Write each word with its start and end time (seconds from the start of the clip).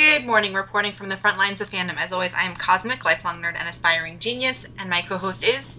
Good 0.00 0.24
morning, 0.24 0.54
reporting 0.54 0.94
from 0.94 1.10
the 1.10 1.16
front 1.18 1.36
lines 1.36 1.60
of 1.60 1.70
fandom. 1.70 1.98
As 1.98 2.10
always, 2.10 2.32
I 2.32 2.44
am 2.44 2.56
Cosmic, 2.56 3.04
lifelong 3.04 3.42
nerd, 3.42 3.54
and 3.58 3.68
aspiring 3.68 4.18
genius, 4.18 4.64
and 4.78 4.88
my 4.88 5.02
co 5.02 5.18
host 5.18 5.44
is. 5.44 5.76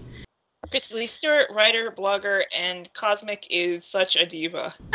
Christy 0.69 0.93
Lee 0.93 1.07
Stewart, 1.07 1.47
writer, 1.49 1.89
blogger, 1.89 2.43
and 2.55 2.87
Cosmic 2.93 3.47
is 3.49 3.83
such 3.83 4.15
a 4.15 4.27
diva. 4.27 4.75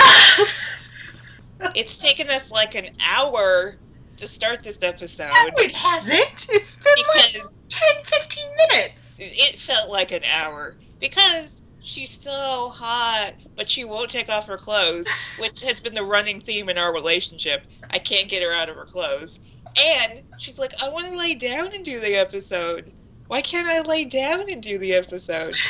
it's 1.74 1.98
taken 1.98 2.30
us 2.30 2.52
like 2.52 2.76
an 2.76 2.86
hour 3.04 3.74
to 4.18 4.28
start 4.28 4.62
this 4.62 4.78
episode. 4.80 5.32
No, 5.32 5.50
it 5.56 5.74
hasn't. 5.74 6.46
It's 6.48 6.76
been 6.76 7.04
like 7.16 7.32
10, 7.68 7.88
15 8.04 8.44
minutes. 8.70 9.16
it 9.18 9.58
felt 9.58 9.90
like 9.90 10.12
an 10.12 10.22
hour. 10.22 10.76
Because 11.00 11.48
she's 11.86 12.10
so 12.10 12.70
hot, 12.74 13.34
but 13.56 13.68
she 13.68 13.84
won't 13.84 14.10
take 14.10 14.28
off 14.28 14.46
her 14.46 14.58
clothes, 14.58 15.06
which 15.38 15.62
has 15.62 15.80
been 15.80 15.94
the 15.94 16.02
running 16.02 16.40
theme 16.40 16.68
in 16.68 16.78
our 16.78 16.92
relationship. 16.92 17.62
I 17.90 17.98
can't 17.98 18.28
get 18.28 18.42
her 18.42 18.52
out 18.52 18.68
of 18.68 18.76
her 18.76 18.84
clothes. 18.84 19.38
And 19.76 20.22
she's 20.38 20.58
like, 20.58 20.72
I 20.82 20.88
want 20.88 21.06
to 21.12 21.18
lay 21.18 21.34
down 21.34 21.72
and 21.74 21.84
do 21.84 22.00
the 22.00 22.16
episode. 22.16 22.92
Why 23.28 23.40
can't 23.40 23.68
I 23.68 23.80
lay 23.82 24.04
down 24.04 24.50
and 24.50 24.62
do 24.62 24.78
the 24.78 24.94
episode? 24.94 25.56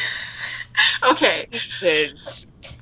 Okay, 1.09 1.49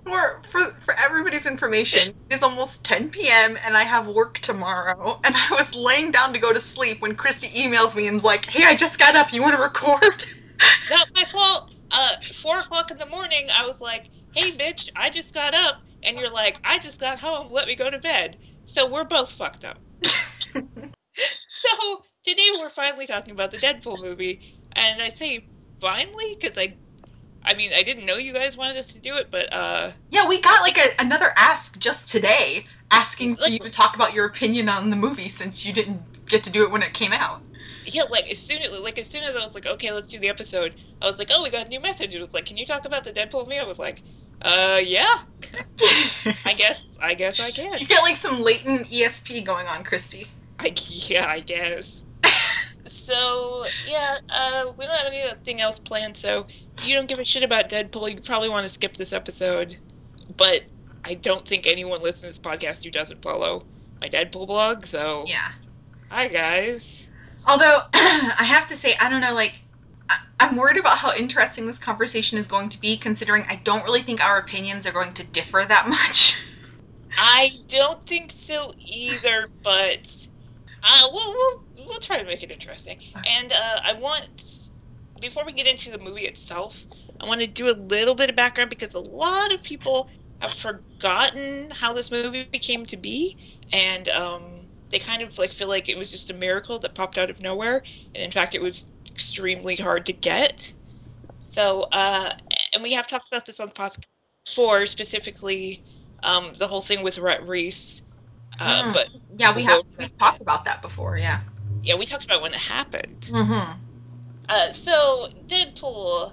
for, 0.03 0.43
for, 0.51 0.75
for 0.81 0.95
everybody's 0.99 1.47
information, 1.47 2.13
it 2.29 2.35
is 2.35 2.43
almost 2.43 2.83
10 2.83 3.11
p.m., 3.11 3.57
and 3.65 3.77
I 3.77 3.85
have 3.85 4.09
work 4.09 4.39
tomorrow, 4.41 5.21
and 5.23 5.35
I 5.37 5.49
was 5.53 5.73
laying 5.75 6.11
down 6.11 6.33
to 6.33 6.41
go 6.41 6.53
to 6.53 6.61
sleep 6.61 7.01
when 7.03 7.15
Christy 7.15 7.49
emails 7.51 7.95
me 7.95 8.09
and 8.09 8.17
is 8.17 8.25
like, 8.25 8.47
hey, 8.47 8.65
I 8.65 8.75
just 8.75 8.99
got 8.99 9.15
up. 9.15 9.33
You 9.33 9.43
want 9.43 9.55
to 9.55 9.63
record? 9.63 10.25
Not 10.91 11.09
my 11.15 11.25
fault. 11.31 11.71
Uh, 11.95 12.11
four 12.43 12.61
o'clock 12.61 12.93
in 12.93 12.99
the 12.99 13.07
morning, 13.07 13.49
I 13.57 13.67
was 13.67 13.77
like, 13.81 14.11
"Hey, 14.35 14.53
bitch, 14.59 14.89
I 14.97 15.11
just 15.11 15.35
got 15.35 15.55
up," 15.55 15.77
and 16.05 16.19
you're 16.19 16.33
like, 16.33 16.61
"I 16.65 16.81
just 16.81 17.01
got 17.01 17.21
home. 17.21 17.49
Let 17.53 17.69
me 17.69 17.77
go 17.77 17.91
to 17.91 18.01
bed." 18.01 18.39
So 18.67 18.91
we're 18.91 19.07
both 19.07 19.33
fucked 19.33 19.65
up. 19.67 19.81
So 21.49 22.03
today 22.25 22.49
we're 22.59 22.71
finally 22.71 23.07
talking 23.07 23.33
about 23.35 23.53
the 23.53 23.59
Deadpool 23.59 24.03
movie, 24.03 24.43
and 24.77 25.03
I 25.03 25.11
say 25.11 25.49
finally 25.81 26.37
because 26.41 26.59
I, 26.59 26.79
I 27.45 27.55
mean, 27.55 27.73
I 27.75 27.83
didn't 27.83 28.07
know 28.07 28.17
you 28.17 28.35
guys 28.35 28.57
wanted 28.57 28.79
us 28.79 28.93
to 28.93 29.01
do 29.01 29.17
it, 29.17 29.31
but 29.31 29.53
uh, 29.53 29.93
Yeah, 30.11 30.29
we 30.29 30.41
got 30.41 30.63
like 30.63 30.79
a, 30.79 30.91
another 31.01 31.33
ask 31.37 31.79
just 31.79 32.09
today 32.09 32.67
asking 32.91 33.37
for 33.37 33.43
Like- 33.43 33.53
you 33.53 33.59
to 33.61 33.71
talk 33.71 33.97
about 33.97 34.15
your 34.15 34.27
opinion 34.27 34.69
on 34.69 34.91
the 34.91 34.97
movie 34.97 35.29
since 35.31 35.65
you 35.65 35.73
didn't 35.73 36.03
get 36.29 36.45
to 36.45 36.51
do 36.51 36.65
it 36.65 36.71
when 36.73 36.83
it 36.83 36.95
came 36.95 37.13
out. 37.13 37.43
Yeah, 37.87 38.03
like 38.11 38.31
as 38.31 38.39
soon 38.39 38.63
as 38.63 38.79
like 38.81 38.99
as 38.99 39.09
soon 39.09 39.23
as 39.23 39.37
I 39.37 39.41
was 39.41 39.55
like, 39.55 39.67
okay, 39.67 39.93
let's 39.93 40.09
do 40.09 40.19
the 40.19 40.29
episode, 40.29 40.75
I 41.03 41.07
was 41.07 41.19
like, 41.19 41.31
oh, 41.33 41.43
we 41.43 41.51
got 41.51 41.67
a 41.67 41.69
new 41.69 41.81
message. 41.81 42.15
It 42.15 42.21
was 42.21 42.35
like, 42.35 42.47
can 42.47 42.57
you 42.57 42.67
talk 42.67 42.85
about 42.85 43.05
the 43.05 43.13
Deadpool 43.13 43.45
movie? 43.45 43.59
I 43.59 43.65
was 43.65 43.79
like, 43.79 44.03
uh, 44.43 44.81
yeah, 44.83 45.07
I 46.45 46.55
guess, 46.57 46.91
I 47.01 47.15
guess 47.15 47.41
I 47.41 47.51
can. 47.51 47.79
you 47.79 47.87
got 47.87 48.03
like 48.03 48.17
some 48.17 48.43
latent 48.43 48.89
ESP 48.89 49.45
going 49.45 49.67
on, 49.67 49.85
Christy. 49.85 50.27
I, 50.59 50.75
yeah, 50.89 51.27
I 51.27 51.41
guess. 51.41 52.03
so 52.87 53.65
yeah, 53.89 54.17
uh, 54.29 54.65
we 54.79 54.87
don't 54.87 54.97
have 54.97 55.07
anything 55.13 55.61
else 55.61 55.79
planned. 55.79 56.17
So 56.17 56.47
you 56.83 56.95
don't 56.95 57.09
give 57.09 57.19
a 57.19 57.25
shit 57.25 57.43
about 57.43 57.69
Deadpool, 57.69 58.11
you 58.11 58.21
probably 58.21 58.49
want 58.49 58.67
to 58.67 58.73
skip 58.73 58.97
this 58.97 59.13
episode. 59.13 59.79
But 60.37 60.63
I 61.05 61.15
don't 61.15 61.47
think 61.47 61.67
anyone 61.67 62.03
listens 62.03 62.21
to 62.21 62.27
this 62.27 62.39
podcast 62.39 62.85
who 62.85 62.91
doesn't 62.91 63.23
follow 63.23 63.67
my 64.01 64.09
Deadpool 64.09 64.47
blog. 64.47 64.87
So 64.87 65.25
Yeah. 65.27 65.49
hi 66.11 66.29
guys. 66.29 67.11
Although 67.47 67.83
I 67.95 68.45
have 68.45 68.69
to 68.69 68.77
say, 68.77 68.97
I 69.01 69.11
don't 69.11 69.21
know, 69.23 69.35
like 69.35 69.55
I'm 70.41 70.57
worried 70.57 70.79
about 70.79 70.99
how 70.99 71.15
interesting 71.15 71.67
this 71.67 71.79
conversation 71.79 72.39
is 72.39 72.47
going 72.47 72.69
to 72.71 72.81
be, 72.81 72.97
considering 72.99 73.45
I 73.49 73.63
don't 73.65 73.85
really 73.85 74.03
think 74.03 74.25
our 74.25 74.39
opinions 74.39 74.87
are 74.87 74.93
going 74.93 75.15
to 75.15 75.25
differ 75.25 75.65
that 75.69 75.89
much. 75.91 76.37
I 77.17 77.51
don't 77.69 78.05
think 78.07 78.33
so 78.35 78.73
either, 78.79 79.49
but 79.65 80.09
uh, 80.83 81.09
we'll 81.13 81.33
we'll 81.35 81.87
we'll 81.89 82.01
try 82.01 82.19
to 82.19 82.25
make 82.27 82.43
it 82.43 82.51
interesting. 82.51 82.99
And 83.41 83.53
uh, 83.53 83.81
I 83.85 83.95
want 83.95 84.29
before 85.21 85.45
we 85.47 85.53
get 85.53 85.67
into 85.69 85.91
the 85.91 85.99
movie 85.99 86.23
itself, 86.23 86.87
I 87.21 87.27
want 87.27 87.41
to 87.43 87.47
do 87.47 87.69
a 87.69 87.77
little 87.77 88.15
bit 88.15 88.31
of 88.31 88.37
background 88.37 88.71
because 88.71 88.95
a 88.95 89.01
lot 89.01 89.53
of 89.55 89.63
people 89.63 90.09
have 90.41 90.53
forgotten 90.53 91.71
how 91.73 91.93
this 91.93 92.11
movie 92.11 92.47
came 92.47 92.87
to 92.87 92.97
be, 92.97 93.37
and 93.73 94.09
um, 94.11 94.64
they 94.95 95.01
kind 95.01 95.23
of 95.23 95.37
like 95.39 95.53
feel 95.53 95.67
like 95.67 95.89
it 95.89 95.99
was 95.99 96.13
just 96.13 96.31
a 96.31 96.33
miracle 96.35 96.79
that 96.79 96.95
popped 96.95 97.19
out 97.19 97.29
of 97.29 97.41
nowhere, 97.41 97.83
and 98.15 98.23
in 98.23 98.31
fact, 98.31 98.55
it 98.55 98.63
was 98.63 98.87
extremely 99.13 99.75
hard 99.75 100.07
to 100.07 100.13
get. 100.13 100.73
So, 101.51 101.89
uh, 101.91 102.31
and 102.73 102.81
we 102.81 102.93
have 102.93 103.09
talked 103.09 103.27
about 103.27 103.45
this 103.45 103.59
on 103.59 103.67
the 103.67 103.75
podcast 103.75 104.05
before, 104.45 104.87
specifically 104.87 105.83
um, 106.23 106.53
the 106.59 106.69
whole 106.69 106.81
thing 106.81 107.03
with 107.03 107.19
Rhett 107.19 107.43
Reese. 107.49 108.03
Uh, 108.61 108.85
Mm. 108.85 108.93
But 108.93 109.09
Yeah, 109.37 109.53
we 109.53 109.65
have 109.65 109.83
we 109.99 110.09
talked 110.21 110.41
about 110.41 110.65
that 110.67 110.81
before, 110.81 111.19
yeah. 111.19 111.41
yeah, 111.83 111.97
we 111.97 112.07
talked 112.07 112.25
about 112.25 112.41
when 112.41 112.55
it 112.55 112.61
happened. 112.61 113.23
Mm-hmm. 113.23 113.73
Uh, 114.49 114.73
so 114.73 115.27
Deadpool 115.49 116.33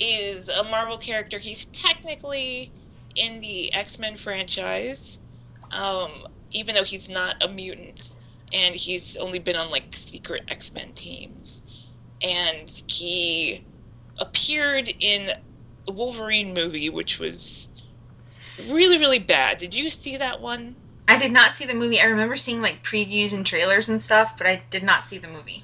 is 0.00 0.48
a 0.48 0.64
Marvel 0.64 0.98
character. 0.98 1.38
He's 1.38 1.66
technically 1.66 2.72
in 3.14 3.40
the 3.40 3.72
X 3.72 4.00
Men 4.00 4.16
franchise, 4.16 5.20
um, 5.70 6.26
even 6.50 6.74
though 6.74 6.84
he's 6.84 7.08
not 7.08 7.36
a 7.42 7.48
mutant, 7.48 8.14
and 8.52 8.74
he's 8.74 9.16
only 9.16 9.38
been 9.38 9.56
on 9.56 9.70
like 9.70 9.94
secret 9.94 10.42
X 10.48 10.72
Men 10.72 10.92
teams. 10.92 11.60
And 12.22 12.70
he 12.86 13.64
appeared 14.18 14.92
in 15.00 15.30
the 15.86 15.92
Wolverine 15.92 16.54
movie, 16.54 16.90
which 16.90 17.18
was 17.18 17.68
really 18.68 18.98
really 18.98 19.18
bad. 19.18 19.58
Did 19.58 19.74
you 19.74 19.90
see 19.90 20.16
that 20.16 20.40
one? 20.40 20.76
I 21.08 21.18
did 21.18 21.32
not 21.32 21.54
see 21.54 21.66
the 21.66 21.74
movie. 21.74 22.00
I 22.00 22.06
remember 22.06 22.36
seeing 22.36 22.62
like 22.62 22.84
previews 22.84 23.32
and 23.32 23.46
trailers 23.46 23.88
and 23.88 24.00
stuff, 24.00 24.34
but 24.36 24.46
I 24.46 24.62
did 24.70 24.82
not 24.82 25.06
see 25.06 25.18
the 25.18 25.28
movie. 25.28 25.62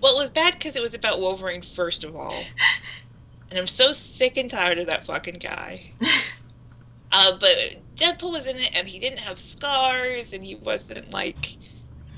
Well, 0.00 0.16
it 0.16 0.20
was 0.20 0.30
bad 0.30 0.54
because 0.54 0.76
it 0.76 0.82
was 0.82 0.94
about 0.94 1.20
Wolverine 1.20 1.62
first 1.62 2.04
of 2.04 2.14
all, 2.14 2.34
and 3.50 3.58
I'm 3.58 3.66
so 3.66 3.92
sick 3.92 4.36
and 4.36 4.50
tired 4.50 4.78
of 4.78 4.86
that 4.86 5.04
fucking 5.04 5.38
guy. 5.40 5.92
Uh, 7.10 7.32
but 7.38 7.56
Deadpool 7.96 8.32
was 8.32 8.46
in 8.46 8.56
it, 8.56 8.70
and 8.74 8.86
he 8.86 8.98
didn't 8.98 9.20
have 9.20 9.38
scars, 9.38 10.32
and 10.32 10.44
he 10.44 10.54
wasn't 10.56 11.10
like, 11.10 11.56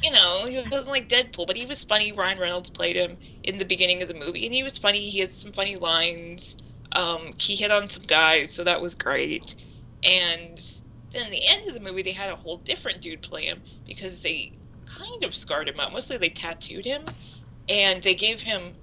you 0.02 0.10
know, 0.10 0.46
he 0.46 0.56
wasn't 0.68 0.88
like 0.88 1.08
Deadpool, 1.08 1.46
but 1.46 1.56
he 1.56 1.66
was 1.66 1.84
funny. 1.84 2.12
Ryan 2.12 2.38
Reynolds 2.38 2.70
played 2.70 2.96
him 2.96 3.16
in 3.44 3.58
the 3.58 3.64
beginning 3.64 4.02
of 4.02 4.08
the 4.08 4.14
movie, 4.14 4.46
and 4.46 4.54
he 4.54 4.62
was 4.62 4.78
funny. 4.78 5.08
He 5.08 5.20
had 5.20 5.30
some 5.30 5.52
funny 5.52 5.76
lines. 5.76 6.56
Um, 6.92 7.34
he 7.38 7.54
hit 7.54 7.70
on 7.70 7.88
some 7.88 8.02
guys, 8.04 8.52
so 8.52 8.64
that 8.64 8.82
was 8.82 8.94
great. 8.94 9.54
And 10.02 10.58
then 11.12 11.30
the 11.30 11.46
end 11.46 11.68
of 11.68 11.74
the 11.74 11.80
movie, 11.80 12.02
they 12.02 12.12
had 12.12 12.30
a 12.30 12.36
whole 12.36 12.58
different 12.58 13.00
dude 13.00 13.22
play 13.22 13.44
him 13.44 13.62
because 13.86 14.20
they 14.20 14.52
kind 14.86 15.24
of 15.24 15.34
scarred 15.34 15.68
him 15.68 15.78
up. 15.78 15.92
Mostly 15.92 16.16
they 16.16 16.30
tattooed 16.30 16.84
him, 16.84 17.02
and 17.68 18.02
they 18.02 18.14
gave 18.14 18.40
him 18.40 18.74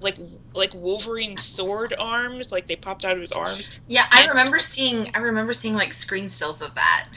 like 0.00 0.16
like 0.54 0.72
Wolverine 0.74 1.36
sword 1.36 1.94
arms, 1.98 2.52
like 2.52 2.66
they 2.66 2.76
popped 2.76 3.04
out 3.04 3.12
of 3.12 3.20
his 3.20 3.32
arms, 3.32 3.68
Yeah, 3.86 4.06
I 4.10 4.22
And- 4.22 4.30
remember 4.30 4.60
seeing 4.60 5.10
I 5.14 5.18
remember 5.18 5.52
seeing 5.52 5.74
like 5.74 5.92
screen 5.92 6.28
stills 6.28 6.62
of 6.62 6.74
that. 6.74 7.08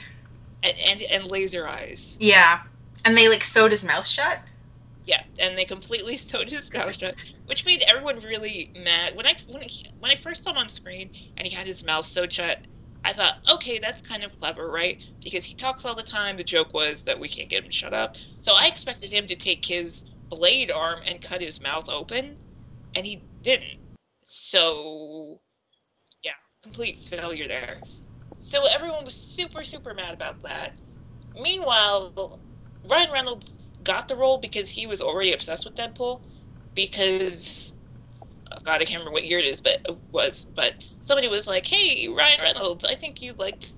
and 0.62 0.76
and, 0.78 1.02
and 1.02 1.26
laser 1.26 1.66
eyes. 1.66 2.16
Yeah. 2.20 2.62
And 3.04 3.16
they 3.18 3.28
like 3.28 3.44
sewed 3.44 3.72
his 3.72 3.84
mouth 3.84 4.06
shut. 4.06 4.38
Yeah, 5.04 5.22
and 5.40 5.58
they 5.58 5.64
completely 5.64 6.16
sewed 6.28 6.48
his 6.50 6.72
mouth 6.72 6.96
shut, 6.96 7.16
which 7.46 7.66
made 7.66 7.82
everyone 7.88 8.20
really 8.20 8.70
mad. 8.76 9.16
When 9.16 9.26
I 9.26 9.34
when 9.48 9.62
he, 9.62 9.88
when 9.98 10.10
I 10.12 10.16
first 10.16 10.44
saw 10.44 10.50
him 10.52 10.58
on 10.58 10.68
screen 10.68 11.10
and 11.36 11.46
he 11.46 11.52
had 11.52 11.66
his 11.66 11.82
mouth 11.84 12.04
sewed 12.06 12.32
shut, 12.32 12.58
I 13.04 13.12
thought, 13.12 13.38
okay, 13.50 13.80
that's 13.80 14.00
kind 14.00 14.22
of 14.22 14.38
clever, 14.38 14.70
right? 14.70 15.02
Because 15.24 15.44
he 15.44 15.54
talks 15.56 15.84
all 15.84 15.96
the 15.96 16.04
time. 16.04 16.36
The 16.36 16.44
joke 16.44 16.72
was 16.72 17.02
that 17.02 17.18
we 17.18 17.28
can't 17.28 17.48
get 17.48 17.64
him 17.64 17.70
to 17.70 17.76
shut 17.76 17.92
up. 17.92 18.14
So 18.42 18.52
I 18.52 18.66
expected 18.66 19.10
him 19.12 19.26
to 19.26 19.34
take 19.34 19.64
his 19.64 20.04
blade 20.28 20.70
arm 20.70 21.00
and 21.04 21.20
cut 21.20 21.40
his 21.40 21.60
mouth 21.60 21.88
open, 21.88 22.36
and 22.94 23.06
he 23.06 23.24
didn't. 23.42 23.66
So, 24.24 25.40
yeah, 26.22 26.32
complete 26.62 26.98
failure 27.08 27.48
there. 27.48 27.76
So 28.38 28.64
everyone 28.74 29.04
was 29.04 29.14
super 29.14 29.64
super 29.64 29.94
mad 29.94 30.14
about 30.14 30.42
that. 30.42 30.72
Meanwhile, 31.40 32.40
Ryan 32.88 33.12
Reynolds 33.12 33.54
got 33.82 34.08
the 34.08 34.16
role 34.16 34.38
because 34.38 34.68
he 34.68 34.86
was 34.86 35.00
already 35.00 35.32
obsessed 35.32 35.64
with 35.64 35.74
Deadpool. 35.74 36.20
Because 36.74 37.72
oh 38.52 38.56
God, 38.64 38.80
I 38.80 38.84
can't 38.84 39.00
remember 39.00 39.12
what 39.12 39.24
year 39.26 39.38
it 39.38 39.46
is, 39.46 39.60
but 39.60 39.80
it 39.86 39.98
was. 40.12 40.46
But 40.56 40.74
somebody 41.00 41.28
was 41.28 41.46
like, 41.46 41.66
"Hey, 41.66 42.08
Ryan 42.08 42.40
Reynolds, 42.42 42.84
I 42.84 42.94
think 42.96 43.20
you 43.22 43.34
like 43.38 43.70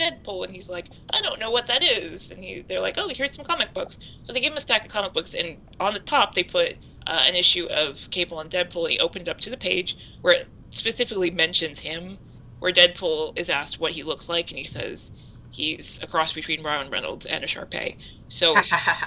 Deadpool," 0.00 0.44
and 0.44 0.52
he's 0.52 0.68
like, 0.68 0.90
"I 1.12 1.20
don't 1.22 1.40
know 1.40 1.50
what 1.50 1.66
that 1.68 1.82
is." 1.84 2.30
And 2.30 2.42
he, 2.42 2.64
they're 2.68 2.80
like, 2.80 2.96
"Oh, 2.98 3.08
here's 3.08 3.34
some 3.34 3.44
comic 3.44 3.72
books." 3.74 3.98
So 4.24 4.32
they 4.32 4.40
gave 4.40 4.52
him 4.52 4.56
a 4.58 4.60
stack 4.60 4.84
of 4.84 4.90
comic 4.90 5.14
books, 5.14 5.34
and 5.34 5.58
on 5.78 5.94
the 5.94 6.00
top 6.00 6.34
they 6.34 6.44
put 6.44 6.78
uh, 7.06 7.24
an 7.26 7.34
issue 7.34 7.66
of 7.66 8.08
Cable 8.10 8.40
and 8.40 8.50
Deadpool. 8.50 8.84
And 8.84 8.92
he 8.92 8.98
opened 8.98 9.28
up 9.28 9.40
to 9.40 9.50
the 9.50 9.56
page 9.56 9.96
where 10.20 10.34
it 10.34 10.48
specifically 10.70 11.30
mentions 11.30 11.78
him, 11.78 12.18
where 12.58 12.72
Deadpool 12.72 13.38
is 13.38 13.48
asked 13.48 13.80
what 13.80 13.92
he 13.92 14.02
looks 14.02 14.28
like, 14.28 14.50
and 14.50 14.58
he 14.58 14.64
says 14.64 15.10
he's 15.50 15.98
a 16.02 16.06
cross 16.06 16.32
between 16.32 16.62
Ryan 16.62 16.90
Reynolds 16.90 17.26
and 17.26 17.42
a 17.44 17.46
Shar-Pei. 17.46 17.98
So 18.28 18.54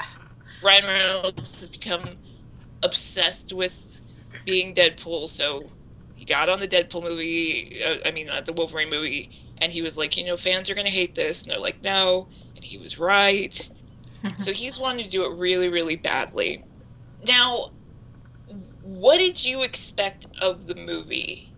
Ryan 0.64 0.86
Reynolds 0.86 1.60
has 1.60 1.70
become 1.70 2.18
obsessed 2.82 3.54
with 3.54 3.74
being 4.46 4.76
Deadpool, 4.76 5.30
so 5.30 5.64
he 6.16 6.26
got 6.26 6.50
on 6.50 6.60
the 6.60 6.68
Deadpool 6.68 7.04
movie. 7.04 7.82
Uh, 7.84 7.98
I 8.06 8.12
mean, 8.12 8.30
uh, 8.30 8.42
the 8.42 8.54
Wolverine 8.54 8.90
movie, 8.90 9.30
and 9.60 9.72
he 9.72 9.82
was 9.82 9.98
like, 9.98 10.18
you 10.18 10.26
know, 10.26 10.38
fans 10.38 10.70
are 10.70 10.76
gonna 10.76 10.90
hate 10.90 11.16
this, 11.16 11.44
and 11.44 11.52
they're 11.52 11.60
like, 11.60 11.84
no, 11.84 12.28
and 12.56 12.64
he 12.64 12.78
was 12.78 12.98
right. 12.98 13.70
so 14.38 14.52
he's 14.52 14.80
wanting 14.80 15.06
to 15.06 15.12
do 15.12 15.26
it 15.26 15.38
really, 15.38 15.70
really 15.70 15.96
badly. 15.96 16.64
Now, 17.26 17.72
what 18.84 19.18
did 19.18 19.44
you 19.44 19.64
expect 19.64 20.26
of 20.42 20.68
the 20.68 20.76
movie? 20.76 21.50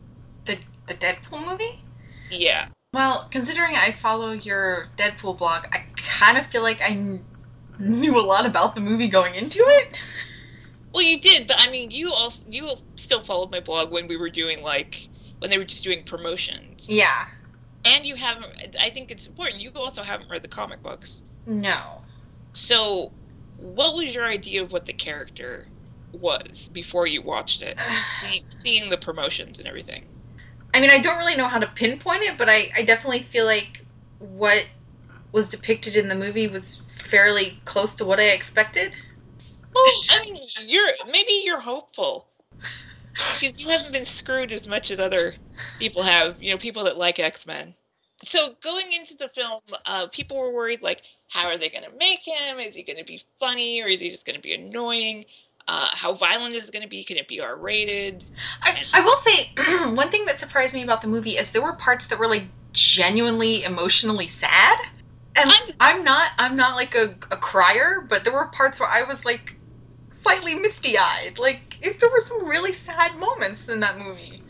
the 0.46 0.58
the 0.88 0.94
Deadpool 0.94 1.44
movie. 1.46 1.82
Yeah. 2.30 2.66
Well, 2.94 3.28
considering 3.32 3.76
I 3.76 3.92
follow 3.92 4.32
your 4.32 4.88
Deadpool 4.98 5.38
blog, 5.40 5.66
I 5.74 5.84
kind 5.96 6.38
of 6.38 6.46
feel 6.48 6.62
like 6.62 6.82
I 6.82 6.90
kn- 6.90 7.26
knew 7.80 8.18
a 8.18 8.22
lot 8.22 8.46
about 8.46 8.76
the 8.76 8.82
movie 8.82 9.08
going 9.08 9.34
into 9.36 9.60
it. 9.60 10.00
Well, 10.94 11.04
you 11.04 11.20
did, 11.20 11.48
but 11.48 11.58
I 11.60 11.70
mean, 11.72 11.92
you 11.92 12.14
also 12.14 12.46
you 12.48 12.70
still 12.96 13.22
followed 13.22 13.52
my 13.52 13.60
blog 13.60 13.92
when 13.92 14.08
we 14.08 14.16
were 14.18 14.30
doing 14.30 14.62
like 14.64 15.10
when 15.40 15.50
they 15.50 15.58
were 15.58 15.66
just 15.66 15.84
doing 15.84 16.04
promotions, 16.04 16.86
Yeah. 16.88 17.26
and 17.84 18.06
you 18.06 18.16
haven't. 18.16 18.46
I 18.80 18.90
think 18.92 19.12
it's 19.12 19.28
important. 19.28 19.62
You 19.62 19.72
also 19.76 20.04
haven't 20.04 20.30
read 20.30 20.44
the 20.44 20.48
comic 20.48 20.82
books, 20.84 21.26
No. 21.46 21.82
so 22.54 23.12
what 23.58 23.96
was 23.96 24.14
your 24.14 24.26
idea 24.26 24.62
of 24.62 24.72
what 24.72 24.86
the 24.86 24.94
character 24.94 25.66
was 26.14 26.70
before 26.74 27.08
you 27.08 27.22
watched 27.22 27.62
it? 27.62 27.78
See, 28.20 28.44
seeing 28.50 28.90
the 28.90 28.98
promotions 28.98 29.60
and 29.60 29.68
everything. 29.68 30.04
I 30.74 30.80
mean, 30.82 30.90
I 30.90 31.00
don't 31.00 31.18
really 31.18 31.38
know 31.38 31.48
how 31.48 31.60
to 31.60 31.68
pinpoint 31.68 32.24
it, 32.24 32.38
but 32.38 32.50
I, 32.50 32.70
I 32.76 32.82
definitely 32.84 33.22
feel 33.22 33.46
like 33.46 33.86
what 34.20 34.66
was 35.32 35.50
depicted 35.50 35.96
in 35.96 36.08
the 36.08 36.16
movie 36.16 36.48
was 36.48 36.78
fairly 36.88 37.60
close 37.66 37.96
to 37.96 38.06
what 38.06 38.20
I 38.20 38.30
expected. 38.30 38.92
Well, 39.74 39.86
I 40.12 40.24
mean, 40.24 40.48
you're 40.66 40.90
maybe 41.12 41.42
you're 41.44 41.60
hopeful 41.60 42.28
because 43.40 43.60
you 43.60 43.70
haven't 43.70 43.94
been 43.94 44.06
screwed 44.06 44.52
as 44.52 44.68
much 44.68 44.92
as 44.92 45.00
other 45.00 45.34
people 45.80 46.04
have. 46.04 46.42
You 46.42 46.52
know, 46.52 46.58
people 46.58 46.84
that 46.86 46.98
like 46.98 47.20
X 47.20 47.46
Men. 47.46 47.74
So 48.24 48.56
going 48.64 48.92
into 48.94 49.16
the 49.16 49.30
film, 49.30 49.62
uh, 49.86 50.08
people 50.08 50.38
were 50.38 50.52
worried 50.52 50.82
like, 50.82 51.04
how 51.28 51.48
are 51.48 51.58
they 51.58 51.70
going 51.70 51.84
to 51.84 51.98
make 51.98 52.26
him? 52.26 52.60
Is 52.60 52.74
he 52.74 52.84
going 52.84 52.98
to 52.98 53.04
be 53.04 53.22
funny 53.40 53.84
or 53.84 53.88
is 53.88 54.00
he 54.00 54.10
just 54.10 54.26
going 54.26 54.38
to 54.38 54.42
be 54.42 54.54
annoying? 54.54 55.26
Uh, 55.68 55.88
how 55.94 56.14
violent 56.14 56.54
is 56.54 56.68
it 56.70 56.72
going 56.72 56.84
to 56.84 56.90
be? 56.90 57.04
Can 57.04 57.18
it 57.18 57.28
be 57.28 57.40
R 57.40 57.58
rated? 57.58 58.24
I, 58.64 58.78
I 58.94 59.02
will 59.02 59.16
say, 59.18 59.94
one 59.96 60.12
thing 60.12 60.26
that 60.26 60.40
surprised 60.40 60.76
me 60.76 60.84
about 60.84 61.02
the 61.02 61.08
movie 61.08 61.38
is 61.38 61.52
there 61.52 61.64
were 61.64 61.74
parts 61.74 62.08
that 62.08 62.20
were 62.20 62.28
like 62.28 62.46
genuinely 62.74 63.64
emotionally 63.64 64.28
sad. 64.28 64.78
And 65.36 65.50
I'm- 65.50 65.70
I'm, 65.80 66.04
not 66.04 66.32
I'm 66.40 66.56
not 66.56 66.76
like 66.76 66.96
a, 66.96 67.18
a 67.32 67.38
crier, 67.38 68.06
but 68.08 68.24
there 68.24 68.34
were 68.34 68.48
parts 68.48 68.80
where 68.80 68.90
I 68.90 69.04
was 69.04 69.26
like 69.26 69.58
slightly 70.24 70.56
misty 70.56 70.98
eyed. 70.98 71.40
Like 71.40 71.78
if 71.82 72.00
there 72.00 72.10
were 72.10 72.24
some 72.28 72.48
really 72.48 72.74
sad 72.74 73.14
moments 73.20 73.70
in 73.70 73.80
that 73.82 73.98
movie. 74.00 74.44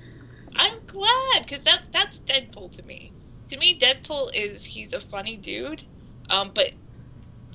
I'm 0.55 0.73
glad 0.87 1.47
because 1.47 1.63
that 1.65 1.81
that's 1.93 2.21
Deadpool 2.27 2.71
to 2.73 2.83
me. 2.83 3.13
To 3.49 3.57
me, 3.57 3.79
Deadpool 3.79 4.29
is 4.35 4.65
he's 4.65 4.93
a 4.93 4.99
funny 4.99 5.37
dude, 5.37 5.83
um, 6.29 6.51
but 6.55 6.71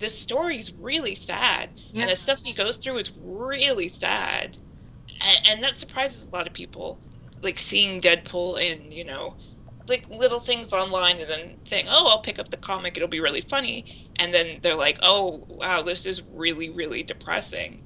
the 0.01 0.11
story's 0.11 0.73
really 0.79 1.15
sad, 1.15 1.73
Yeah. 1.93 2.03
and 2.03 2.11
the 2.11 2.17
stuff 2.17 2.41
he 2.45 2.55
goes 2.55 2.77
through 2.79 2.99
is 2.99 3.13
really 3.17 3.89
sad, 3.89 4.59
and, 5.23 5.39
and 5.49 5.65
that 5.65 5.77
surprises 5.77 6.23
a 6.23 6.29
lot 6.37 6.47
of 6.49 6.55
people. 6.55 7.03
Like 7.43 7.59
seeing 7.59 8.01
Deadpool 8.03 8.61
and 8.61 8.93
you 8.93 9.05
know, 9.05 9.37
like 9.89 10.07
little 10.11 10.41
things 10.41 10.73
online, 10.73 11.21
and 11.21 11.31
then 11.31 11.59
saying, 11.67 11.87
"Oh, 11.89 12.09
I'll 12.09 12.21
pick 12.23 12.39
up 12.39 12.51
the 12.51 12.57
comic; 12.59 12.97
it'll 12.97 13.09
be 13.09 13.21
really 13.21 13.43
funny," 13.43 13.87
and 14.17 14.33
then 14.35 14.61
they're 14.63 14.75
like, 14.77 14.99
"Oh, 15.03 15.45
wow, 15.49 15.83
this 15.83 16.07
is 16.07 16.23
really, 16.29 16.71
really 16.71 17.03
depressing." 17.03 17.83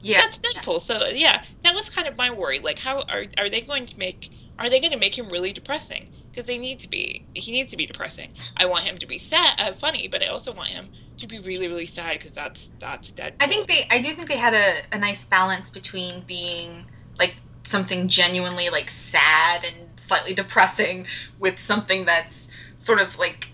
Yeah. 0.00 0.20
That's 0.22 0.38
Deadpool. 0.38 0.80
So 0.80 1.06
yeah, 1.08 1.40
that 1.64 1.74
was 1.74 1.88
kind 1.90 2.08
of 2.08 2.16
my 2.16 2.30
worry. 2.30 2.58
Like, 2.60 2.78
how 2.78 3.02
are 3.08 3.26
are 3.38 3.48
they 3.50 3.60
going 3.62 3.86
to 3.86 3.98
make? 3.98 4.30
Are 4.58 4.68
they 4.70 4.80
going 4.80 4.92
to 4.92 4.98
make 4.98 5.16
him 5.16 5.28
really 5.30 5.52
depressing? 5.52 6.08
Because 6.32 6.46
they 6.46 6.58
need 6.58 6.78
to 6.80 6.88
be. 6.88 7.26
He 7.34 7.52
needs 7.52 7.70
to 7.72 7.76
be 7.76 7.86
depressing. 7.86 8.32
I 8.56 8.64
want 8.66 8.84
him 8.84 8.96
to 8.98 9.06
be 9.06 9.18
sad, 9.18 9.54
uh, 9.58 9.72
funny, 9.72 10.08
but 10.08 10.22
I 10.22 10.28
also 10.28 10.52
want 10.52 10.70
him 10.70 10.88
to 11.18 11.26
be 11.26 11.38
really, 11.38 11.68
really 11.68 11.86
sad 11.86 12.14
because 12.14 12.32
that's 12.32 12.70
that's 12.80 13.12
dead. 13.12 13.34
I 13.40 13.46
think 13.46 13.68
they 13.68 13.84
I 13.90 14.00
do 14.00 14.14
think 14.14 14.28
they 14.28 14.38
had 14.38 14.54
a, 14.54 14.76
a 14.92 14.98
nice 14.98 15.24
balance 15.24 15.70
between 15.70 16.22
being 16.22 16.86
like 17.18 17.36
something 17.64 18.08
genuinely 18.08 18.70
like 18.70 18.90
sad 18.90 19.62
and 19.64 19.90
slightly 19.98 20.34
depressing 20.34 21.06
with 21.38 21.60
something 21.60 22.04
that's 22.06 22.48
sort 22.78 23.00
of 23.00 23.18
like 23.18 23.48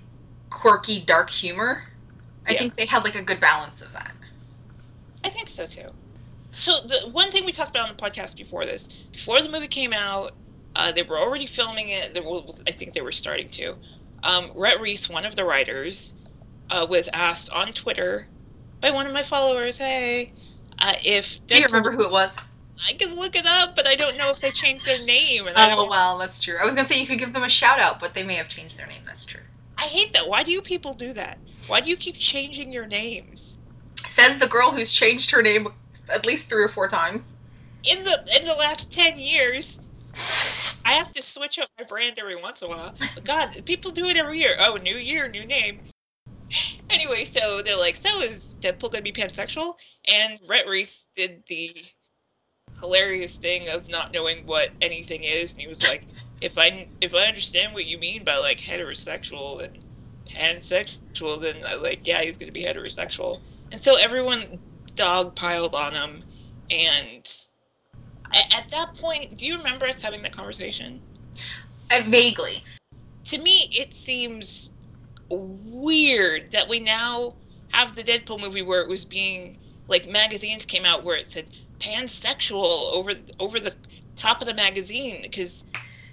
quirky 0.50 1.00
dark 1.00 1.30
humor. 1.30 1.82
I 2.46 2.52
Yeah. 2.52 2.60
think 2.60 2.76
they 2.76 2.86
had 2.86 3.04
like 3.04 3.16
a 3.16 3.22
good 3.22 3.40
balance 3.40 3.82
of 3.82 3.92
that. 3.92 4.12
I 5.24 5.30
think 5.30 5.48
so 5.48 5.66
too. 5.66 5.90
So 6.52 6.78
the 6.80 7.08
one 7.10 7.30
thing 7.30 7.44
we 7.44 7.52
talked 7.52 7.70
about 7.76 7.88
on 7.88 7.94
the 7.96 8.02
podcast 8.02 8.36
before 8.36 8.64
this, 8.64 8.88
before 9.12 9.42
the 9.42 9.48
movie 9.50 9.68
came 9.68 9.92
out, 9.92 10.32
uh, 10.78 10.92
they 10.92 11.02
were 11.02 11.18
already 11.18 11.46
filming 11.46 11.88
it. 11.90 12.14
They 12.14 12.20
were, 12.20 12.40
I 12.66 12.72
think 12.72 12.94
they 12.94 13.02
were 13.02 13.12
starting 13.12 13.48
to. 13.50 13.74
Um, 14.22 14.50
Rhett 14.54 14.80
Reese, 14.80 15.10
one 15.10 15.26
of 15.26 15.34
the 15.36 15.44
writers, 15.44 16.14
uh, 16.70 16.86
was 16.88 17.08
asked 17.12 17.50
on 17.50 17.72
Twitter 17.72 18.28
by 18.80 18.90
one 18.90 19.06
of 19.06 19.12
my 19.12 19.24
followers, 19.24 19.76
"Hey, 19.76 20.32
uh, 20.78 20.94
if 21.04 21.44
Do 21.48 21.58
you 21.58 21.64
remember 21.64 21.90
who 21.90 22.04
it 22.04 22.10
was? 22.10 22.36
I 22.88 22.92
can 22.92 23.18
look 23.18 23.34
it 23.34 23.44
up, 23.44 23.74
but 23.74 23.88
I 23.88 23.96
don't 23.96 24.16
know 24.16 24.30
if 24.30 24.40
they 24.40 24.52
changed 24.52 24.86
their 24.86 25.04
name. 25.04 25.48
And 25.48 25.56
Oh 25.58 25.88
well, 25.90 26.16
that's 26.18 26.40
true. 26.40 26.56
I 26.60 26.64
was 26.64 26.74
gonna 26.74 26.86
say 26.86 27.00
you 27.00 27.06
could 27.06 27.18
give 27.18 27.32
them 27.32 27.42
a 27.42 27.48
shout 27.48 27.80
out, 27.80 27.98
but 27.98 28.14
they 28.14 28.22
may 28.22 28.34
have 28.34 28.48
changed 28.48 28.78
their 28.78 28.86
name. 28.86 29.02
That's 29.04 29.26
true. 29.26 29.40
I 29.76 29.86
hate 29.86 30.12
that. 30.14 30.28
Why 30.28 30.44
do 30.44 30.52
you 30.52 30.62
people 30.62 30.94
do 30.94 31.12
that? 31.14 31.38
Why 31.66 31.80
do 31.80 31.90
you 31.90 31.96
keep 31.96 32.16
changing 32.16 32.72
your 32.72 32.86
names? 32.86 33.56
Says 34.08 34.38
the 34.38 34.46
girl 34.46 34.70
who's 34.70 34.92
changed 34.92 35.30
her 35.32 35.42
name 35.42 35.68
at 36.08 36.24
least 36.24 36.48
three 36.48 36.62
or 36.62 36.68
four 36.68 36.88
times. 36.88 37.34
In 37.84 38.04
the 38.04 38.18
in 38.40 38.46
the 38.46 38.54
last 38.54 38.92
ten 38.92 39.18
years, 39.18 39.78
I 40.88 40.92
have 40.92 41.12
to 41.12 41.22
switch 41.22 41.58
up 41.58 41.68
my 41.78 41.84
brand 41.84 42.18
every 42.18 42.40
once 42.40 42.62
in 42.62 42.68
a 42.68 42.70
while. 42.70 42.94
But 43.14 43.24
God, 43.24 43.62
people 43.66 43.90
do 43.90 44.06
it 44.06 44.16
every 44.16 44.38
year. 44.38 44.56
Oh, 44.58 44.76
new 44.76 44.96
year, 44.96 45.28
new 45.28 45.44
name. 45.44 45.80
Anyway, 46.90 47.26
so 47.26 47.60
they're 47.60 47.76
like, 47.76 47.96
so 47.96 48.22
is 48.22 48.56
Deadpool 48.62 48.90
gonna 48.90 49.02
be 49.02 49.12
pansexual? 49.12 49.74
And 50.06 50.38
Rhett 50.48 50.66
Reese 50.66 51.04
did 51.14 51.42
the 51.46 51.76
hilarious 52.80 53.36
thing 53.36 53.68
of 53.68 53.86
not 53.90 54.14
knowing 54.14 54.38
what 54.46 54.70
anything 54.80 55.22
is, 55.22 55.52
and 55.52 55.60
he 55.60 55.66
was 55.66 55.82
like, 55.82 56.06
if 56.40 56.56
I 56.56 56.88
if 57.02 57.14
I 57.14 57.26
understand 57.26 57.74
what 57.74 57.84
you 57.84 57.98
mean 57.98 58.24
by 58.24 58.38
like 58.38 58.58
heterosexual 58.58 59.62
and 59.62 59.78
pansexual, 60.26 61.42
then 61.42 61.56
I 61.66 61.74
like 61.74 62.06
yeah, 62.06 62.22
he's 62.22 62.38
gonna 62.38 62.50
be 62.50 62.64
heterosexual. 62.64 63.42
And 63.70 63.82
so 63.82 63.96
everyone 63.96 64.58
dog 64.96 65.36
piled 65.36 65.74
on 65.74 65.92
him, 65.92 66.24
and 66.70 67.47
at 68.34 68.70
that 68.70 68.94
point, 68.96 69.36
do 69.38 69.46
you 69.46 69.58
remember 69.58 69.86
us 69.86 70.00
having 70.00 70.22
that 70.22 70.32
conversation? 70.32 71.00
I, 71.90 72.02
vaguely. 72.02 72.64
To 73.24 73.38
me, 73.38 73.68
it 73.72 73.92
seems 73.94 74.70
weird 75.30 76.50
that 76.52 76.68
we 76.68 76.80
now 76.80 77.36
have 77.68 77.94
the 77.94 78.02
Deadpool 78.02 78.40
movie 78.40 78.62
where 78.62 78.80
it 78.82 78.88
was 78.88 79.04
being 79.04 79.58
like 79.88 80.06
magazines 80.08 80.64
came 80.64 80.84
out 80.84 81.04
where 81.04 81.16
it 81.16 81.26
said 81.26 81.50
pansexual 81.80 82.92
over 82.92 83.14
over 83.38 83.60
the 83.60 83.74
top 84.16 84.40
of 84.40 84.46
the 84.46 84.54
magazine 84.54 85.22
because 85.22 85.64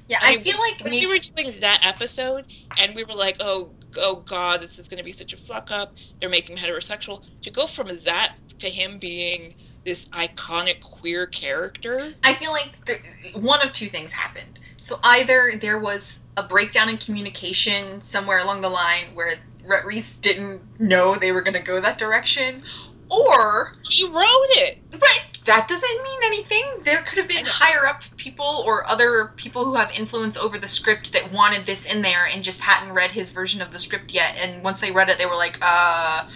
Yeah, 0.07 0.19
I 0.21 0.33
I, 0.33 0.37
mean, 0.37 0.43
feel 0.43 0.57
like 0.59 0.81
when 0.81 0.91
maybe 0.91 1.05
we 1.05 1.07
were 1.07 1.19
doing 1.19 1.59
that 1.61 1.79
episode 1.83 2.45
and 2.77 2.95
we 2.95 3.03
were 3.03 3.15
like, 3.15 3.37
oh, 3.39 3.75
oh 3.97 4.17
God, 4.17 4.61
this 4.61 4.77
is 4.77 4.87
going 4.87 4.97
to 4.99 5.03
be 5.03 5.11
such 5.11 5.33
a 5.33 5.37
fuck 5.37 5.71
up. 5.71 5.95
They're 6.19 6.29
making 6.29 6.57
him 6.57 6.69
heterosexual. 6.69 7.23
To 7.43 7.51
go 7.51 7.67
from 7.67 7.89
that 8.05 8.35
to 8.59 8.69
him 8.69 8.99
being 8.99 9.55
this 9.85 10.07
iconic 10.09 10.81
queer 10.81 11.27
character, 11.27 12.13
I 12.23 12.33
feel 12.33 12.51
like 12.51 12.73
the, 12.85 12.97
one 13.39 13.61
of 13.61 13.71
two 13.71 13.87
things 13.87 14.11
happened. 14.11 14.59
So 14.77 14.99
either 15.03 15.53
there 15.61 15.79
was 15.79 16.19
a 16.37 16.43
breakdown 16.43 16.89
in 16.89 16.97
communication 16.97 18.01
somewhere 18.01 18.39
along 18.39 18.61
the 18.61 18.69
line 18.69 19.05
where 19.13 19.35
Rhett 19.65 19.85
Reese 19.85 20.17
didn't 20.17 20.61
know 20.79 21.15
they 21.15 21.31
were 21.31 21.41
going 21.41 21.53
to 21.53 21.61
go 21.61 21.79
that 21.79 21.97
direction, 21.97 22.63
or 23.09 23.73
he 23.89 24.07
wrote 24.07 24.25
it. 24.49 24.79
but 24.91 25.01
that 25.45 25.67
doesn't 25.67 26.03
mean 26.03 26.19
anything. 26.25 26.63
There 26.83 27.01
could 27.03 27.19
have 27.19 27.27
been 27.27 27.45
higher 27.45 27.85
up 27.85 28.01
people 28.17 28.63
or 28.65 28.87
other 28.89 29.33
people 29.35 29.63
who 29.63 29.75
have 29.75 29.91
influence 29.91 30.37
over 30.37 30.57
the 30.57 30.67
script 30.67 31.13
that 31.13 31.31
wanted 31.31 31.65
this 31.65 31.85
in 31.85 32.01
there 32.01 32.25
and 32.25 32.43
just 32.43 32.61
hadn't 32.61 32.93
read 32.93 33.11
his 33.11 33.31
version 33.31 33.61
of 33.61 33.71
the 33.71 33.79
script 33.79 34.11
yet. 34.11 34.35
And 34.39 34.63
once 34.63 34.79
they 34.79 34.91
read 34.91 35.09
it, 35.09 35.17
they 35.17 35.25
were 35.27 35.35
like, 35.35 35.57
uh, 35.61 36.27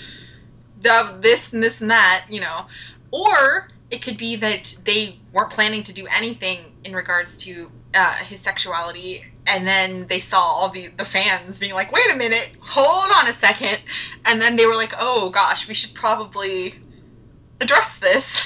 the, 0.81 1.17
this 1.19 1.53
and 1.53 1.61
this 1.61 1.81
and 1.81 1.89
that, 1.89 2.25
you 2.29 2.39
know. 2.39 2.65
Or 3.11 3.69
it 3.89 4.01
could 4.01 4.17
be 4.17 4.35
that 4.37 4.75
they 4.85 5.17
weren't 5.33 5.51
planning 5.51 5.83
to 5.83 5.93
do 5.93 6.07
anything 6.07 6.59
in 6.83 6.95
regards 6.95 7.37
to 7.43 7.71
uh, 7.93 8.15
his 8.17 8.39
sexuality, 8.41 9.23
and 9.47 9.67
then 9.67 10.05
they 10.07 10.19
saw 10.19 10.39
all 10.39 10.69
the, 10.69 10.87
the 10.97 11.05
fans 11.05 11.59
being 11.59 11.73
like, 11.73 11.91
wait 11.91 12.11
a 12.11 12.15
minute, 12.15 12.49
hold 12.59 13.11
on 13.17 13.27
a 13.27 13.33
second. 13.33 13.79
And 14.25 14.41
then 14.41 14.55
they 14.55 14.65
were 14.65 14.75
like, 14.75 14.93
oh 14.99 15.29
gosh, 15.29 15.67
we 15.67 15.73
should 15.73 15.93
probably 15.93 16.75
address 17.59 17.97
this. 17.97 18.43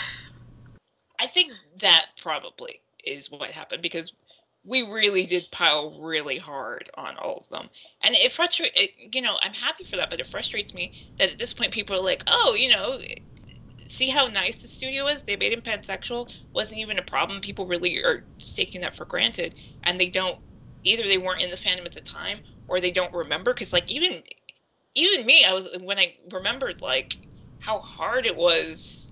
I 1.19 1.27
think 1.27 1.51
that 1.81 2.05
probably 2.21 2.79
is 3.03 3.29
what 3.29 3.51
happened 3.51 3.81
because 3.81 4.13
we 4.65 4.81
really 4.83 5.25
did 5.25 5.51
pile 5.51 5.99
really 5.99 6.37
hard 6.37 6.89
on 6.95 7.17
all 7.17 7.43
of 7.45 7.49
them, 7.49 7.69
and 8.01 8.15
it 8.15 8.31
frustrates. 8.31 8.79
You 9.11 9.21
know, 9.21 9.37
I'm 9.41 9.53
happy 9.53 9.83
for 9.83 9.97
that, 9.97 10.09
but 10.09 10.21
it 10.21 10.27
frustrates 10.27 10.73
me 10.73 10.93
that 11.19 11.31
at 11.31 11.37
this 11.37 11.53
point 11.53 11.73
people 11.73 11.97
are 11.97 12.03
like, 12.03 12.23
oh, 12.27 12.55
you 12.57 12.69
know. 12.69 12.99
See 13.93 14.09
how 14.09 14.25
nice 14.25 14.55
the 14.55 14.67
studio 14.67 15.05
is? 15.05 15.21
They 15.21 15.35
made 15.35 15.53
him 15.53 15.61
pansexual. 15.61 16.27
Wasn't 16.55 16.79
even 16.79 16.97
a 16.97 17.03
problem. 17.03 17.41
People 17.41 17.67
really 17.67 18.03
are 18.03 18.25
taking 18.39 18.81
that 18.81 18.95
for 18.95 19.05
granted, 19.05 19.53
and 19.83 19.99
they 19.99 20.09
don't. 20.09 20.35
Either 20.83 21.03
they 21.03 21.19
weren't 21.19 21.43
in 21.43 21.51
the 21.51 21.55
fandom 21.55 21.85
at 21.85 21.93
the 21.93 22.01
time, 22.01 22.39
or 22.67 22.79
they 22.79 22.89
don't 22.89 23.13
remember. 23.13 23.53
Because 23.53 23.71
like 23.71 23.87
even, 23.91 24.23
even 24.95 25.27
me, 25.27 25.45
I 25.45 25.53
was 25.53 25.69
when 25.79 25.99
I 25.99 26.15
remembered 26.31 26.81
like 26.81 27.17
how 27.59 27.77
hard 27.77 28.25
it 28.25 28.35
was 28.35 29.11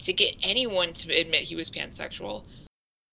to 0.00 0.12
get 0.12 0.34
anyone 0.42 0.92
to 0.94 1.14
admit 1.14 1.42
he 1.42 1.54
was 1.54 1.70
pansexual. 1.70 2.46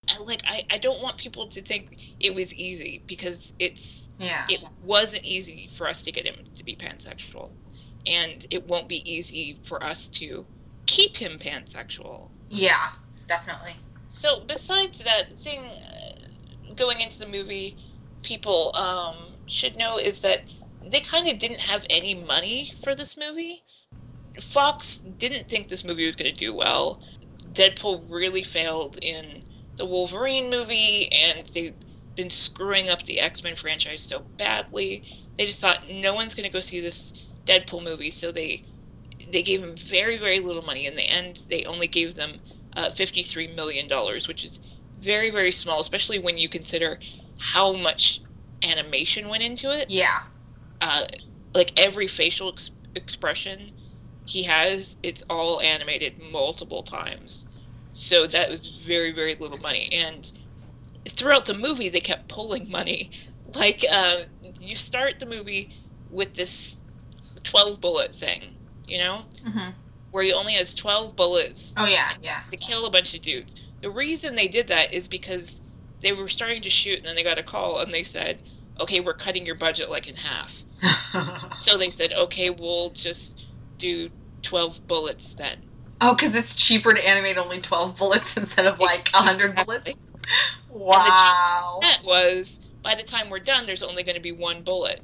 I, 0.10 0.18
like 0.24 0.42
I, 0.48 0.64
I 0.72 0.80
don't 0.80 1.04
want 1.04 1.18
people 1.18 1.46
to 1.50 1.62
think 1.62 1.96
it 2.20 2.34
was 2.34 2.52
easy 2.56 3.04
because 3.06 3.54
it's 3.60 4.10
Yeah. 4.18 4.46
it 4.50 4.62
wasn't 4.82 5.26
easy 5.26 5.70
for 5.76 5.88
us 5.88 6.02
to 6.02 6.12
get 6.12 6.26
him 6.26 6.38
to 6.56 6.64
be 6.64 6.76
pansexual 6.76 7.52
and 8.08 8.46
it 8.50 8.68
won't 8.68 8.90
be 8.90 9.10
easy 9.10 9.60
for 9.64 9.84
us 9.84 10.10
to 10.10 10.46
keep 10.86 11.18
him 11.18 11.38
pansexual. 11.40 12.30
Yeah, 12.50 12.90
definitely. 13.28 13.76
so 14.10 14.44
besides 14.46 15.00
that 15.00 15.38
thing 15.40 15.66
uh, 15.66 16.74
going 16.76 17.02
into 17.02 17.20
the 17.20 17.28
movie 17.28 17.78
people 18.24 18.76
um, 18.76 19.16
should 19.48 19.76
know 19.78 19.98
is 19.98 20.20
that 20.22 20.44
they 20.82 21.00
kind 21.00 21.28
of 21.28 21.38
didn't 21.38 21.60
have 21.60 21.86
any 21.90 22.16
money 22.16 22.74
for 22.84 22.96
this 22.96 23.18
movie. 23.18 23.64
Fox 24.42 24.98
didn't 24.98 25.48
think 25.48 25.68
this 25.70 25.84
movie 25.84 26.06
was 26.06 26.16
going 26.16 26.32
to 26.34 26.38
do 26.38 26.54
well. 26.54 27.02
Deadpool 27.54 28.10
really 28.10 28.44
failed 28.44 28.98
in 29.02 29.44
the 29.78 29.86
wolverine 29.86 30.50
movie 30.50 31.12
and 31.12 31.46
they've 31.54 31.76
been 32.16 32.30
screwing 32.30 32.90
up 32.90 33.04
the 33.04 33.20
x-men 33.20 33.56
franchise 33.56 34.02
so 34.02 34.24
badly. 34.38 35.04
They 35.38 35.46
just 35.46 35.60
thought 35.62 35.90
no 35.90 36.14
one's 36.14 36.36
going 36.36 36.48
to 36.48 36.54
go 36.54 36.60
see 36.60 36.80
this 36.80 37.14
deadpool 37.46 37.84
movie 37.84 38.12
so 38.12 38.32
they 38.32 38.64
they 39.32 39.44
gave 39.44 39.64
him 39.64 39.76
very 39.78 40.18
very 40.18 40.40
little 40.40 40.62
money. 40.64 40.86
In 40.86 40.96
the 40.96 41.10
end 41.10 41.42
they 41.50 41.66
only 41.66 41.88
gave 41.88 42.16
them 42.16 42.40
uh, 42.76 42.90
53 42.90 43.48
million 43.56 43.88
dollars 43.88 44.28
which 44.28 44.44
is 44.44 44.60
very 45.00 45.30
very 45.32 45.52
small 45.52 45.80
especially 45.80 46.20
when 46.20 46.38
you 46.38 46.50
consider 46.50 47.00
how 47.38 47.74
much 47.74 48.22
animation 48.64 49.30
went 49.30 49.44
into 49.44 49.72
it. 49.72 49.90
Yeah. 49.90 50.20
uh, 50.82 51.04
like 51.54 51.74
every 51.78 52.08
facial 52.08 52.50
ex- 52.50 52.72
expression 52.96 53.72
he 54.26 54.44
has 54.44 54.96
it's 55.04 55.24
all 55.30 55.62
animated 55.62 56.20
multiple 56.20 56.84
times. 56.84 57.46
So 57.92 58.28
that 58.28 58.50
was 58.50 58.68
very 58.68 59.12
very 59.12 59.36
little 59.40 59.58
money. 59.60 59.90
And 59.92 60.32
throughout 61.10 61.46
the 61.46 61.54
movie 61.54 61.90
they 61.90 62.02
kept 62.02 62.30
pulling 62.30 62.70
money. 62.70 63.12
Like 63.56 63.86
uh, 63.92 64.24
you 64.60 64.76
start 64.76 65.20
the 65.20 65.26
movie 65.26 65.72
with 66.10 66.34
this 66.36 66.78
12 67.44 67.82
bullet 67.82 68.16
thing 68.16 68.58
you 68.88 68.98
know 68.98 69.24
hmm 69.46 69.70
where 70.12 70.24
he 70.24 70.32
only 70.34 70.54
has 70.54 70.76
12 70.76 71.16
bullets 71.16 71.74
Oh 71.76 71.86
yeah, 71.86 72.12
yeah. 72.22 72.40
to 72.52 72.58
kill 72.58 72.86
a 72.86 72.92
bunch 72.92 73.16
of 73.16 73.22
dudes. 73.22 73.56
The 73.82 73.90
reason 73.90 74.36
they 74.36 74.48
did 74.48 74.68
that 74.68 74.94
is 74.94 75.08
because 75.08 75.60
they 76.02 76.12
were 76.14 76.28
starting 76.28 76.62
to 76.62 76.70
shoot 76.70 77.00
and 77.00 77.08
then 77.08 77.16
they 77.16 77.24
got 77.24 77.40
a 77.40 77.44
call 77.44 77.80
and 77.80 77.92
they 77.92 78.04
said, 78.04 78.44
okay, 78.80 79.00
we're 79.00 79.16
cutting 79.16 79.46
your 79.46 79.56
budget 79.58 79.90
like 79.90 80.08
in 80.08 80.16
half. 80.16 80.64
So 81.56 81.78
they 81.78 81.90
said, 81.90 82.14
okay, 82.14 82.50
we'll 82.52 82.92
just 82.92 83.44
do 83.80 84.10
12 84.44 84.86
bullets 84.88 85.34
then. 85.36 85.58
oh, 86.02 86.14
because 86.14 86.36
it's 86.36 86.56
cheaper 86.56 86.94
to 86.94 87.08
animate 87.08 87.38
only 87.38 87.62
twelve 87.62 87.98
bullets 87.98 88.38
instead 88.38 88.66
of 88.68 88.80
like 88.80 89.10
hundred 89.14 89.56
bullets. 89.56 90.04
Wow. 90.70 91.80
That 91.82 92.02
was, 92.04 92.60
by 92.84 92.96
the 92.96 93.04
time 93.04 93.30
we're 93.30 93.40
done, 93.40 93.66
there's 93.66 93.84
only 93.84 94.04
going 94.04 94.16
to 94.16 94.22
be 94.22 94.32
one 94.32 94.64
bullet. 94.64 95.02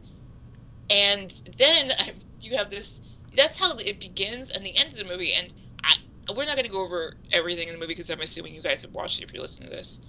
And 0.90 1.32
then 1.58 1.92
I, 2.00 2.14
you 2.42 2.58
have 2.58 2.70
this, 2.70 3.00
that's 3.36 3.60
how 3.60 3.76
it 3.76 4.00
begins 4.00 4.50
and 4.50 4.66
the 4.66 4.76
end 4.78 4.94
of 4.94 5.00
the 5.00 5.06
movie. 5.06 5.34
And 5.34 5.54
I, 5.84 5.96
we're 6.34 6.46
not 6.46 6.56
going 6.56 6.66
to 6.66 6.72
go 6.72 6.82
over 6.82 7.14
everything 7.32 7.68
in 7.68 7.74
the 7.74 7.80
movie 7.80 7.94
because 7.94 8.10
I'm 8.10 8.22
assuming 8.22 8.54
you 8.54 8.62
guys 8.62 8.82
have 8.82 8.94
watched 8.94 9.20
it 9.20 9.24
if 9.24 9.34
you're 9.34 9.42
listening 9.42 9.70
to 9.70 9.76
this. 9.76 10.00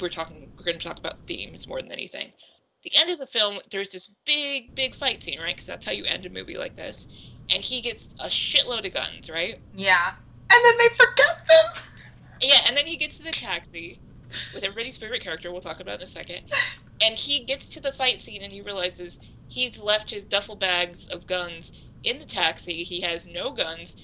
We're 0.00 0.08
talking, 0.08 0.48
we're 0.56 0.64
going 0.64 0.78
to 0.78 0.84
talk 0.84 0.98
about 0.98 1.26
themes 1.26 1.66
more 1.66 1.80
than 1.80 1.92
anything. 1.92 2.32
The 2.84 2.92
end 2.96 3.10
of 3.10 3.18
the 3.18 3.26
film, 3.26 3.58
there's 3.70 3.90
this 3.90 4.08
big, 4.24 4.74
big 4.74 4.94
fight 4.94 5.22
scene, 5.22 5.40
right? 5.40 5.54
Because 5.54 5.66
that's 5.66 5.84
how 5.84 5.92
you 5.92 6.04
end 6.04 6.26
a 6.26 6.30
movie 6.30 6.56
like 6.56 6.76
this. 6.76 7.08
And 7.50 7.62
he 7.62 7.80
gets 7.80 8.08
a 8.20 8.26
shitload 8.26 8.86
of 8.86 8.94
guns, 8.94 9.28
right? 9.30 9.58
Yeah. 9.74 10.12
And 10.50 10.64
then 10.64 10.78
they 10.78 10.88
forgot 10.94 11.36
them. 11.48 11.82
Yeah, 12.40 12.60
and 12.66 12.76
then 12.76 12.86
he 12.86 12.96
gets 12.96 13.16
to 13.16 13.24
the 13.24 13.32
taxi 13.32 14.00
with 14.54 14.64
everybody's 14.64 14.96
favorite 14.96 15.22
character, 15.22 15.50
we'll 15.50 15.60
talk 15.60 15.80
about 15.80 15.96
in 15.96 16.02
a 16.02 16.06
second. 16.06 16.40
And 17.00 17.16
he 17.16 17.44
gets 17.44 17.68
to 17.68 17.80
the 17.80 17.92
fight 17.92 18.20
scene 18.20 18.42
and 18.42 18.52
he 18.52 18.60
realizes 18.60 19.18
he's 19.48 19.78
left 19.78 20.10
his 20.10 20.24
duffel 20.24 20.56
bags 20.56 21.06
of 21.06 21.26
guns 21.26 21.87
in 22.04 22.18
the 22.18 22.26
taxi. 22.26 22.82
He 22.82 23.00
has 23.02 23.26
no 23.26 23.52
guns 23.52 23.96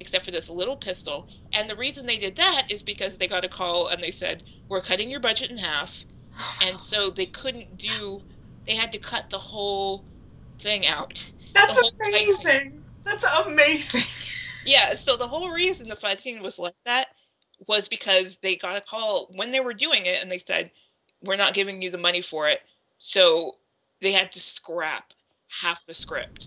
except 0.00 0.24
for 0.24 0.30
this 0.30 0.48
little 0.48 0.76
pistol. 0.76 1.28
And 1.52 1.68
the 1.68 1.76
reason 1.76 2.06
they 2.06 2.18
did 2.18 2.36
that 2.36 2.66
is 2.70 2.82
because 2.82 3.16
they 3.16 3.28
got 3.28 3.44
a 3.44 3.48
call 3.48 3.88
and 3.88 4.02
they 4.02 4.10
said, 4.10 4.42
We're 4.68 4.80
cutting 4.80 5.10
your 5.10 5.20
budget 5.20 5.50
in 5.50 5.58
half. 5.58 6.04
And 6.62 6.80
so 6.80 7.10
they 7.10 7.26
couldn't 7.26 7.78
do, 7.78 8.20
they 8.66 8.74
had 8.74 8.92
to 8.92 8.98
cut 8.98 9.30
the 9.30 9.38
whole 9.38 10.04
thing 10.58 10.86
out. 10.86 11.30
That's 11.54 11.74
the 11.74 11.82
whole 11.82 11.92
fight 12.02 12.08
amazing. 12.08 12.72
That's 13.04 13.24
amazing. 13.24 14.02
Yeah, 14.66 14.94
so 14.94 15.16
the 15.16 15.28
whole 15.28 15.50
reason 15.50 15.88
the 15.88 15.96
fight 15.96 16.20
scene 16.20 16.42
was 16.42 16.58
like 16.58 16.74
that 16.86 17.08
was 17.68 17.88
because 17.88 18.36
they 18.36 18.56
got 18.56 18.76
a 18.76 18.80
call 18.80 19.28
when 19.34 19.50
they 19.50 19.60
were 19.60 19.74
doing 19.74 20.06
it 20.06 20.22
and 20.22 20.30
they 20.30 20.38
said, 20.38 20.70
We're 21.22 21.36
not 21.36 21.54
giving 21.54 21.82
you 21.82 21.90
the 21.90 21.98
money 21.98 22.22
for 22.22 22.48
it. 22.48 22.62
So 22.98 23.56
they 24.00 24.12
had 24.12 24.32
to 24.32 24.40
scrap 24.40 25.12
half 25.48 25.84
the 25.86 25.94
script. 25.94 26.46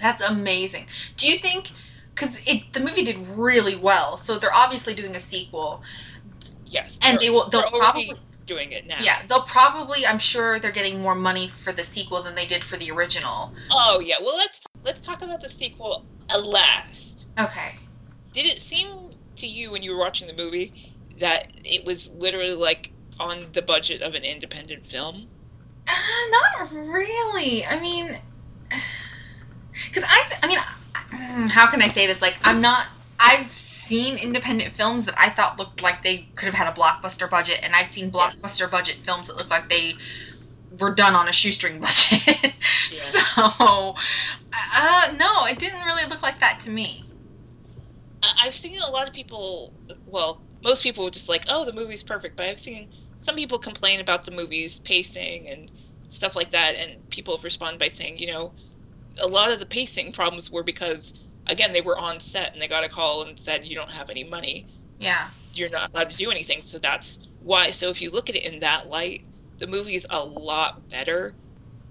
That's 0.00 0.22
amazing. 0.22 0.86
Do 1.16 1.28
you 1.28 1.38
think 1.38 1.70
because 2.14 2.38
it 2.46 2.72
the 2.72 2.80
movie 2.80 3.04
did 3.04 3.18
really 3.28 3.76
well, 3.76 4.16
so 4.18 4.38
they're 4.38 4.54
obviously 4.54 4.94
doing 4.94 5.16
a 5.16 5.20
sequel, 5.20 5.82
Yes. 6.64 6.98
and 7.02 7.18
they're- 7.20 7.32
will 7.32 7.48
they'll 7.48 7.62
probably 7.70 8.12
doing 8.46 8.72
it 8.72 8.86
now. 8.86 8.98
yeah 9.00 9.22
they'll 9.26 9.40
probably 9.42 10.06
I'm 10.06 10.18
sure 10.18 10.60
they're 10.60 10.70
getting 10.70 11.00
more 11.00 11.14
money 11.14 11.50
for 11.62 11.72
the 11.72 11.82
sequel 11.82 12.22
than 12.22 12.34
they 12.34 12.46
did 12.46 12.62
for 12.62 12.76
the 12.76 12.90
original. 12.90 13.52
Oh 13.70 14.00
yeah. 14.00 14.16
Well 14.20 14.36
let's 14.36 14.60
let's 14.84 15.00
talk 15.00 15.22
about 15.22 15.40
the 15.40 15.48
sequel 15.48 16.04
at 16.28 16.44
last. 16.44 17.26
Okay. 17.38 17.74
Did 18.34 18.46
it 18.46 18.60
seem 18.60 18.86
to 19.36 19.46
you 19.46 19.70
when 19.70 19.82
you 19.82 19.92
were 19.92 19.98
watching 19.98 20.26
the 20.28 20.34
movie 20.34 20.74
that 21.20 21.52
it 21.64 21.84
was 21.86 22.10
literally 22.10 22.54
like 22.54 22.90
on 23.18 23.46
the 23.52 23.62
budget 23.62 24.02
of 24.02 24.14
an 24.14 24.24
independent 24.24 24.86
film? 24.86 25.28
Uh, 25.88 25.92
not 26.58 26.72
really. 26.72 27.64
I 27.64 27.78
mean, 27.80 28.18
because 29.86 30.04
I, 30.08 30.24
I 30.42 30.46
mean, 30.46 30.58
mm, 31.12 31.50
how 31.50 31.66
can 31.66 31.82
I 31.82 31.88
say 31.88 32.06
this? 32.06 32.22
Like, 32.22 32.36
I'm 32.44 32.60
not. 32.60 32.86
I've 33.18 33.56
seen 33.56 34.16
independent 34.16 34.74
films 34.74 35.04
that 35.04 35.14
I 35.18 35.30
thought 35.30 35.58
looked 35.58 35.82
like 35.82 36.02
they 36.02 36.28
could 36.34 36.46
have 36.46 36.54
had 36.54 36.72
a 36.72 36.78
blockbuster 36.78 37.28
budget, 37.28 37.60
and 37.62 37.74
I've 37.74 37.88
seen 37.88 38.10
blockbuster 38.10 38.70
budget 38.70 38.96
films 39.04 39.28
that 39.28 39.36
look 39.36 39.50
like 39.50 39.68
they 39.68 39.94
were 40.78 40.94
done 40.94 41.14
on 41.14 41.28
a 41.28 41.32
shoestring 41.32 41.80
budget. 41.80 42.54
Yeah. 42.90 42.98
So, 42.98 43.94
uh, 44.76 45.12
no, 45.16 45.46
it 45.46 45.58
didn't 45.58 45.84
really 45.84 46.08
look 46.08 46.22
like 46.22 46.40
that 46.40 46.60
to 46.60 46.70
me. 46.70 47.04
I've 48.42 48.54
seen 48.54 48.78
a 48.86 48.90
lot 48.90 49.06
of 49.06 49.14
people. 49.14 49.74
Well, 50.06 50.42
most 50.62 50.82
people 50.82 51.04
were 51.04 51.10
just 51.10 51.28
like, 51.28 51.44
"Oh, 51.48 51.64
the 51.64 51.72
movie's 51.72 52.02
perfect," 52.02 52.36
but 52.36 52.46
I've 52.46 52.60
seen 52.60 52.88
some 53.20 53.36
people 53.36 53.58
complain 53.58 54.00
about 54.00 54.24
the 54.24 54.30
movie's 54.30 54.78
pacing 54.78 55.48
and 55.48 55.70
stuff 56.08 56.36
like 56.36 56.50
that, 56.52 56.74
and 56.74 57.08
people 57.10 57.36
have 57.36 57.44
responded 57.44 57.78
by 57.78 57.88
saying, 57.88 58.18
you 58.18 58.28
know, 58.28 58.54
a 59.20 59.26
lot 59.28 59.50
of 59.50 59.60
the 59.60 59.66
pacing 59.66 60.12
problems 60.12 60.50
were 60.50 60.62
because, 60.62 61.14
again, 61.46 61.72
they 61.72 61.80
were 61.80 61.96
on 61.98 62.20
set 62.20 62.52
and 62.52 62.60
they 62.60 62.68
got 62.68 62.84
a 62.84 62.88
call 62.88 63.22
and 63.22 63.38
said, 63.38 63.64
"You 63.64 63.74
don't 63.74 63.90
have 63.90 64.10
any 64.10 64.24
money, 64.24 64.66
Yeah. 64.98 65.28
you're 65.52 65.70
not 65.70 65.90
allowed 65.92 66.10
to 66.10 66.16
do 66.16 66.30
anything," 66.30 66.62
so 66.62 66.78
that's 66.78 67.18
why. 67.40 67.70
So 67.70 67.88
if 67.88 68.00
you 68.00 68.10
look 68.10 68.28
at 68.30 68.36
it 68.36 68.44
in 68.44 68.60
that 68.60 68.88
light, 68.88 69.24
the 69.58 69.66
movie's 69.66 70.06
a 70.10 70.18
lot 70.22 70.88
better 70.88 71.34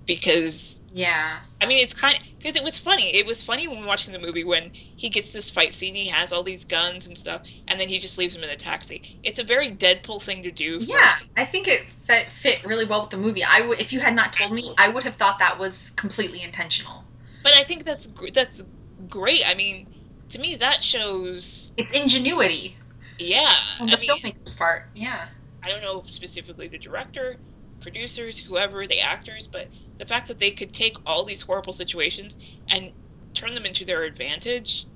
because 0.06 0.80
Yeah. 0.96 1.40
I 1.60 1.66
mean, 1.66 1.80
it's 1.84 1.94
kind 1.94 2.16
of 2.16 2.22
because 2.38 2.56
it 2.56 2.64
was 2.64 2.78
funny. 2.78 3.16
It 3.16 3.26
was 3.26 3.42
funny 3.42 3.68
when 3.68 3.84
watching 3.86 4.14
the 4.14 4.20
movie 4.20 4.44
when 4.44 4.70
he 4.74 5.10
gets 5.10 5.32
this 5.34 5.50
fight 5.50 5.74
scene. 5.74 5.96
He 5.96 6.06
has 6.08 6.32
all 6.32 6.44
these 6.44 6.66
guns 6.66 7.08
and 7.08 7.18
stuff, 7.18 7.42
and 7.68 7.80
then 7.80 7.88
he 7.90 7.98
just 8.00 8.18
leaves 8.20 8.36
him 8.36 8.44
in 8.44 8.50
the 8.50 8.56
taxi. 8.56 9.18
It's 9.24 9.40
a 9.40 9.44
very 9.44 9.72
Deadpool 9.72 10.22
thing 10.22 10.44
to 10.44 10.52
do. 10.52 10.80
for- 10.80 10.86
Yeah, 10.86 11.16
I 11.38 11.46
think 11.46 11.68
it 11.68 11.86
fit, 12.06 12.28
fit 12.32 12.64
really 12.66 12.86
well 12.86 13.02
with 13.02 13.10
the 13.12 13.18
movie. 13.18 13.44
I 13.44 13.62
would, 13.62 13.80
if 13.80 13.92
you 13.94 14.02
had 14.02 14.14
not 14.14 14.34
told 14.34 14.52
me, 14.52 14.74
I 14.78 14.90
would 14.90 15.04
have 15.04 15.16
thought 15.16 15.40
that 15.40 15.58
was 15.58 15.92
completely 15.96 16.42
intentional. 16.44 17.06
But 17.44 17.54
I 17.54 17.64
think 17.64 17.86
that's 17.86 18.08
that's 18.34 18.62
great. 19.08 19.42
I 19.48 19.56
mean, 19.56 19.88
to 20.30 20.40
me, 20.40 20.56
that 20.56 20.84
shows. 20.84 21.72
It's 21.78 21.94
ingenuity 21.94 22.76
Yeah, 23.20 23.56
on 23.80 23.88
I 23.88 23.92
the 23.92 23.98
mean, 23.98 24.10
filmmaker's 24.10 24.56
part. 24.56 24.84
Yeah. 24.96 25.28
I 25.64 25.70
don't 25.70 25.82
know 25.82 26.04
specifically 26.06 26.68
the 26.68 26.78
director, 26.78 27.38
producers, 27.82 28.40
whoever, 28.40 28.86
the 28.88 29.00
actors, 29.02 29.48
but 29.52 29.70
the 30.00 30.06
fact 30.06 30.28
that 30.28 30.40
they 30.40 30.52
could 30.52 30.74
take 30.74 30.98
all 31.06 31.24
these 31.24 31.42
horrible 31.42 31.74
situations 31.74 32.36
and 32.70 32.92
turn 33.34 33.54
them 33.54 33.66
into 33.66 33.86
their 33.86 34.04
advantage 34.04 34.88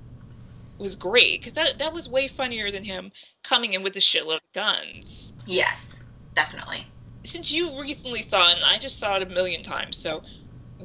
was 0.78 0.96
great 0.96 1.40
because 1.40 1.54
that 1.54 1.78
that 1.78 1.92
was 1.92 2.08
way 2.08 2.28
funnier 2.28 2.70
than 2.70 2.84
him 2.84 3.12
coming 3.44 3.74
in 3.74 3.82
with 3.82 3.96
a 3.96 4.00
shitload 4.00 4.36
of 4.36 4.52
guns. 4.54 5.32
Yes, 5.46 5.98
definitely. 6.36 6.86
Since 7.24 7.50
you 7.52 7.80
recently 7.80 8.22
saw 8.22 8.50
it, 8.50 8.56
and 8.56 8.64
I 8.64 8.78
just 8.78 8.98
saw 8.98 9.16
it 9.16 9.22
a 9.22 9.26
million 9.26 9.62
times, 9.62 9.98
so 9.98 10.22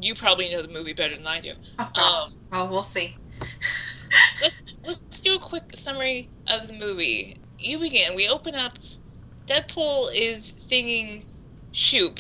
you 0.02 0.16
probably 0.16 0.50
know 0.52 0.62
the 0.62 0.68
movie 0.68 0.94
better 0.94 1.16
than 1.16 1.28
I 1.28 1.40
do. 1.40 1.52
Oh, 1.80 1.90
gosh. 1.96 2.24
Um, 2.24 2.30
well, 2.52 2.70
we'll 2.70 2.84
see. 2.84 3.16
Let's 4.86 5.22
do 5.22 5.36
a 5.36 5.40
quick 5.40 5.64
summary 5.74 6.30
of 6.48 6.68
the 6.68 6.74
movie. 6.74 7.38
You 7.60 7.80
begin. 7.80 8.16
We 8.16 8.28
open 8.28 8.56
up. 8.56 8.78
Deadpool 9.48 10.10
is 10.16 10.54
singing 10.58 11.24
"Shoop." 11.72 12.20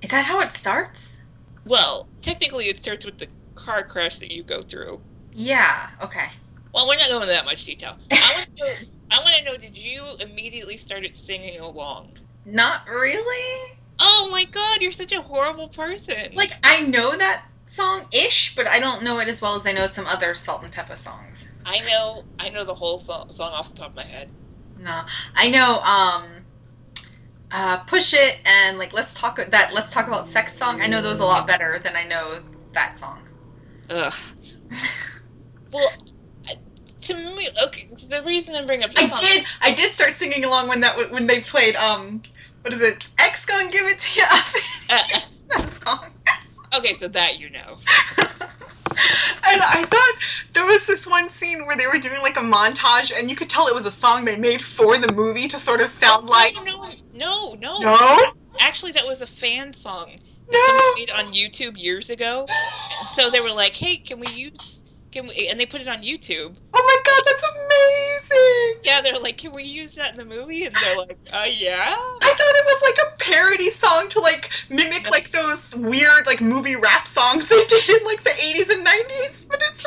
Is 0.00 0.10
that 0.10 0.24
how 0.24 0.40
it 0.40 0.52
starts? 0.52 1.18
Well, 1.64 2.08
technically, 2.22 2.68
it 2.68 2.80
starts 2.80 3.04
with 3.04 3.18
the 3.18 3.28
car 3.54 3.84
crash 3.84 4.18
that 4.18 4.30
you 4.32 4.42
go 4.42 4.62
through. 4.62 5.00
Yeah. 5.32 5.88
Okay. 6.02 6.26
Well, 6.74 6.86
Well, 6.86 6.88
we're 6.88 6.98
not 6.98 7.08
going 7.08 7.22
into 7.22 7.34
that 7.34 7.44
much 7.44 7.64
detail. 7.64 7.96
I 8.10 8.32
want 8.34 8.48
to 8.56 8.64
know. 8.64 8.72
I 9.10 9.18
want 9.18 9.36
to 9.36 9.44
know. 9.44 9.56
Did 9.56 9.78
you 9.78 10.04
immediately 10.20 10.76
started 10.76 11.14
singing 11.14 11.60
along? 11.60 12.16
Not 12.44 12.88
really. 12.88 13.72
Oh 14.04 14.28
my 14.32 14.44
God! 14.50 14.80
You're 14.80 14.90
such 14.90 15.12
a 15.12 15.22
horrible 15.22 15.68
person. 15.68 16.32
Like 16.34 16.50
I 16.64 16.82
know 16.82 17.16
that 17.16 17.44
song 17.68 18.02
ish, 18.12 18.52
but 18.56 18.66
I 18.66 18.80
don't 18.80 19.04
know 19.04 19.20
it 19.20 19.28
as 19.28 19.40
well 19.40 19.54
as 19.54 19.64
I 19.64 19.72
know 19.72 19.86
some 19.86 20.08
other 20.08 20.34
Salt-N-Pepa 20.34 20.96
songs. 20.96 21.44
I 21.64 21.78
know. 21.80 22.24
I 22.38 22.48
know 22.48 22.64
the 22.64 22.74
whole 22.74 22.98
song 22.98 23.52
off 23.52 23.74
the 23.74 23.82
top 23.82 23.90
of 23.90 23.96
my 23.96 24.02
head. 24.02 24.30
No, 24.76 25.02
I 25.36 25.48
know. 25.48 25.80
Um, 25.82 26.24
uh, 27.52 27.76
push 27.78 28.12
it 28.12 28.38
and 28.44 28.76
like 28.78 28.92
let's 28.92 29.14
talk 29.14 29.36
that 29.36 29.72
let's 29.72 29.92
talk 29.92 30.08
about 30.08 30.28
sex 30.28 30.56
song. 30.56 30.80
I 30.80 30.88
know 30.88 31.00
those 31.00 31.20
a 31.20 31.24
lot 31.24 31.46
better 31.46 31.80
than 31.84 31.94
I 31.94 32.04
know 32.04 32.40
that 32.74 32.98
song. 32.98 33.18
Ugh. 33.88 34.12
Well, 35.72 35.90
to 37.02 37.14
me, 37.14 37.48
okay. 37.64 37.88
The 38.08 38.22
reason 38.24 38.54
I'm 38.54 38.66
bringing 38.66 38.84
up 38.84 38.90
I 38.96 39.08
song, 39.08 39.18
did. 39.20 39.44
I 39.62 39.72
did 39.72 39.94
start 39.94 40.12
singing 40.12 40.44
along 40.44 40.68
when 40.68 40.80
that 40.80 41.10
when 41.10 41.26
they 41.26 41.40
played 41.40 41.76
um, 41.76 42.22
what 42.62 42.72
is 42.72 42.80
it? 42.80 43.06
X 43.18 43.44
gonna 43.44 43.70
give 43.70 43.86
it 43.86 44.00
to 44.00 44.20
you. 44.20 44.26
Uh, 44.88 45.02
that 45.56 45.72
song. 45.84 46.10
okay, 46.74 46.94
so 46.94 47.08
that 47.08 47.38
you 47.38 47.50
know. 47.50 47.76
and 48.18 49.62
I 49.62 49.86
thought 49.88 50.14
there 50.54 50.66
was 50.66 50.84
this 50.86 51.06
one 51.06 51.30
scene 51.30 51.66
where 51.66 51.76
they 51.76 51.86
were 51.86 51.98
doing 51.98 52.20
like 52.20 52.36
a 52.36 52.40
montage, 52.40 53.12
and 53.16 53.30
you 53.30 53.36
could 53.36 53.48
tell 53.48 53.68
it 53.68 53.74
was 53.74 53.86
a 53.86 53.90
song 53.90 54.24
they 54.24 54.36
made 54.36 54.62
for 54.62 54.98
the 54.98 55.12
movie 55.12 55.48
to 55.48 55.58
sort 55.58 55.80
of 55.80 55.90
sound 55.90 56.28
like. 56.28 56.54
no, 56.54 56.64
no, 56.64 56.94
no, 57.14 57.54
no. 57.54 57.78
No, 57.80 58.32
Actually, 58.60 58.92
that 58.92 59.06
was 59.06 59.22
a 59.22 59.26
fan 59.26 59.72
song 59.72 60.10
no. 60.50 60.66
someone 60.66 60.94
made 60.96 61.10
on 61.10 61.32
YouTube 61.32 61.78
years 61.78 62.10
ago. 62.10 62.46
And 63.00 63.08
so 63.08 63.30
they 63.30 63.40
were 63.40 63.52
like, 63.52 63.74
"Hey, 63.74 63.96
can 63.96 64.20
we 64.20 64.28
use?" 64.28 64.82
Can 65.10 65.26
we? 65.26 65.48
And 65.48 65.58
they 65.58 65.66
put 65.66 65.80
it 65.80 65.88
on 65.88 66.02
YouTube. 66.02 66.56
Oh 66.74 66.82
my 66.86 66.96
god, 67.04 67.22
that's 67.26 67.42
amazing! 67.42 68.11
Yeah, 68.84 69.00
they're 69.00 69.18
like, 69.18 69.38
"Can 69.38 69.52
we 69.52 69.64
use 69.64 69.94
that 69.94 70.12
in 70.12 70.16
the 70.16 70.24
movie?" 70.24 70.64
And 70.64 70.74
they're 70.74 70.96
like, 70.96 71.18
"Uh, 71.32 71.46
yeah." 71.48 71.94
I 72.22 72.34
thought 72.34 72.38
it 72.38 72.64
was 72.66 72.82
like 72.82 72.98
a 72.98 73.24
parody 73.24 73.70
song 73.70 74.08
to 74.10 74.20
like 74.20 74.50
mimic 74.70 75.10
like 75.10 75.30
those 75.32 75.74
weird 75.76 76.26
like 76.26 76.40
movie 76.40 76.76
rap 76.76 77.06
songs 77.08 77.48
they 77.48 77.64
did 77.66 77.88
in 77.88 78.04
like 78.04 78.24
the 78.24 78.30
80s 78.30 78.70
and 78.70 78.86
90s, 78.86 79.46
but 79.48 79.60
it's. 79.72 79.86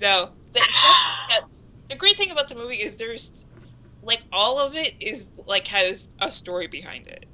No. 0.00 0.30
The, 0.52 0.60
that, 1.30 1.40
the 1.90 1.96
great 1.96 2.16
thing 2.16 2.30
about 2.30 2.48
the 2.48 2.54
movie 2.54 2.76
is 2.76 2.96
there's 2.96 3.44
like 4.02 4.22
all 4.32 4.58
of 4.58 4.74
it 4.74 4.92
is 5.00 5.30
like 5.46 5.66
has 5.68 6.08
a 6.20 6.30
story 6.30 6.66
behind 6.66 7.06
it. 7.06 7.26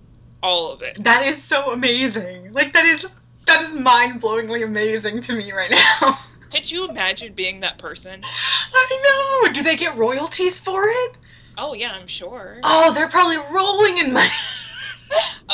All 0.43 0.73
of 0.73 0.83
it. 0.83 1.03
That 1.03 1.27
is 1.27 1.43
so 1.43 1.73
amazing. 1.73 2.53
Like 2.53 2.73
that 2.73 2.87
is 2.87 3.05
that 3.47 3.63
is 3.63 3.75
mind-blowingly 3.75 4.65
amazing 4.65 5.21
to 5.23 5.35
me 5.35 5.53
right 5.53 5.71
now. 5.71 6.19
Could 6.51 6.71
you 6.71 6.89
imagine 6.89 7.33
being 7.33 7.61
that 7.61 7.79
person? 7.79 8.21
I 8.25 9.43
know. 9.47 9.53
Do 9.53 9.63
they 9.63 9.77
get 9.77 9.97
royalties 9.97 10.59
for 10.59 10.85
it? 10.87 11.11
Oh 11.57 11.75
yeah, 11.75 11.93
I'm 11.93 12.07
sure. 12.07 12.59
Oh, 12.65 12.93
they're 12.93 13.09
probably 13.09 13.39
rolling 13.55 13.99
in 13.99 14.13
money. 14.13 14.29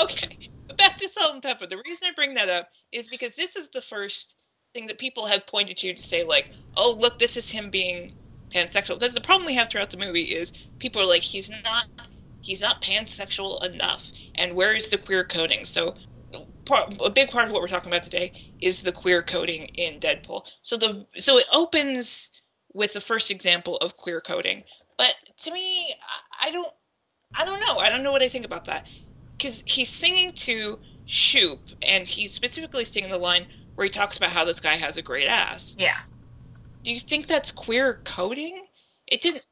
Okay, 0.03 0.37
but 0.69 0.77
back 0.77 0.99
to 0.99 1.09
Salt-N-Pepa. 1.09 1.71
The 1.71 1.81
reason 1.87 2.09
I 2.09 2.13
bring 2.15 2.35
that 2.35 2.51
up 2.51 2.69
is 2.93 3.09
because 3.09 3.35
this 3.35 3.57
is 3.57 3.71
the 3.71 3.81
first 3.81 4.35
thing 4.75 4.87
that 4.89 4.99
people 4.99 5.25
have 5.25 5.47
pointed 5.47 5.79
to 5.79 5.95
to 5.95 6.03
say 6.03 6.23
like, 6.23 6.51
oh 6.77 6.95
look, 7.01 7.19
this 7.19 7.39
is 7.39 7.51
him 7.51 7.71
being 7.71 8.13
pansexual. 8.55 8.99
Because 8.99 9.15
the 9.15 9.23
problem 9.23 9.47
we 9.47 9.55
have 9.55 9.71
throughout 9.71 9.91
the 9.91 9.97
movie 9.97 10.25
is 10.25 10.53
people 10.81 11.01
are 11.01 11.07
like, 11.07 11.23
he's 11.23 11.49
not, 11.65 11.87
he's 12.43 12.61
not 12.61 12.83
pansexual 12.83 13.65
enough, 13.65 14.13
and 14.35 14.55
where 14.55 14.75
is 14.75 14.91
the 14.91 14.99
queer 14.99 15.25
coding? 15.25 15.65
So. 15.65 15.95
Part, 16.67 16.95
a 17.01 17.11
big 17.11 17.31
part 17.31 17.47
of 17.47 17.53
what 17.53 17.63
we're 17.63 17.69
talking 17.69 17.91
about 17.91 18.03
today 18.03 18.33
is 18.61 18.83
the 18.83 18.93
queer 18.93 19.23
coding 19.23 19.67
in 19.77 20.01
Deadpool. 20.01 20.47
So 20.63 20.77
the 20.77 21.07
so 21.17 21.39
it 21.39 21.47
opens 21.53 22.31
with 22.75 22.93
the 22.93 23.01
first 23.01 23.31
example 23.31 23.77
of 23.79 23.97
queer 23.97 24.21
coding, 24.21 24.65
but 24.99 25.15
to 25.45 25.53
me, 25.53 25.95
I, 26.43 26.49
I 26.49 26.51
don't, 26.51 26.73
I 27.35 27.45
don't 27.45 27.61
know. 27.61 27.79
I 27.79 27.89
don't 27.89 28.03
know 28.03 28.13
what 28.13 28.23
I 28.23 28.29
think 28.29 28.45
about 28.45 28.65
that 28.67 28.87
because 29.39 29.63
he's 29.67 29.89
singing 29.89 30.33
to 30.33 30.79
Shoop, 31.07 31.61
and 31.83 32.07
he's 32.07 32.33
specifically 32.33 32.85
singing 32.85 33.11
the 33.11 33.19
line 33.19 33.47
where 33.77 33.85
he 33.85 33.91
talks 33.91 34.17
about 34.17 34.31
how 34.31 34.45
this 34.45 34.59
guy 34.59 34.77
has 34.77 34.97
a 34.97 35.03
great 35.03 35.29
ass. 35.29 35.77
Yeah. 35.79 35.99
Do 36.83 36.93
you 36.93 36.99
think 36.99 37.29
that's 37.29 37.53
queer 37.53 38.01
coding? 38.05 38.67
It 39.07 39.23
didn't. 39.23 39.45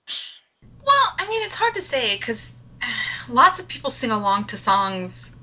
Well, 0.84 1.14
I 1.18 1.28
mean, 1.28 1.42
it's 1.42 1.54
hard 1.54 1.74
to 1.74 1.82
say 1.82 2.16
because 2.16 2.50
lots 3.28 3.60
of 3.60 3.68
people 3.68 3.90
sing 3.90 4.10
along 4.10 4.46
to 4.46 4.58
songs 4.58 5.36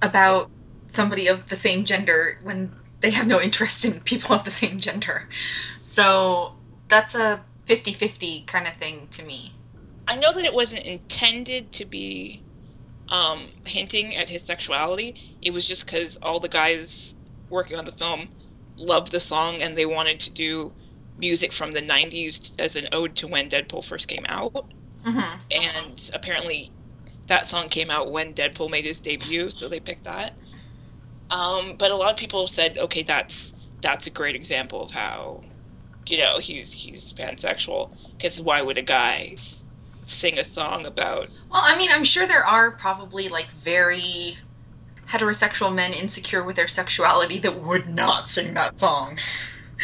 about 0.00 0.50
somebody 0.92 1.28
of 1.28 1.48
the 1.48 1.56
same 1.56 1.84
gender 1.84 2.38
when 2.42 2.72
they 3.00 3.10
have 3.10 3.26
no 3.26 3.40
interest 3.40 3.84
in 3.84 4.00
people 4.00 4.34
of 4.34 4.44
the 4.44 4.50
same 4.50 4.80
gender. 4.80 5.28
So 5.82 6.54
that's 6.88 7.14
a 7.14 7.40
50 7.66 7.92
50 7.94 8.42
kind 8.42 8.66
of 8.66 8.74
thing 8.76 9.08
to 9.12 9.22
me. 9.22 9.54
I 10.06 10.16
know 10.16 10.32
that 10.32 10.44
it 10.44 10.54
wasn't 10.54 10.84
intended 10.84 11.72
to 11.72 11.84
be 11.84 12.42
um, 13.08 13.48
hinting 13.64 14.16
at 14.16 14.28
his 14.28 14.42
sexuality. 14.42 15.36
It 15.42 15.52
was 15.52 15.66
just 15.66 15.86
because 15.86 16.16
all 16.16 16.40
the 16.40 16.48
guys 16.48 17.14
working 17.48 17.76
on 17.76 17.84
the 17.84 17.92
film 17.92 18.28
loved 18.76 19.12
the 19.12 19.20
song 19.20 19.62
and 19.62 19.76
they 19.76 19.86
wanted 19.86 20.20
to 20.20 20.30
do 20.30 20.72
music 21.18 21.52
from 21.52 21.72
the 21.72 21.82
90s 21.82 22.58
as 22.58 22.76
an 22.76 22.88
ode 22.92 23.14
to 23.16 23.26
when 23.26 23.50
Deadpool 23.50 23.84
first 23.84 24.08
came 24.08 24.24
out. 24.26 24.66
Mm-hmm. 25.04 25.40
and 25.50 26.10
apparently 26.12 26.70
that 27.26 27.46
song 27.46 27.70
came 27.70 27.90
out 27.90 28.10
when 28.10 28.34
Deadpool 28.34 28.70
made 28.70 28.84
his 28.84 29.00
debut, 29.00 29.50
so 29.50 29.68
they 29.68 29.80
picked 29.80 30.04
that. 30.04 30.34
Um, 31.30 31.76
but 31.78 31.90
a 31.90 31.96
lot 31.96 32.10
of 32.10 32.16
people 32.16 32.46
said, 32.46 32.76
okay, 32.78 33.02
that's 33.02 33.54
that's 33.82 34.06
a 34.06 34.10
great 34.10 34.36
example 34.36 34.82
of 34.82 34.90
how, 34.90 35.42
you 36.06 36.18
know, 36.18 36.38
he's 36.38 36.72
he's 36.72 37.12
pansexual. 37.12 37.96
Because 38.16 38.40
why 38.40 38.62
would 38.62 38.78
a 38.78 38.82
guy 38.82 39.36
sing 40.06 40.38
a 40.38 40.44
song 40.44 40.86
about? 40.86 41.28
Well, 41.50 41.62
I 41.64 41.76
mean, 41.76 41.90
I'm 41.92 42.04
sure 42.04 42.26
there 42.26 42.44
are 42.44 42.72
probably 42.72 43.28
like 43.28 43.48
very 43.64 44.36
heterosexual 45.08 45.74
men 45.74 45.92
insecure 45.92 46.44
with 46.44 46.56
their 46.56 46.68
sexuality 46.68 47.38
that 47.40 47.62
would 47.62 47.88
not 47.88 48.28
sing 48.28 48.54
that 48.54 48.78
song. 48.78 49.18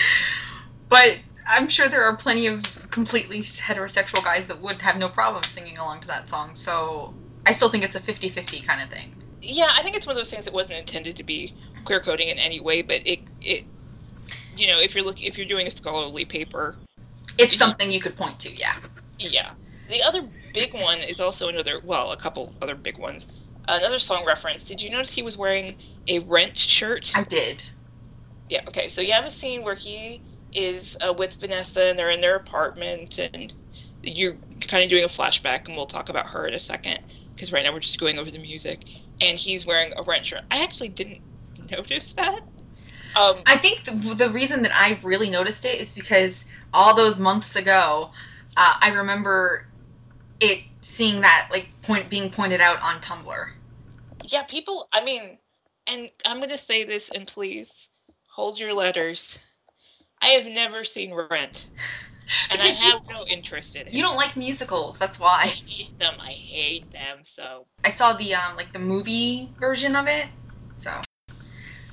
but 0.88 1.18
I'm 1.48 1.68
sure 1.68 1.88
there 1.88 2.04
are 2.04 2.16
plenty 2.16 2.46
of 2.46 2.62
completely 2.90 3.40
heterosexual 3.40 4.22
guys 4.22 4.46
that 4.48 4.60
would 4.60 4.82
have 4.82 4.98
no 4.98 5.08
problem 5.08 5.42
singing 5.44 5.78
along 5.78 6.00
to 6.00 6.08
that 6.08 6.28
song. 6.28 6.54
So 6.54 7.14
I 7.44 7.52
still 7.52 7.68
think 7.68 7.84
it's 7.84 7.94
a 7.94 8.00
50 8.00 8.28
50 8.28 8.60
kind 8.62 8.82
of 8.82 8.90
thing. 8.90 9.14
Yeah, 9.42 9.68
I 9.76 9.82
think 9.82 9.96
it's 9.96 10.06
one 10.06 10.14
of 10.16 10.18
those 10.18 10.30
things 10.30 10.46
that 10.46 10.54
wasn't 10.54 10.78
intended 10.78 11.16
to 11.16 11.24
be 11.24 11.54
queer 11.84 12.00
coding 12.00 12.28
in 12.28 12.38
any 12.38 12.60
way, 12.60 12.82
but 12.82 13.02
it 13.06 13.20
it, 13.40 13.66
you 14.56 14.68
know, 14.68 14.80
if 14.80 14.94
you're 14.94 15.04
looking 15.04 15.28
if 15.28 15.38
you're 15.38 15.46
doing 15.46 15.66
a 15.66 15.70
scholarly 15.70 16.24
paper, 16.24 16.76
It's 17.38 17.56
something 17.56 17.90
you 17.92 18.00
could 18.00 18.16
point 18.16 18.40
to, 18.40 18.56
yeah. 18.56 18.74
Yeah. 19.18 19.50
The 19.88 20.02
other 20.06 20.28
big 20.54 20.74
one 20.74 21.00
is 21.00 21.20
also 21.20 21.48
another, 21.48 21.80
well, 21.84 22.12
a 22.12 22.16
couple 22.16 22.54
other 22.62 22.74
big 22.74 22.98
ones. 22.98 23.26
Another 23.68 23.98
song 23.98 24.24
reference. 24.26 24.64
Did 24.66 24.82
you 24.82 24.90
notice 24.90 25.12
he 25.12 25.22
was 25.22 25.36
wearing 25.36 25.76
a 26.08 26.20
rent 26.20 26.56
shirt? 26.58 27.10
I 27.14 27.24
did. 27.24 27.64
Yeah, 28.48 28.60
okay. 28.68 28.88
So 28.88 29.00
you 29.02 29.12
have 29.12 29.26
a 29.26 29.30
scene 29.30 29.64
where 29.64 29.74
he 29.74 30.22
is 30.52 30.96
uh, 31.06 31.14
with 31.18 31.36
Vanessa 31.40 31.86
and 31.86 31.98
they're 31.98 32.10
in 32.10 32.20
their 32.20 32.36
apartment 32.36 33.18
and 33.18 33.54
you're 34.02 34.38
kind 34.62 34.84
of 34.84 34.90
doing 34.90 35.04
a 35.04 35.08
flashback 35.08 35.66
and 35.66 35.76
we'll 35.76 35.86
talk 35.86 36.08
about 36.10 36.28
her 36.28 36.46
in 36.46 36.54
a 36.54 36.58
second 36.60 36.98
because 37.34 37.52
right 37.52 37.64
now 37.64 37.72
we're 37.72 37.80
just 37.80 38.00
going 38.00 38.18
over 38.18 38.30
the 38.30 38.38
music. 38.38 38.86
And 39.20 39.38
he's 39.38 39.66
wearing 39.66 39.92
a 39.96 40.02
rent 40.02 40.26
shirt. 40.26 40.42
I 40.50 40.62
actually 40.62 40.90
didn't 40.90 41.20
notice 41.70 42.12
that. 42.14 42.40
Um, 43.16 43.36
I 43.46 43.56
think 43.56 43.84
the, 43.84 44.14
the 44.14 44.30
reason 44.30 44.62
that 44.62 44.72
I 44.74 44.98
really 45.02 45.30
noticed 45.30 45.64
it 45.64 45.80
is 45.80 45.94
because 45.94 46.44
all 46.74 46.94
those 46.94 47.18
months 47.18 47.56
ago, 47.56 48.10
uh, 48.56 48.74
I 48.80 48.90
remember 48.90 49.66
it 50.40 50.60
seeing 50.82 51.22
that 51.22 51.48
like 51.50 51.68
point 51.82 52.10
being 52.10 52.30
pointed 52.30 52.60
out 52.60 52.80
on 52.82 53.00
Tumblr. 53.00 53.48
yeah, 54.24 54.42
people, 54.42 54.88
I 54.92 55.02
mean, 55.02 55.38
and 55.86 56.10
I'm 56.26 56.38
going 56.38 56.50
to 56.50 56.58
say 56.58 56.84
this 56.84 57.10
and 57.10 57.26
please 57.26 57.88
hold 58.28 58.60
your 58.60 58.74
letters. 58.74 59.38
I 60.20 60.28
have 60.28 60.46
never 60.46 60.84
seen 60.84 61.14
Rent. 61.14 61.68
And 62.50 62.60
I 62.60 62.64
Because 62.64 62.82
you- 62.82 62.90
have 62.90 63.00
no 63.08 63.24
interest 63.28 63.76
in 63.76 63.86
it. 63.86 63.92
You 63.92 64.02
don't 64.02 64.16
like 64.16 64.36
musicals, 64.36 64.98
that's 64.98 65.18
why. 65.18 65.42
I 65.44 65.46
hate 65.48 65.98
them. 65.98 66.14
I 66.20 66.32
hate 66.32 66.90
them. 66.92 67.18
So 67.24 67.66
I 67.84 67.90
saw 67.90 68.12
the 68.14 68.34
um 68.34 68.56
like 68.56 68.72
the 68.72 68.78
movie 68.78 69.54
version 69.60 69.96
of 69.96 70.06
it. 70.08 70.28
So 70.74 70.90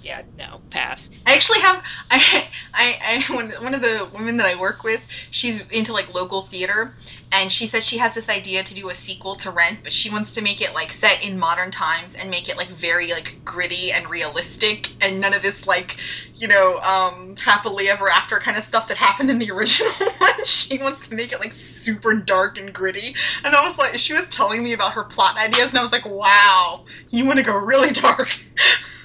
yeah, 0.03 0.23
no, 0.37 0.61
pass. 0.69 1.09
I 1.25 1.33
actually 1.33 1.61
have 1.61 1.81
I 2.11 2.47
I, 2.73 2.97
I 3.29 3.33
one, 3.33 3.51
one 3.61 3.73
of 3.73 3.81
the 3.81 4.09
women 4.13 4.37
that 4.37 4.45
I 4.47 4.55
work 4.55 4.83
with, 4.83 5.01
she's 5.31 5.61
into 5.69 5.93
like 5.93 6.13
local 6.13 6.41
theater 6.43 6.95
and 7.31 7.51
she 7.51 7.65
said 7.67 7.83
she 7.83 7.97
has 7.99 8.13
this 8.13 8.27
idea 8.29 8.63
to 8.63 8.75
do 8.75 8.89
a 8.89 8.95
sequel 8.95 9.35
to 9.37 9.49
Rent, 9.49 9.79
but 9.83 9.93
she 9.93 10.09
wants 10.11 10.33
to 10.33 10.41
make 10.41 10.61
it 10.61 10.73
like 10.75 10.91
set 10.93 11.23
in 11.23 11.39
modern 11.39 11.71
times 11.71 12.15
and 12.15 12.29
make 12.29 12.49
it 12.49 12.57
like 12.57 12.69
very 12.69 13.11
like 13.11 13.39
gritty 13.45 13.93
and 13.93 14.09
realistic 14.09 14.89
and 15.01 15.21
none 15.21 15.33
of 15.33 15.41
this 15.41 15.65
like, 15.65 15.95
you 16.35 16.47
know, 16.47 16.79
um 16.81 17.35
happily 17.37 17.89
ever 17.89 18.09
after 18.09 18.39
kind 18.39 18.57
of 18.57 18.65
stuff 18.65 18.87
that 18.87 18.97
happened 18.97 19.29
in 19.31 19.39
the 19.39 19.51
original 19.55 19.91
one. 20.17 20.29
She 20.45 20.77
wants 20.77 21.07
to 21.07 21.15
make 21.15 21.31
it 21.31 21.39
like 21.39 21.53
super 21.53 22.13
dark 22.13 22.57
and 22.57 22.73
gritty. 22.73 23.15
And 23.45 23.55
I 23.55 23.63
was 23.63 23.77
like 23.77 23.97
she 23.97 24.13
was 24.13 24.27
telling 24.27 24.61
me 24.63 24.73
about 24.73 24.93
her 24.93 25.05
plot 25.05 25.37
ideas 25.37 25.69
and 25.69 25.79
I 25.79 25.81
was 25.81 25.93
like, 25.93 26.05
"Wow, 26.05 26.81
you 27.11 27.25
want 27.25 27.37
to 27.39 27.45
go 27.45 27.55
really 27.55 27.91
dark." 27.91 28.27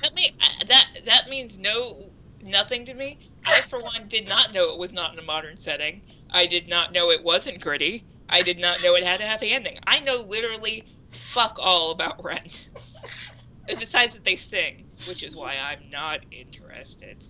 That 0.03 0.13
may, 0.15 0.29
that 0.69 0.87
that 1.07 1.29
means 1.29 1.59
no 1.59 2.13
nothing 2.43 2.85
to 2.87 2.95
me. 2.95 3.19
I 3.47 3.63
for 3.63 3.83
one 3.83 4.09
did 4.09 4.29
not 4.29 4.53
know 4.53 4.73
it 4.73 4.79
was 4.79 4.93
not 4.93 5.13
in 5.13 5.19
a 5.19 5.23
modern 5.23 5.57
setting. 5.57 6.03
I 6.31 6.47
did 6.47 6.69
not 6.69 6.93
know 6.93 7.11
it 7.11 7.25
wasn't 7.25 7.63
gritty. 7.63 8.05
I 8.29 8.43
did 8.43 8.59
not 8.59 8.83
know 8.83 8.95
it 8.95 9.05
had 9.05 9.21
a 9.21 9.27
happy 9.27 9.53
ending. 9.53 9.79
I 9.87 10.01
know 10.01 10.17
literally 10.29 10.85
fuck 11.11 11.57
all 11.59 11.91
about 11.91 12.23
Rent. 12.23 12.69
Besides 13.69 14.15
that 14.15 14.25
they 14.25 14.37
sing, 14.37 14.87
which 15.07 15.23
is 15.23 15.37
why 15.37 15.57
I'm 15.57 15.91
not 15.91 16.21
interested. 16.31 17.23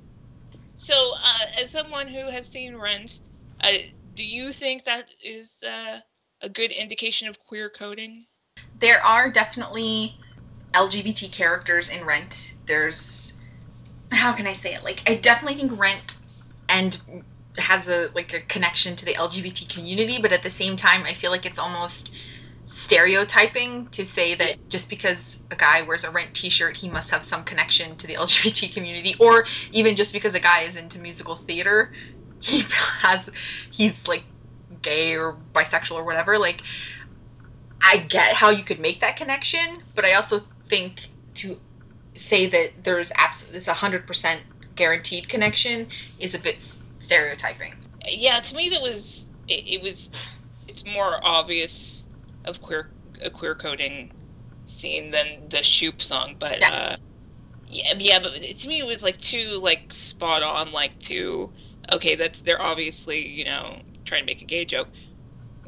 So, 0.76 0.94
uh, 1.24 1.62
as 1.62 1.70
someone 1.70 2.06
who 2.06 2.30
has 2.30 2.46
seen 2.46 2.76
Rent, 2.76 3.18
uh, 3.62 3.72
do 4.14 4.24
you 4.24 4.52
think 4.52 4.84
that 4.84 5.08
is 5.24 5.56
uh, 5.64 5.98
a 6.42 6.48
good 6.48 6.70
indication 6.70 7.26
of 7.26 7.40
queer 7.40 7.68
coding? 7.68 8.26
There 8.80 9.04
are 9.04 9.30
definitely 9.30 10.14
LGBT 10.78 11.32
characters 11.32 11.88
in 11.88 12.04
Rent. 12.04 12.54
There's 12.66 13.32
how 14.12 14.32
can 14.32 14.46
I 14.46 14.52
say 14.52 14.74
it? 14.74 14.84
Like 14.84 15.02
I 15.06 15.14
definitely 15.16 15.58
think 15.58 15.78
Rent 15.78 16.18
and 16.68 17.00
has 17.58 17.88
a 17.88 18.10
like 18.14 18.32
a 18.32 18.40
connection 18.40 18.96
to 18.96 19.04
the 19.04 19.14
LGBT 19.14 19.68
community, 19.68 20.20
but 20.22 20.32
at 20.32 20.42
the 20.42 20.50
same 20.50 20.76
time 20.76 21.04
I 21.04 21.14
feel 21.14 21.30
like 21.30 21.46
it's 21.46 21.58
almost 21.58 22.10
stereotyping 22.70 23.88
to 23.88 24.06
say 24.06 24.34
that 24.34 24.56
just 24.68 24.90
because 24.90 25.42
a 25.50 25.56
guy 25.56 25.80
wears 25.80 26.04
a 26.04 26.10
rent 26.10 26.34
t-shirt 26.34 26.76
he 26.76 26.86
must 26.86 27.10
have 27.10 27.24
some 27.24 27.42
connection 27.42 27.96
to 27.96 28.06
the 28.06 28.14
lgbt 28.14 28.70
community 28.74 29.14
or 29.18 29.46
even 29.72 29.96
just 29.96 30.12
because 30.12 30.34
a 30.34 30.40
guy 30.40 30.60
is 30.60 30.76
into 30.76 30.98
musical 30.98 31.34
theater 31.34 31.90
he 32.40 32.60
has 33.00 33.30
he's 33.70 34.06
like 34.06 34.24
gay 34.82 35.14
or 35.14 35.38
bisexual 35.54 35.96
or 35.96 36.04
whatever 36.04 36.38
like 36.38 36.62
i 37.82 37.96
get 37.96 38.34
how 38.34 38.50
you 38.50 38.62
could 38.62 38.78
make 38.78 39.00
that 39.00 39.16
connection 39.16 39.80
but 39.94 40.04
i 40.04 40.12
also 40.12 40.42
think 40.68 41.10
to 41.34 41.60
say 42.16 42.46
that 42.48 42.84
there's 42.84 43.12
abs- 43.16 43.50
it's 43.52 43.68
a 43.68 43.74
hundred 43.74 44.06
percent 44.06 44.42
guaranteed 44.76 45.28
connection 45.28 45.88
is 46.18 46.34
a 46.34 46.38
bit 46.38 46.64
stereotyping 47.00 47.74
Yeah, 48.08 48.40
to 48.40 48.54
me 48.54 48.68
that 48.70 48.82
was 48.82 49.28
it, 49.48 49.64
it 49.80 49.82
was 49.82 50.10
it's 50.66 50.84
more 50.86 51.18
obvious 51.24 52.06
of 52.44 52.60
queer 52.60 52.90
a 53.22 53.30
queer 53.30 53.54
coding 53.54 54.12
scene 54.64 55.10
than 55.10 55.48
the 55.50 55.62
Shoop 55.62 56.02
song, 56.02 56.36
but 56.38 56.60
Yeah. 56.60 56.70
uh, 56.70 56.96
yeah, 57.66 57.94
yeah, 57.98 58.18
but 58.20 58.34
to 58.42 58.68
me 58.68 58.78
it 58.80 58.86
was 58.86 59.02
like 59.02 59.18
too 59.18 59.60
like 59.62 59.92
spot 59.92 60.42
on, 60.42 60.72
like 60.72 60.98
too 61.00 61.52
okay. 61.92 62.16
That's 62.16 62.40
they're 62.42 62.62
obviously 62.62 63.26
you 63.28 63.44
know 63.44 63.82
trying 64.04 64.22
to 64.22 64.26
make 64.26 64.42
a 64.42 64.46
gay 64.46 64.64
joke, 64.64 64.90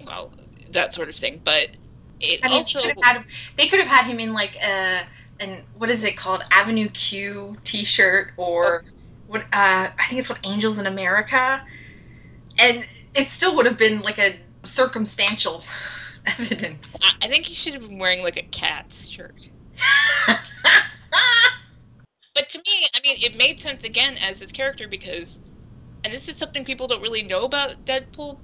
well 0.06 0.34
that 0.70 0.94
sort 0.94 1.08
of 1.08 1.16
thing, 1.16 1.40
but 1.44 1.76
it 2.20 2.40
I 2.42 2.48
mean, 2.48 2.58
also 2.58 2.82
they 2.82 2.88
could 2.88 2.96
have 2.96 3.04
had 3.04 3.16
him, 3.16 3.24
they 3.56 3.68
could 3.68 3.80
have 3.80 3.88
had 3.88 4.04
him 4.06 4.20
in 4.20 4.32
like 4.32 4.56
a 4.62 5.02
an 5.40 5.62
what 5.74 5.90
is 5.90 6.04
it 6.04 6.16
called 6.16 6.42
Avenue 6.52 6.88
Q 6.90 7.56
T-shirt 7.64 8.32
or 8.36 8.82
what 9.26 9.42
uh, 9.52 9.88
I 9.98 10.04
think 10.08 10.18
it's 10.18 10.28
what 10.28 10.40
Angels 10.44 10.78
in 10.78 10.86
America, 10.86 11.62
and 12.58 12.84
it 13.14 13.28
still 13.28 13.56
would 13.56 13.66
have 13.66 13.78
been 13.78 14.00
like 14.00 14.18
a 14.18 14.38
circumstantial 14.64 15.64
evidence. 16.26 16.96
I, 17.02 17.26
I 17.26 17.28
think 17.28 17.46
he 17.46 17.54
should 17.54 17.74
have 17.74 17.82
been 17.82 17.98
wearing 17.98 18.22
like 18.22 18.36
a 18.36 18.42
cat's 18.42 19.08
shirt. 19.08 19.48
But 22.34 22.48
to 22.50 22.58
me, 22.58 22.86
I 22.94 23.00
mean, 23.02 23.18
it 23.20 23.36
made 23.36 23.60
sense 23.60 23.84
again 23.84 24.16
as 24.22 24.38
his 24.38 24.52
character 24.52 24.88
because, 24.88 25.40
and 26.04 26.12
this 26.12 26.28
is 26.28 26.36
something 26.36 26.64
people 26.64 26.88
don't 26.88 27.02
really 27.02 27.22
know 27.22 27.44
about 27.44 27.84
Deadpool. 27.84 28.38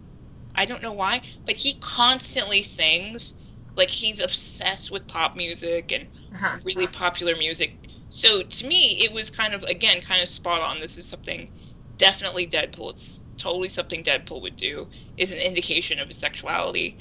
I 0.55 0.65
don't 0.65 0.83
know 0.83 0.93
why, 0.93 1.23
but 1.47 1.57
he 1.57 1.75
constantly 1.81 2.63
sings. 2.63 3.35
Like 3.77 3.91
he's 3.91 4.21
obsessed 4.21 4.91
with 4.91 5.07
pop 5.07 5.37
music 5.37 5.93
and 5.93 6.09
Uh-huh. 6.35 6.59
really 6.65 6.87
popular 6.87 7.37
music. 7.37 7.89
So 8.11 8.43
to 8.43 8.67
me, 8.67 8.99
it 9.05 9.13
was 9.13 9.31
kind 9.31 9.55
of 9.55 9.63
again 9.65 10.01
kind 10.01 10.23
of 10.23 10.29
spot 10.29 10.63
on. 10.63 10.81
This 10.81 10.97
is 10.99 11.07
something 11.07 11.51
definitely 11.99 12.47
Deadpool. 12.47 12.91
It's 12.91 13.23
totally 13.39 13.69
something 13.69 14.03
Deadpool 14.03 14.43
would 14.43 14.57
do. 14.57 14.89
Is 15.17 15.33
an 15.33 15.39
indication 15.39 16.01
of 16.01 16.09
his 16.09 16.19
sexuality. 16.19 16.99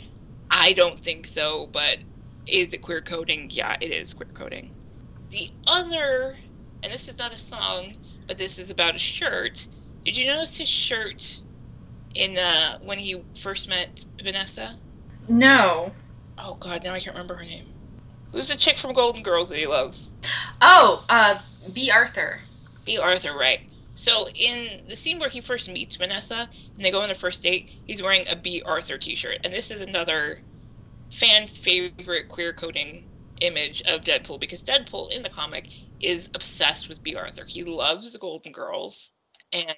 I 0.49 0.73
don't 0.73 0.99
think 0.99 1.27
so, 1.27 1.67
but 1.67 1.99
is 2.47 2.73
it 2.73 2.81
queer 2.81 3.01
coding? 3.01 3.49
Yeah, 3.51 3.75
it 3.81 3.91
is 3.91 4.13
queer 4.13 4.29
coding. 4.33 4.71
The 5.31 5.49
other, 5.67 6.37
and 6.83 6.93
this 6.93 7.07
is 7.07 7.17
not 7.17 7.33
a 7.33 7.37
song, 7.37 7.95
but 8.27 8.37
this 8.37 8.57
is 8.59 8.69
about 8.69 8.95
a 8.95 8.99
shirt. 8.99 9.67
Did 10.05 10.15
you 10.17 10.27
notice 10.27 10.57
his 10.57 10.69
shirt 10.69 11.41
in 12.15 12.37
uh, 12.37 12.77
when 12.81 12.99
he 12.99 13.23
first 13.35 13.67
met 13.67 14.05
Vanessa? 14.21 14.79
No. 15.27 15.93
Oh 16.37 16.57
God, 16.59 16.83
now 16.83 16.93
I 16.93 16.99
can't 16.99 17.15
remember 17.15 17.35
her 17.35 17.43
name. 17.43 17.65
Who's 18.31 18.49
the 18.49 18.57
chick 18.57 18.77
from 18.77 18.93
Golden 18.93 19.23
Girls 19.23 19.49
that 19.49 19.57
he 19.57 19.67
loves? 19.67 20.09
Oh, 20.61 21.05
uh, 21.09 21.39
Bea 21.73 21.91
Arthur. 21.91 22.39
Bea 22.85 22.97
Arthur, 22.97 23.33
right. 23.35 23.59
So 23.95 24.27
in 24.35 24.67
the 24.89 24.95
scene 24.95 25.19
where 25.19 25.29
he 25.29 25.39
first 25.39 25.69
meets 25.69 25.95
Vanessa 25.95 26.49
and 26.75 26.85
they 26.85 26.91
go 26.91 27.01
on 27.01 27.07
their 27.07 27.15
first 27.15 27.41
date, 27.41 27.69
he's 27.85 28.01
wearing 28.01 28.25
a 28.29 28.35
Bea 28.35 28.61
Arthur 28.65 28.97
t-shirt. 28.97 29.39
And 29.43 29.53
this 29.53 29.71
is 29.71 29.79
another 29.79 30.39
fan 31.11 31.47
favorite 31.47 32.27
queer 32.27 32.51
coding 32.51 33.05
image 33.41 33.81
of 33.87 34.01
Deadpool 34.01 34.39
because 34.39 34.63
Deadpool 34.63 35.11
in 35.11 35.23
the 35.23 35.29
comic 35.29 35.69
is 36.01 36.29
obsessed 36.35 36.89
with 36.89 37.01
Bea 37.03 37.15
Arthur. 37.15 37.45
He 37.45 37.63
loves 37.63 38.11
the 38.11 38.19
Golden 38.19 38.51
Girls 38.51 39.11
and 39.53 39.75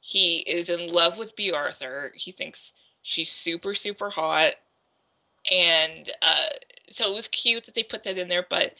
he 0.00 0.36
is 0.38 0.70
in 0.70 0.86
love 0.92 1.18
with 1.18 1.34
Bea 1.34 1.52
Arthur. 1.52 2.12
He 2.14 2.30
thinks 2.30 2.72
she's 3.02 3.30
super, 3.30 3.74
super 3.74 4.10
hot. 4.10 4.52
And 5.50 6.10
uh, 6.22 6.46
so 6.90 7.10
it 7.10 7.14
was 7.14 7.28
cute 7.28 7.66
that 7.66 7.74
they 7.74 7.82
put 7.82 8.04
that 8.04 8.18
in 8.18 8.28
there, 8.28 8.46
but 8.48 8.74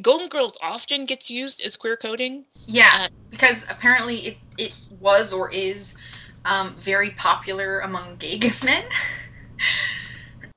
Golden 0.00 0.28
Girls 0.28 0.56
often 0.62 1.06
gets 1.06 1.30
used 1.30 1.60
as 1.60 1.76
queer 1.76 1.96
coding. 1.96 2.44
Yeah, 2.66 2.88
Uh, 2.92 3.08
because 3.30 3.64
apparently 3.68 4.26
it 4.26 4.38
it 4.58 4.72
was 4.90 5.32
or 5.32 5.50
is 5.50 5.94
um, 6.44 6.74
very 6.78 7.10
popular 7.12 7.80
among 7.80 8.16
gay 8.16 8.38
men. 8.64 8.82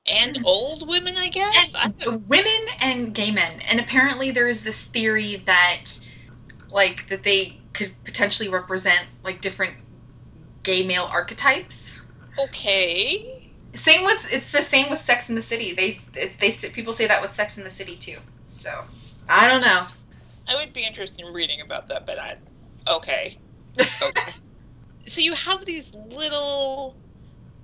and 0.06 0.38
old 0.44 0.88
women, 0.88 1.14
I 1.16 1.28
guess. 1.28 1.74
I 1.74 1.92
women 2.06 2.66
and 2.80 3.14
gay 3.14 3.30
men 3.30 3.60
and 3.68 3.80
apparently 3.80 4.30
there 4.30 4.48
is 4.48 4.62
this 4.62 4.84
theory 4.84 5.36
that 5.46 5.84
like 6.70 7.08
that 7.08 7.22
they 7.24 7.60
could 7.74 7.94
potentially 8.04 8.48
represent 8.48 9.06
like 9.24 9.40
different 9.40 9.74
gay 10.62 10.82
male 10.86 11.08
archetypes 11.10 11.92
okay. 12.38 13.18
Same 13.76 14.04
with 14.04 14.26
it's 14.32 14.50
the 14.52 14.62
same 14.62 14.90
with 14.90 15.00
sex 15.02 15.28
in 15.28 15.34
the 15.36 15.42
city 15.42 15.74
they 15.74 16.00
they 16.14 16.50
people 16.70 16.92
say 16.92 17.06
that 17.06 17.22
was 17.22 17.32
sex 17.32 17.58
in 17.58 17.64
the 17.64 17.70
city 17.70 17.96
too 17.96 18.18
so 18.46 18.70
i 19.28 19.48
don't 19.48 19.62
know 19.62 19.86
I 20.48 20.56
would 20.56 20.72
be 20.72 20.84
interested 20.84 21.26
in 21.26 21.32
reading 21.32 21.60
about 21.64 21.88
that, 21.88 22.06
but 22.06 22.18
I. 22.18 22.36
Okay. 22.88 23.34
Okay. 24.02 24.32
so 25.06 25.20
you 25.20 25.34
have 25.34 25.66
these 25.66 25.92
little, 25.94 26.98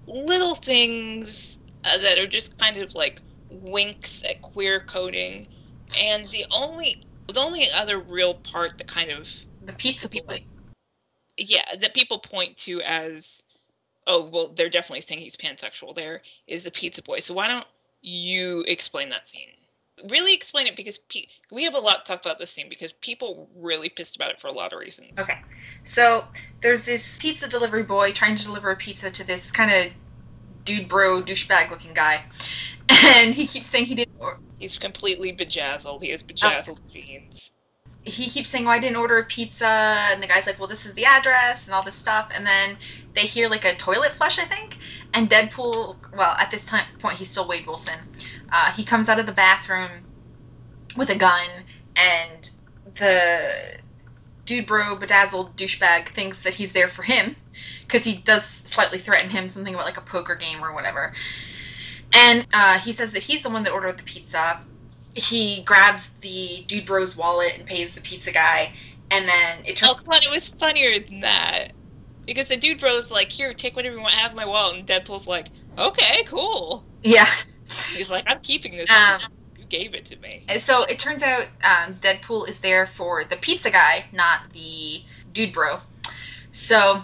little 0.07 0.55
things 0.57 1.59
uh, 1.85 1.99
that 1.99 2.19
are 2.19 2.27
just 2.27 2.59
kind 2.59 2.77
of 2.79 2.91
like 2.95 3.23
winks 3.51 4.23
at 4.29 4.43
queer 4.43 4.81
coding, 4.81 5.49
and 6.03 6.31
the 6.33 6.47
only, 6.55 6.97
the 7.29 7.41
only 7.41 7.67
other 7.77 7.99
real 8.01 8.35
part 8.35 8.73
that 8.79 8.89
kind 8.89 9.11
of 9.11 9.31
the 9.63 9.73
pizza 9.73 10.09
People- 10.09 10.37
boy 10.37 10.45
yeah 11.39 11.65
that 11.81 11.95
people 11.95 12.19
point 12.19 12.57
to 12.57 12.81
as 12.83 13.43
oh 14.07 14.25
well 14.25 14.53
they're 14.55 14.69
definitely 14.69 15.01
saying 15.01 15.21
he's 15.21 15.37
pansexual 15.37 15.95
there 15.95 16.23
is 16.47 16.65
the 16.65 16.71
pizza 16.71 17.03
boy. 17.03 17.21
So 17.21 17.35
why 17.35 17.49
don't 17.49 17.67
you 18.03 18.65
explain 18.67 19.11
that 19.11 19.29
scene? 19.29 19.49
Really 20.09 20.35
explain 20.35 20.67
it 20.67 20.75
because 20.75 20.99
pe- 20.99 21.27
we 21.51 21.65
have 21.65 21.75
a 21.75 21.79
lot 21.79 22.05
to 22.05 22.13
talk 22.13 22.25
about 22.25 22.39
this 22.39 22.51
scene 22.51 22.69
because 22.69 22.93
people 22.95 23.49
really 23.55 23.89
pissed 23.89 24.17
about 24.17 24.31
it 24.31 24.41
for 24.41 24.49
a 24.49 24.53
lot 24.53 24.73
of 24.73 24.79
reasons. 24.79 25.19
Okay. 25.19 25.37
So 25.85 26.25
there's 26.63 26.85
this 26.85 27.19
pizza 27.21 27.49
delivery 27.49 27.83
boy 27.83 28.13
trying 28.13 28.37
to 28.37 28.45
deliver 28.45 28.71
a 28.71 28.77
pizza 28.77 29.11
to 29.11 29.27
this 29.27 29.51
kind 29.51 29.71
of 29.71 29.93
dude 30.65 30.89
bro 30.89 31.23
douchebag 31.23 31.71
looking 31.71 31.93
guy, 31.93 32.23
and 32.89 33.35
he 33.35 33.47
keeps 33.47 33.69
saying 33.69 33.87
he 33.87 33.95
didn't. 33.95 34.13
He's 34.59 34.79
completely 34.79 35.33
bejazzled. 35.33 36.03
He 36.03 36.11
has 36.11 36.23
bejazzled 36.23 36.79
jeans 36.93 37.52
he 38.05 38.29
keeps 38.29 38.51
saying, 38.51 38.65
"Well, 38.65 38.75
I 38.75 38.79
didn't 38.79 38.97
order 38.97 39.19
a 39.19 39.25
pizza," 39.25 39.67
and 39.67 40.23
the 40.23 40.27
guy's 40.27 40.47
like, 40.47 40.59
"Well, 40.59 40.69
this 40.69 40.87
is 40.87 40.95
the 40.95 41.05
address," 41.05 41.67
and 41.67 41.75
all 41.75 41.83
this 41.83 41.97
stuff, 41.97 42.31
and 42.35 42.47
then 42.47 42.77
they 43.15 43.27
hear 43.27 43.49
like 43.49 43.65
a 43.65 43.75
toilet 43.77 44.13
flush, 44.13 44.39
I 44.39 44.45
think, 44.45 44.77
and 45.15 45.31
Deadpool. 45.31 45.97
Well, 46.13 46.37
at 46.39 46.51
this 46.51 46.65
time 46.65 46.85
point, 46.99 47.19
he's 47.19 47.31
still 47.31 47.47
Wade 47.47 47.67
Wilson. 47.67 47.99
Uh, 48.51 48.73
he 48.73 48.85
comes 48.85 49.09
out 49.09 49.21
of 49.21 49.27
the 49.27 49.33
bathroom 49.33 49.91
with 50.97 51.11
a 51.11 51.15
gun, 51.15 51.49
and 51.97 52.51
the 52.95 53.79
dude 54.45 54.67
bro 54.67 54.97
bedazzled 54.97 55.57
douchebag 55.57 56.09
thinks 56.09 56.43
that 56.43 56.55
he's 56.55 56.73
there 56.73 56.89
for 56.89 57.03
him 57.03 57.37
because 57.87 58.05
he 58.05 58.17
does 58.17 58.45
slightly 58.45 58.99
threaten 58.99 59.31
him 59.31 59.49
something 59.49 59.75
about 59.75 59.87
like 59.87 59.97
a 59.97 60.03
poker 60.03 60.35
game 60.35 60.65
or 60.65 60.75
whatever 60.75 61.13
and 62.13 62.47
uh, 62.53 62.79
he 62.79 62.93
says 62.93 63.13
that 63.13 63.23
he's 63.23 63.43
the 63.43 63.51
one 63.51 63.63
that 63.63 63.73
ordered 63.73 63.97
the 63.97 64.03
pizza 64.03 64.61
he 65.15 65.63
grabs 65.63 66.11
the 66.21 66.65
dude 66.69 66.87
bro's 66.87 67.17
wallet 67.17 67.53
and 67.57 67.67
pays 67.67 67.95
the 67.95 68.01
pizza 68.01 68.33
guy 68.33 68.73
and 69.11 69.29
then 69.29 69.59
it 69.65 69.83
oh 69.83 69.95
come 69.95 70.15
on 70.15 70.23
it 70.23 70.31
was 70.31 70.49
funnier 70.49 70.99
than 70.99 71.21
that. 71.21 71.73
Because 72.27 72.49
the 72.49 72.57
dude 72.57 72.81
bro's 72.81 73.11
like 73.11 73.31
here 73.31 73.53
take 73.53 73.77
whatever 73.77 73.97
you 73.97 74.03
want 74.03 74.15
have 74.15 74.35
my 74.35 74.47
wallet. 74.47 74.77
And 74.77 74.87
deadpool's 74.87 75.27
like 75.27 75.49
okay 75.79 76.23
cool. 76.27 76.85
Yeah. 77.03 77.29
He's 77.95 78.11
like 78.11 78.25
i'm 78.27 78.41
keeping 78.41 78.73
this 78.77 78.91
Um, 78.91 79.21
you 79.59 79.65
gave 79.67 79.95
it 79.95 80.05
to 80.07 80.17
me. 80.19 80.45
so 80.61 80.85
it 80.85 80.99
turns 80.99 81.23
out 81.23 81.47
um, 81.63 81.95
Deadpool 81.95 82.49
is 82.49 82.61
there 82.61 82.87
for 82.87 83.25
the 83.25 83.37
pizza 83.37 83.71
guy, 83.71 84.05
not 84.13 84.41
the 84.53 85.03
dude 85.33 85.53
bro. 85.53 85.79
So 86.53 87.03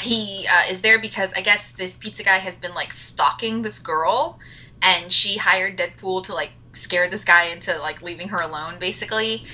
he 0.00 0.46
uh, 0.50 0.70
is 0.70 0.80
there 0.80 1.00
because 1.00 1.32
I 1.34 1.40
guess 1.40 1.72
this 1.72 1.96
pizza 1.96 2.22
guy 2.22 2.38
has 2.38 2.58
been 2.58 2.74
like 2.74 2.92
stalking 2.92 3.62
this 3.62 3.78
girl, 3.80 4.38
and 4.82 5.12
she 5.12 5.36
hired 5.36 5.78
Deadpool 5.78 6.24
to 6.24 6.34
like 6.34 6.52
scare 6.78 7.08
this 7.08 7.24
guy 7.24 7.46
into 7.46 7.76
like 7.78 8.02
leaving 8.02 8.28
her 8.28 8.40
alone, 8.40 8.78
basically. 8.78 9.44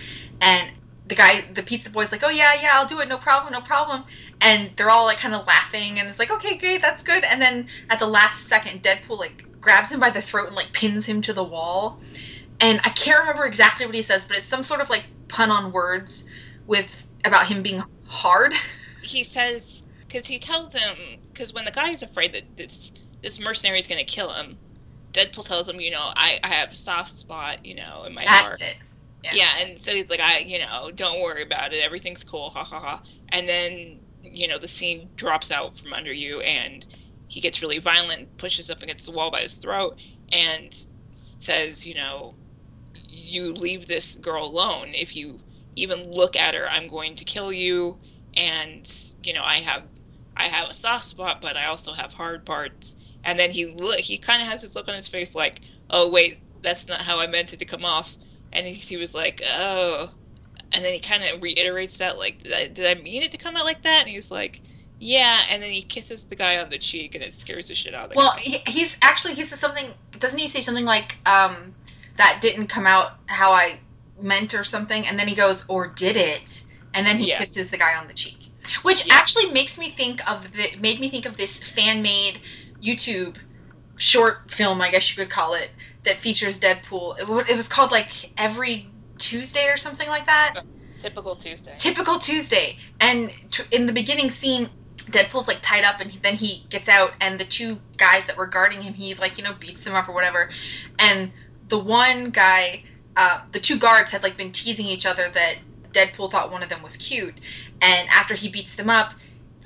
And 0.40 0.70
the 1.06 1.14
guy, 1.14 1.44
the 1.52 1.62
pizza 1.62 1.90
boy's 1.90 2.12
like, 2.12 2.22
"Oh 2.24 2.30
yeah, 2.30 2.54
yeah, 2.60 2.70
I'll 2.74 2.86
do 2.86 3.00
it, 3.00 3.08
no 3.08 3.18
problem, 3.18 3.52
no 3.52 3.60
problem." 3.60 4.04
And 4.40 4.70
they're 4.76 4.90
all 4.90 5.04
like 5.04 5.18
kind 5.18 5.34
of 5.34 5.46
laughing, 5.46 5.98
and 5.98 6.08
it's 6.08 6.18
like, 6.18 6.30
"Okay, 6.30 6.56
great, 6.56 6.82
that's 6.82 7.02
good." 7.02 7.24
And 7.24 7.40
then 7.40 7.68
at 7.90 7.98
the 7.98 8.06
last 8.06 8.48
second, 8.48 8.82
Deadpool 8.82 9.18
like 9.18 9.44
grabs 9.60 9.90
him 9.90 10.00
by 10.00 10.10
the 10.10 10.22
throat 10.22 10.46
and 10.48 10.56
like 10.56 10.72
pins 10.72 11.06
him 11.06 11.22
to 11.22 11.32
the 11.32 11.44
wall. 11.44 12.00
And 12.60 12.80
I 12.84 12.90
can't 12.90 13.20
remember 13.20 13.44
exactly 13.46 13.86
what 13.86 13.94
he 13.94 14.02
says, 14.02 14.26
but 14.26 14.36
it's 14.36 14.46
some 14.48 14.62
sort 14.62 14.80
of 14.80 14.90
like 14.90 15.06
pun 15.28 15.50
on 15.50 15.72
words 15.72 16.24
with 16.66 16.90
about 17.24 17.46
him 17.46 17.62
being 17.62 17.82
hard. 18.06 18.52
He 19.02 19.22
says 19.22 19.82
because 20.08 20.26
he 20.26 20.38
tells 20.38 20.72
him 20.72 20.96
because 21.32 21.52
when 21.52 21.66
the 21.66 21.70
guy's 21.70 22.02
afraid 22.02 22.32
that 22.32 22.44
this 22.56 22.90
this 23.22 23.38
mercenary 23.38 23.78
is 23.78 23.86
going 23.86 23.98
to 23.98 24.10
kill 24.10 24.32
him, 24.32 24.56
Deadpool 25.14 25.46
tells 25.46 25.68
him, 25.68 25.80
you 25.80 25.92
know, 25.92 26.12
I, 26.16 26.40
I 26.44 26.48
have 26.48 26.72
a 26.72 26.76
soft 26.76 27.12
spot, 27.12 27.64
you 27.64 27.76
know, 27.76 28.04
in 28.04 28.14
my 28.14 28.24
That's 28.24 28.42
heart. 28.42 28.62
it. 28.62 28.76
Yeah. 29.24 29.32
Yeah. 29.34 29.50
and 29.60 29.80
so 29.80 29.92
he's 29.94 30.10
like, 30.10 30.20
I, 30.20 30.40
you 30.40 30.60
know, 30.60 30.90
don't 30.94 31.22
worry 31.22 31.42
about 31.42 31.72
it. 31.74 31.84
Everything's 31.84 32.24
cool. 32.24 32.50
Ha 32.50 32.64
ha 32.64 32.80
ha. 32.80 33.02
And 33.30 33.48
then, 33.48 34.00
you 34.22 34.48
know, 34.48 34.58
the 34.58 34.68
scene 34.68 35.10
drops 35.16 35.50
out 35.52 35.78
from 35.78 35.94
under 35.94 36.12
you, 36.12 36.40
and 36.42 36.86
he 37.28 37.40
gets 37.40 37.62
really 37.62 37.78
violent, 37.78 38.36
pushes 38.38 38.70
up 38.70 38.82
against 38.82 39.06
the 39.06 39.12
wall 39.12 39.30
by 39.30 39.42
his 39.42 39.54
throat, 39.54 39.98
and 40.32 40.74
says, 41.12 41.86
you 41.86 41.94
know, 41.94 42.34
you 43.08 43.52
leave 43.52 43.86
this 43.86 44.16
girl 44.16 44.44
alone. 44.46 44.92
If 44.94 45.16
you 45.16 45.40
even 45.76 46.10
look 46.10 46.36
at 46.36 46.54
her, 46.54 46.68
I'm 46.68 46.88
going 46.88 47.16
to 47.16 47.24
kill 47.24 47.52
you. 47.52 47.98
And 48.34 48.90
you 49.22 49.32
know, 49.34 49.44
I 49.44 49.60
have, 49.60 49.84
I 50.36 50.48
have 50.48 50.70
a 50.70 50.74
soft 50.74 51.06
spot, 51.06 51.40
but 51.40 51.56
I 51.56 51.66
also 51.66 51.92
have 51.92 52.12
hard 52.12 52.44
parts. 52.46 52.94
And 53.24 53.38
then 53.38 53.50
he 53.52 53.66
look, 53.66 54.00
he 54.00 54.18
kind 54.18 54.42
of 54.42 54.48
has 54.48 54.62
this 54.62 54.76
look 54.76 54.88
on 54.88 54.94
his 54.96 55.08
face, 55.08 55.34
like, 55.34 55.62
oh 55.90 56.08
wait, 56.10 56.40
that's 56.62 56.88
not 56.88 57.02
how 57.02 57.20
I 57.20 57.26
meant 57.28 57.52
it 57.54 57.60
to 57.60 57.66
come 57.66 57.84
off 57.86 58.14
and 58.52 58.66
he, 58.66 58.74
he 58.74 58.98
was 58.98 59.14
like, 59.14 59.42
"Oh," 59.46 60.10
and 60.72 60.84
then 60.84 60.94
he 60.94 61.00
kind 61.00 61.24
of 61.24 61.42
reiterates 61.42 61.98
that, 61.98 62.18
like, 62.18 62.42
did 62.42 62.54
I, 62.54 62.68
did 62.68 62.86
I 62.86 63.00
mean 63.00 63.22
it 63.22 63.32
to 63.32 63.38
come 63.38 63.56
out 63.56 63.64
like 63.66 63.82
that? 63.84 64.02
And 64.06 64.10
he's 64.10 64.30
like, 64.32 64.62
"Yeah," 65.00 65.42
and 65.50 65.62
then 65.62 65.70
he 65.72 65.82
kisses 65.82 66.24
the 66.26 66.36
guy 66.36 66.58
on 66.60 66.70
the 66.70 66.78
cheek, 66.78 67.14
and 67.16 67.24
it 67.24 67.34
scares 67.34 67.68
the 67.68 67.74
shit 67.76 67.94
out 67.94 68.06
of 68.06 68.12
him 68.12 68.18
Well, 68.18 68.34
he, 68.38 68.62
he's 68.68 68.96
actually 69.02 69.34
he 69.34 69.46
says 69.46 69.60
something. 69.60 69.94
Doesn't 70.18 70.38
he 70.38 70.48
say 70.48 70.60
something 70.62 70.84
like 70.86 71.16
um, 71.26 71.74
that 72.18 72.40
didn't 72.42 72.66
come 72.68 72.86
out 72.86 73.12
how 73.26 73.52
I 73.52 73.80
meant 74.20 74.54
or 74.54 74.64
something? 74.64 75.06
And 75.06 75.18
then 75.18 75.28
he 75.28 75.34
goes, 75.34 75.66
"Or 75.68 75.88
did 75.88 76.16
it?" 76.16 76.64
And 76.94 77.06
then 77.06 77.18
he 77.18 77.26
Yeah. 77.28 77.38
kisses 77.38 77.70
the 77.70 77.78
guy 77.78 77.96
on 77.96 78.08
the 78.08 78.14
cheek, 78.14 78.50
which 78.82 79.06
Yeah. 79.06 79.16
actually 79.18 79.50
makes 79.52 79.78
me 79.78 79.90
think 79.92 80.28
of 80.30 80.52
the 80.52 80.76
made 80.80 81.00
me 81.00 81.10
think 81.10 81.26
of 81.26 81.36
this 81.36 81.62
fan 81.62 82.02
made 82.02 82.40
YouTube 82.84 83.36
short 83.96 84.50
film, 84.50 84.80
I 84.80 84.90
guess 84.90 85.10
you 85.10 85.24
could 85.24 85.32
call 85.32 85.54
it, 85.54 85.70
that 86.04 86.20
features 86.20 86.60
Deadpool. 86.60 87.18
It, 87.18 87.50
it 87.50 87.56
was 87.56 87.68
called 87.68 87.90
like 87.90 88.08
Every 88.36 88.88
Tuesday 89.18 89.68
or 89.68 89.76
something 89.76 90.08
like 90.08 90.26
that. 90.26 90.62
Typical 91.00 91.36
Tuesday. 91.36 91.74
typical 91.78 92.18
Tuesday. 92.18 92.78
And 93.00 93.30
t- 93.50 93.64
in 93.70 93.86
the 93.86 93.92
beginning 93.92 94.30
scene, 94.30 94.70
Deadpool's 94.96 95.48
like 95.48 95.58
tied 95.60 95.84
up, 95.84 96.00
and 96.00 96.10
he, 96.10 96.18
then 96.18 96.34
he 96.34 96.64
gets 96.70 96.88
out, 96.88 97.12
and 97.20 97.38
the 97.38 97.44
two 97.44 97.78
guys 97.98 98.26
that 98.26 98.36
were 98.36 98.46
guarding 98.46 98.80
him, 98.80 98.94
he 98.94 99.14
like 99.14 99.36
you 99.36 99.44
know 99.44 99.54
beats 99.60 99.82
them 99.82 99.94
up 99.94 100.08
or 100.08 100.14
whatever. 100.14 100.50
And 100.98 101.30
the 101.68 101.78
one 101.78 102.30
guy, 102.30 102.84
uh, 103.16 103.40
the 103.52 103.60
two 103.60 103.78
guards 103.78 104.10
had 104.12 104.22
like 104.22 104.36
been 104.36 104.52
teasing 104.52 104.86
each 104.86 105.04
other 105.04 105.28
that 105.28 105.56
Deadpool 105.92 106.30
thought 106.30 106.50
one 106.50 106.62
of 106.62 106.70
them 106.70 106.82
was 106.82 106.96
cute, 106.96 107.34
and 107.82 108.08
after 108.08 108.34
he 108.34 108.48
beats 108.48 108.76
them 108.76 108.88
up, 108.88 109.12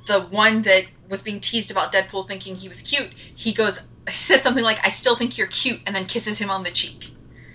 the 0.09 0.23
one 0.23 0.63
that 0.63 0.87
was 1.09 1.23
being 1.23 1.41
teased 1.41 1.71
about 1.71 1.93
Deadpool 1.93 2.29
thinking 2.29 2.57
he 2.57 2.69
was 2.69 2.83
cute, 2.83 3.13
he 3.35 3.53
goes, 3.53 3.89
he 4.09 4.17
says 4.17 4.43
something 4.43 4.65
like, 4.65 4.85
"I 4.85 4.91
still 4.91 5.17
think 5.17 5.37
you're 5.37 5.47
cute," 5.47 5.81
and 5.87 5.95
then 5.95 6.07
kisses 6.07 6.39
him 6.39 6.51
on 6.51 6.63
the 6.63 6.71
cheek. 6.71 7.11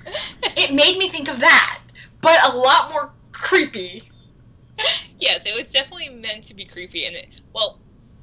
it 0.58 0.74
made 0.74 0.98
me 0.98 1.10
think 1.10 1.28
of 1.28 1.39
that, 1.39 1.82
but 2.22 2.44
a 2.46 2.56
lot 2.56 2.92
more 2.92 3.12
creepy. 3.32 4.04
yes, 5.20 5.46
it 5.46 5.56
was 5.56 5.72
definitely 5.72 6.10
meant 6.10 6.44
to 6.46 6.54
be 6.54 6.66
creepy. 6.66 7.06
And 7.06 7.16
it, 7.16 7.28
well, 7.54 7.80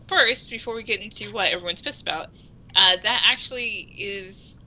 first, 0.08 0.50
before 0.50 0.74
we 0.74 0.82
get 0.82 1.00
into 1.00 1.32
what 1.32 1.50
everyone's 1.50 1.82
pissed 1.82 2.02
about, 2.02 2.28
uh, 2.76 2.96
that 3.02 3.22
actually 3.26 3.88
is 3.96 4.58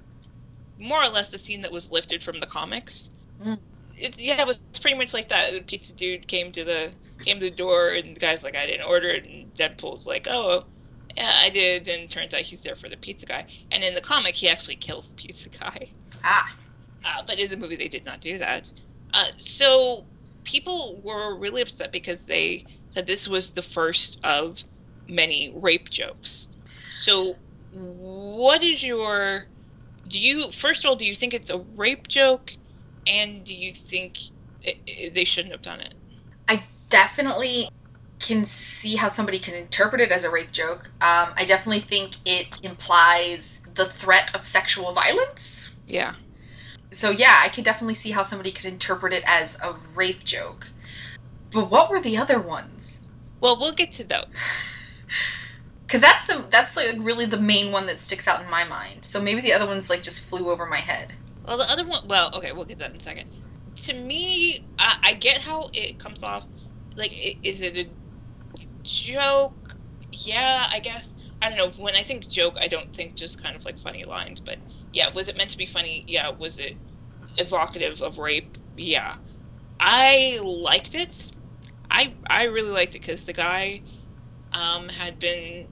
more 0.79 1.03
or 1.03 1.09
less 1.09 1.29
the 1.29 1.37
scene 1.37 1.61
that 1.61 1.71
was 1.71 1.91
lifted 1.91 2.23
from 2.23 2.39
the 2.39 2.47
comics. 2.47 3.09
Mm. 3.43 3.59
It, 3.95 4.17
yeah, 4.17 4.41
it 4.41 4.47
was 4.47 4.61
pretty 4.81 4.97
much 4.97 5.13
like 5.13 5.29
that. 5.29 5.53
The 5.53 5.61
pizza 5.61 5.93
dude 5.93 6.27
came 6.27 6.51
to 6.53 6.63
the 6.63 6.93
came 7.23 7.39
to 7.39 7.49
the 7.49 7.55
door, 7.55 7.89
and 7.89 8.15
the 8.15 8.19
guy's 8.19 8.43
like, 8.43 8.55
"I 8.55 8.65
didn't 8.65 8.87
order 8.87 9.09
it," 9.09 9.25
and 9.25 9.53
Deadpool's 9.53 10.05
like, 10.05 10.27
"Oh." 10.29 10.65
Yeah, 11.15 11.31
I 11.31 11.49
did, 11.49 11.87
and 11.87 12.03
it 12.03 12.09
turns 12.09 12.33
out 12.33 12.41
he's 12.41 12.61
there 12.61 12.75
for 12.75 12.89
the 12.89 12.97
pizza 12.97 13.27
guy. 13.27 13.45
And 13.71 13.83
in 13.83 13.93
the 13.93 14.01
comic, 14.01 14.33
he 14.33 14.49
actually 14.49 14.77
kills 14.77 15.09
the 15.09 15.13
pizza 15.13 15.47
guy. 15.49 15.91
Ah. 16.23 16.51
Uh, 17.05 17.21
but 17.27 17.37
in 17.37 17.51
the 17.51 17.57
movie, 17.57 17.75
they 17.75 17.87
did 17.87 18.03
not 18.03 18.19
do 18.19 18.39
that. 18.39 18.71
Uh, 19.13 19.25
so 19.37 20.05
people 20.43 20.99
were 21.03 21.37
really 21.37 21.61
upset 21.61 21.91
because 21.91 22.25
they 22.25 22.65
said 22.89 23.05
this 23.05 23.27
was 23.27 23.51
the 23.51 23.61
first 23.61 24.19
of 24.23 24.63
many 25.07 25.53
rape 25.55 25.89
jokes. 25.89 26.47
So, 26.99 27.35
what 27.71 28.63
is 28.63 28.83
your? 28.83 29.45
Do 30.07 30.19
you 30.19 30.51
first 30.51 30.83
of 30.83 30.89
all 30.89 30.95
do 30.95 31.05
you 31.05 31.15
think 31.15 31.33
it's 31.33 31.49
a 31.49 31.59
rape 31.75 32.07
joke, 32.07 32.53
and 33.07 33.43
do 33.43 33.55
you 33.55 33.71
think 33.71 34.17
i 34.65 34.73
i 34.87 35.09
they 35.13 35.23
shouldn't 35.23 35.53
have 35.53 35.61
done 35.61 35.79
it? 35.79 35.93
I 36.47 36.65
definitely 36.89 37.69
can 38.19 38.45
see 38.45 38.95
how 38.95 39.09
somebody 39.09 39.37
can 39.39 39.53
interpret 39.53 40.01
it 40.01 40.11
as 40.11 40.23
a 40.23 40.29
rape 40.29 40.51
joke. 40.53 40.91
Um, 41.01 41.33
I 41.35 41.43
definitely 41.45 41.81
think 41.81 42.15
it 42.25 42.47
implies 42.63 43.59
the 43.75 43.85
threat 43.85 44.33
of 44.33 44.45
sexual 44.45 44.93
violence. 44.93 45.69
Yeah. 45.87 46.15
So 46.93 47.09
yeah, 47.09 47.39
I 47.41 47.49
could 47.49 47.65
definitely 47.65 47.95
see 47.95 48.11
how 48.11 48.23
somebody 48.23 48.51
could 48.51 48.65
interpret 48.65 49.13
it 49.13 49.23
as 49.27 49.57
a 49.61 49.75
rape 49.95 50.23
joke. 50.23 50.67
But 51.51 51.69
what 51.69 51.89
were 51.89 52.01
the 52.01 52.17
other 52.17 52.39
ones? 52.39 53.01
Well, 53.41 53.59
we'll 53.59 53.73
get 53.73 53.91
to 53.93 54.03
those. 54.03 54.25
Because 55.85 56.01
that's 56.01 56.25
the 56.25 56.47
that's 56.49 56.75
like 56.75 56.95
really 56.97 57.27
the 57.27 57.39
main 57.39 57.71
one 57.71 57.85
that 57.85 57.99
sticks 57.99 58.27
out 58.27 58.41
in 58.41 58.49
my 58.49 58.63
mind. 58.63 59.05
So 59.05 59.21
maybe 59.21 59.41
the 59.41 59.53
other 59.53 59.67
ones 59.67 59.91
like 59.91 60.01
just 60.01 60.21
flew 60.21 60.49
over 60.49 60.65
my 60.65 60.79
head. 60.79 61.13
Well, 61.45 61.57
the 61.57 61.69
other 61.69 61.85
one. 61.87 62.07
Well, 62.07 62.31
okay, 62.35 62.51
we'll 62.51 62.65
get 62.65 62.79
that 62.79 62.91
in 62.91 62.97
a 62.97 62.99
second. 62.99 63.27
To 63.75 63.93
me, 63.93 64.65
I, 64.77 64.97
I 65.03 65.13
get 65.13 65.39
how 65.39 65.69
it 65.73 65.99
comes 65.99 66.23
off. 66.23 66.45
Like, 66.95 67.11
is 67.43 67.61
it 67.61 67.77
a 67.77 67.89
joke? 68.83 69.75
Yeah, 70.11 70.65
I 70.71 70.79
guess. 70.79 71.11
I 71.41 71.49
don't 71.49 71.57
know. 71.57 71.83
When 71.83 71.95
I 71.95 72.03
think 72.03 72.29
joke, 72.29 72.55
I 72.61 72.67
don't 72.67 72.93
think 72.93 73.15
just 73.15 73.41
kind 73.41 73.55
of 73.55 73.65
like 73.65 73.79
funny 73.79 74.05
lines. 74.05 74.39
But 74.39 74.57
yeah, 74.93 75.09
was 75.13 75.27
it 75.27 75.37
meant 75.37 75.49
to 75.49 75.57
be 75.57 75.65
funny? 75.65 76.05
Yeah. 76.07 76.29
Was 76.29 76.59
it 76.59 76.77
evocative 77.37 78.01
of 78.01 78.17
rape? 78.17 78.57
Yeah. 78.77 79.15
I 79.79 80.39
liked 80.43 80.95
it. 80.95 81.31
I 81.91 82.13
I 82.29 82.45
really 82.45 82.69
liked 82.71 82.95
it 82.95 83.01
because 83.01 83.23
the 83.23 83.33
guy 83.33 83.81
um, 84.53 84.87
had 84.87 85.19
been 85.19 85.67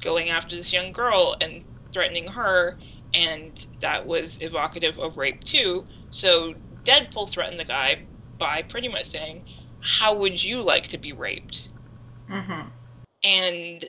going 0.00 0.30
after 0.30 0.56
this 0.56 0.72
young 0.72 0.92
girl 0.92 1.36
and 1.40 1.64
threatening 1.92 2.28
her, 2.28 2.78
and 3.14 3.66
that 3.80 4.06
was 4.06 4.38
evocative 4.40 4.98
of 4.98 5.16
rape 5.16 5.42
too. 5.44 5.86
So 6.10 6.54
Deadpool 6.84 7.28
threatened 7.28 7.60
the 7.60 7.64
guy 7.64 8.02
by 8.38 8.62
pretty 8.62 8.88
much 8.88 9.06
saying, 9.06 9.44
"How 9.80 10.14
would 10.14 10.42
you 10.42 10.62
like 10.62 10.88
to 10.88 10.98
be 10.98 11.12
raped?" 11.12 11.70
Mm-hmm. 12.28 12.68
And 13.24 13.84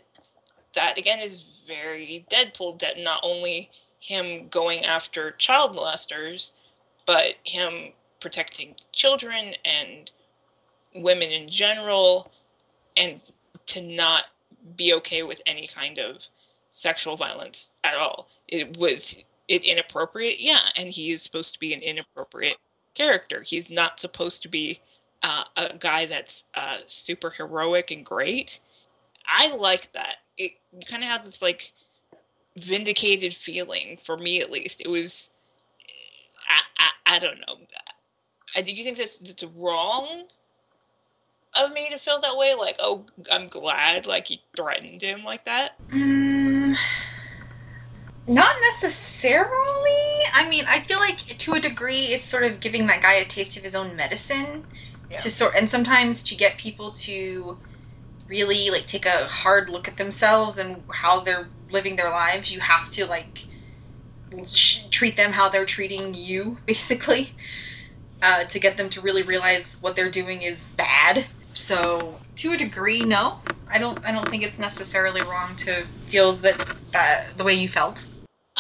that 0.73 0.97
again 0.97 1.19
is 1.19 1.43
very 1.67 2.25
Deadpool. 2.29 2.79
That 2.79 2.99
not 2.99 3.19
only 3.23 3.69
him 3.99 4.47
going 4.49 4.85
after 4.85 5.31
child 5.31 5.75
molesters, 5.75 6.51
but 7.05 7.35
him 7.43 7.93
protecting 8.19 8.75
children 8.91 9.55
and 9.63 10.11
women 10.95 11.31
in 11.31 11.49
general, 11.49 12.31
and 12.97 13.21
to 13.67 13.81
not 13.81 14.25
be 14.75 14.93
okay 14.93 15.23
with 15.23 15.41
any 15.45 15.67
kind 15.67 15.97
of 15.97 16.27
sexual 16.71 17.17
violence 17.17 17.69
at 17.83 17.95
all. 17.95 18.29
It 18.47 18.77
was 18.77 19.15
it 19.47 19.63
inappropriate, 19.63 20.39
yeah, 20.39 20.61
and 20.75 20.89
he 20.89 21.11
is 21.11 21.21
supposed 21.21 21.53
to 21.53 21.59
be 21.59 21.73
an 21.73 21.81
inappropriate 21.81 22.57
character. 22.95 23.41
He's 23.41 23.69
not 23.69 23.99
supposed 23.99 24.41
to 24.43 24.49
be 24.49 24.81
uh, 25.23 25.43
a 25.57 25.77
guy 25.77 26.05
that's 26.05 26.43
uh, 26.55 26.77
super 26.87 27.29
heroic 27.29 27.91
and 27.91 28.05
great. 28.05 28.59
I 29.27 29.53
like 29.55 29.91
that. 29.93 30.15
It 30.37 30.53
kind 30.87 31.03
of 31.03 31.09
had 31.09 31.25
this 31.25 31.41
like 31.41 31.71
vindicated 32.57 33.33
feeling 33.33 33.97
for 34.03 34.17
me, 34.17 34.41
at 34.41 34.51
least. 34.51 34.81
It 34.81 34.87
was. 34.87 35.29
I, 36.49 36.85
I, 37.05 37.15
I 37.15 37.19
don't 37.19 37.39
know. 37.39 37.57
I, 38.55 38.61
do 38.61 38.73
you 38.73 38.83
think 38.83 38.97
that's, 38.97 39.17
that's 39.17 39.43
wrong 39.55 40.25
of 41.53 41.73
me 41.73 41.89
to 41.89 41.99
feel 41.99 42.19
that 42.19 42.37
way? 42.37 42.53
Like, 42.57 42.77
oh, 42.79 43.05
I'm 43.31 43.47
glad 43.47 44.07
like 44.07 44.27
he 44.27 44.41
threatened 44.55 45.01
him 45.01 45.23
like 45.23 45.45
that. 45.45 45.75
Mm, 45.89 46.20
not 48.27 48.55
necessarily. 48.73 49.49
I 50.33 50.47
mean, 50.49 50.65
I 50.67 50.81
feel 50.81 50.99
like 50.99 51.19
to 51.39 51.53
a 51.55 51.59
degree, 51.59 52.07
it's 52.07 52.27
sort 52.27 52.43
of 52.43 52.59
giving 52.59 52.87
that 52.87 53.01
guy 53.01 53.13
a 53.13 53.25
taste 53.25 53.57
of 53.57 53.63
his 53.63 53.75
own 53.75 53.95
medicine 53.95 54.65
Yeah. 55.09 55.17
to 55.17 55.31
sort, 55.31 55.55
and 55.55 55.69
sometimes 55.69 56.23
to 56.25 56.35
get 56.35 56.57
people 56.57 56.91
to 56.93 57.59
really 58.27 58.69
like 58.71 58.87
take 58.87 59.05
a 59.05 59.27
hard 59.27 59.69
look 59.69 59.87
at 59.87 59.97
themselves 59.97 60.57
and 60.57 60.83
how 60.93 61.21
they're 61.21 61.49
living 61.69 61.95
their 61.97 62.11
lives, 62.11 62.51
you 62.51 62.59
have 62.61 62.89
to 62.91 63.05
like 63.07 63.47
sh- 64.47 64.87
treat 64.91 65.17
them 65.17 65.31
how 65.33 65.49
they're 65.49 65.65
treating 65.65 66.13
you, 66.13 66.59
basically, 66.65 67.35
uh, 68.21 68.45
to 68.45 68.59
get 68.59 68.77
them 68.77 68.89
to 68.91 69.01
really 69.01 69.23
realize 69.23 69.77
what 69.81 69.95
they're 69.95 70.11
doing 70.11 70.43
is 70.43 70.69
bad. 70.77 71.27
So, 71.53 72.21
to 72.37 72.53
a 72.53 72.57
degree, 72.57 73.05
no, 73.05 73.39
I 73.67 73.79
don't. 73.79 73.99
I 74.05 74.11
don't 74.13 74.29
think 74.29 74.43
it's 74.43 74.59
necessarily 74.59 75.23
wrong 75.23 75.55
to 75.57 75.87
feel 76.07 76.37
that 76.37 76.61
uh, 76.93 77.17
the 77.37 77.43
way 77.45 77.53
you 77.55 77.69
felt. 77.69 78.07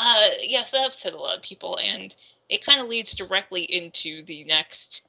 Uh, 0.03 0.29
yes, 0.41 0.71
that 0.71 0.87
upset 0.87 1.13
a 1.13 1.17
lot 1.17 1.37
of 1.37 1.43
people, 1.43 1.77
and 1.77 2.15
it 2.49 2.65
kind 2.65 2.81
of 2.81 2.87
leads 2.87 3.13
directly 3.13 3.61
into 3.61 4.23
the 4.23 4.43
next 4.45 5.03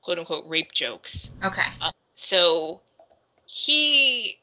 quote 0.00 0.18
unquote 0.18 0.48
rape 0.48 0.72
jokes. 0.72 1.30
Okay. 1.44 1.62
Uh, 1.80 1.92
so 2.16 2.80
he 3.46 4.36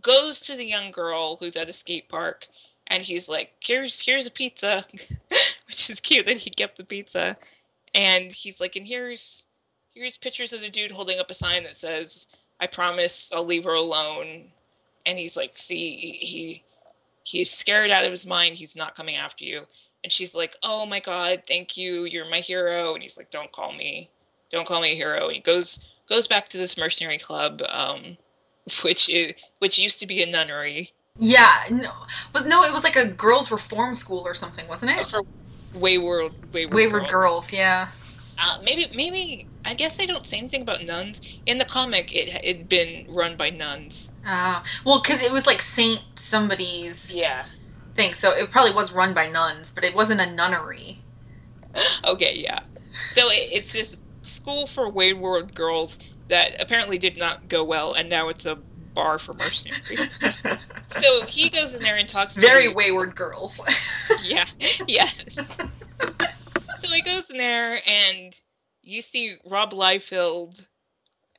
goes 0.00 0.40
to 0.40 0.56
the 0.56 0.64
young 0.64 0.90
girl 0.90 1.36
who's 1.36 1.56
at 1.56 1.68
a 1.68 1.72
skate 1.72 2.08
park 2.08 2.46
and 2.86 3.02
he's 3.02 3.28
like 3.28 3.50
here's 3.60 4.00
here's 4.00 4.24
a 4.24 4.30
pizza 4.30 4.82
which 5.66 5.90
is 5.90 6.00
cute 6.00 6.26
that 6.26 6.38
he 6.38 6.48
kept 6.48 6.78
the 6.78 6.84
pizza 6.84 7.36
and 7.94 8.32
he's 8.32 8.60
like 8.60 8.76
and 8.76 8.86
here's 8.86 9.44
here's 9.92 10.16
pictures 10.16 10.54
of 10.54 10.60
the 10.60 10.70
dude 10.70 10.90
holding 10.90 11.18
up 11.18 11.30
a 11.30 11.34
sign 11.34 11.64
that 11.64 11.76
says 11.76 12.26
i 12.60 12.66
promise 12.66 13.30
i'll 13.34 13.44
leave 13.44 13.64
her 13.64 13.74
alone 13.74 14.44
and 15.04 15.18
he's 15.18 15.36
like 15.36 15.54
see 15.54 15.96
he 16.20 16.64
he's 17.24 17.50
scared 17.50 17.90
out 17.90 18.04
of 18.04 18.10
his 18.10 18.26
mind 18.26 18.56
he's 18.56 18.76
not 18.76 18.94
coming 18.94 19.16
after 19.16 19.44
you 19.44 19.62
and 20.02 20.12
she's 20.12 20.34
like 20.34 20.54
oh 20.62 20.86
my 20.86 21.00
god 21.00 21.42
thank 21.48 21.76
you 21.76 22.04
you're 22.04 22.28
my 22.28 22.38
hero 22.40 22.94
and 22.94 23.02
he's 23.02 23.16
like 23.16 23.30
don't 23.30 23.50
call 23.52 23.72
me 23.72 24.08
don't 24.50 24.66
call 24.66 24.80
me 24.80 24.92
a 24.92 24.94
hero 24.94 25.26
and 25.26 25.34
he 25.34 25.40
goes 25.40 25.80
goes 26.08 26.28
back 26.28 26.46
to 26.48 26.58
this 26.58 26.76
mercenary 26.76 27.18
club 27.18 27.62
um 27.68 28.16
which 28.82 29.08
is 29.08 29.32
which 29.58 29.78
used 29.78 29.98
to 29.98 30.06
be 30.06 30.22
a 30.22 30.26
nunnery 30.26 30.92
Yeah. 31.18 31.62
No. 31.70 31.92
Was 32.34 32.44
no. 32.44 32.64
It 32.64 32.72
was 32.72 32.82
like 32.82 32.96
a 32.96 33.06
girls' 33.06 33.50
reform 33.50 33.94
school 33.94 34.26
or 34.26 34.34
something, 34.34 34.66
wasn't 34.66 34.92
it? 34.92 35.08
for 35.08 35.22
wayward 35.74 36.32
wayward, 36.52 36.74
Wayward 36.74 37.08
girls. 37.08 37.52
Yeah. 37.52 37.88
Uh, 38.38 38.62
maybe 38.62 38.86
maybe 38.94 39.48
I 39.64 39.74
guess 39.74 39.96
they 39.96 40.06
don't 40.06 40.26
say 40.26 40.38
anything 40.38 40.62
about 40.62 40.84
nuns 40.84 41.20
in 41.46 41.58
the 41.58 41.64
comic. 41.64 42.12
It 42.14 42.28
had 42.30 42.68
been 42.68 43.06
run 43.08 43.36
by 43.36 43.50
nuns. 43.50 44.10
Uh, 44.26 44.60
well, 44.84 45.00
because 45.00 45.22
it 45.22 45.30
was 45.32 45.46
like 45.46 45.62
Saint 45.62 46.02
somebody's 46.16 47.10
Yeah. 47.12 47.44
thing, 47.94 48.14
so 48.14 48.30
it 48.32 48.50
probably 48.50 48.72
was 48.72 48.92
run 48.92 49.14
by 49.14 49.28
nuns, 49.28 49.70
but 49.72 49.84
it 49.84 49.94
wasn't 49.94 50.20
a 50.20 50.26
nunnery. 50.30 51.00
Okay. 52.04 52.34
Yeah. 52.36 52.60
So 53.12 53.28
it, 53.30 53.48
it's 53.52 53.72
this 53.72 53.96
school 54.22 54.66
for 54.66 54.90
wayward 54.90 55.54
girls 55.54 55.98
that 56.28 56.52
apparently 56.60 56.98
did 56.98 57.16
not 57.16 57.48
go 57.48 57.64
well, 57.64 57.92
and 57.94 58.08
now 58.08 58.28
it's 58.28 58.46
a 58.46 58.58
bar 58.94 59.18
for 59.18 59.34
mercenaries. 59.34 60.18
so 60.86 61.26
he 61.26 61.50
goes 61.50 61.74
in 61.74 61.82
there 61.82 61.96
and 61.96 62.08
talks. 62.08 62.34
to 62.34 62.40
Very 62.40 62.72
wayward 62.72 63.16
girls. 63.16 63.60
yeah, 64.22 64.46
yeah. 64.86 65.08
He 66.94 67.02
goes 67.02 67.28
in 67.30 67.36
there, 67.36 67.80
and 67.86 68.34
you 68.82 69.02
see 69.02 69.36
Rob 69.44 69.72
Liefeld 69.72 70.66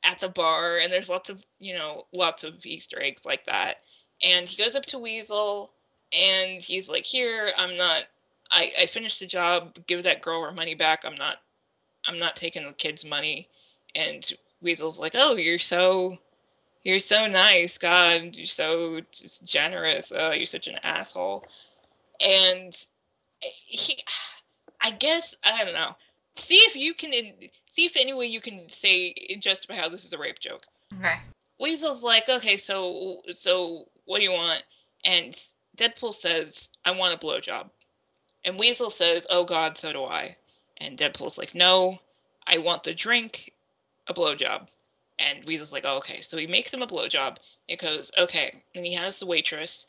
at 0.04 0.20
the 0.20 0.28
bar, 0.28 0.78
and 0.78 0.92
there's 0.92 1.08
lots 1.08 1.30
of 1.30 1.44
you 1.58 1.74
know 1.74 2.06
lots 2.12 2.44
of 2.44 2.64
Easter 2.64 3.00
eggs 3.00 3.24
like 3.24 3.44
that. 3.46 3.78
And 4.22 4.46
he 4.46 4.62
goes 4.62 4.74
up 4.74 4.86
to 4.86 4.98
Weasel, 4.98 5.72
and 6.12 6.62
he's 6.62 6.88
like, 6.88 7.04
"Here, 7.04 7.52
I'm 7.56 7.76
not. 7.76 8.04
I 8.50 8.72
I 8.80 8.86
finished 8.86 9.20
the 9.20 9.26
job. 9.26 9.78
Give 9.86 10.02
that 10.04 10.22
girl 10.22 10.42
her 10.44 10.52
money 10.52 10.74
back. 10.74 11.04
I'm 11.04 11.16
not. 11.16 11.38
I'm 12.06 12.18
not 12.18 12.36
taking 12.36 12.64
the 12.64 12.72
kid's 12.72 13.04
money." 13.04 13.48
And 13.94 14.30
Weasel's 14.62 14.98
like, 14.98 15.14
"Oh, 15.14 15.36
you're 15.36 15.58
so." 15.58 16.18
You're 16.84 17.00
so 17.00 17.26
nice, 17.26 17.78
God. 17.78 18.36
You're 18.36 18.46
so 18.46 19.00
just 19.10 19.42
generous. 19.42 20.12
Uh, 20.12 20.34
you're 20.36 20.46
such 20.46 20.68
an 20.68 20.78
asshole. 20.84 21.44
And 22.20 22.72
he, 23.40 23.98
I 24.86 24.90
guess 24.90 25.34
I 25.42 25.64
don't 25.64 25.74
know. 25.74 25.96
See 26.36 26.58
if 26.58 26.76
you 26.76 26.94
can 26.94 27.10
see 27.10 27.86
if 27.86 27.96
any 27.96 28.14
way 28.14 28.26
you 28.26 28.40
can 28.40 28.68
say 28.68 29.12
justify 29.40 29.74
how 29.74 29.88
this 29.88 30.04
is 30.04 30.12
a 30.12 30.18
rape 30.18 30.38
joke. 30.38 30.64
okay. 30.96 31.18
Weasel's 31.58 32.04
like, 32.04 32.28
okay, 32.28 32.56
so 32.56 33.22
so 33.34 33.88
what 34.04 34.18
do 34.18 34.24
you 34.24 34.30
want? 34.30 34.62
And 35.04 35.34
Deadpool 35.76 36.14
says, 36.14 36.68
I 36.84 36.92
want 36.92 37.14
a 37.14 37.18
blowjob. 37.18 37.68
And 38.44 38.60
Weasel 38.60 38.90
says, 38.90 39.26
Oh 39.28 39.44
God, 39.44 39.76
so 39.76 39.92
do 39.92 40.04
I. 40.04 40.36
And 40.76 40.96
Deadpool's 40.96 41.36
like, 41.36 41.52
No, 41.52 41.98
I 42.46 42.58
want 42.58 42.84
the 42.84 42.94
drink, 42.94 43.52
a 44.06 44.14
blowjob. 44.14 44.68
And 45.18 45.44
Weasel's 45.46 45.72
like, 45.72 45.84
oh, 45.84 45.96
okay. 45.96 46.20
So 46.20 46.36
he 46.36 46.46
makes 46.46 46.72
him 46.72 46.82
a 46.82 46.86
blowjob. 46.86 47.38
It 47.66 47.80
goes, 47.80 48.10
okay. 48.18 48.62
And 48.74 48.84
he 48.84 48.92
has 48.94 49.18
the 49.18 49.26
waitress 49.26 49.86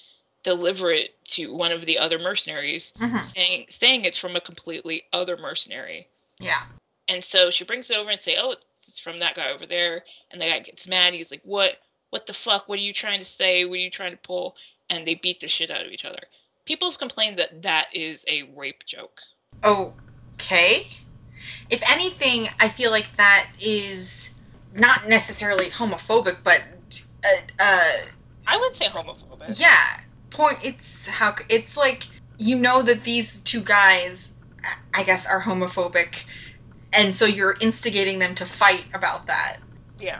deliver 0.47 0.91
it 0.91 1.13
to 1.25 1.53
one 1.53 1.73
of 1.73 1.85
the 1.85 1.97
other 1.97 2.17
mercenaries, 2.17 2.93
Mhm. 2.97 3.25
saying 3.25 3.65
saying 3.69 4.05
it's 4.05 4.17
from 4.17 4.37
a 4.37 4.41
completely 4.41 5.03
other 5.11 5.35
mercenary. 5.35 6.07
Yeah. 6.39 6.65
And 7.09 7.21
so 7.23 7.49
she 7.49 7.65
brings 7.65 7.89
it 7.91 7.97
over 7.97 8.09
and 8.11 8.19
say, 8.19 8.37
"Oh, 8.37 8.55
it's 8.87 8.99
from 8.99 9.19
that 9.19 9.35
guy 9.35 9.49
over 9.51 9.65
there." 9.65 10.05
And 10.31 10.41
the 10.41 10.45
guy 10.45 10.59
gets 10.59 10.87
mad. 10.87 11.13
He's 11.13 11.31
like, 11.31 11.41
"What? 11.43 11.81
What 12.11 12.25
the 12.27 12.33
fuck? 12.33 12.69
What 12.69 12.79
are 12.79 12.81
you 12.81 12.93
trying 12.93 13.19
to 13.19 13.25
say? 13.25 13.65
What 13.65 13.75
are 13.75 13.81
you 13.81 13.89
trying 13.89 14.11
to 14.11 14.17
pull?" 14.17 14.55
And 14.89 15.05
they 15.05 15.15
beat 15.15 15.41
the 15.41 15.49
shit 15.49 15.69
out 15.69 15.85
of 15.85 15.91
each 15.91 16.05
other. 16.05 16.23
People 16.63 16.89
have 16.89 16.97
complained 16.99 17.37
that 17.39 17.61
that 17.63 17.87
is 17.93 18.23
a 18.29 18.43
rape 18.55 18.85
joke. 18.85 19.21
Okay. 19.65 20.87
If 21.69 21.83
anything, 21.89 22.49
I 22.61 22.69
feel 22.69 22.91
like 22.91 23.13
that 23.17 23.49
is 23.59 24.29
not 24.73 25.07
necessarily 25.09 25.69
homophobic, 25.69 26.37
but 26.43 26.61
uh, 27.25 27.41
uh, 27.59 27.97
I 28.45 28.57
would 28.57 28.73
say 28.73 28.85
homophobic. 28.85 29.59
yeah. 29.59 29.99
Point. 30.37 30.59
It's 30.61 31.07
how 31.07 31.35
it's 31.49 31.75
like 31.75 32.07
you 32.37 32.59
know 32.59 32.83
that 32.83 33.03
these 33.03 33.41
two 33.41 33.61
guys, 33.61 34.33
I 34.93 35.03
guess, 35.03 35.25
are 35.25 35.41
homophobic, 35.41 36.09
and 36.93 37.15
so 37.15 37.25
you're 37.25 37.57
instigating 37.59 38.19
them 38.19 38.35
to 38.35 38.45
fight 38.45 38.85
about 38.93 39.25
that. 39.25 39.57
Yeah. 39.99 40.19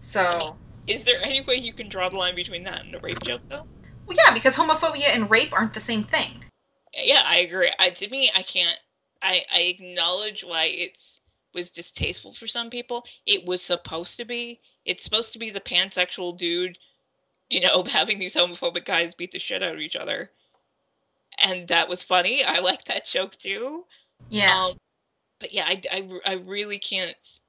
So. 0.00 0.20
I 0.20 0.38
mean- 0.38 0.54
Is 0.86 1.04
there 1.04 1.18
any 1.22 1.40
way 1.40 1.54
you 1.54 1.72
can 1.72 1.88
draw 1.88 2.10
the 2.10 2.16
line 2.16 2.34
between 2.34 2.64
that 2.64 2.84
and 2.84 2.94
a 2.94 3.00
rape 3.00 3.22
joke, 3.22 3.40
though? 3.48 3.66
Well, 4.06 4.18
yeah, 4.26 4.34
because 4.34 4.54
homophobia 4.54 5.08
and 5.14 5.30
rape 5.30 5.52
aren't 5.52 5.72
the 5.72 5.80
same 5.80 6.04
thing. 6.04 6.44
Yeah, 6.94 7.22
I 7.24 7.38
agree. 7.38 7.72
I, 7.78 7.90
to 7.90 8.08
me, 8.10 8.30
I 8.36 8.42
can't. 8.42 8.78
I, 9.22 9.44
I 9.52 9.60
acknowledge 9.62 10.44
why 10.44 10.64
it's 10.66 11.22
was 11.54 11.70
distasteful 11.70 12.34
for 12.34 12.46
some 12.46 12.68
people. 12.68 13.06
It 13.26 13.46
was 13.46 13.62
supposed 13.62 14.18
to 14.18 14.26
be. 14.26 14.60
It's 14.84 15.02
supposed 15.02 15.32
to 15.32 15.38
be 15.38 15.50
the 15.50 15.60
pansexual 15.60 16.36
dude, 16.36 16.78
you 17.50 17.60
know, 17.60 17.82
having 17.88 18.18
these 18.18 18.34
homophobic 18.34 18.84
guys 18.84 19.14
beat 19.14 19.32
the 19.32 19.38
shit 19.38 19.62
out 19.62 19.74
of 19.74 19.80
each 19.80 19.96
other, 19.96 20.30
and 21.42 21.68
that 21.68 21.88
was 21.88 22.02
funny. 22.02 22.44
I 22.44 22.60
like 22.60 22.84
that 22.84 23.04
joke 23.04 23.36
too. 23.36 23.84
Yeah. 24.28 24.66
Um, 24.66 24.78
but 25.38 25.52
yeah, 25.52 25.66
I, 25.66 25.80
I, 25.92 26.20
I 26.24 26.32
really 26.34 26.78
can't. 26.78 27.40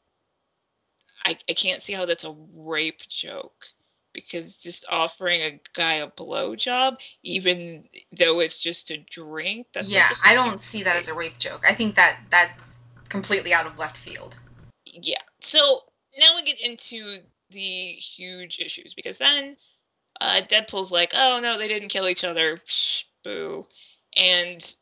I, 1.23 1.37
I 1.49 1.53
can't 1.53 1.81
see 1.81 1.93
how 1.93 2.05
that's 2.05 2.23
a 2.23 2.35
rape 2.53 3.07
joke 3.07 3.65
because 4.13 4.57
just 4.57 4.85
offering 4.89 5.41
a 5.41 5.59
guy 5.73 5.95
a 5.95 6.09
blowjob, 6.09 6.97
even 7.23 7.87
though 8.17 8.39
it's 8.39 8.57
just 8.57 8.91
a 8.91 8.97
drink, 8.97 9.67
that's 9.73 9.89
yeah, 9.89 10.09
I 10.25 10.33
don't 10.33 10.59
see 10.59 10.83
that 10.83 10.95
as 10.95 11.07
a 11.07 11.13
rape 11.13 11.37
joke. 11.37 11.63
I 11.67 11.73
think 11.73 11.95
that 11.95 12.19
that's 12.29 12.81
completely 13.09 13.53
out 13.53 13.67
of 13.67 13.77
left 13.77 13.97
field. 13.97 14.37
Yeah. 14.85 15.21
So 15.41 15.83
now 16.19 16.35
we 16.35 16.43
get 16.43 16.59
into 16.61 17.17
the 17.51 17.93
huge 17.93 18.59
issues 18.59 18.93
because 18.93 19.17
then 19.17 19.55
uh, 20.21 20.41
Deadpool's 20.47 20.91
like, 20.91 21.11
oh 21.15 21.39
no, 21.41 21.57
they 21.57 21.67
didn't 21.67 21.89
kill 21.89 22.07
each 22.07 22.23
other. 22.23 22.57
Boo. 23.23 23.65
And 24.15 24.75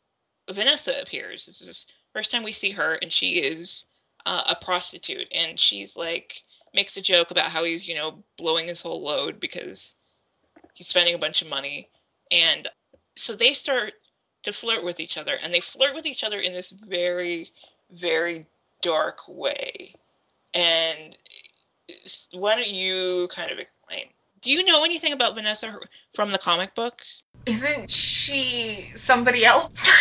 Vanessa 0.50 1.00
appears. 1.00 1.46
This 1.46 1.60
is 1.60 1.86
the 1.86 1.92
first 2.18 2.30
time 2.30 2.42
we 2.42 2.52
see 2.52 2.70
her, 2.70 2.94
and 2.94 3.12
she 3.12 3.36
is 3.36 3.84
uh, 4.24 4.44
a 4.48 4.64
prostitute. 4.64 5.28
And 5.32 5.58
she's 5.58 5.96
like, 5.96 6.42
makes 6.74 6.96
a 6.96 7.02
joke 7.02 7.30
about 7.30 7.50
how 7.50 7.64
he's, 7.64 7.88
you 7.88 7.94
know, 7.94 8.22
blowing 8.36 8.68
his 8.68 8.82
whole 8.82 9.02
load 9.02 9.40
because 9.40 9.94
he's 10.74 10.86
spending 10.86 11.14
a 11.14 11.18
bunch 11.18 11.42
of 11.42 11.48
money. 11.48 11.88
And 12.30 12.68
so 13.16 13.34
they 13.34 13.54
start 13.54 13.94
to 14.44 14.52
flirt 14.52 14.84
with 14.84 15.00
each 15.00 15.18
other, 15.18 15.36
and 15.42 15.52
they 15.52 15.60
flirt 15.60 15.94
with 15.94 16.06
each 16.06 16.22
other 16.22 16.38
in 16.38 16.52
this 16.52 16.70
very, 16.70 17.50
very 17.90 18.46
dark 18.82 19.20
way. 19.28 19.94
And 20.54 21.16
why 22.32 22.56
don't 22.56 22.68
you 22.68 23.28
kind 23.32 23.50
of 23.50 23.58
explain? 23.58 24.06
Do 24.46 24.52
you 24.52 24.64
know 24.64 24.84
anything 24.84 25.12
about 25.12 25.34
Vanessa 25.34 25.76
from 26.14 26.30
the 26.30 26.38
comic 26.38 26.72
book? 26.76 27.02
Isn't 27.46 27.90
she 27.90 28.92
somebody 28.96 29.44
else? 29.44 29.74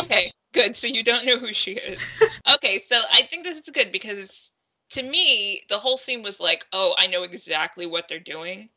Okay, 0.00 0.32
good. 0.52 0.76
So 0.76 0.86
you 0.86 1.02
don't 1.02 1.24
know 1.24 1.38
who 1.38 1.52
she 1.52 1.72
is. 1.72 2.00
Okay, 2.54 2.78
so 2.86 3.00
I 3.12 3.22
think 3.22 3.42
this 3.44 3.58
is 3.58 3.70
good 3.70 3.90
because 3.90 4.50
to 4.90 5.02
me, 5.02 5.62
the 5.68 5.78
whole 5.78 5.96
scene 5.96 6.22
was 6.22 6.38
like, 6.38 6.64
oh, 6.72 6.94
I 6.98 7.06
know 7.08 7.22
exactly 7.22 7.86
what 7.86 8.06
they're 8.06 8.18
doing. 8.20 8.68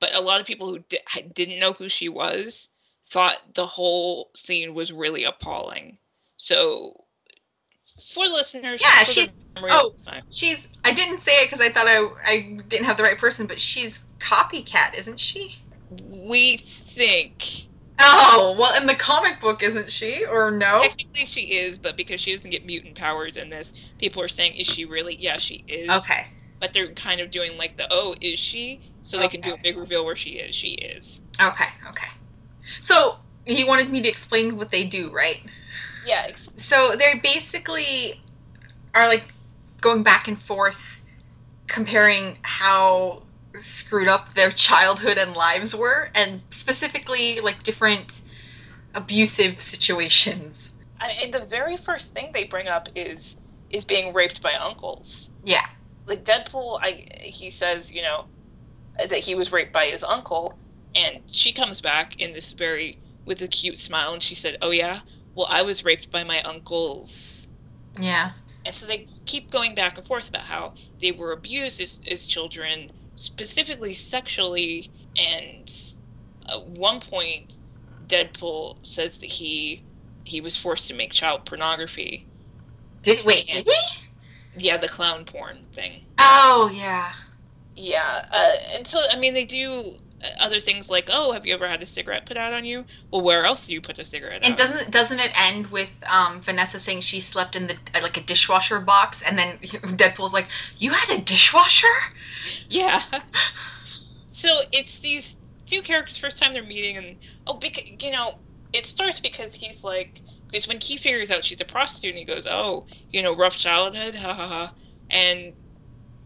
But 0.00 0.14
a 0.14 0.20
lot 0.20 0.40
of 0.40 0.46
people 0.46 0.68
who 0.68 0.78
di- 0.88 1.22
didn't 1.34 1.58
know 1.60 1.72
who 1.72 1.88
she 1.88 2.08
was 2.08 2.68
thought 3.08 3.36
the 3.54 3.66
whole 3.66 4.30
scene 4.34 4.72
was 4.74 4.92
really 4.92 5.24
appalling. 5.24 5.98
So 6.38 7.04
for 8.14 8.24
listeners. 8.24 8.80
Yeah, 8.80 9.02
she's- 9.04 9.36
oh. 9.72 9.94
She's. 10.30 10.68
I 10.84 10.92
didn't 10.92 11.22
say 11.22 11.32
it 11.42 11.46
because 11.50 11.60
I 11.60 11.70
thought 11.70 11.86
I 11.88 12.08
I 12.24 12.60
didn't 12.68 12.84
have 12.86 12.96
the 12.96 13.02
right 13.02 13.18
person, 13.18 13.46
but 13.46 13.60
she's 13.60 14.04
copycat, 14.18 14.94
isn't 14.94 15.20
she? 15.20 15.54
we 15.90 16.56
think 16.56 17.68
Oh 17.98 18.54
well, 18.58 18.76
in 18.76 18.86
the 18.86 18.94
comic 18.94 19.40
book, 19.40 19.62
isn't 19.62 19.90
she? 19.90 20.26
Or 20.26 20.50
no? 20.50 20.82
technically 20.82 21.24
she 21.24 21.56
is, 21.56 21.78
but 21.78 21.96
because 21.96 22.20
she 22.20 22.34
doesn't 22.34 22.50
get 22.50 22.66
mutant 22.66 22.94
powers 22.94 23.36
in 23.36 23.48
this, 23.48 23.72
people 23.98 24.22
are 24.22 24.28
saying, 24.28 24.54
"Is 24.54 24.66
she 24.66 24.84
really?" 24.84 25.16
Yeah, 25.18 25.38
she 25.38 25.64
is. 25.66 25.88
Okay. 25.88 26.26
But 26.60 26.72
they're 26.72 26.92
kind 26.92 27.20
of 27.20 27.30
doing 27.30 27.56
like 27.56 27.76
the, 27.76 27.86
"Oh, 27.90 28.14
is 28.20 28.38
she?" 28.38 28.82
So 29.02 29.18
they 29.18 29.28
can 29.28 29.40
do 29.40 29.54
a 29.54 29.58
big 29.58 29.76
reveal 29.76 30.04
where 30.04 30.16
she 30.16 30.30
is. 30.30 30.54
She 30.54 30.70
is. 30.70 31.20
Okay. 31.40 31.68
Okay. 31.88 32.08
So 32.82 33.16
he 33.46 33.64
wanted 33.64 33.90
me 33.90 34.02
to 34.02 34.08
explain 34.08 34.56
what 34.56 34.70
they 34.70 34.84
do, 34.84 35.10
right? 35.10 35.38
Yeah. 36.04 36.24
Ex- 36.28 36.48
So 36.56 36.96
they 36.96 37.18
basically 37.22 38.20
are 38.94 39.08
like 39.08 39.24
going 39.80 40.02
back 40.02 40.28
and 40.28 40.40
forth, 40.42 40.82
comparing 41.66 42.36
how 42.42 43.22
screwed 43.56 44.08
up 44.08 44.34
their 44.34 44.50
childhood 44.50 45.18
and 45.18 45.34
lives 45.34 45.74
were, 45.74 46.10
and 46.14 46.42
specifically 46.50 47.40
like 47.40 47.62
different 47.62 48.22
abusive 48.94 49.60
situations. 49.60 50.72
I 51.00 51.08
mean, 51.08 51.30
the 51.30 51.44
very 51.44 51.76
first 51.76 52.14
thing 52.14 52.30
they 52.32 52.44
bring 52.44 52.68
up 52.68 52.88
is 52.94 53.36
is 53.70 53.84
being 53.84 54.14
raped 54.14 54.42
by 54.42 54.54
uncles. 54.54 55.30
Yeah. 55.44 55.66
Like 56.06 56.24
Deadpool, 56.24 56.78
I 56.82 57.06
he 57.22 57.50
says, 57.50 57.92
you 57.92 58.02
know, 58.02 58.26
that 58.98 59.18
he 59.18 59.34
was 59.34 59.52
raped 59.52 59.72
by 59.72 59.86
his 59.86 60.02
uncle, 60.04 60.58
and 60.94 61.20
she 61.26 61.52
comes 61.52 61.80
back 61.80 62.20
in 62.20 62.32
this 62.32 62.52
very 62.52 62.98
with 63.24 63.42
a 63.42 63.48
cute 63.48 63.78
smile, 63.78 64.12
and 64.12 64.22
she 64.22 64.34
said, 64.34 64.56
"Oh 64.62 64.70
yeah, 64.70 65.00
well 65.34 65.46
I 65.50 65.62
was 65.62 65.84
raped 65.84 66.10
by 66.10 66.24
my 66.24 66.40
uncles." 66.42 67.48
Yeah. 68.00 68.32
And 68.64 68.74
so 68.74 68.86
they 68.86 69.06
keep 69.26 69.50
going 69.50 69.74
back 69.74 69.96
and 69.96 70.06
forth 70.06 70.28
about 70.28 70.42
how 70.42 70.74
they 71.00 71.12
were 71.12 71.32
abused 71.32 71.80
as, 71.80 72.00
as 72.10 72.26
children, 72.26 72.90
specifically 73.16 73.94
sexually. 73.94 74.90
And 75.18 75.70
at 76.48 76.66
one 76.66 77.00
point, 77.00 77.58
Deadpool 78.06 78.76
says 78.82 79.18
that 79.18 79.26
he 79.30 79.82
he 80.24 80.40
was 80.40 80.56
forced 80.56 80.88
to 80.88 80.94
make 80.94 81.12
child 81.12 81.44
pornography. 81.44 82.26
Did 83.02 83.24
wait? 83.24 83.46
Did 83.46 83.66
he? 83.66 83.80
Yeah, 84.56 84.76
the 84.76 84.88
clown 84.88 85.24
porn 85.24 85.66
thing. 85.72 86.02
Oh 86.18 86.70
yeah. 86.72 87.12
Yeah, 87.76 88.24
uh, 88.32 88.52
and 88.74 88.86
so 88.86 89.00
I 89.12 89.16
mean 89.16 89.34
they 89.34 89.44
do 89.44 89.98
other 90.40 90.60
things 90.60 90.88
like, 90.88 91.08
oh, 91.12 91.32
have 91.32 91.46
you 91.46 91.54
ever 91.54 91.68
had 91.68 91.82
a 91.82 91.86
cigarette 91.86 92.26
put 92.26 92.36
out 92.36 92.52
on 92.54 92.64
you? 92.64 92.84
Well, 93.10 93.22
where 93.22 93.44
else 93.44 93.66
do 93.66 93.72
you 93.72 93.80
put 93.80 93.98
a 93.98 94.04
cigarette 94.04 94.42
And 94.42 94.52
out? 94.52 94.58
doesn't 94.58 94.90
doesn't 94.90 95.20
it 95.20 95.32
end 95.38 95.70
with 95.70 96.02
um, 96.06 96.40
Vanessa 96.40 96.78
saying 96.78 97.02
she 97.02 97.20
slept 97.20 97.54
in 97.54 97.66
the 97.66 97.76
uh, 97.94 98.00
like 98.02 98.16
a 98.16 98.22
dishwasher 98.22 98.80
box, 98.80 99.22
and 99.22 99.38
then 99.38 99.58
Deadpool's 99.98 100.32
like, 100.32 100.48
"You 100.78 100.92
had 100.92 101.18
a 101.18 101.22
dishwasher?" 101.22 101.86
Yeah. 102.68 103.02
so 104.28 104.48
it's 104.72 105.00
these 105.00 105.36
two 105.66 105.82
characters 105.82 106.16
first 106.16 106.38
time 106.38 106.52
they're 106.52 106.62
meeting, 106.62 106.96
and 106.96 107.16
oh, 107.46 107.54
because 107.58 107.84
you 108.00 108.10
know, 108.10 108.32
it 108.72 108.84
starts 108.86 109.20
because 109.20 109.54
he's 109.54 109.82
like, 109.84 110.20
because 110.50 110.68
when 110.68 110.80
he 110.80 110.96
figures 110.96 111.30
out 111.30 111.44
she's 111.44 111.60
a 111.60 111.64
prostitute, 111.64 112.10
and 112.10 112.18
he 112.18 112.24
goes, 112.24 112.46
oh, 112.48 112.86
you 113.10 113.22
know, 113.22 113.34
rough 113.36 113.56
childhood, 113.58 114.14
ha 114.14 114.34
ha 114.34 114.48
ha, 114.48 114.74
and 115.10 115.54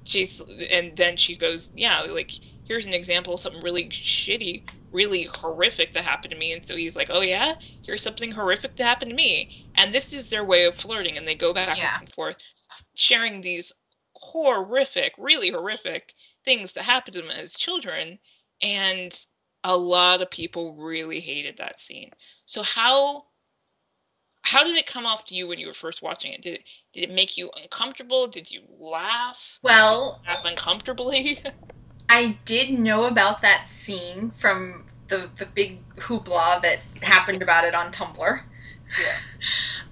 she's, 0.05 0.41
and 0.71 0.97
then 0.97 1.17
she 1.17 1.37
goes, 1.37 1.71
yeah, 1.75 2.03
like 2.13 2.33
here's 2.65 2.87
an 2.87 2.95
example 2.95 3.35
of 3.35 3.41
something 3.41 3.63
really 3.63 3.89
shitty, 3.89 4.63
really 4.93 5.25
horrific 5.25 5.93
that 5.95 6.05
happened 6.05 6.33
to 6.33 6.39
me, 6.39 6.53
and 6.53 6.65
so 6.65 6.77
he's 6.77 6.97
like, 6.97 7.09
oh 7.11 7.21
yeah, 7.23 7.53
here's 7.83 8.03
something 8.03 8.31
horrific 8.31 8.77
that 8.77 8.85
happened 8.85 9.11
to 9.11 9.17
me, 9.17 9.51
and 9.77 9.93
this 9.93 10.13
is 10.13 10.29
their 10.29 10.45
way 10.45 10.65
of 10.67 10.75
flirting, 10.75 11.17
and 11.19 11.27
they 11.27 11.35
go 11.35 11.53
back 11.53 11.77
Yeah. 11.79 11.99
and 12.01 12.13
forth, 12.13 12.37
sharing 12.95 13.41
these 13.41 13.73
horrific, 14.33 15.15
really 15.19 15.51
horrific 15.51 16.15
things 16.45 16.73
that 16.73 16.85
happened 16.85 17.15
to 17.17 17.23
them 17.23 17.31
as 17.31 17.55
children 17.55 18.19
and 18.63 19.27
a 19.65 19.77
lot 19.77 20.23
of 20.23 20.31
people 20.31 20.75
really 20.75 21.21
hated 21.21 21.59
that 21.59 21.79
scene. 21.79 22.11
So 22.47 22.63
how 22.63 23.25
how 24.43 24.65
did 24.65 24.77
it 24.77 24.87
come 24.87 25.07
off 25.07 25.27
to 25.27 25.35
you 25.35 25.47
when 25.47 25.59
you 25.59 25.67
were 25.67 25.73
first 25.73 26.03
watching 26.03 26.33
it? 26.33 26.43
Did 26.43 26.55
it 26.55 26.65
did 26.93 27.05
it 27.05 27.13
make 27.15 27.37
you 27.37 27.51
uncomfortable? 27.63 28.27
Did 28.27 28.51
you 28.51 28.63
laugh? 28.79 29.59
Well, 29.63 30.21
laugh 30.27 30.45
uncomfortably? 30.45 31.39
I 32.09 32.39
did 32.45 32.79
know 32.79 33.05
about 33.05 33.43
that 33.43 33.69
scene 33.69 34.33
from 34.39 34.85
the 35.09 35.31
the 35.39 35.47
big 35.47 35.87
hoopla 35.97 36.63
that 36.63 36.81
happened 37.03 37.43
about 37.43 37.65
it 37.65 37.75
on 37.75 37.93
Tumblr. 37.93 38.41
Yeah. 38.99 39.07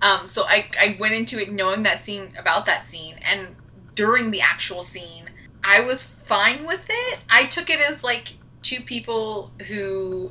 Um, 0.00 0.28
so 0.28 0.44
I 0.46 0.64
I 0.78 0.96
went 1.00 1.14
into 1.14 1.40
it 1.40 1.50
knowing 1.52 1.82
that 1.82 2.04
scene 2.04 2.32
about 2.38 2.66
that 2.66 2.86
scene, 2.86 3.16
and 3.28 3.56
during 3.98 4.30
the 4.30 4.40
actual 4.40 4.84
scene, 4.84 5.28
I 5.64 5.80
was 5.80 6.04
fine 6.04 6.64
with 6.68 6.86
it. 6.88 7.18
I 7.28 7.46
took 7.46 7.68
it 7.68 7.80
as 7.80 8.04
like 8.04 8.38
two 8.62 8.80
people 8.80 9.50
who 9.66 10.30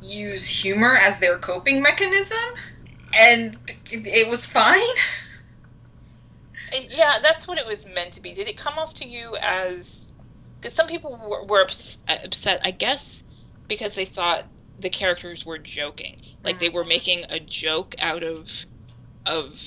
use 0.00 0.46
humor 0.46 0.94
as 0.94 1.18
their 1.18 1.36
coping 1.36 1.82
mechanism, 1.82 2.38
and 3.12 3.58
it, 3.90 4.28
was 4.28 4.46
fine. 4.46 4.78
Yeah 6.90 7.14
that's 7.22 7.48
what 7.48 7.56
it 7.56 7.66
was 7.66 7.86
meant 7.86 8.12
to 8.12 8.20
be 8.20 8.34
did 8.34 8.46
it 8.46 8.58
come 8.58 8.78
off 8.78 8.92
to 8.92 9.08
you 9.08 9.34
as 9.40 10.12
because 10.60 10.74
some 10.74 10.86
people 10.86 11.16
were, 11.16 11.46
were 11.46 11.62
ups- 11.62 11.96
upset 12.06 12.60
i 12.62 12.70
guess 12.70 13.24
because 13.68 13.94
they 13.94 14.04
thought 14.04 14.44
the 14.78 14.90
characters 14.90 15.46
were 15.46 15.56
joking 15.56 16.14
like 16.44 16.58
they 16.60 16.68
were 16.68 16.84
mm. 16.84 16.88
making 16.88 17.24
a 17.30 17.40
joke 17.40 17.94
out 18.00 18.22
of 18.22 18.66
of 19.24 19.58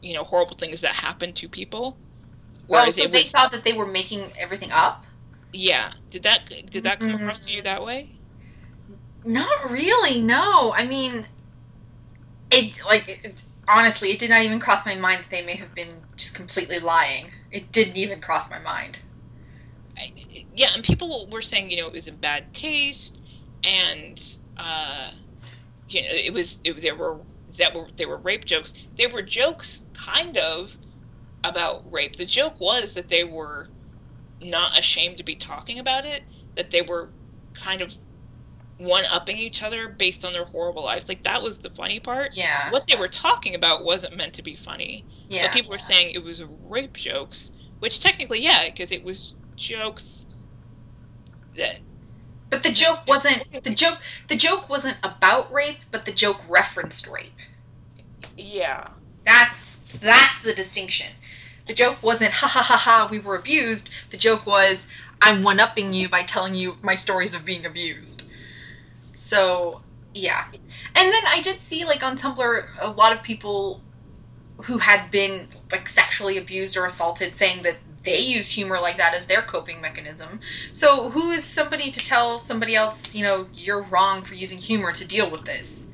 you 0.00 0.14
know 0.14 0.24
horrible 0.24 0.56
things 0.56 0.80
that 0.80 0.94
happen 0.94 1.34
to 1.34 1.46
people 1.46 1.98
Well, 2.68 2.90
so 2.92 3.08
they 3.08 3.24
was 3.24 3.30
thought 3.32 3.52
that 3.52 3.64
they 3.64 3.72
were 3.74 3.86
making 3.86 4.32
everything 4.38 4.72
up. 4.72 5.04
yeah 5.52 5.92
did 6.10 6.22
that 6.24 6.50
did 6.70 6.84
that 6.84 7.00
come 7.00 7.14
across 7.14 7.40
to 7.40 7.52
you 7.52 7.62
Mm. 7.62 7.64
that 7.64 7.84
way 7.84 8.12
Not 9.24 9.70
really. 9.70 10.22
No, 10.22 10.72
I 10.76 10.86
mean, 10.86 11.26
it 12.50 12.74
like 12.86 13.08
it, 13.08 13.42
honestly, 13.68 14.10
it 14.12 14.18
did 14.20 14.30
not 14.30 14.42
even 14.42 14.60
cross 14.60 14.86
my 14.86 14.96
mind 14.96 15.24
that 15.24 15.30
they 15.30 15.44
may 15.44 15.56
have 15.56 15.74
been 15.74 16.04
just 16.16 16.34
completely 16.34 16.78
lying. 16.80 17.32
It 17.50 17.72
didn't 17.72 17.96
even 17.96 18.20
cross 18.20 18.50
my 18.50 18.58
mind. 18.60 18.98
I, 19.98 20.08
yeah 20.52 20.68
and 20.74 20.84
people 20.84 21.28
were 21.32 21.42
saying 21.42 21.70
you 21.70 21.78
know 21.78 21.86
it 21.88 21.92
was 21.94 22.08
in 22.08 22.16
bad 22.16 22.52
taste 22.54 23.20
and 23.64 24.20
uh 24.58 25.10
you 25.88 26.02
know 26.02 26.08
it 26.10 26.32
was 26.32 26.60
it, 26.64 26.80
there 26.82 26.96
were 26.96 27.20
that 27.58 27.74
were 27.74 27.88
there 27.96 28.08
were 28.08 28.18
rape 28.18 28.44
jokes 28.46 28.72
there 28.98 29.10
were 29.10 29.22
jokes 29.22 29.84
kind 29.94 30.36
of 30.38 30.78
about 31.48 31.90
rape 31.92 32.16
the 32.16 32.24
joke 32.24 32.60
was 32.60 32.94
that 32.94 33.08
they 33.08 33.24
were 33.24 33.66
not 34.42 34.78
ashamed 34.78 35.16
to 35.16 35.24
be 35.24 35.34
talking 35.36 35.78
about 35.78 36.04
it 36.04 36.22
that 36.56 36.70
they 36.70 36.82
were 36.82 37.12
kind 37.54 37.80
of 37.80 37.94
one 38.78 39.04
upping 39.10 39.38
each 39.38 39.62
other 39.62 39.88
based 39.88 40.24
on 40.24 40.32
their 40.34 40.44
horrible 40.44 40.84
lives 40.84 41.08
like 41.08 41.22
that 41.22 41.42
was 41.42 41.58
the 41.58 41.70
funny 41.70 41.98
part 41.98 42.30
Yeah. 42.34 42.70
what 42.70 42.86
they 42.86 42.96
were 42.96 43.08
talking 43.08 43.54
about 43.54 43.84
wasn't 43.84 44.16
meant 44.16 44.34
to 44.34 44.42
be 44.42 44.54
funny 44.56 45.06
Yeah. 45.28 45.46
but 45.46 45.52
people 45.52 45.70
were 45.70 45.78
saying 45.78 46.10
it 46.10 46.22
was 46.22 46.42
rape 46.62 46.96
jokes, 46.96 47.50
which 47.78 48.00
technically, 48.00 48.42
yeah, 48.42 48.64
because 48.66 48.92
it 48.92 49.02
was 49.02 49.34
jokes 49.56 50.26
that 51.56 51.76
But 52.50 52.62
the 52.62 52.72
joke 52.72 53.06
wasn't 53.06 53.42
the 53.62 53.74
joke. 53.74 53.98
The 54.28 54.36
joke 54.36 54.68
wasn't 54.68 54.98
about 55.02 55.52
rape, 55.52 55.80
but 55.90 56.04
the 56.04 56.12
joke 56.12 56.40
referenced 56.48 57.06
rape. 57.06 57.32
yeah, 58.36 58.88
That's 59.24 59.76
that's 60.00 60.42
the 60.42 60.54
distinction. 60.54 61.08
The 61.68 61.74
joke 61.74 62.02
wasn't 62.02 62.32
ha 62.32 62.46
ha 62.48 62.62
ha 62.62 62.76
ha 62.76 63.08
we 63.10 63.18
were 63.20 63.36
abused. 63.36 63.90
The 64.10 64.16
joke 64.18 64.46
was 64.46 64.88
I'm 65.22 65.42
one 65.42 65.60
upping 65.60 65.92
you 65.92 66.08
by 66.08 66.22
telling 66.24 66.54
you 66.54 66.76
my 66.82 66.94
stories 66.96 67.34
of 67.34 67.44
being 67.44 67.66
abused. 67.66 68.22
So 69.12 69.82
yeah. 70.14 70.44
And 70.96 71.12
then 71.12 71.22
I 71.28 71.42
did 71.42 71.62
see 71.62 71.84
like 71.84 72.02
on 72.02 72.16
Tumblr 72.18 72.64
a 72.80 72.90
lot 72.90 73.12
of 73.12 73.22
people 73.22 73.84
who 74.64 74.78
had 74.78 75.10
been 75.10 75.48
like 75.72 75.88
sexually 75.88 76.38
abused 76.38 76.76
or 76.76 76.86
assaulted 76.86 77.34
saying 77.34 77.62
that 77.64 77.80
they 78.04 78.20
use 78.20 78.50
humor 78.50 78.80
like 78.80 78.96
that 78.98 79.14
as 79.14 79.26
their 79.26 79.42
coping 79.42 79.80
mechanism. 79.82 80.40
So 80.72 81.10
who 81.10 81.30
is 81.32 81.46
somebody 81.46 81.90
to 81.92 82.00
tell 82.02 82.38
somebody 82.38 82.74
else, 82.76 83.14
you 83.14 83.22
know, 83.24 83.48
you're 83.54 83.82
wrong 83.82 84.24
for 84.24 84.34
using 84.34 84.58
humor 84.58 84.92
to 84.92 85.04
deal 85.06 85.30
with 85.30 85.44
this? 85.44 85.90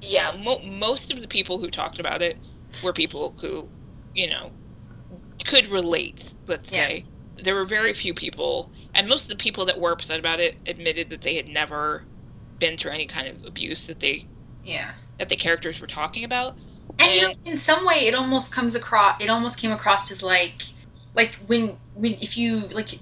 yeah. 0.00 0.32
Mo- 0.36 0.60
most 0.64 1.10
of 1.10 1.20
the 1.20 1.28
people 1.28 1.58
who 1.58 1.70
talked 1.70 1.98
about 1.98 2.22
it 2.22 2.40
were 2.82 2.92
people 2.92 3.34
who, 3.40 3.70
you 4.14 4.28
know, 4.28 4.52
could 5.44 5.68
relate. 5.68 6.34
Let's 6.46 6.70
Yeah. 6.72 6.86
say 6.86 7.04
there 7.38 7.54
were 7.54 7.66
very 7.66 7.92
few 7.94 8.14
people, 8.14 8.72
and 8.94 9.08
most 9.08 9.24
of 9.24 9.28
the 9.28 9.42
people 9.42 9.64
that 9.66 9.78
were 9.78 9.92
upset 9.92 10.18
about 10.18 10.40
it 10.40 10.60
admitted 10.66 11.10
that 11.10 11.20
they 11.22 11.36
had 11.36 11.48
never 11.48 12.06
been 12.58 12.76
through 12.76 12.92
any 12.92 13.06
kind 13.06 13.28
of 13.28 13.44
abuse 13.44 13.86
that 13.86 14.00
they 14.00 14.26
Yeah. 14.62 14.92
that 15.18 15.28
the 15.28 15.36
characters 15.36 15.80
were 15.80 15.86
talking 15.86 16.24
about. 16.24 16.56
And 16.98 17.12
you 17.12 17.22
know, 17.22 17.34
in 17.44 17.56
some 17.56 17.86
way, 17.86 18.06
it 18.06 18.14
almost 18.14 18.52
comes 18.52 18.74
across. 18.74 19.16
It 19.20 19.28
almost 19.30 19.58
came 19.58 19.72
across 19.72 20.10
as 20.10 20.22
like, 20.22 20.62
like 21.14 21.34
when 21.46 21.76
when 21.94 22.14
if 22.20 22.36
you 22.36 22.68
like 22.68 23.00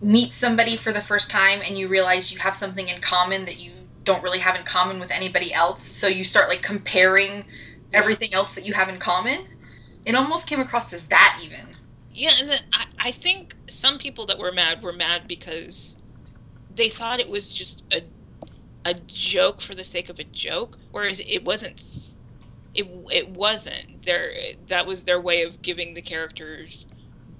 meet 0.00 0.32
somebody 0.34 0.76
for 0.76 0.92
the 0.92 1.00
first 1.02 1.30
time 1.30 1.60
and 1.64 1.78
you 1.78 1.88
realize 1.88 2.32
you 2.32 2.38
have 2.38 2.56
something 2.56 2.88
in 2.88 3.00
common 3.00 3.44
that 3.44 3.58
you 3.58 3.72
don't 4.04 4.22
really 4.22 4.38
have 4.38 4.56
in 4.56 4.62
common 4.64 4.98
with 5.00 5.10
anybody 5.10 5.52
else, 5.52 5.82
so 5.82 6.06
you 6.06 6.24
start 6.24 6.48
like 6.48 6.62
comparing 6.62 7.44
everything 7.92 8.32
else 8.32 8.54
that 8.54 8.64
you 8.64 8.74
have 8.74 8.88
in 8.88 8.98
common. 8.98 9.38
It 10.06 10.14
almost 10.14 10.48
came 10.48 10.60
across 10.60 10.92
as 10.92 11.08
that 11.08 11.40
even. 11.42 11.76
Yeah, 12.10 12.30
and 12.40 12.48
then 12.48 12.60
I, 12.72 12.84
I 13.00 13.12
think 13.12 13.56
some 13.68 13.98
people 13.98 14.26
that 14.26 14.38
were 14.38 14.52
mad 14.52 14.82
were 14.82 14.92
mad 14.92 15.28
because 15.28 15.96
they 16.70 16.88
thought 16.88 17.20
it 17.20 17.28
was 17.28 17.52
just 17.52 17.84
a 17.92 18.02
a 18.86 18.94
joke 18.94 19.60
for 19.60 19.74
the 19.74 19.84
sake 19.84 20.08
of 20.08 20.18
a 20.20 20.24
joke, 20.24 20.78
whereas 20.92 21.20
it 21.26 21.44
wasn't. 21.44 21.82
It 22.74 22.86
it 23.12 23.28
wasn't 23.30 24.04
their 24.04 24.32
that 24.68 24.86
was 24.86 25.04
their 25.04 25.20
way 25.20 25.42
of 25.42 25.62
giving 25.62 25.94
the 25.94 26.02
characters 26.02 26.86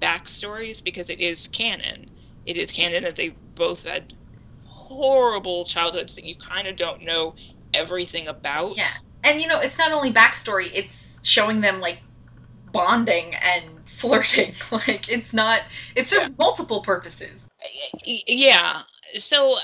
backstories 0.01 0.83
because 0.83 1.09
it 1.09 1.19
is 1.19 1.47
canon. 1.47 2.05
It 2.45 2.57
is 2.57 2.71
canon 2.71 3.03
that 3.03 3.15
they 3.15 3.37
both 3.55 3.83
had 3.83 4.13
horrible 4.63 5.65
childhoods 5.65 6.15
that 6.15 6.25
you 6.25 6.35
kind 6.35 6.67
of 6.67 6.75
don't 6.75 7.03
know 7.03 7.35
everything 7.73 8.27
about. 8.27 8.77
Yeah, 8.77 8.89
and 9.23 9.41
you 9.41 9.47
know, 9.47 9.61
it's 9.61 9.77
not 9.77 9.91
only 9.93 10.11
backstory; 10.11 10.69
it's 10.73 11.17
showing 11.23 11.61
them 11.61 11.79
like 11.81 12.01
bonding 12.71 13.33
and 13.35 13.65
flirting. 13.85 14.53
like 14.71 15.09
it's 15.09 15.33
not. 15.33 15.61
It 15.95 16.07
serves 16.07 16.37
multiple 16.37 16.81
purposes. 16.81 17.47
Yeah. 18.05 18.81
So, 19.19 19.57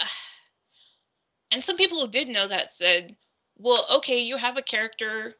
and 1.52 1.64
some 1.64 1.78
people 1.78 2.00
who 2.00 2.08
did 2.08 2.28
know 2.28 2.48
that 2.48 2.74
said, 2.74 3.16
"Well, 3.58 3.86
okay, 3.96 4.20
you 4.20 4.38
have 4.38 4.58
a 4.58 4.62
character." 4.62 5.34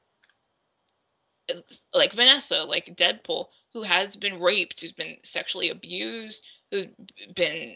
Like 1.94 2.14
Vanessa, 2.14 2.64
like 2.64 2.96
Deadpool, 2.96 3.48
who 3.74 3.84
has 3.84 4.16
been 4.16 4.40
raped, 4.40 4.80
who's 4.80 4.94
been 4.94 5.18
sexually 5.24 5.70
abused, 5.70 6.42
who's 6.72 6.88
been 7.36 7.76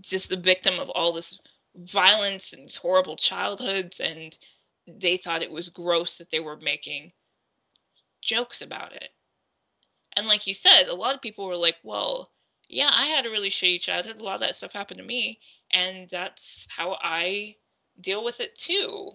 just 0.00 0.28
the 0.28 0.36
victim 0.36 0.78
of 0.78 0.90
all 0.90 1.12
this 1.12 1.36
violence 1.74 2.52
and 2.52 2.72
horrible 2.76 3.16
childhoods 3.16 4.00
and 4.00 4.36
they 4.86 5.16
thought 5.16 5.42
it 5.42 5.50
was 5.50 5.68
gross 5.68 6.18
that 6.18 6.30
they 6.30 6.40
were 6.40 6.56
making 6.56 7.12
jokes 8.20 8.62
about 8.62 8.92
it. 8.94 9.10
And 10.20 10.28
like 10.28 10.46
you 10.46 10.52
said, 10.52 10.88
a 10.88 10.94
lot 10.94 11.14
of 11.14 11.22
people 11.22 11.46
were 11.46 11.56
like, 11.56 11.76
well, 11.82 12.30
yeah, 12.68 12.90
I 12.94 13.06
had 13.06 13.24
a 13.24 13.30
really 13.30 13.48
shitty 13.48 13.80
childhood. 13.80 14.20
A 14.20 14.22
lot 14.22 14.34
of 14.34 14.42
that 14.42 14.54
stuff 14.54 14.70
happened 14.70 14.98
to 14.98 15.04
me. 15.04 15.40
And 15.72 16.10
that's 16.10 16.66
how 16.68 16.98
I 17.02 17.56
deal 17.98 18.22
with 18.22 18.38
it 18.40 18.54
too. 18.54 19.12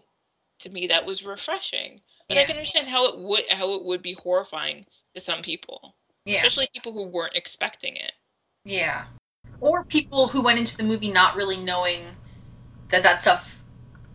To 0.61 0.69
me, 0.71 0.87
that 0.87 1.05
was 1.05 1.23
refreshing. 1.23 2.01
But 2.27 2.37
yeah. 2.37 2.41
I 2.41 2.45
can 2.45 2.57
understand 2.57 2.89
how 2.89 3.05
it 3.09 3.19
would 3.19 3.43
how 3.51 3.73
it 3.73 3.85
would 3.85 4.01
be 4.01 4.13
horrifying 4.13 4.87
to 5.13 5.21
some 5.21 5.43
people. 5.43 5.95
Yeah. 6.25 6.37
Especially 6.37 6.69
people 6.73 6.91
who 6.91 7.03
weren't 7.03 7.35
expecting 7.35 7.95
it. 7.97 8.13
Yeah. 8.63 9.05
Or 9.61 9.83
people 9.83 10.27
who 10.27 10.41
went 10.41 10.57
into 10.57 10.75
the 10.75 10.83
movie 10.83 11.11
not 11.11 11.35
really 11.35 11.57
knowing 11.57 12.07
that 12.89 13.03
that 13.03 13.21
stuff 13.21 13.55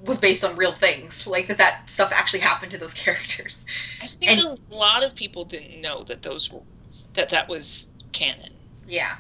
was 0.05 0.19
based 0.19 0.45
on 0.45 0.57
real 0.57 0.73
things, 0.73 1.27
like 1.29 1.47
that 1.49 1.59
that 1.59 1.89
stuff 1.89 2.11
actually 2.13 2.41
happened 2.41 2.73
to 2.73 2.79
those 2.79 2.95
characters. 3.05 3.65
I 4.03 4.09
think 4.09 4.45
and, 4.45 4.59
a 4.73 4.75
lot 4.75 5.05
of 5.05 5.15
people 5.15 5.45
didn't 5.45 5.81
know 5.81 6.03
that 6.05 6.23
those 6.23 6.51
were, 6.51 6.63
that 7.15 7.31
that 7.31 7.49
was 7.49 7.87
canon. 8.13 8.53
Yeah. 8.87 9.13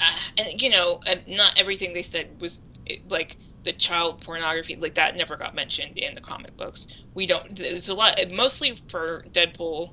Uh, 0.00 0.12
and 0.38 0.62
you 0.62 0.70
know, 0.70 1.00
uh, 1.06 1.16
not 1.26 1.58
everything 1.58 1.92
they 1.92 2.02
said 2.02 2.40
was 2.40 2.60
like 3.08 3.36
the 3.64 3.72
child 3.72 4.20
pornography 4.22 4.76
like 4.76 4.94
that 4.94 5.16
never 5.16 5.36
got 5.36 5.54
mentioned 5.54 5.98
in 5.98 6.14
the 6.14 6.20
comic 6.20 6.56
books. 6.56 6.86
We 7.14 7.26
don't. 7.26 7.54
There's 7.56 7.88
a 7.88 7.94
lot. 7.94 8.18
Mostly 8.32 8.80
for 8.88 9.24
Deadpool, 9.32 9.90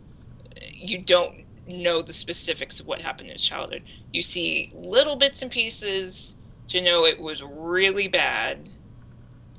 you 0.73 1.03
don't 1.03 1.33
know 1.67 2.01
the 2.01 2.13
specifics 2.13 2.79
of 2.79 2.85
what 2.85 3.01
happened 3.01 3.29
in 3.29 3.33
his 3.33 3.41
childhood. 3.41 3.83
You 4.11 4.21
see 4.21 4.69
little 4.73 5.15
bits 5.15 5.41
and 5.41 5.51
pieces 5.51 6.35
to 6.69 6.81
know 6.81 7.05
it 7.05 7.19
was 7.19 7.41
really 7.43 8.07
bad 8.07 8.69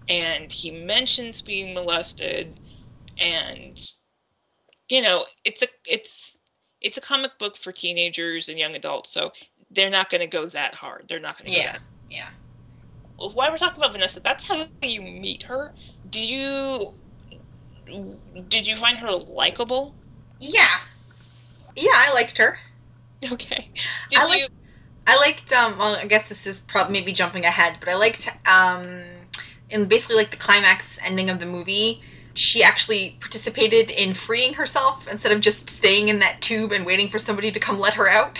and 0.09 0.51
he 0.53 0.70
mentions 0.70 1.43
being 1.43 1.74
molested 1.74 2.59
and 3.18 3.78
you 4.89 5.03
know 5.03 5.24
it's 5.45 5.62
a 5.62 5.66
it's 5.84 6.36
it's 6.87 6.97
a 6.97 7.01
comic 7.01 7.39
book 7.39 7.57
for 7.57 7.72
teenagers 7.72 8.49
and 8.49 8.59
young 8.59 8.76
adults 8.76 9.11
so 9.11 9.32
they're 9.70 9.91
not 9.91 10.11
going 10.11 10.20
to 10.20 10.26
go 10.26 10.47
that 10.47 10.74
hard. 10.74 11.05
They're 11.09 11.20
not 11.20 11.39
going 11.39 11.51
to 11.51 11.59
yeah 11.59 11.76
yeah. 12.09 12.28
Well, 13.18 13.32
why 13.32 13.51
we're 13.51 13.59
talking 13.59 13.82
about 13.82 13.93
vanessa 13.93 14.20
that's 14.20 14.47
how 14.47 14.66
you 14.82 15.03
meet 15.03 15.43
her. 15.45 15.72
Do 16.09 16.22
you 16.22 16.93
did 18.49 18.66
you 18.66 18.76
find 18.76 18.99
her 18.99 19.11
likable? 19.11 19.97
Yeah. 20.39 20.76
Yeah 21.74 21.91
i 21.95 22.12
liked 22.12 22.39
her. 22.39 22.57
Okay. 23.24 23.70
Did 24.11 24.18
I 24.20 24.37
you 24.37 24.47
I 25.07 25.16
liked 25.16 25.53
um 25.53 25.78
well 25.78 25.95
I 25.97 26.07
guess 26.07 26.28
this 26.28 26.47
is 26.47 26.61
probably 26.61 26.93
maybe 26.93 27.12
jumping 27.12 27.45
ahead, 27.45 27.78
but 27.80 27.89
I 27.89 27.95
liked 27.97 28.28
um 28.47 29.28
in 29.70 29.87
basically 29.87 30.16
like 30.16 30.30
the 30.30 30.37
climax 30.37 30.99
ending 31.05 31.30
of 31.30 31.41
the 31.41 31.47
movie, 31.47 32.03
she 32.37 32.62
actually 32.62 33.16
participated 33.20 33.91
in 33.91 34.14
freeing 34.14 34.55
herself 34.55 35.07
instead 35.11 35.32
of 35.32 35.41
just 35.41 35.70
staying 35.70 36.09
in 36.09 36.18
that 36.20 36.41
tube 36.41 36.72
and 36.72 36.84
waiting 36.84 37.09
for 37.09 37.18
somebody 37.18 37.51
to 37.51 37.61
come 37.61 37.78
let 37.78 37.95
her 37.95 38.09
out. 38.09 38.39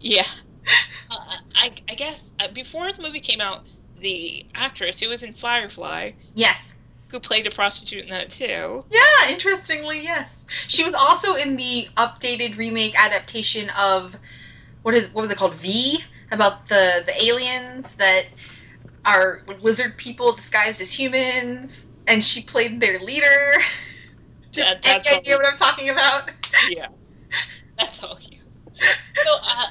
Yeah. 0.00 0.26
uh, 1.10 1.36
I, 1.54 1.72
I 1.88 1.94
guess 1.94 2.32
uh, 2.40 2.48
before 2.48 2.90
the 2.92 3.02
movie 3.02 3.20
came 3.20 3.40
out, 3.40 3.66
the 4.00 4.46
actress 4.54 5.00
who 5.00 5.08
was 5.08 5.22
in 5.22 5.32
Firefly. 5.32 6.12
Yes. 6.34 6.72
Who 7.10 7.20
played 7.20 7.46
a 7.46 7.50
prostitute 7.50 8.04
in 8.04 8.10
that 8.10 8.30
too. 8.30 8.84
Yeah, 8.90 9.30
interestingly, 9.30 10.02
yes. 10.02 10.42
She 10.68 10.84
was 10.84 10.94
also 10.94 11.34
in 11.34 11.56
the 11.56 11.88
updated 11.96 12.56
remake 12.56 12.94
adaptation 12.98 13.70
of 13.70 14.18
what 14.82 14.94
is 14.94 15.12
what 15.12 15.22
was 15.22 15.30
it 15.30 15.38
called? 15.38 15.54
V 15.54 16.00
about 16.30 16.68
the 16.68 17.02
the 17.06 17.24
aliens 17.24 17.94
that 17.94 18.26
are 19.04 19.42
lizard 19.60 19.96
people 19.96 20.32
disguised 20.34 20.80
as 20.80 20.92
humans, 20.92 21.87
and 22.08 22.24
she 22.24 22.42
played 22.42 22.80
their 22.80 22.98
leader. 23.00 23.52
Yeah, 24.54 24.74
that's 24.82 25.06
Any 25.06 25.18
idea 25.18 25.36
what 25.36 25.46
I'm 25.46 25.58
talking 25.58 25.90
about? 25.90 26.30
Yeah, 26.70 26.86
that's 27.78 28.02
all 28.02 28.18
you. 28.30 28.38
So, 29.24 29.34
uh, 29.34 29.66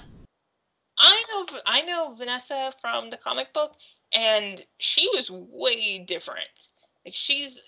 I 0.99 1.23
know 1.31 1.45
I 1.65 1.81
know 1.81 2.15
Vanessa 2.15 2.71
from 2.79 3.09
the 3.09 3.17
comic 3.17 3.53
book, 3.53 3.75
and 4.13 4.63
she 4.77 5.09
was 5.13 5.31
way 5.31 5.99
different. 5.99 6.69
Like 7.03 7.15
she's 7.15 7.59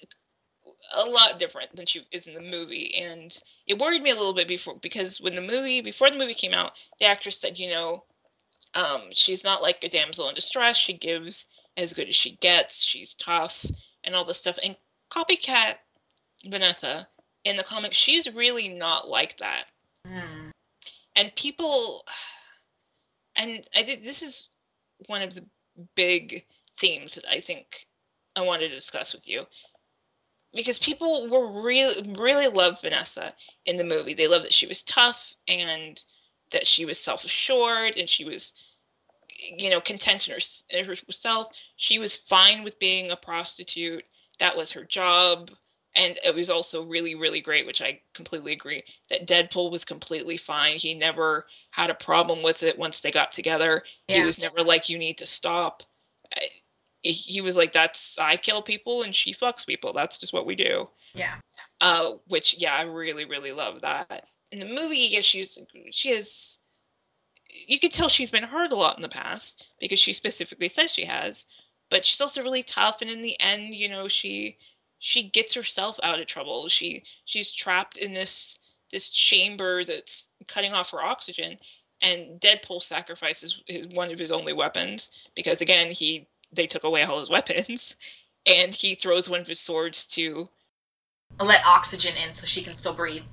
a 0.94 1.04
lot 1.04 1.40
different 1.40 1.76
than 1.76 1.88
she 1.88 2.06
is 2.12 2.28
in 2.28 2.36
the 2.36 2.42
movie, 2.42 2.96
and 3.02 3.36
it 3.68 3.80
worried 3.80 4.04
me 4.04 4.12
a 4.12 4.16
little 4.16 4.34
bit 4.34 4.48
before 4.48 4.76
because 4.76 5.20
when 5.20 5.36
the 5.36 5.42
movie 5.42 5.82
before 5.82 6.12
the 6.12 6.18
movie 6.18 6.36
came 6.36 6.54
out, 6.54 6.74
the 7.00 7.08
actress 7.08 7.38
said, 7.38 7.58
you 7.60 7.72
know, 7.72 8.04
um, 8.76 9.10
she's 9.12 9.44
not 9.44 9.64
like 9.64 9.84
a 9.84 9.90
damsel 9.90 10.30
in 10.30 10.36
distress. 10.36 10.78
She 10.78 10.94
gives 10.94 11.48
as 11.76 11.94
good 11.94 12.08
as 12.08 12.16
she 12.16 12.38
gets. 12.40 12.84
She's 12.84 13.16
tough 13.16 13.66
and 14.04 14.16
all 14.16 14.26
this 14.26 14.38
stuff. 14.38 14.60
And 14.64 14.76
copycat 15.12 15.76
Vanessa 16.46 17.08
in 17.44 17.58
the 17.58 17.64
comics, 17.64 17.98
she's 17.98 18.34
really 18.34 18.70
not 18.70 19.08
like 19.08 19.38
that. 19.40 19.66
Mm. 20.08 20.52
And 21.16 21.36
people, 21.36 22.06
and 23.36 23.62
I 23.76 23.84
think 23.84 24.04
this 24.04 24.22
is 24.22 24.48
one 25.08 25.22
of 25.22 25.34
the 25.34 25.46
big 25.96 26.46
themes 26.78 27.16
that 27.16 27.26
I 27.30 27.40
think 27.40 27.86
I 28.36 28.42
wanted 28.42 28.70
to 28.70 28.76
discuss 28.76 29.14
with 29.14 29.28
you. 29.28 29.46
Because 30.54 30.80
people 30.80 31.28
were 31.30 31.62
really, 31.62 32.16
really 32.18 32.48
loved 32.48 32.82
Vanessa 32.82 33.34
in 33.66 33.78
the 33.78 33.84
movie. 33.84 34.16
They 34.16 34.28
loved 34.28 34.46
that 34.46 34.54
she 34.54 34.66
was 34.66 34.82
tough 34.82 35.36
and 35.48 36.02
that 36.52 36.66
she 36.66 36.86
was 36.86 36.98
self-assured 36.98 37.98
and 37.98 38.10
she 38.10 38.26
was 38.26 38.54
you 39.40 39.70
know 39.70 39.82
content 39.82 40.28
in, 40.70 40.86
herself. 40.86 41.48
She 41.76 42.00
was 42.00 42.16
fine 42.16 42.64
with 42.64 42.80
being 42.80 43.12
a 43.12 43.16
prostitute. 43.16 44.06
That 44.40 44.58
was 44.58 44.72
her 44.72 44.84
job. 44.84 45.52
And 45.96 46.20
it 46.24 46.36
was 46.36 46.50
also 46.50 46.84
really 46.84 47.16
really 47.16 47.42
great 47.42 47.66
which 47.66 47.82
i 47.82 48.00
completely 48.14 48.52
agree 48.54 48.84
that 49.10 49.28
deadpool 49.28 49.72
was 49.72 49.86
completely 49.86 50.38
fine. 50.38 50.78
He 50.78 50.94
never 50.94 51.48
had 51.72 51.90
a 51.90 51.96
problem 51.96 52.44
with 52.44 52.64
it 52.64 52.78
once 52.78 53.00
they 53.00 53.12
got 53.12 53.32
together. 53.32 53.84
Yeah. 54.08 54.18
he 54.18 54.24
was 54.24 54.38
never 54.38 54.62
like 54.62 54.90
you 54.90 55.00
need 55.00 55.18
to 55.18 55.26
stop. 55.26 55.84
He 57.02 57.42
was 57.42 57.56
like 57.56 57.74
that's 57.74 58.16
i 58.20 58.36
kill 58.36 58.62
people 58.62 59.02
and 59.02 59.16
she 59.16 59.34
fucks 59.34 59.66
people. 59.66 59.94
That's 59.94 60.20
just 60.20 60.34
what 60.34 60.46
we 60.46 60.56
do. 60.56 60.90
Yeah. 61.14 61.36
Uh 61.82 62.14
which 62.28 62.56
yeah 62.60 62.76
i 62.76 62.84
really 62.84 63.26
really 63.26 63.52
love 63.52 63.82
that. 63.82 64.26
In 64.52 64.60
the 64.60 64.66
movie, 64.66 64.98
yeah, 64.98 65.22
she's 65.22 65.60
she 65.92 66.10
has 66.10 66.59
you 67.50 67.80
can 67.80 67.90
tell 67.90 68.10
she's 68.10 68.32
been 68.32 68.44
hurt 68.44 68.72
a 68.72 68.76
lot 68.76 68.98
in 68.98 69.02
the 69.02 69.10
past 69.10 69.66
because 69.80 70.00
she 70.00 70.14
specifically 70.14 70.70
says 70.70 70.92
she 70.92 71.06
has, 71.06 71.46
but 71.90 72.06
she's 72.06 72.22
also 72.22 72.44
really 72.44 72.64
tough 72.64 73.02
and 73.02 73.10
in 73.10 73.22
the 73.22 73.40
end, 73.40 73.74
you 73.76 73.90
know, 73.90 74.08
she 74.08 74.58
she 75.00 75.24
gets 75.24 75.54
herself 75.54 76.00
out 76.04 76.20
of 76.20 76.28
trouble. 76.28 76.68
She 76.68 77.04
she's 77.26 77.52
trapped 77.52 77.98
in 77.98 78.14
this 78.14 78.60
this 78.92 79.10
chamber 79.10 79.84
that's 79.84 80.28
cutting 80.48 80.74
off 80.74 80.92
her 80.92 81.02
oxygen 81.02 81.58
and 82.02 82.40
Deadpool 82.40 82.82
sacrifices 82.82 83.62
his, 83.68 83.88
one 83.88 84.12
of 84.12 84.20
his 84.20 84.32
only 84.32 84.54
weapons 84.54 85.12
because 85.36 85.62
again, 85.62 85.92
he 85.92 86.28
they 86.52 86.68
took 86.68 86.84
away 86.84 87.04
all 87.04 87.20
his 87.20 87.30
weapons 87.30 87.96
and 88.46 88.74
he 88.74 88.96
throws 88.96 89.30
one 89.30 89.42
of 89.42 89.48
his 89.48 89.60
swords 89.60 90.06
to 90.06 90.50
let 91.40 91.66
oxygen 91.66 92.16
in 92.16 92.34
so 92.34 92.46
she 92.46 92.62
can 92.62 92.76
still 92.76 92.94
breathe. 92.94 93.24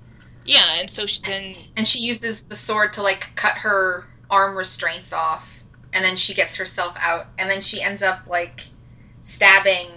Yeah, 0.47 0.79
and 0.79 0.89
so 0.89 1.07
she 1.07 1.21
then 1.23 1.57
and 1.77 1.87
she 1.87 1.99
uses 1.99 2.45
the 2.45 2.57
sword 2.57 2.93
to 2.95 3.03
like 3.03 3.27
cut 3.35 3.57
her 3.59 4.05
arm 4.31 4.57
restraints 4.57 5.13
off, 5.13 5.63
and 5.93 6.05
then 6.05 6.17
she 6.17 6.35
gets 6.35 6.57
herself 6.57 6.97
out, 7.01 7.27
and 7.39 7.51
then 7.51 7.61
she 7.61 7.83
ends 7.83 8.03
up 8.03 8.27
like 8.29 8.63
stabbing 9.21 9.89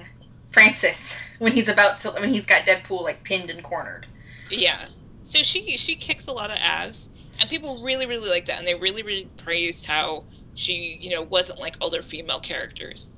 Francis 0.50 1.14
when 1.40 1.54
he's 1.54 1.70
about 1.70 2.00
to 2.00 2.12
when 2.12 2.34
he's 2.34 2.48
got 2.48 2.64
Deadpool 2.64 3.04
like 3.04 3.24
pinned 3.24 3.50
and 3.50 3.64
cornered. 3.64 4.08
Yeah. 4.50 4.86
So 5.24 5.44
she 5.44 5.78
she 5.78 5.96
kicks 5.96 6.28
a 6.28 6.32
lot 6.32 6.50
of 6.50 6.58
ass, 6.60 7.10
and 7.40 7.48
people 7.48 7.84
really 7.84 8.08
really 8.08 8.30
like 8.30 8.46
that, 8.46 8.58
and 8.58 8.68
they 8.68 8.76
really 8.76 9.04
really 9.04 9.30
praised 9.38 9.86
how 9.86 10.24
she 10.56 10.98
you 11.00 11.12
know 11.12 11.22
wasn't 11.22 11.60
like 11.60 11.78
other 11.80 12.02
female 12.02 12.40
characters. 12.40 13.14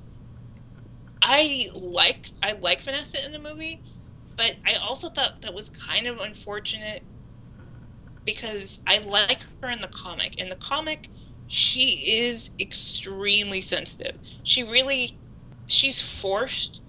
I 1.22 1.68
like 1.74 2.28
I 2.42 2.52
like 2.60 2.82
Vanessa 2.82 3.24
in 3.24 3.32
the 3.32 3.38
movie, 3.38 3.80
but 4.36 4.54
I 4.66 4.74
also 4.74 5.08
thought 5.08 5.40
that 5.40 5.54
was 5.54 5.70
kind 5.70 6.06
of 6.06 6.20
unfortunate 6.20 7.02
because 8.24 8.80
I 8.86 8.98
like 8.98 9.44
her 9.62 9.70
in 9.70 9.80
the 9.80 9.88
comic. 9.88 10.36
In 10.38 10.48
the 10.48 10.56
comic, 10.56 11.08
she 11.48 12.20
is 12.22 12.50
extremely 12.58 13.60
sensitive. 13.60 14.16
She 14.42 14.62
really 14.62 15.16
she's 15.66 16.00
forced 16.00 16.80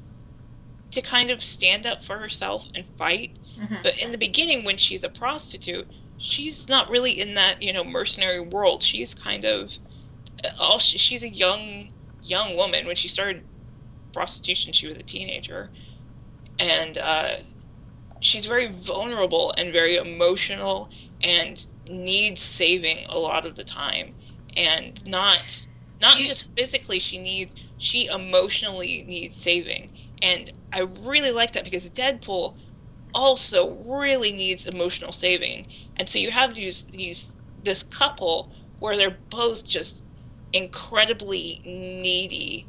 to 0.92 1.02
kind 1.02 1.32
of 1.32 1.42
stand 1.42 1.86
up 1.86 2.04
for 2.04 2.18
herself 2.18 2.66
and 2.76 2.86
fight. 2.98 3.38
Mm-hmm. 3.60 3.76
But 3.82 3.98
in 3.98 4.12
the 4.12 4.18
beginning 4.18 4.64
when 4.64 4.78
she's 4.78 5.04
a 5.04 5.10
prostitute, 5.10 5.88
she's 6.18 6.70
not 6.70 6.90
really 6.90 7.20
in 7.20 7.36
that, 7.36 7.62
you 7.62 7.74
know, 7.74 7.84
mercenary 7.84 8.40
world. 8.40 8.84
She's 8.84 9.14
kind 9.14 9.46
of 9.46 9.72
all 10.60 10.80
she's 10.80 11.24
a 11.24 11.30
young 11.30 11.90
young 12.22 12.56
woman 12.56 12.86
when 12.86 12.96
she 12.96 13.08
started 13.08 13.44
prostitution 14.14 14.72
she 14.72 14.88
was 14.88 14.98
a 14.98 15.04
teenager 15.04 15.70
and 16.60 16.98
uh, 16.98 17.32
she's 18.20 18.46
very 18.46 18.68
vulnerable 18.68 19.54
and 19.58 19.74
very 19.74 19.98
emotional 19.98 20.90
and 21.24 21.66
needs 21.88 22.42
saving 22.42 23.06
a 23.10 23.18
lot 23.18 23.46
of 23.46 23.56
the 23.56 23.64
time. 23.64 24.14
And 24.56 25.04
not 25.08 25.66
not 26.02 26.18
just 26.18 26.50
physically 26.56 27.00
she 27.00 27.18
needs 27.18 27.56
she 27.78 28.08
emotionally 28.08 29.04
needs 29.08 29.36
saving. 29.36 29.92
And 30.22 30.52
i 30.72 30.82
really 30.82 31.32
like 31.32 31.54
that 31.54 31.64
because 31.64 31.90
deadpool 31.90 32.56
also 33.14 33.76
really 33.86 34.32
needs 34.32 34.66
emotional 34.66 35.12
saving. 35.12 35.68
And 35.98 36.08
so 36.10 36.20
you 36.20 36.32
have 36.32 36.56
these 36.56 36.86
these 36.86 37.36
this 37.64 37.84
couple 37.84 38.52
where 38.80 38.98
they're 38.98 39.18
both 39.30 39.66
just 39.66 40.02
incredibly 40.54 41.62
needy 41.66 42.68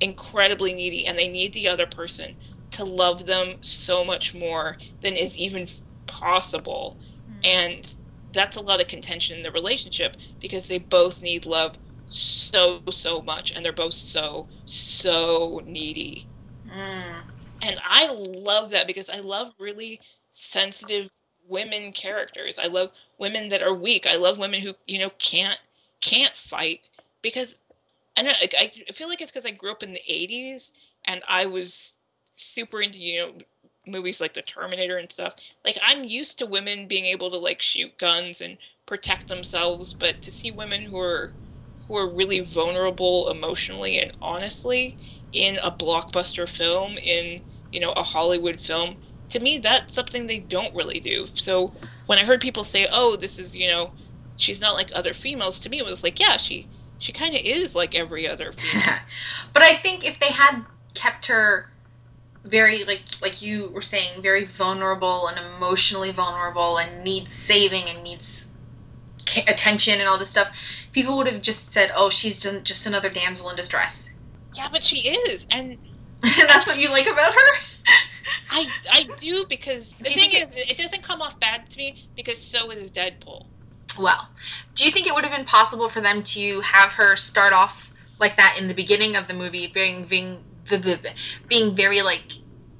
incredibly 0.00 0.74
needy 0.74 1.06
and 1.06 1.18
they 1.18 1.28
need 1.28 1.52
the 1.54 1.68
other 1.68 1.86
person 1.86 2.34
to 2.70 2.84
love 2.84 3.26
them 3.26 3.56
so 3.62 4.04
much 4.04 4.34
more 4.34 4.76
than 5.02 5.14
is 5.14 5.36
even 5.36 5.66
possible 6.06 6.98
and 7.46 7.94
that's 8.32 8.56
a 8.56 8.60
lot 8.60 8.80
of 8.80 8.88
contention 8.88 9.36
in 9.36 9.42
the 9.42 9.50
relationship 9.52 10.16
because 10.40 10.68
they 10.68 10.78
both 10.78 11.22
need 11.22 11.46
love 11.46 11.78
so 12.08 12.80
so 12.90 13.22
much 13.22 13.52
and 13.54 13.64
they're 13.64 13.72
both 13.72 13.94
so 13.94 14.46
so 14.66 15.62
needy. 15.66 16.26
Mm. 16.68 17.22
and 17.62 17.78
i 17.88 18.10
love 18.12 18.72
that 18.72 18.88
because 18.88 19.08
i 19.08 19.20
love 19.20 19.52
really 19.58 20.00
sensitive 20.32 21.08
women 21.48 21.92
characters. 21.92 22.58
I 22.58 22.66
love 22.66 22.90
women 23.18 23.48
that 23.50 23.62
are 23.62 23.74
weak. 23.74 24.06
I 24.06 24.16
love 24.16 24.38
women 24.38 24.60
who 24.60 24.74
you 24.86 24.98
know 24.98 25.10
can't 25.18 25.58
can't 26.00 26.36
fight 26.36 26.88
because 27.22 27.58
i 28.16 28.22
know 28.22 28.32
like, 28.40 28.54
i 28.58 28.68
feel 28.68 29.08
like 29.08 29.20
it's 29.20 29.30
because 29.30 29.46
i 29.46 29.50
grew 29.50 29.70
up 29.70 29.82
in 29.82 29.92
the 29.92 30.02
80s 30.08 30.72
and 31.06 31.22
i 31.26 31.46
was 31.46 31.94
super 32.36 32.82
into 32.82 32.98
you 32.98 33.20
know 33.20 33.32
movies 33.86 34.20
like 34.20 34.34
the 34.34 34.42
terminator 34.42 34.98
and 34.98 35.10
stuff. 35.10 35.34
Like 35.64 35.78
i'm 35.82 36.04
used 36.04 36.38
to 36.38 36.46
women 36.46 36.86
being 36.86 37.04
able 37.06 37.30
to 37.30 37.38
like 37.38 37.60
shoot 37.62 37.96
guns 37.98 38.40
and 38.40 38.58
protect 38.86 39.28
themselves 39.28 39.92
but 39.92 40.22
to 40.22 40.30
see 40.30 40.50
women 40.50 40.82
who 40.82 40.98
are 40.98 41.32
who 41.88 41.96
are 41.96 42.08
really 42.08 42.40
vulnerable 42.40 43.30
emotionally 43.30 43.98
and 43.98 44.12
honestly 44.20 44.96
in 45.32 45.58
a 45.62 45.70
blockbuster 45.70 46.48
film 46.48 46.96
in 46.98 47.42
you 47.72 47.80
know 47.80 47.92
a 47.92 48.02
hollywood 48.02 48.60
film 48.60 48.96
to 49.28 49.40
me 49.40 49.58
that's 49.58 49.94
something 49.94 50.26
they 50.26 50.38
don't 50.38 50.74
really 50.74 51.00
do. 51.00 51.26
So 51.34 51.72
when 52.06 52.18
i 52.18 52.24
heard 52.24 52.40
people 52.40 52.64
say 52.64 52.88
oh 52.92 53.16
this 53.16 53.38
is 53.38 53.54
you 53.54 53.68
know 53.68 53.92
she's 54.36 54.60
not 54.60 54.74
like 54.74 54.90
other 54.94 55.14
females 55.14 55.58
to 55.60 55.68
me 55.68 55.78
it 55.78 55.84
was 55.84 56.02
like 56.02 56.20
yeah 56.20 56.36
she 56.36 56.68
she 56.98 57.12
kind 57.12 57.34
of 57.34 57.40
is 57.44 57.74
like 57.74 57.94
every 57.94 58.26
other 58.28 58.52
female. 58.52 58.94
But 59.52 59.62
I 59.62 59.76
think 59.76 60.04
if 60.04 60.18
they 60.18 60.30
had 60.30 60.64
kept 60.94 61.26
her 61.26 61.66
very 62.46 62.84
like 62.84 63.04
like 63.20 63.42
you 63.42 63.70
were 63.72 63.82
saying 63.82 64.22
very 64.22 64.44
vulnerable 64.44 65.28
and 65.28 65.38
emotionally 65.38 66.12
vulnerable 66.12 66.78
and 66.78 67.04
needs 67.04 67.32
saving 67.32 67.84
and 67.88 68.02
needs 68.02 68.48
attention 69.48 70.00
and 70.00 70.08
all 70.08 70.18
this 70.18 70.30
stuff. 70.30 70.48
People 70.92 71.16
would 71.16 71.26
have 71.26 71.42
just 71.42 71.72
said 71.72 71.90
oh 71.96 72.10
she's 72.10 72.40
just 72.40 72.86
another 72.86 73.10
damsel 73.10 73.50
in 73.50 73.56
distress. 73.56 74.14
Yeah 74.56 74.68
but 74.70 74.82
she 74.82 75.08
is 75.08 75.46
and 75.50 75.78
and 76.22 76.48
that's 76.48 76.66
what 76.66 76.80
you 76.80 76.90
like 76.90 77.06
about 77.06 77.32
her? 77.32 77.50
I 78.50 78.66
i 78.90 79.06
do 79.18 79.46
because 79.48 79.94
the 79.98 80.04
Do 80.04 80.14
thing 80.14 80.30
is 80.32 80.48
it 80.52 80.76
doesn't 80.76 81.02
come 81.02 81.22
off 81.22 81.38
bad 81.40 81.68
to 81.70 81.78
me 81.78 81.96
because 82.16 82.42
so 82.42 82.70
is 82.70 82.90
deadpool. 82.90 83.40
Well 83.98 84.28
do 84.74 84.84
you 84.84 84.90
think 84.90 85.06
it 85.06 85.14
would 85.14 85.24
have 85.24 85.36
been 85.36 85.46
possible 85.46 85.88
for 85.88 86.00
them 86.00 86.22
to 86.22 86.60
have 86.62 86.92
her 86.92 87.16
start 87.16 87.52
off 87.52 87.92
like 88.18 88.36
that 88.36 88.56
in 88.58 88.68
the 88.68 88.74
beginning 88.74 89.16
of 89.16 89.28
the 89.28 89.34
movie 89.34 89.66
being 89.66 90.06
being 90.06 90.42
being 91.48 91.74
very 91.76 92.02
like 92.02 92.32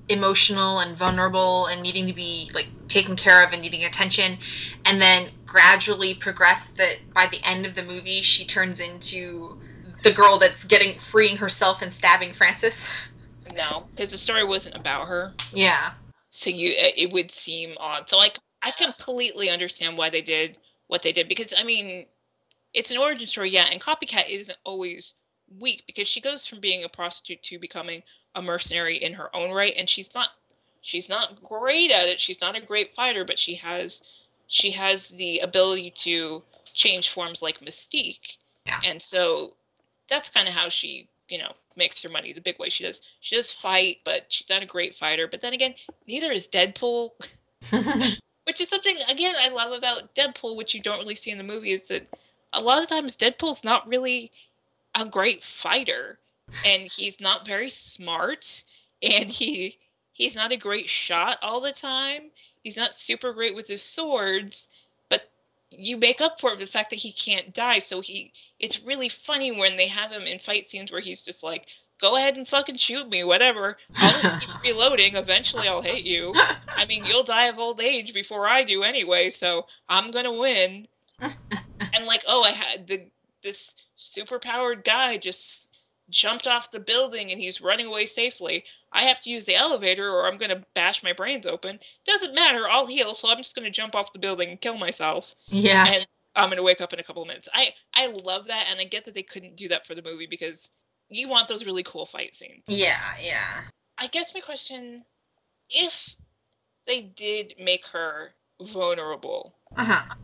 emotional 0.08 0.78
and 0.78 0.96
vulnerable 0.96 1.66
and 1.66 1.82
needing 1.82 2.06
to 2.06 2.12
be 2.12 2.50
like 2.54 2.68
taken 2.88 3.16
care 3.16 3.44
of 3.44 3.52
and 3.52 3.60
needing 3.62 3.84
attention 3.84 4.38
and 4.84 5.02
then 5.02 5.28
gradually 5.46 6.14
progress 6.14 6.70
that 6.78 6.96
by 7.14 7.26
the 7.26 7.40
end 7.44 7.66
of 7.66 7.74
the 7.74 7.82
movie 7.82 8.22
she 8.22 8.44
turns 8.44 8.78
into 8.78 9.56
the 10.04 10.12
girl 10.12 10.38
that's 10.38 10.64
getting 10.64 10.96
freeing 10.98 11.36
herself 11.36 11.82
and 11.82 11.92
stabbing 11.92 12.32
Francis. 12.32 12.88
no 13.56 13.88
because 13.94 14.12
the 14.12 14.18
story 14.18 14.44
wasn't 14.44 14.74
about 14.76 15.08
her 15.08 15.34
Yeah. 15.52 15.90
so 16.30 16.50
you 16.50 16.68
it 16.70 16.94
it 16.96 17.12
would 17.12 17.30
seem 17.32 17.74
odd 17.78 18.08
so 18.08 18.16
like 18.16 18.38
i 18.62 18.70
completely 18.70 19.50
understand 19.50 19.98
why 19.98 20.08
they 20.10 20.22
did 20.22 20.56
what 20.86 21.02
they 21.02 21.12
did 21.12 21.28
because 21.28 21.52
i 21.58 21.64
mean 21.64 22.06
it's 22.74 22.92
an 22.92 22.98
origin 22.98 23.26
story 23.26 23.50
yeah 23.50 23.66
and 23.72 23.80
copycat 23.80 24.28
isn't 24.28 24.58
always 24.64 25.14
weak 25.58 25.84
because 25.86 26.08
she 26.08 26.20
goes 26.20 26.46
from 26.46 26.60
being 26.60 26.84
a 26.84 26.88
prostitute 26.88 27.42
to 27.42 27.58
becoming 27.58 28.02
a 28.34 28.42
mercenary 28.42 29.02
in 29.02 29.14
her 29.14 29.34
own 29.34 29.50
right. 29.52 29.74
And 29.76 29.88
she's 29.88 30.14
not 30.14 30.28
she's 30.80 31.08
not 31.08 31.42
great 31.42 31.90
at 31.90 32.08
it. 32.08 32.20
She's 32.20 32.40
not 32.40 32.56
a 32.56 32.60
great 32.60 32.94
fighter 32.94 33.24
but 33.24 33.38
she 33.38 33.54
has 33.56 34.02
she 34.48 34.70
has 34.72 35.08
the 35.08 35.40
ability 35.40 35.90
to 35.90 36.42
change 36.72 37.10
forms 37.10 37.42
like 37.42 37.60
mystique. 37.60 38.36
Yeah. 38.66 38.80
and 38.84 39.00
so 39.00 39.54
that's 40.08 40.30
kind 40.30 40.48
of 40.48 40.54
how 40.54 40.68
she 40.68 41.08
you 41.28 41.38
know 41.38 41.52
makes 41.76 42.02
her 42.02 42.08
money 42.08 42.32
the 42.32 42.40
big 42.40 42.58
way. 42.58 42.68
She 42.68 42.84
does 42.84 43.00
she 43.20 43.36
does 43.36 43.50
fight 43.50 43.98
but 44.04 44.26
she's 44.28 44.48
not 44.48 44.62
a 44.62 44.66
great 44.66 44.94
fighter. 44.94 45.28
But 45.28 45.40
then 45.40 45.52
again 45.52 45.74
neither 46.06 46.30
is 46.32 46.48
deadpool. 46.48 47.10
Which 48.46 48.60
is 48.60 48.68
something 48.68 48.96
again 49.10 49.34
I 49.40 49.48
love 49.48 49.72
about 49.72 50.14
Deadpool, 50.14 50.54
which 50.54 50.72
you 50.72 50.80
don't 50.80 51.00
really 51.00 51.16
see 51.16 51.32
in 51.32 51.38
the 51.38 51.42
movie, 51.42 51.72
is 51.72 51.82
that 51.88 52.06
a 52.52 52.60
lot 52.60 52.80
of 52.80 52.88
times 52.88 53.16
Deadpool's 53.16 53.64
not 53.64 53.88
really 53.88 54.30
a 54.96 55.04
great 55.04 55.44
fighter, 55.44 56.18
and 56.64 56.82
he's 56.82 57.20
not 57.20 57.46
very 57.46 57.70
smart, 57.70 58.64
and 59.02 59.28
he 59.28 59.78
he's 60.12 60.34
not 60.34 60.52
a 60.52 60.56
great 60.56 60.88
shot 60.88 61.38
all 61.42 61.60
the 61.60 61.72
time. 61.72 62.30
He's 62.64 62.76
not 62.76 62.96
super 62.96 63.32
great 63.32 63.54
with 63.54 63.68
his 63.68 63.82
swords, 63.82 64.68
but 65.08 65.28
you 65.70 65.98
make 65.98 66.20
up 66.20 66.40
for 66.40 66.50
it 66.50 66.58
with 66.58 66.66
the 66.66 66.72
fact 66.72 66.90
that 66.90 66.96
he 66.96 67.12
can't 67.12 67.54
die. 67.54 67.78
So 67.80 68.00
he 68.00 68.32
it's 68.58 68.82
really 68.82 69.08
funny 69.08 69.52
when 69.52 69.76
they 69.76 69.86
have 69.88 70.10
him 70.10 70.22
in 70.22 70.38
fight 70.38 70.68
scenes 70.70 70.90
where 70.90 71.02
he's 71.02 71.20
just 71.20 71.42
like, 71.42 71.68
"Go 72.00 72.16
ahead 72.16 72.36
and 72.36 72.48
fucking 72.48 72.76
shoot 72.76 73.08
me, 73.08 73.22
whatever. 73.22 73.76
I'll 73.94 74.22
just 74.22 74.40
keep 74.40 74.62
reloading. 74.62 75.16
Eventually, 75.16 75.68
I'll 75.68 75.82
hit 75.82 76.04
you." 76.04 76.34
I 76.68 76.86
mean, 76.86 77.04
you'll 77.04 77.22
die 77.22 77.46
of 77.46 77.58
old 77.58 77.80
age 77.80 78.14
before 78.14 78.48
I 78.48 78.64
do 78.64 78.82
anyway, 78.82 79.28
so 79.28 79.66
I'm 79.88 80.10
gonna 80.10 80.32
win. 80.32 80.88
and 81.20 82.06
like, 82.06 82.24
oh, 82.28 82.42
I 82.42 82.50
had 82.50 82.86
the 82.86 83.06
this 83.46 83.74
superpowered 83.96 84.84
guy 84.84 85.16
just 85.16 85.68
jumped 86.10 86.46
off 86.46 86.70
the 86.70 86.80
building 86.80 87.32
and 87.32 87.40
he's 87.40 87.60
running 87.60 87.86
away 87.86 88.06
safely. 88.06 88.64
I 88.92 89.04
have 89.04 89.20
to 89.22 89.30
use 89.30 89.44
the 89.44 89.54
elevator 89.56 90.08
or 90.10 90.26
I'm 90.26 90.36
gonna 90.38 90.64
bash 90.74 91.02
my 91.02 91.12
brains 91.12 91.46
open. 91.46 91.78
Doesn't 92.04 92.34
matter, 92.34 92.68
I'll 92.68 92.86
heal, 92.86 93.14
so 93.14 93.28
I'm 93.28 93.38
just 93.38 93.54
gonna 93.54 93.70
jump 93.70 93.94
off 93.94 94.12
the 94.12 94.18
building 94.18 94.50
and 94.50 94.60
kill 94.60 94.76
myself. 94.78 95.34
yeah. 95.46 95.86
And 95.88 96.06
I'm 96.34 96.50
gonna 96.50 96.62
wake 96.62 96.80
up 96.80 96.92
in 96.92 96.98
a 97.00 97.02
couple 97.02 97.22
of 97.22 97.28
minutes. 97.28 97.48
I 97.54 97.70
I 97.94 98.08
love 98.08 98.48
that, 98.48 98.66
and 98.70 98.78
I 98.78 98.84
get 98.84 99.04
that 99.06 99.14
they 99.14 99.22
couldn't 99.22 99.56
do 99.56 99.68
that 99.68 99.86
for 99.86 99.94
the 99.94 100.02
movie 100.02 100.26
because 100.26 100.68
you 101.08 101.28
want 101.28 101.48
those 101.48 101.64
really 101.64 101.82
cool 101.82 102.04
fight 102.04 102.34
scenes. 102.34 102.64
Yeah, 102.68 103.00
yeah. 103.20 103.62
I 103.98 104.08
guess 104.08 104.34
my 104.34 104.40
question 104.40 105.04
if 105.70 106.14
they 106.86 107.00
did 107.00 107.54
make 107.58 107.86
her 107.86 108.34
vulnerable, 108.60 109.54
Uh-huh. 109.76 110.14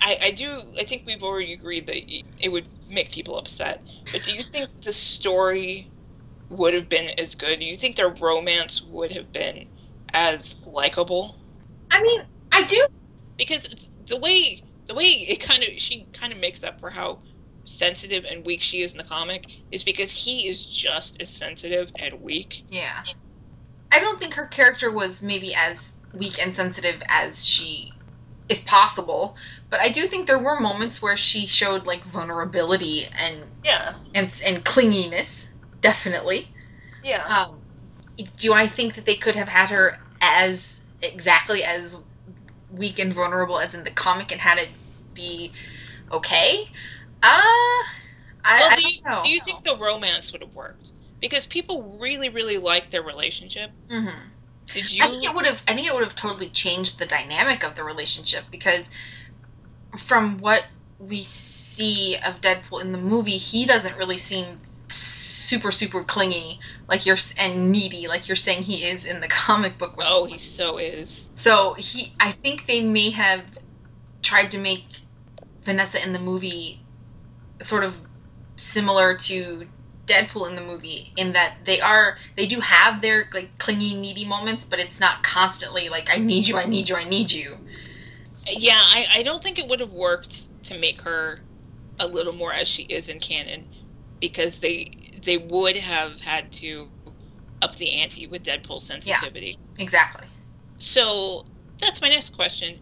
I, 0.00 0.18
I, 0.22 0.30
do 0.32 0.62
I 0.78 0.84
think 0.84 1.04
we've 1.06 1.22
already 1.22 1.52
agreed 1.52 1.86
that 1.86 1.96
it 2.40 2.48
would 2.50 2.66
make 2.90 3.12
people 3.12 3.38
upset. 3.38 3.82
But 4.12 4.22
do 4.22 4.32
you 4.32 4.42
think 4.42 4.82
the 4.82 4.92
story 4.92 5.90
would 6.50 6.74
have 6.74 6.88
been 6.88 7.10
as 7.18 7.34
good? 7.34 7.60
Do 7.60 7.64
you 7.64 7.76
think 7.76 7.96
their 7.96 8.08
romance 8.08 8.82
would 8.82 9.12
have 9.12 9.32
been 9.32 9.68
as 10.12 10.56
likable? 10.66 11.36
I 11.90 12.02
mean, 12.02 12.22
I 12.52 12.64
do 12.64 12.86
Because 13.36 13.74
the 14.06 14.16
way 14.16 14.62
the 14.86 14.94
way 14.94 15.04
it 15.04 15.40
kind 15.40 15.62
of 15.62 15.68
she 15.78 16.06
kind 16.12 16.32
of 16.32 16.38
makes 16.38 16.64
up 16.64 16.80
for 16.80 16.90
how 16.90 17.20
sensitive 17.64 18.24
and 18.24 18.44
weak 18.46 18.62
she 18.62 18.80
is 18.80 18.92
in 18.92 18.98
the 18.98 19.04
comic 19.04 19.46
is 19.70 19.84
because 19.84 20.10
he 20.10 20.48
is 20.48 20.64
just 20.64 21.20
as 21.20 21.28
sensitive 21.28 21.92
and 21.96 22.20
weak. 22.22 22.64
Yeah. 22.70 23.02
I 23.92 24.00
don't 24.00 24.18
think 24.18 24.34
her 24.34 24.46
character 24.46 24.90
was 24.90 25.22
maybe 25.22 25.54
as 25.54 25.94
weak 26.14 26.42
and 26.42 26.54
sensitive 26.54 27.02
as 27.08 27.46
she 27.46 27.92
is 28.48 28.62
possible. 28.62 29.36
But 29.70 29.80
I 29.80 29.88
do 29.88 30.06
think 30.06 30.26
there 30.26 30.38
were 30.38 30.60
moments 30.60 31.02
where 31.02 31.16
she 31.16 31.46
showed 31.46 31.86
like 31.86 32.04
vulnerability 32.04 33.06
and 33.18 33.44
Yeah. 33.64 33.96
and 34.14 34.42
and 34.44 34.64
clinginess, 34.64 35.50
definitely. 35.82 36.50
Yeah. 37.02 37.28
Um, 37.28 37.62
do 38.36 38.52
I 38.52 38.66
think 38.66 38.94
that 38.94 39.04
they 39.04 39.16
could 39.16 39.36
have 39.36 39.48
had 39.48 39.70
her 39.70 39.98
as 40.20 40.82
exactly 41.02 41.64
as 41.64 41.96
weak 42.70 42.98
and 42.98 43.14
vulnerable 43.14 43.58
as 43.60 43.74
in 43.74 43.84
the 43.84 43.90
comic 43.90 44.32
and 44.32 44.40
had 44.40 44.58
it 44.58 44.70
be 45.14 45.52
okay? 46.12 46.64
Uh, 47.22 47.82
I, 48.44 48.58
well, 48.58 48.70
I 48.70 48.76
do 48.76 48.82
don't 48.82 48.94
you, 48.94 49.00
know. 49.04 49.22
do 49.22 49.28
you 49.30 49.40
think 49.40 49.62
the 49.62 49.76
romance 49.76 50.32
would 50.32 50.42
have 50.42 50.54
worked? 50.54 50.92
Because 51.20 51.46
people 51.46 51.98
really, 51.98 52.28
really 52.28 52.58
like 52.58 52.90
their 52.90 53.02
relationship. 53.02 53.72
hmm 53.90 54.28
Did 54.72 54.90
you? 54.90 55.04
I 55.04 55.08
think 55.08 55.24
it 55.24 55.34
would 55.34 55.46
have. 55.46 55.62
I 55.68 55.74
think 55.74 55.86
it 55.86 55.94
would 55.94 56.04
have 56.04 56.16
totally 56.16 56.50
changed 56.50 56.98
the 56.98 57.06
dynamic 57.06 57.64
of 57.64 57.74
the 57.74 57.84
relationship 57.84 58.46
because, 58.50 58.90
from 59.96 60.38
what 60.38 60.66
we 60.98 61.22
see 61.22 62.16
of 62.26 62.40
Deadpool 62.40 62.82
in 62.82 62.92
the 62.92 62.98
movie, 62.98 63.38
he 63.38 63.64
doesn't 63.64 63.96
really 63.96 64.18
seem 64.18 64.60
super 64.90 65.70
super 65.70 66.02
clingy 66.02 66.58
like 66.88 67.04
you're 67.04 67.18
and 67.36 67.70
needy 67.70 68.08
like 68.08 68.26
you're 68.26 68.36
saying 68.36 68.62
he 68.62 68.84
is 68.84 69.04
in 69.04 69.20
the 69.20 69.28
comic 69.28 69.78
book. 69.78 69.96
with 69.96 70.06
oh, 70.08 70.24
he 70.24 70.38
so 70.38 70.78
is. 70.78 71.28
So 71.34 71.74
he, 71.74 72.12
I 72.20 72.32
think 72.32 72.66
they 72.66 72.82
may 72.84 73.10
have 73.10 73.42
tried 74.22 74.50
to 74.52 74.58
make 74.58 74.84
Vanessa 75.64 76.02
in 76.02 76.12
the 76.12 76.18
movie 76.18 76.80
sort 77.60 77.84
of 77.84 77.94
similar 78.56 79.16
to 79.16 79.66
Deadpool 80.06 80.48
in 80.48 80.54
the 80.54 80.62
movie 80.62 81.12
in 81.16 81.32
that 81.34 81.56
they 81.64 81.80
are 81.80 82.16
they 82.36 82.46
do 82.46 82.60
have 82.60 83.02
their 83.02 83.26
like 83.34 83.56
clingy 83.58 83.94
needy 83.94 84.24
moments, 84.24 84.64
but 84.64 84.80
it's 84.80 84.98
not 85.00 85.22
constantly 85.22 85.88
like 85.88 86.08
I 86.10 86.16
need 86.16 86.48
you, 86.48 86.56
I 86.56 86.66
need 86.66 86.88
you, 86.88 86.96
I 86.96 87.04
need 87.04 87.30
you. 87.30 87.58
Yeah, 88.50 88.80
I, 88.80 89.06
I 89.16 89.22
don't 89.22 89.42
think 89.42 89.58
it 89.58 89.68
would 89.68 89.80
have 89.80 89.92
worked 89.92 90.50
to 90.64 90.78
make 90.78 91.00
her 91.02 91.40
a 91.98 92.06
little 92.06 92.32
more 92.32 92.52
as 92.52 92.68
she 92.68 92.82
is 92.84 93.08
in 93.08 93.20
canon, 93.20 93.66
because 94.20 94.58
they 94.58 94.90
they 95.24 95.36
would 95.38 95.76
have 95.76 96.20
had 96.20 96.50
to 96.52 96.88
up 97.62 97.76
the 97.76 97.92
ante 97.92 98.26
with 98.26 98.42
Deadpool's 98.44 98.84
sensitivity. 98.84 99.58
Yeah, 99.76 99.82
Exactly. 99.84 100.28
So 100.78 101.44
that's 101.80 102.00
my 102.02 102.08
next 102.08 102.30
question. 102.30 102.78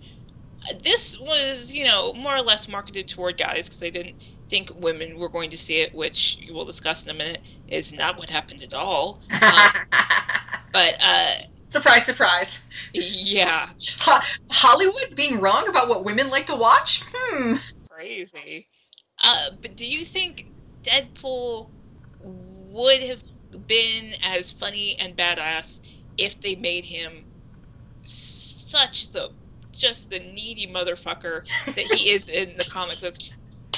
Uh, 0.70 0.74
This 0.82 1.16
was, 1.20 1.70
you 1.72 1.84
know, 1.84 2.12
more 2.14 2.36
or 2.36 2.42
less 2.42 2.68
marketed 2.68 3.08
toward 3.08 3.36
guys 3.38 3.66
because 3.66 3.78
they 3.80 3.90
didn't 3.90 4.16
think 4.50 4.70
women 4.74 5.18
were 5.18 5.28
going 5.28 5.50
to 5.50 5.58
see 5.58 5.78
it, 5.80 5.94
which 5.94 6.38
we'll 6.50 6.64
discuss 6.64 7.04
in 7.04 7.10
a 7.10 7.14
minute 7.14 7.42
is 7.68 7.92
not 7.92 8.18
what 8.18 8.30
happened 8.30 8.62
at 8.62 8.74
all. 8.74 9.22
Um, 9.42 9.70
but 10.72 10.94
uh, 11.00 11.34
surprise, 11.68 12.04
surprise. 12.04 12.58
yeah, 12.92 13.68
Ho- 14.00 14.20
Hollywood 14.50 14.94
being 15.16 15.40
wrong 15.40 15.68
about 15.68 15.88
what 15.88 16.04
women 16.04 16.30
like 16.30 16.46
to 16.46 16.56
watch? 16.56 17.02
Hmm. 17.14 17.56
crazy. 17.88 18.68
Uh, 19.22 19.50
but 19.62 19.76
do 19.76 19.86
you 19.86 20.04
think 20.04 20.44
Deadpool 20.86 21.68
would 22.20 23.02
have 23.02 23.22
been 23.66 24.12
as 24.22 24.50
funny 24.50 24.96
and 24.98 25.16
badass 25.16 25.80
if 26.18 26.40
they 26.40 26.54
made 26.54 26.84
him 26.84 27.24
such 28.02 29.10
the 29.12 29.28
just 29.72 30.08
the 30.10 30.18
needy 30.20 30.66
motherfucker 30.66 31.42
that 31.74 31.84
he 31.86 32.10
is 32.10 32.28
in 32.28 32.56
the 32.56 32.64
comic 32.64 33.00
book? 33.00 33.16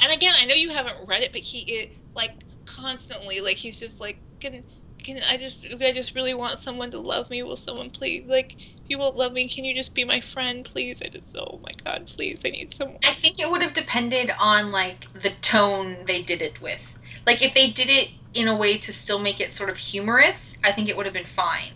And 0.02 0.12
again, 0.12 0.34
I 0.38 0.46
know 0.46 0.54
you 0.54 0.70
haven't 0.72 1.06
read 1.06 1.22
it, 1.22 1.32
but 1.32 1.42
he 1.42 1.60
is 1.60 1.86
like 2.14 2.32
constantly 2.66 3.40
like 3.40 3.56
he's 3.56 3.78
just 3.78 4.00
like 4.00 4.20
can 4.40 4.64
can 5.08 5.22
I 5.30 5.38
just 5.38 5.66
I 5.80 5.92
just 5.92 6.14
really 6.14 6.34
want 6.34 6.58
someone 6.58 6.90
to 6.90 7.00
love 7.00 7.30
me? 7.30 7.42
Will 7.42 7.56
someone 7.56 7.88
please 7.88 8.24
like 8.26 8.56
if 8.58 8.90
you 8.90 8.98
won't 8.98 9.16
love 9.16 9.32
me, 9.32 9.48
can 9.48 9.64
you 9.64 9.74
just 9.74 9.94
be 9.94 10.04
my 10.04 10.20
friend, 10.20 10.66
please? 10.66 11.00
I 11.00 11.08
just 11.08 11.34
oh 11.38 11.60
my 11.64 11.72
god, 11.82 12.06
please, 12.14 12.42
I 12.44 12.50
need 12.50 12.74
someone. 12.74 12.98
I 13.06 13.14
think 13.14 13.38
it 13.38 13.50
would 13.50 13.62
have 13.62 13.72
depended 13.72 14.30
on 14.38 14.70
like 14.70 15.06
the 15.14 15.30
tone 15.40 15.96
they 16.06 16.22
did 16.22 16.42
it 16.42 16.60
with. 16.60 16.98
Like 17.26 17.40
if 17.40 17.54
they 17.54 17.70
did 17.70 17.88
it 17.88 18.10
in 18.34 18.48
a 18.48 18.56
way 18.56 18.76
to 18.76 18.92
still 18.92 19.18
make 19.18 19.40
it 19.40 19.54
sort 19.54 19.70
of 19.70 19.78
humorous, 19.78 20.58
I 20.62 20.72
think 20.72 20.90
it 20.90 20.96
would 20.96 21.06
have 21.06 21.14
been 21.14 21.24
fine. 21.24 21.72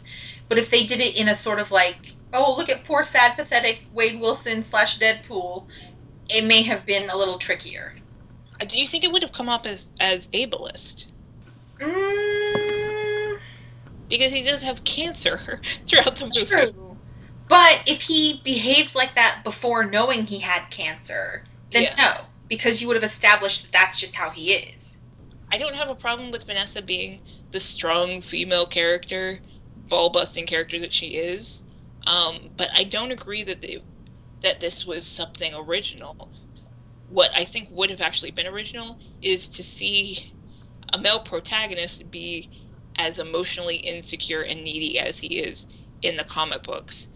But 0.50 0.58
if 0.58 0.70
they 0.70 0.84
did 0.84 1.00
it 1.00 1.16
in 1.16 1.28
a 1.28 1.34
sort 1.34 1.58
of 1.58 1.70
like, 1.70 2.14
oh 2.34 2.54
look 2.54 2.68
at 2.68 2.84
poor 2.84 3.02
sad 3.02 3.34
pathetic 3.34 3.86
Wade 3.94 4.20
Wilson 4.20 4.62
slash 4.62 4.98
Deadpool, 4.98 5.64
it 6.28 6.44
may 6.44 6.60
have 6.60 6.84
been 6.84 7.08
a 7.08 7.16
little 7.16 7.38
trickier. 7.38 7.94
Uh, 8.60 8.66
Do 8.66 8.78
you 8.78 8.86
think 8.86 9.04
it 9.04 9.12
would 9.12 9.22
have 9.22 9.32
come 9.32 9.48
up 9.48 9.64
as 9.64 9.88
as 10.00 10.28
ableist? 10.34 11.06
Mm, 11.80 12.41
Because 14.12 14.32
he 14.32 14.42
does 14.42 14.62
have 14.62 14.84
cancer 14.84 15.40
throughout 15.88 16.16
the 16.16 16.26
movie. 16.26 16.46
true. 16.46 16.98
But 17.48 17.82
if 17.86 18.02
he 18.02 18.40
behaved 18.44 18.94
like 18.94 19.14
that 19.16 19.40
before 19.44 19.84
knowing 19.84 20.26
he 20.26 20.38
had 20.38 20.70
cancer, 20.70 21.44
then 21.72 21.84
Yeah. 21.84 21.94
no, 21.98 22.14
because 22.48 22.80
you 22.80 22.88
would 22.88 22.96
have 22.96 23.10
established 23.10 23.62
that 23.62 23.72
that's 23.72 23.98
just 23.98 24.14
how 24.14 24.30
he 24.30 24.52
is. 24.52 24.98
I 25.50 25.58
don't 25.58 25.76
have 25.76 25.90
a 25.90 25.94
problem 25.94 26.30
with 26.30 26.46
Vanessa 26.46 26.82
being 26.82 27.20
the 27.52 27.60
strong 27.60 28.22
female 28.22 28.66
character, 28.66 29.40
ball 29.88 30.10
busting 30.10 30.46
character 30.46 30.78
that 30.80 30.92
she 30.92 31.08
is. 31.08 31.62
Um, 32.06 32.50
but 32.56 32.70
I 32.74 32.84
don't 32.84 33.12
agree 33.12 33.44
that 33.44 33.62
they, 33.62 33.78
that 34.42 34.60
this 34.60 34.86
was 34.86 35.06
something 35.06 35.54
original. 35.54 36.32
What 37.08 37.30
I 37.34 37.44
think 37.44 37.68
would 37.70 37.90
have 37.90 38.00
actually 38.00 38.30
been 38.32 38.46
original 38.46 38.98
is 39.22 39.48
to 39.50 39.62
see 39.62 40.18
a 40.92 40.98
male 40.98 41.20
protagonist 41.20 42.10
be 42.10 42.50
as 42.96 43.18
emotionally 43.18 43.76
insecure 43.76 44.42
and 44.42 44.62
needy 44.62 44.98
as 44.98 45.18
he 45.18 45.38
is 45.38 45.66
in 46.02 46.16
the 46.16 46.24
comic 46.24 46.62
books. 46.62 47.08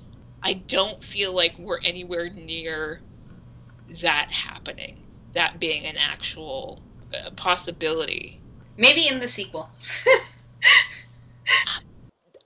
I 0.43 0.55
don't 0.55 1.03
feel 1.03 1.33
like 1.33 1.59
we're 1.59 1.81
anywhere 1.85 2.31
near 2.31 3.01
that 4.03 4.31
happening, 4.31 4.97
that 5.35 5.61
being 5.61 5.85
an 5.85 5.97
actual 5.97 6.83
uh, 7.13 7.31
possibility. 7.31 8.41
Maybe 8.77 9.09
in 9.09 9.21
the 9.21 9.29
sequel. 9.29 9.69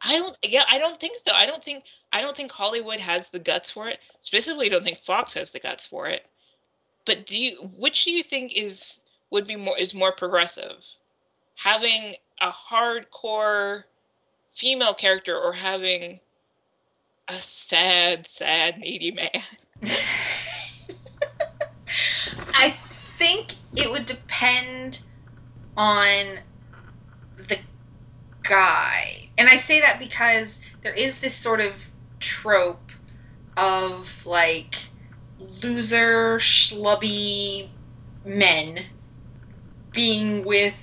I 0.03 0.19
don't. 0.19 0.37
Yeah, 0.43 0.65
I 0.69 0.79
don't 0.79 0.99
think 0.99 1.19
so. 1.25 1.33
I 1.35 1.47
don't 1.47 1.63
think. 1.63 1.85
I 2.13 2.21
don't 2.23 2.37
think 2.37 2.51
Hollywood 2.51 3.01
has 3.01 3.29
the 3.29 3.39
guts 3.39 3.71
for 3.71 3.89
it. 3.89 3.99
Specifically, 4.23 4.67
I 4.67 4.71
don't 4.71 4.85
think 4.85 4.99
Fox 4.99 5.35
has 5.35 5.51
the 5.51 5.61
guts 5.61 5.85
for 5.85 6.07
it. 6.07 6.27
But 7.05 7.27
do 7.27 7.39
you? 7.39 7.71
Which 7.77 8.05
do 8.05 8.11
you 8.11 8.23
think 8.23 8.53
is 8.57 9.01
would 9.31 9.47
be 9.47 9.57
more 9.57 9.77
is 9.79 9.95
more 9.95 10.13
progressive? 10.13 10.77
Having 11.57 12.15
a 12.41 12.51
hardcore 12.51 13.85
female 14.55 14.95
character 14.95 15.39
or 15.39 15.53
having 15.53 16.21
a 17.29 17.35
sad, 17.35 18.27
sad, 18.27 18.79
needy 18.79 19.11
man? 19.11 19.31
I 22.55 22.77
think 23.19 23.55
it 23.77 23.91
would 23.91 24.07
depend 24.07 25.03
on 25.77 26.39
the 27.37 27.59
guy. 28.43 29.31
And 29.39 29.49
I 29.49 29.57
say 29.57 29.81
that 29.81 29.99
because 29.99 30.61
there 30.83 30.93
is 30.93 31.21
this 31.21 31.37
sort 31.37 31.61
of 31.61 31.73
trope 32.19 32.91
of 33.57 34.21
like 34.25 34.77
loser, 35.39 36.39
schlubby 36.39 37.71
men 38.25 38.87
being 39.93 40.45
with 40.45 40.75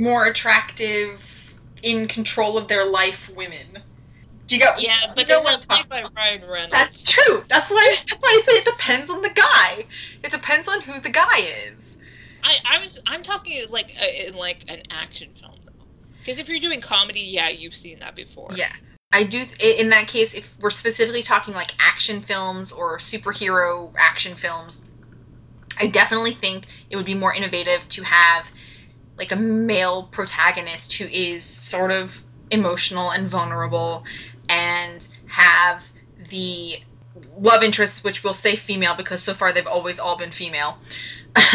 more 0.00 0.26
attractive, 0.26 1.56
in 1.82 2.08
control 2.08 2.58
of 2.58 2.68
their 2.68 2.86
life 2.88 3.30
women. 3.34 3.82
Do 4.46 4.56
you 4.56 4.62
get? 4.62 4.80
Yeah, 4.80 4.90
but 5.14 5.18
you 5.18 5.34
know 5.34 5.40
they're 5.40 5.44
what 5.44 5.66
I'm 5.70 5.78
not 5.78 5.88
played 5.88 6.02
by 6.02 6.08
Ryan 6.16 6.44
Reynolds. 6.48 6.76
That's 6.76 7.02
true. 7.04 7.44
That's 7.48 7.70
why. 7.70 7.96
That's 8.08 8.22
why 8.22 8.40
I 8.40 8.42
say 8.46 8.52
it 8.58 8.64
depends 8.64 9.10
on 9.10 9.22
the 9.22 9.30
guy. 9.30 9.86
It 10.24 10.30
depends 10.32 10.68
on 10.68 10.82
who 10.82 11.00
the 11.00 11.10
guy 11.10 11.38
is. 11.76 11.96
I, 12.42 12.56
I 12.64 12.78
was 12.80 12.98
I'm 13.06 13.22
talking 13.22 13.64
like 13.70 13.92
uh, 14.00 14.28
in 14.28 14.34
like 14.34 14.64
an 14.68 14.80
action 14.90 15.28
film 15.40 15.54
though, 15.66 15.86
because 16.24 16.38
if 16.38 16.48
you're 16.48 16.60
doing 16.60 16.80
comedy, 16.80 17.20
yeah, 17.20 17.48
you've 17.48 17.74
seen 17.74 17.98
that 18.00 18.16
before. 18.16 18.48
Yeah, 18.56 18.68
I 19.12 19.24
do. 19.24 19.44
th- 19.44 19.78
In 19.80 19.90
that 19.90 20.08
case, 20.08 20.34
if 20.34 20.54
we're 20.58 20.70
specifically 20.70 21.22
talking 21.22 21.54
like 21.54 21.72
action 21.80 22.22
films 22.22 22.72
or 22.72 22.98
superhero 22.98 23.92
action 23.98 24.34
films, 24.36 24.82
I 25.78 25.86
definitely 25.86 26.32
think 26.32 26.66
it 26.90 26.96
would 26.96 27.06
be 27.06 27.14
more 27.14 27.34
innovative 27.34 27.88
to 27.90 28.02
have 28.04 28.46
like 29.20 29.32
a 29.32 29.36
male 29.36 30.04
protagonist 30.04 30.94
who 30.94 31.06
is 31.06 31.44
sort 31.44 31.92
of 31.92 32.24
emotional 32.50 33.12
and 33.12 33.28
vulnerable, 33.30 34.04
and 34.48 35.08
have 35.26 35.84
the 36.30 36.78
love 37.38 37.62
interests, 37.62 38.04
which 38.04 38.24
we'll 38.24 38.34
say 38.34 38.56
female 38.56 38.94
because 38.94 39.22
so 39.22 39.34
far 39.34 39.52
they've 39.52 39.66
always 39.66 40.00
all 40.00 40.16
been 40.18 40.32
female. 40.32 40.78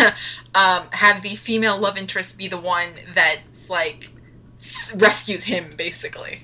um, 0.56 0.88
have 0.92 1.22
the 1.22 1.36
female 1.36 1.78
love 1.78 1.98
interest 1.98 2.38
be 2.38 2.48
the 2.48 2.60
one 2.60 2.92
that's 3.14 3.70
like 3.70 4.12
s- 4.60 4.96
rescues 4.98 5.44
him, 5.44 5.76
basically 5.78 6.44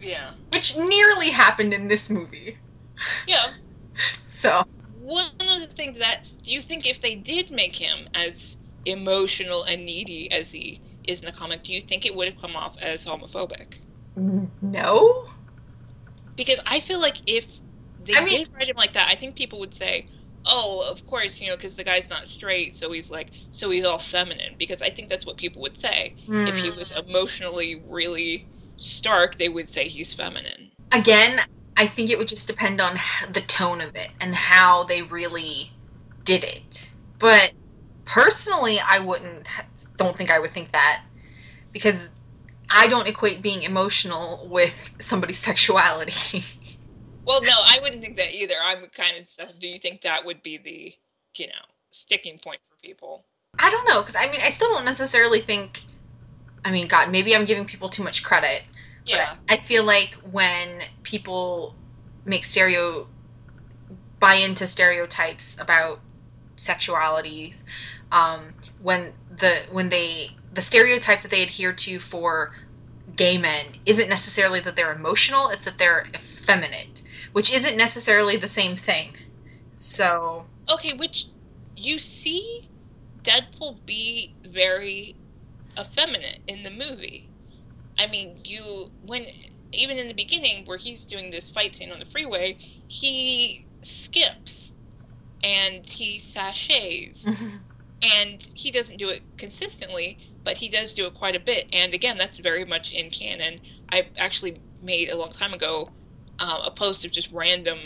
Yeah. 0.00 0.32
which 0.52 0.76
nearly 0.76 1.30
happened 1.30 1.74
in 1.74 1.88
this 1.88 2.10
movie. 2.10 2.58
Yeah. 3.26 3.52
So 4.28 4.64
One 4.98 5.30
of 5.40 5.60
the 5.60 5.68
things 5.74 5.98
that 5.98 6.22
do 6.44 6.52
you 6.52 6.60
think 6.60 6.86
if 6.86 7.00
they 7.00 7.14
did 7.14 7.50
make 7.50 7.76
him 7.76 8.08
as 8.14 8.58
emotional 8.86 9.64
and 9.64 9.84
needy 9.84 10.30
as 10.30 10.50
he 10.50 10.82
is 11.04 11.20
in 11.20 11.26
the 11.26 11.32
comic, 11.32 11.64
do 11.64 11.72
you 11.72 11.80
think 11.80 12.06
it 12.06 12.14
would 12.14 12.28
have 12.28 12.38
come 12.38 12.56
off 12.56 12.76
as 12.80 13.04
homophobic? 13.04 13.74
no, 14.62 15.24
Because 16.36 16.60
I 16.66 16.80
feel 16.80 17.00
like 17.00 17.20
if 17.26 17.46
they 17.98 18.14
I 18.14 18.20
mean- 18.24 18.38
did 18.38 18.48
write 18.54 18.68
him 18.68 18.76
like 18.76 18.92
that, 18.94 19.08
I 19.10 19.14
think 19.16 19.36
people 19.36 19.58
would 19.60 19.74
say, 19.74 20.06
"Oh, 20.44 20.80
of 20.90 21.04
course, 21.06 21.40
you 21.40 21.48
know, 21.48 21.56
because 21.56 21.76
the 21.76 21.84
guy's 21.84 22.10
not 22.10 22.28
straight, 22.28 22.74
so 22.74 22.92
he's 22.92 23.10
like, 23.10 23.32
so 23.50 23.70
he's 23.70 23.84
all 23.84 23.98
feminine." 23.98 24.56
Because 24.58 24.82
I 24.82 24.90
think 24.90 25.08
that's 25.08 25.26
what 25.26 25.38
people 25.38 25.62
would 25.62 25.76
say 25.78 26.14
if 26.46 26.58
he 26.58 26.70
Hmm. 26.70 26.78
was 26.78 26.92
emotionally 26.92 27.76
really 27.86 28.48
stark. 28.76 29.38
They 29.38 29.48
would 29.48 29.68
say 29.68 29.88
he's 29.88 30.14
feminine. 30.14 30.72
again, 30.92 31.40
I 31.76 31.86
think 31.86 32.10
it 32.10 32.18
would 32.18 32.28
just 32.28 32.46
depend 32.46 32.80
on 32.80 32.98
the 33.30 33.40
tone 33.42 33.80
of 33.82 33.94
it 33.96 34.10
and 34.20 34.34
how 34.34 34.84
they 34.84 35.02
really 35.02 35.72
did 36.24 36.44
it. 36.44 36.92
But 37.18 37.52
personally, 38.06 38.80
I 38.80 39.00
wouldn't. 39.00 39.46
Don't 39.96 40.16
think 40.16 40.30
I 40.30 40.38
would 40.38 40.52
think 40.52 40.72
that 40.72 41.02
because 41.72 42.10
I 42.70 42.88
don't 42.88 43.06
equate 43.06 43.42
being 43.42 43.62
emotional 43.62 44.48
with 44.50 44.74
somebody's 44.98 45.38
sexuality. 45.50 46.44
Well, 47.26 47.42
no, 47.42 47.52
I 47.52 47.80
wouldn't 47.82 48.00
think 48.00 48.16
that 48.16 48.34
either. 48.34 48.54
I'm 48.64 48.86
kind 48.86 49.18
of. 49.18 49.28
Uh, 49.38 49.52
do 49.58 49.68
you 49.68 49.78
think 49.78 50.02
that 50.02 50.24
would 50.24 50.42
be 50.42 50.58
the, 50.58 50.94
you 51.40 51.48
know, 51.48 51.52
sticking 51.90 52.38
point 52.38 52.60
for 52.70 52.76
people? 52.80 53.24
I 53.58 53.70
don't 53.70 53.88
know 53.88 54.00
because 54.00 54.16
I 54.16 54.30
mean 54.30 54.40
I 54.42 54.50
still 54.50 54.72
don't 54.72 54.84
necessarily 54.84 55.40
think. 55.40 55.82
I 56.64 56.70
mean, 56.70 56.88
God, 56.88 57.10
maybe 57.10 57.34
I'm 57.34 57.44
giving 57.44 57.64
people 57.64 57.88
too 57.88 58.02
much 58.02 58.22
credit. 58.22 58.62
Yeah. 59.04 59.36
I 59.48 59.56
feel 59.58 59.84
like 59.84 60.14
when 60.30 60.82
people 61.04 61.74
make 62.24 62.44
stereo 62.44 63.06
buy 64.18 64.34
into 64.34 64.66
stereotypes 64.66 65.60
about 65.60 66.00
sexualities, 66.56 67.62
um, 68.12 68.54
when 68.78 69.14
the 69.30 69.62
when 69.70 69.88
they 69.90 70.30
the 70.52 70.62
stereotype 70.62 71.22
that 71.22 71.30
they 71.30 71.42
adhere 71.42 71.72
to 71.72 71.98
for 72.00 72.52
gay 73.16 73.38
men 73.38 73.66
isn't 73.86 74.08
necessarily 74.08 74.60
that 74.60 74.76
they're 74.76 74.92
emotional; 74.92 75.48
it's 75.50 75.64
that 75.64 75.78
they're 75.78 76.06
effeminate, 76.14 77.02
which 77.32 77.52
isn't 77.52 77.76
necessarily 77.76 78.36
the 78.36 78.48
same 78.48 78.76
thing. 78.76 79.16
So 79.78 80.46
Okay, 80.70 80.94
which 80.94 81.26
you 81.76 81.98
see 81.98 82.62
Deadpool 83.22 83.84
be 83.86 84.36
very 84.46 85.16
effeminate 85.78 86.40
in 86.48 86.62
the 86.62 86.70
movie. 86.70 87.30
I 87.98 88.06
mean, 88.06 88.40
you 88.44 88.92
when 89.00 89.26
even 89.72 89.98
in 89.98 90.08
the 90.08 90.14
beginning 90.14 90.64
where 90.66 90.78
he's 90.78 91.04
doing 91.06 91.30
this 91.30 91.50
fight 91.50 91.76
scene 91.76 91.92
on 91.92 91.98
the 92.00 92.06
freeway, 92.06 92.58
he 92.88 93.66
skips 93.82 94.72
and 95.42 95.86
he 95.88 96.18
sashays 96.20 97.26
and 98.02 98.42
he 98.54 98.70
doesn't 98.70 98.98
do 98.98 99.08
it 99.08 99.22
consistently, 99.36 100.18
but 100.44 100.56
he 100.56 100.68
does 100.68 100.94
do 100.94 101.06
it 101.06 101.14
quite 101.14 101.36
a 101.36 101.40
bit. 101.40 101.66
And 101.72 101.94
again, 101.94 102.18
that's 102.18 102.38
very 102.38 102.64
much 102.64 102.92
in 102.92 103.10
canon. 103.10 103.60
I 103.90 104.08
actually 104.18 104.60
made 104.82 105.10
a 105.10 105.16
long 105.16 105.30
time 105.30 105.54
ago 105.54 105.90
uh, 106.38 106.60
a 106.64 106.70
post 106.70 107.04
of 107.04 107.12
just 107.12 107.32
random 107.32 107.78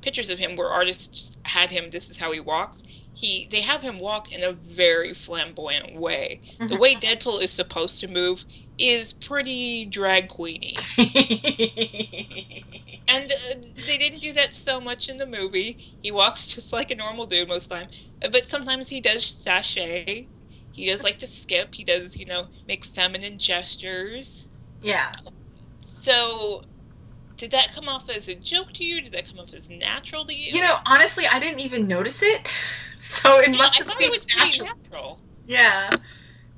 pictures 0.00 0.30
of 0.30 0.38
him 0.38 0.56
where 0.56 0.68
artists 0.68 1.36
had 1.42 1.70
him. 1.70 1.90
This 1.90 2.10
is 2.10 2.16
how 2.16 2.32
he 2.32 2.40
walks. 2.40 2.82
He 3.14 3.48
they 3.50 3.60
have 3.60 3.82
him 3.82 3.98
walk 3.98 4.32
in 4.32 4.44
a 4.44 4.52
very 4.52 5.12
flamboyant 5.12 5.96
way. 5.96 6.40
The 6.60 6.76
way 6.76 6.94
Deadpool 6.94 7.42
is 7.42 7.50
supposed 7.50 8.00
to 8.00 8.08
move 8.08 8.44
is 8.78 9.12
pretty 9.12 9.86
drag 9.86 10.28
queeny, 10.28 10.76
and 13.08 13.32
uh, 13.32 13.54
they 13.86 13.98
didn't 13.98 14.20
do 14.20 14.34
that 14.34 14.54
so 14.54 14.80
much 14.80 15.08
in 15.08 15.18
the 15.18 15.26
movie. 15.26 15.78
He 16.02 16.12
walks 16.12 16.46
just 16.48 16.72
like 16.72 16.90
a 16.92 16.96
normal 16.96 17.26
dude 17.26 17.48
most 17.48 17.64
of 17.64 17.68
the 17.70 17.76
time, 17.76 17.88
Uh, 18.22 18.28
but 18.30 18.48
sometimes 18.48 18.88
he 18.90 19.00
does 19.00 19.26
sashay. 19.26 20.18
He 20.56 20.74
does 20.76 20.92
like 20.92 21.06
to 21.06 21.14
skip. 21.14 21.60
He 21.62 21.72
does, 21.72 22.06
you 22.06 22.14
know, 22.14 22.36
make 22.60 22.74
feminine 22.86 23.38
gestures. 23.38 24.48
yeah. 24.82 25.06
So, 25.86 26.62
did 27.36 27.50
that 27.52 27.72
come 27.74 27.88
off 27.88 28.08
as 28.08 28.28
a 28.28 28.34
joke 28.36 28.72
to 28.74 28.84
you? 28.84 29.02
Did 29.02 29.12
that 29.12 29.28
come 29.30 29.40
off 29.40 29.54
as 29.54 29.68
natural 29.68 30.26
to 30.26 30.34
you? 30.34 30.54
You 30.54 30.62
know, 30.62 30.76
honestly, 30.86 31.26
I 31.26 31.38
didn't 31.40 31.60
even 31.60 31.86
notice 31.88 32.22
it. 32.22 32.48
So 33.00 33.38
it 33.40 33.52
Yeah, 33.52 33.58
must 33.58 33.78
I 33.78 33.82
have 33.82 33.88
thought 33.88 33.96
seemed 33.96 34.12
it 34.12 34.12
was 34.12 34.24
pretty 34.24 34.58
natural. 34.58 34.70
natural. 34.82 35.22
Yeah. 35.46 35.96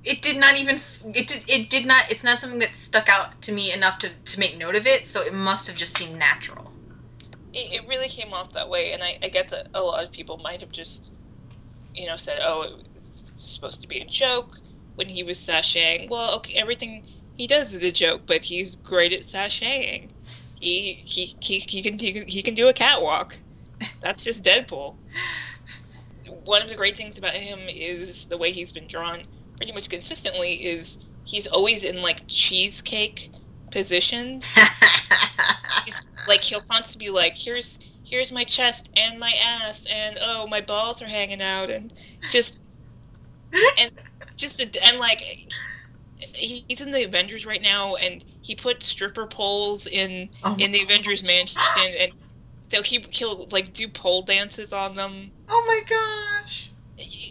It 0.04 0.22
did 0.22 0.38
not 0.38 0.56
even 0.56 0.80
it 1.14 1.28
did 1.28 1.44
it 1.46 1.70
did 1.70 1.86
not 1.86 2.10
it's 2.10 2.24
not 2.24 2.40
something 2.40 2.60
that 2.60 2.76
stuck 2.76 3.08
out 3.08 3.40
to 3.42 3.52
me 3.52 3.72
enough 3.72 3.98
to, 4.00 4.10
to 4.10 4.40
make 4.40 4.56
note 4.56 4.76
of 4.76 4.86
it, 4.86 5.10
so 5.10 5.22
it 5.22 5.34
must 5.34 5.66
have 5.66 5.76
just 5.76 5.96
seemed 5.96 6.18
natural. 6.18 6.72
It, 7.52 7.82
it 7.82 7.88
really 7.88 8.08
came 8.08 8.32
off 8.34 8.52
that 8.54 8.70
way, 8.70 8.92
and 8.92 9.02
I, 9.02 9.18
I 9.22 9.28
get 9.28 9.50
that 9.50 9.68
a 9.74 9.82
lot 9.82 10.04
of 10.04 10.12
people 10.12 10.38
might 10.38 10.60
have 10.62 10.72
just, 10.72 11.12
you 11.94 12.06
know, 12.06 12.16
said, 12.16 12.40
"Oh, 12.42 12.80
it's 12.96 13.32
supposed 13.36 13.82
to 13.82 13.88
be 13.88 14.00
a 14.00 14.06
joke." 14.06 14.52
When 14.96 15.08
he 15.08 15.24
was 15.24 15.38
sashaying, 15.38 16.10
well, 16.10 16.36
okay, 16.36 16.54
everything 16.56 17.04
he 17.36 17.46
does 17.48 17.74
is 17.74 17.82
a 17.84 17.92
joke, 17.92 18.24
but 18.26 18.44
he's 18.44 18.76
great 18.76 19.12
at 19.14 19.20
sashaying. 19.22 20.10
He 20.56 21.02
he 21.04 21.36
he, 21.40 21.60
he 21.68 21.82
can 21.82 21.98
he, 21.98 22.12
can- 22.12 22.28
he 22.28 22.42
can 22.42 22.54
do 22.54 22.68
a 22.68 22.74
catwalk. 22.74 23.40
That's 24.02 24.24
just 24.24 24.44
Deadpool. 24.44 24.96
One 26.44 26.62
of 26.62 26.68
the 26.68 26.76
great 26.76 26.96
things 26.96 27.18
about 27.18 27.34
him 27.36 27.60
is 27.68 28.26
the 28.26 28.38
way 28.38 28.52
he's 28.52 28.72
been 28.72 28.88
drawn 28.88 29.20
pretty 29.60 29.72
much 29.72 29.90
consistently 29.90 30.54
is 30.54 30.96
he's 31.24 31.46
always 31.46 31.84
in 31.84 32.00
like 32.00 32.22
cheesecake 32.26 33.30
positions. 33.70 34.46
He's, 35.84 36.00
like 36.28 36.42
he'll 36.42 36.62
constantly 36.62 37.08
be 37.08 37.10
like, 37.12 37.36
"Here's 37.36 37.78
here's 38.04 38.32
my 38.32 38.44
chest 38.44 38.88
and 38.96 39.18
my 39.18 39.32
ass, 39.62 39.80
and 39.90 40.18
oh 40.20 40.46
my 40.46 40.60
balls 40.60 41.00
are 41.02 41.06
hanging 41.06 41.40
out," 41.42 41.70
and 41.70 41.92
just 42.32 42.58
and 43.78 43.90
just 44.36 44.60
a, 44.60 44.86
and 44.86 44.98
like 44.98 45.22
he- 46.34 46.64
he's 46.68 46.80
in 46.80 46.90
the 46.90 47.04
Avengers 47.04 47.46
right 47.46 47.62
now, 47.62 47.96
and 47.96 48.24
he 48.42 48.54
put 48.54 48.82
stripper 48.82 49.26
poles 49.26 49.86
in 49.86 50.28
Oh 50.42 50.56
in 50.58 50.72
the 50.72 50.82
Avengers 50.82 51.22
mansion, 51.22 51.62
and 51.76 52.12
so 52.70 52.82
he 52.82 53.04
he'll 53.12 53.46
like 53.52 53.72
do 53.72 53.88
pole 53.88 54.22
dances 54.22 54.72
on 54.72 54.94
them. 54.94 55.32
Oh 55.48 55.64
my 55.66 55.82
gosh. 55.88 56.70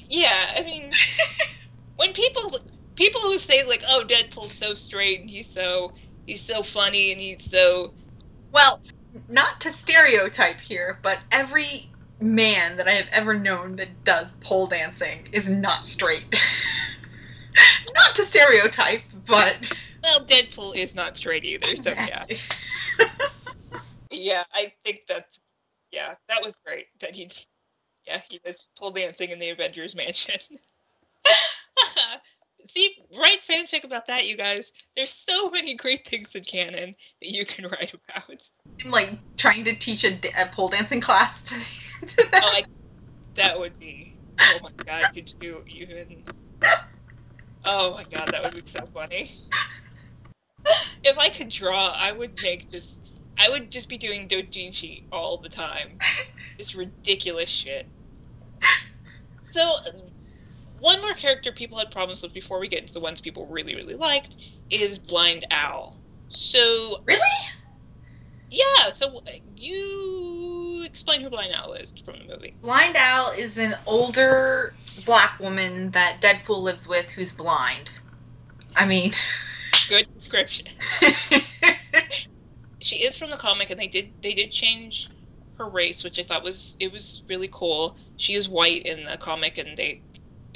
Yeah, 0.10 0.54
I 0.58 0.62
mean, 0.64 0.92
when 2.00 2.14
people 2.14 2.60
people 2.96 3.22
who 3.22 3.38
say 3.38 3.64
like, 3.68 3.84
"Oh, 3.90 4.06
Deadpool's 4.08 4.54
so 4.56 4.74
straight 4.74 5.22
and 5.22 5.30
he's 5.30 5.50
so 5.50 5.94
he's 6.26 6.44
so 6.44 6.64
funny 6.64 7.12
and 7.12 7.20
he's 7.22 7.44
so 7.44 7.94
Well, 8.54 8.82
not 9.28 9.62
to 9.62 9.72
stereotype 9.72 10.62
here, 10.62 11.00
but 11.04 11.20
every 11.32 11.92
man 12.22 12.78
that 12.78 12.88
I 12.88 12.94
have 12.94 13.10
ever 13.12 13.36
known 13.38 13.76
that 13.78 14.04
does 14.06 14.32
pole 14.42 14.68
dancing 14.68 15.28
is 15.34 15.50
not 15.50 15.86
straight. 15.86 16.26
not 17.96 18.16
to 18.16 18.26
stereotype, 18.26 19.04
but 19.28 19.58
well, 20.04 20.22
Deadpool 20.22 20.76
is 20.78 20.96
not 20.96 21.18
straight 21.18 21.44
either." 21.46 21.76
So 21.84 21.92
yeah, 21.92 22.26
yeah, 24.12 24.44
I 24.54 24.74
think 24.86 25.02
that's 25.08 25.40
yeah, 25.92 26.16
that 26.30 26.44
was 26.44 26.58
great 26.66 26.88
that 27.02 27.14
he 27.16 27.30
yeah 28.08 28.22
he 28.30 28.40
was 28.46 28.70
pole 28.78 28.92
dancing 28.92 29.32
in 29.32 29.40
the 29.40 29.50
Avengers 29.50 29.96
mansion. 29.96 30.40
See, 32.68 32.96
write 33.18 33.40
fanfic 33.50 33.84
about 33.84 34.08
that, 34.08 34.28
you 34.28 34.36
guys. 34.36 34.72
There's 34.96 35.12
so 35.12 35.50
many 35.50 35.76
great 35.76 36.08
things 36.08 36.36
in 36.36 36.44
canon 36.44 36.96
that 37.22 37.30
you 37.30 37.46
can 37.46 37.66
write 37.70 37.94
about. 37.94 38.44
I'm 38.84 38.92
like 38.92 39.20
trying 39.38 39.66
to 39.66 39.76
teach 39.76 40.04
a, 40.04 40.20
a 40.38 40.48
pole 40.48 40.70
dancing 40.70 41.02
class 41.02 41.44
to, 41.44 41.56
to 42.08 42.16
them. 42.32 42.42
Oh, 42.44 42.52
I, 42.54 42.64
that 43.36 43.60
would 43.60 43.78
be. 43.80 44.08
Oh 44.42 44.60
my 44.64 44.70
god, 44.86 45.06
could 45.14 45.32
you 45.42 45.64
even? 45.68 46.24
Oh 47.66 47.94
my 47.94 48.06
god, 48.10 48.30
that 48.32 48.44
would 48.44 48.54
be 48.54 48.62
so 48.66 48.88
funny. 48.94 49.32
If 51.04 51.18
I 51.18 51.30
could 51.30 51.50
draw, 51.50 51.94
I 51.98 52.12
would 52.12 52.34
make 52.42 52.70
just. 52.70 53.00
I 53.38 53.50
would 53.50 53.72
just 53.72 53.88
be 53.88 53.98
doing 53.98 54.28
doujinshi 54.28 55.04
all 55.12 55.40
the 55.42 55.50
time. 55.50 55.98
Just 56.58 56.74
ridiculous 56.74 57.50
shit. 57.50 57.90
So, 59.52 59.76
one 60.80 61.02
more 61.02 61.14
character 61.14 61.52
people 61.52 61.78
had 61.78 61.92
problems 61.92 62.22
with 62.24 62.34
before 62.34 62.60
we 62.60 62.68
get 62.68 62.82
into 62.82 62.94
the 62.94 63.00
ones 63.00 63.22
people 63.22 63.46
really, 63.48 63.76
really 63.76 63.96
liked 63.96 64.36
is 64.70 65.00
Blind 65.00 65.46
Al. 65.52 65.98
So, 66.30 67.02
Really? 67.08 67.20
yeah, 68.52 68.92
so 68.92 69.22
you 69.56 70.84
explain 70.86 71.22
who 71.22 71.30
Blind 71.30 71.54
Al 71.54 71.74
is 71.74 71.94
from 72.04 72.16
the 72.20 72.34
movie. 72.34 72.56
Blind 72.62 72.96
Al 72.96 73.32
is 73.32 73.58
an 73.58 73.76
older 73.86 74.74
black 75.06 75.40
woman 75.40 75.92
that 75.92 76.22
Deadpool 76.22 76.62
lives 76.62 76.88
with 76.88 77.08
who's 77.10 77.32
blind. 77.32 77.90
I 78.76 78.86
mean, 78.86 79.14
Good 79.90 80.08
description. 80.14 80.68
she 82.82 82.98
is 82.98 83.16
from 83.16 83.30
the 83.30 83.38
comic 83.38 83.70
and 83.70 83.80
they 83.80 83.88
did 83.88 84.12
they 84.22 84.34
did 84.34 84.52
change 84.52 85.10
her 85.58 85.70
race 85.70 86.04
which 86.04 86.18
i 86.18 86.24
thought 86.24 86.44
was 86.44 86.76
it 86.80 86.92
was 86.92 87.22
really 87.28 87.50
cool 87.52 87.98
she 88.16 88.34
is 88.36 88.48
white 88.48 88.84
in 88.84 89.04
the 89.04 89.18
comic 89.18 89.58
and 89.58 89.78
they 89.78 90.02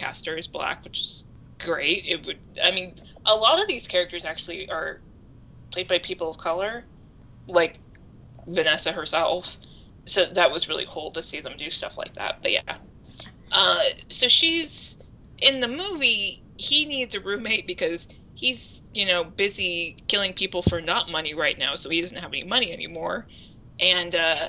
cast 0.03 0.27
is 0.27 0.47
black 0.47 0.83
which 0.83 0.99
is 0.99 1.25
great. 1.59 2.03
It 2.05 2.25
would 2.25 2.39
i 2.63 2.71
mean 2.71 2.95
a 3.25 3.35
lot 3.35 3.61
of 3.61 3.67
these 3.67 3.87
characters 3.87 4.25
actually 4.25 4.69
are 4.69 4.99
played 5.71 5.87
by 5.87 5.99
people 5.99 6.29
of 6.29 6.37
color 6.37 6.83
like 7.47 7.79
vanessa 8.47 8.91
herself. 8.91 9.57
So 10.05 10.25
that 10.25 10.51
was 10.51 10.67
really 10.67 10.85
cool 10.89 11.11
to 11.11 11.23
see 11.23 11.39
them 11.39 11.53
do 11.57 11.69
stuff 11.69 11.97
like 11.97 12.13
that 12.15 12.39
but 12.41 12.51
yeah. 12.51 12.77
Uh, 13.51 13.79
so 14.09 14.27
she's 14.27 14.97
in 15.39 15.59
the 15.59 15.67
movie 15.67 16.41
he 16.57 16.85
needs 16.85 17.15
a 17.15 17.19
roommate 17.19 17.67
because 17.67 18.07
he's 18.33 18.81
you 18.93 19.05
know 19.05 19.23
busy 19.23 19.95
killing 20.07 20.33
people 20.33 20.61
for 20.61 20.81
not 20.81 21.09
money 21.09 21.33
right 21.33 21.57
now 21.59 21.75
so 21.75 21.89
he 21.89 22.01
doesn't 22.01 22.17
have 22.17 22.31
any 22.31 22.43
money 22.43 22.73
anymore. 22.73 23.27
And 23.79 24.15
uh 24.15 24.47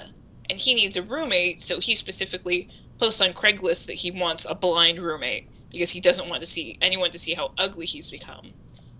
and 0.50 0.60
he 0.60 0.74
needs 0.74 0.96
a 0.96 1.02
roommate, 1.02 1.62
so 1.62 1.80
he 1.80 1.96
specifically 1.96 2.68
posts 2.98 3.20
on 3.20 3.32
Craigslist 3.32 3.86
that 3.86 3.94
he 3.94 4.10
wants 4.10 4.46
a 4.48 4.54
blind 4.54 4.98
roommate 4.98 5.44
because 5.72 5.90
he 5.90 6.00
doesn't 6.00 6.28
want 6.28 6.40
to 6.42 6.46
see 6.46 6.78
anyone 6.80 7.10
to 7.10 7.18
see 7.18 7.34
how 7.34 7.50
ugly 7.58 7.86
he's 7.86 8.10
become 8.10 8.54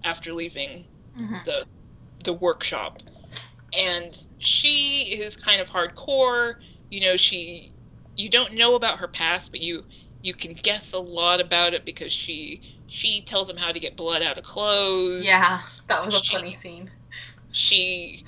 after 0.05 0.33
leaving 0.33 0.87
Mm-hmm. 1.19 1.37
the 1.45 1.67
the 2.25 2.33
workshop. 2.33 2.99
And 3.77 4.17
she 4.39 5.03
is 5.21 5.37
kind 5.37 5.61
of 5.61 5.69
hardcore. 5.69 6.55
You 6.91 7.01
know, 7.03 7.17
she 7.17 7.73
you 8.17 8.29
don't 8.31 8.55
know 8.55 8.75
about 8.75 8.99
her 9.01 9.09
past, 9.09 9.51
but 9.51 9.61
you 9.61 9.85
you 10.23 10.35
can 10.35 10.55
guess 10.55 10.93
a 10.93 10.99
lot 10.99 11.41
about 11.41 11.75
it 11.75 11.85
because 11.85 12.13
she 12.13 12.63
she 12.87 13.23
tells 13.23 13.49
him 13.51 13.57
how 13.57 13.73
to 13.73 13.81
get 13.81 13.97
blood 13.97 14.23
out 14.23 14.39
of 14.39 14.45
clothes. 14.45 15.25
Yeah, 15.27 15.61
that 15.89 16.05
was 16.05 16.15
a 16.15 16.21
She- 16.21 16.37
funny 16.37 16.55
scene. 16.55 16.91
She 17.53 18.25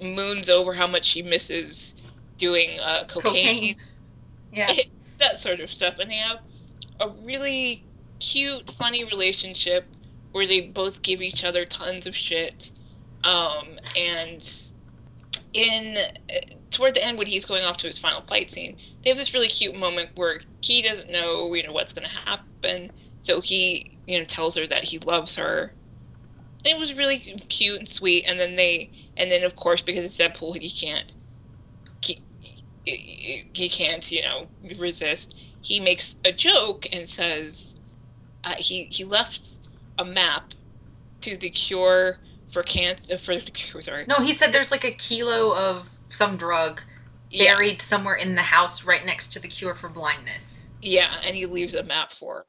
moons 0.00 0.48
over 0.50 0.72
how 0.74 0.86
much 0.86 1.04
she 1.04 1.22
misses 1.22 1.94
doing 2.38 2.78
uh, 2.80 3.04
cocaine, 3.08 3.62
Cocaine. 3.62 3.76
Yeah. 4.52 4.72
that 5.18 5.38
sort 5.38 5.60
of 5.60 5.70
stuff. 5.70 5.98
And 5.98 6.10
they 6.10 6.16
have 6.16 6.38
a 7.00 7.08
really 7.08 7.84
cute, 8.20 8.70
funny 8.72 9.04
relationship 9.04 9.86
where 10.32 10.46
they 10.46 10.60
both 10.60 11.02
give 11.02 11.20
each 11.22 11.44
other 11.44 11.64
tons 11.64 12.06
of 12.06 12.14
shit. 12.14 12.70
Um, 13.24 13.78
and 13.96 14.70
in 15.52 15.96
toward 16.70 16.94
the 16.94 17.04
end, 17.04 17.18
when 17.18 17.26
he's 17.26 17.44
going 17.44 17.62
off 17.62 17.76
to 17.78 17.86
his 17.86 17.98
final 17.98 18.22
fight 18.22 18.50
scene, 18.50 18.76
they 19.02 19.10
have 19.10 19.18
this 19.18 19.34
really 19.34 19.48
cute 19.48 19.76
moment 19.76 20.10
where 20.14 20.40
he 20.62 20.82
doesn't 20.82 21.10
know, 21.10 21.52
you 21.54 21.62
know, 21.62 21.72
what's 21.72 21.92
going 21.92 22.08
to 22.08 22.14
happen. 22.14 22.90
So 23.20 23.40
he, 23.40 23.98
you 24.06 24.18
know, 24.18 24.24
tells 24.24 24.56
her 24.56 24.66
that 24.66 24.82
he 24.82 24.98
loves 24.98 25.36
her. 25.36 25.72
And 26.64 26.74
it 26.74 26.78
was 26.78 26.94
really 26.94 27.18
cute 27.18 27.78
and 27.78 27.88
sweet. 27.88 28.24
And 28.26 28.40
then 28.40 28.56
they, 28.56 28.90
and 29.16 29.30
then 29.30 29.44
of 29.44 29.54
course, 29.54 29.82
because 29.82 30.04
it's 30.04 30.18
Deadpool, 30.18 30.56
he 30.60 30.70
can't, 30.70 31.14
he 32.84 33.44
he 33.54 33.68
can't, 33.68 34.10
you 34.10 34.22
know, 34.22 34.50
resist. 34.78 35.34
He 35.60 35.80
makes 35.80 36.16
a 36.24 36.32
joke 36.32 36.86
and 36.92 37.08
says, 37.08 37.74
uh, 38.44 38.54
he 38.58 38.84
he 38.90 39.04
left 39.04 39.58
a 39.98 40.04
map 40.04 40.54
to 41.22 41.36
the 41.36 41.50
cure 41.50 42.18
for 42.50 42.62
cancer 42.62 43.18
for 43.18 43.36
the 43.36 43.50
cure. 43.52 43.82
Sorry, 43.82 44.06
No, 44.06 44.16
he 44.20 44.34
said 44.34 44.52
there's 44.52 44.70
like 44.72 44.84
a 44.84 44.92
kilo 44.92 45.54
of 45.56 45.90
some 46.10 46.36
drug 46.36 46.82
Yeah. 47.30 47.54
buried 47.54 47.82
somewhere 47.82 48.16
in 48.16 48.34
the 48.34 48.42
house 48.42 48.84
right 48.84 49.04
next 49.04 49.30
to 49.34 49.40
the 49.40 49.48
cure 49.48 49.74
for 49.74 49.88
blindness. 49.88 50.66
Yeah, 50.82 51.14
and 51.24 51.36
he 51.36 51.46
leaves 51.46 51.74
a 51.74 51.84
map 51.84 52.12
for 52.12 52.36
her. 52.36 52.46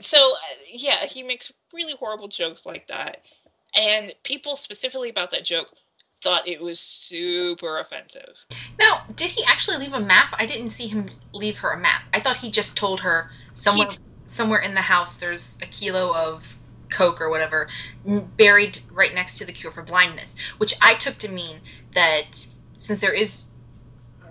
So, 0.00 0.32
uh, 0.32 0.56
yeah, 0.72 1.06
he 1.06 1.22
makes 1.22 1.52
really 1.72 1.94
horrible 1.94 2.28
jokes 2.28 2.66
like 2.66 2.88
that. 2.88 3.22
And 3.76 4.14
people 4.24 4.56
specifically 4.56 5.10
about 5.10 5.30
that 5.32 5.44
joke 5.44 5.68
thought 6.22 6.48
it 6.48 6.60
was 6.60 6.80
super 6.80 7.78
offensive. 7.78 8.44
Now, 8.80 9.02
did 9.16 9.30
he 9.30 9.44
actually 9.46 9.78
leave 9.78 9.92
a 9.94 10.00
map? 10.00 10.28
I 10.38 10.46
didn't 10.46 10.70
see 10.70 10.88
him 10.88 11.08
leave 11.34 11.58
her 11.58 11.72
a 11.72 11.80
map. 11.80 12.02
I 12.14 12.20
thought 12.20 12.38
he 12.38 12.50
just 12.50 12.76
told 12.76 13.00
her 13.00 13.28
somewhere 13.54 13.88
He- 13.90 13.98
somewhere 14.26 14.60
in 14.60 14.74
the 14.74 14.82
house 14.82 15.16
there's 15.16 15.58
a 15.62 15.66
kilo 15.66 16.14
of 16.14 16.58
coke 16.90 17.20
or 17.20 17.30
whatever 17.30 17.68
buried 18.36 18.80
right 18.92 19.14
next 19.14 19.38
to 19.38 19.44
the 19.44 19.52
cure 19.52 19.72
for 19.72 19.82
blindness, 19.82 20.36
which 20.58 20.74
I 20.82 20.94
took 20.94 21.18
to 21.18 21.30
mean 21.30 21.62
that 21.94 22.46
since 22.78 23.00
there 23.00 23.12
is 23.14 23.49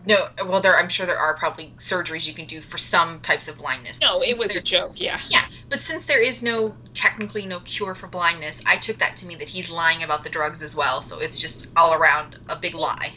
no 0.05 0.27
well 0.45 0.61
there 0.61 0.77
I'm 0.77 0.89
sure 0.89 1.05
there 1.05 1.19
are 1.19 1.35
probably 1.35 1.75
surgeries 1.79 2.27
you 2.27 2.33
can 2.33 2.45
do 2.45 2.61
for 2.61 2.77
some 2.77 3.19
types 3.21 3.47
of 3.47 3.57
blindness. 3.57 3.99
No, 4.01 4.21
it 4.21 4.37
Since 4.37 4.39
was 4.39 4.55
a 4.55 4.61
joke, 4.61 4.99
yeah. 4.99 5.19
Yeah, 5.29 5.45
but 5.69 5.79
since 5.81 6.05
there 6.05 6.21
is 6.21 6.41
no 6.43 6.77
technically 6.93 7.45
no 7.45 7.59
cure 7.61 7.95
for 7.95 8.07
blindness, 8.07 8.61
I 8.65 8.77
took 8.77 8.99
that 8.99 9.17
to 9.17 9.25
mean 9.25 9.39
that 9.39 9.49
he's 9.49 9.69
lying 9.71 10.03
about 10.03 10.23
the 10.23 10.29
drugs 10.29 10.61
as 10.63 10.75
well. 10.75 11.01
So 11.01 11.19
it's 11.19 11.39
just 11.41 11.67
all 11.75 11.93
around 11.93 12.37
a 12.49 12.55
big 12.57 12.75
lie. 12.75 13.15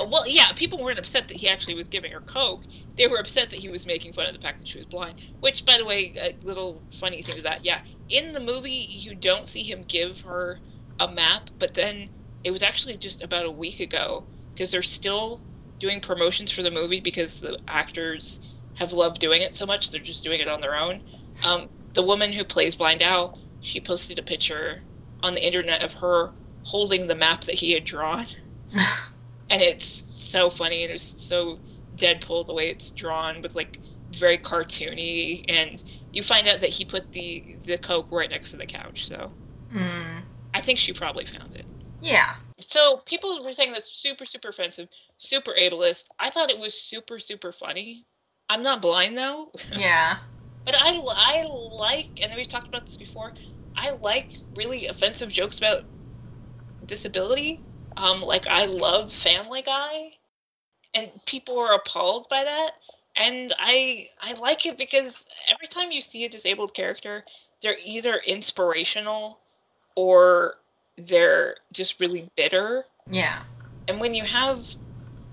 Uh, 0.00 0.06
Well, 0.06 0.26
yeah, 0.28 0.52
people 0.52 0.82
weren't 0.82 0.98
upset 0.98 1.28
that 1.28 1.38
he 1.38 1.48
actually 1.48 1.74
was 1.74 1.88
giving 1.88 2.12
her 2.12 2.20
coke. 2.20 2.64
They 2.96 3.06
were 3.06 3.18
upset 3.18 3.50
that 3.50 3.60
he 3.60 3.68
was 3.70 3.86
making 3.86 4.12
fun 4.12 4.26
of 4.26 4.34
the 4.34 4.38
fact 4.40 4.58
that 4.60 4.68
she 4.68 4.78
was 4.78 4.86
blind. 4.86 5.16
Which, 5.40 5.64
by 5.64 5.78
the 5.78 5.84
way, 5.86 6.14
a 6.20 6.36
little 6.42 6.84
funny 6.92 7.22
thing 7.22 7.36
is 7.38 7.42
that, 7.44 7.64
yeah, 7.64 7.80
in 8.08 8.32
the 8.32 8.40
movie 8.40 8.86
you 8.90 9.14
don't 9.14 9.48
see 9.48 9.62
him 9.64 9.84
give 9.84 10.20
her 10.22 10.60
a 10.98 11.08
map, 11.08 11.50
but 11.58 11.74
then 11.74 12.10
it 12.44 12.50
was 12.50 12.62
actually 12.62 12.98
just 12.98 13.22
about 13.22 13.46
a 13.46 13.50
week 13.50 13.80
ago 13.80 14.28
because 14.54 14.70
they're 14.70 14.82
still 14.82 15.44
doing 15.82 16.00
promotions 16.00 16.52
for 16.52 16.62
the 16.62 16.70
movie 16.70 17.00
because 17.00 17.40
the 17.40 17.58
actors 17.66 18.38
have 18.74 18.92
loved 18.92 19.20
doing 19.20 19.42
it 19.42 19.52
so 19.52 19.66
much 19.66 19.90
they're 19.90 20.00
just 20.00 20.22
doing 20.22 20.40
it 20.40 20.46
on 20.46 20.60
their 20.60 20.76
own. 20.76 21.02
Um, 21.44 21.68
the 21.92 22.04
woman 22.04 22.32
who 22.32 22.44
plays 22.44 22.76
Blind 22.76 23.02
Al, 23.02 23.36
she 23.60 23.80
posted 23.80 24.18
a 24.20 24.22
picture 24.22 24.80
on 25.24 25.34
the 25.34 25.44
internet 25.44 25.82
of 25.82 25.92
her 25.94 26.30
holding 26.62 27.08
the 27.08 27.16
map 27.16 27.44
that 27.44 27.56
he 27.56 27.72
had 27.72 27.84
drawn 27.84 28.24
and 29.50 29.60
it's 29.60 30.02
so 30.06 30.48
funny 30.48 30.84
and 30.84 30.92
it's 30.92 31.20
so 31.20 31.58
Deadpool 31.96 32.46
the 32.46 32.54
way 32.54 32.68
it's 32.68 32.92
drawn 32.92 33.42
with 33.42 33.54
like 33.56 33.80
it's 34.08 34.18
very 34.18 34.38
cartoony 34.38 35.44
and 35.48 35.82
you 36.12 36.22
find 36.22 36.46
out 36.46 36.60
that 36.60 36.70
he 36.70 36.84
put 36.84 37.10
the 37.12 37.56
the 37.64 37.76
coke 37.78 38.06
right 38.12 38.30
next 38.30 38.52
to 38.52 38.56
the 38.56 38.66
couch 38.66 39.08
so 39.08 39.32
Hmm. 39.72 40.18
I 40.54 40.60
think 40.60 40.78
she 40.78 40.92
probably 40.92 41.24
found 41.24 41.56
it. 41.56 41.64
Yeah. 42.02 42.26
So 42.60 42.98
people 43.06 43.42
were 43.44 43.54
saying 43.54 43.72
that's 43.72 43.92
super 43.92 44.26
super 44.26 44.48
offensive, 44.48 44.88
super 45.18 45.52
ableist. 45.52 46.06
I 46.18 46.30
thought 46.30 46.50
it 46.50 46.58
was 46.58 46.74
super 46.74 47.18
super 47.18 47.52
funny. 47.52 48.04
I'm 48.48 48.62
not 48.62 48.82
blind 48.82 49.16
though, 49.16 49.50
Yeah. 49.72 50.18
but 50.66 50.74
I 50.78 51.02
I 51.16 51.44
like 51.78 52.20
and 52.22 52.32
we've 52.36 52.48
talked 52.48 52.68
about 52.68 52.86
this 52.86 52.96
before. 52.96 53.32
I 53.76 53.92
like 54.02 54.30
really 54.54 54.86
offensive 54.86 55.30
jokes 55.30 55.58
about 55.58 55.84
disability. 56.84 57.62
Um, 57.96 58.20
like 58.22 58.46
I 58.46 58.66
love 58.66 59.12
Family 59.12 59.62
Guy, 59.62 60.12
and 60.94 61.10
people 61.26 61.58
are 61.58 61.74
appalled 61.74 62.28
by 62.28 62.44
that. 62.44 62.72
And 63.16 63.52
I 63.58 64.08
I 64.20 64.32
like 64.34 64.66
it 64.66 64.78
because 64.78 65.24
every 65.48 65.68
time 65.68 65.90
you 65.92 66.00
see 66.00 66.24
a 66.24 66.28
disabled 66.28 66.74
character, 66.74 67.24
they're 67.62 67.76
either 67.84 68.16
inspirational 68.26 69.38
or 69.96 70.56
they're 70.96 71.56
just 71.72 72.00
really 72.00 72.30
bitter. 72.36 72.84
Yeah. 73.08 73.38
And 73.88 74.00
when 74.00 74.14
you 74.14 74.24
have 74.24 74.66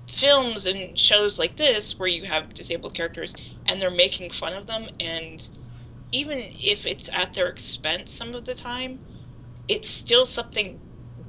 films 0.07 0.66
and 0.66 0.97
shows 0.97 1.38
like 1.38 1.55
this 1.55 1.99
where 1.99 2.10
you 2.10 2.26
have 2.26 2.53
disabled 2.53 2.93
characters 2.93 3.36
and 3.68 3.80
they're 3.82 3.91
making 3.91 4.30
fun 4.32 4.53
of 4.53 4.66
them 4.66 4.88
and 4.99 5.47
even 6.12 6.39
if 6.39 6.88
it's 6.88 7.10
at 7.14 7.34
their 7.34 7.47
expense 7.47 8.12
some 8.12 8.34
of 8.34 8.43
the 8.45 8.55
time, 8.55 8.99
it's 9.68 9.89
still 9.89 10.26
something 10.26 10.80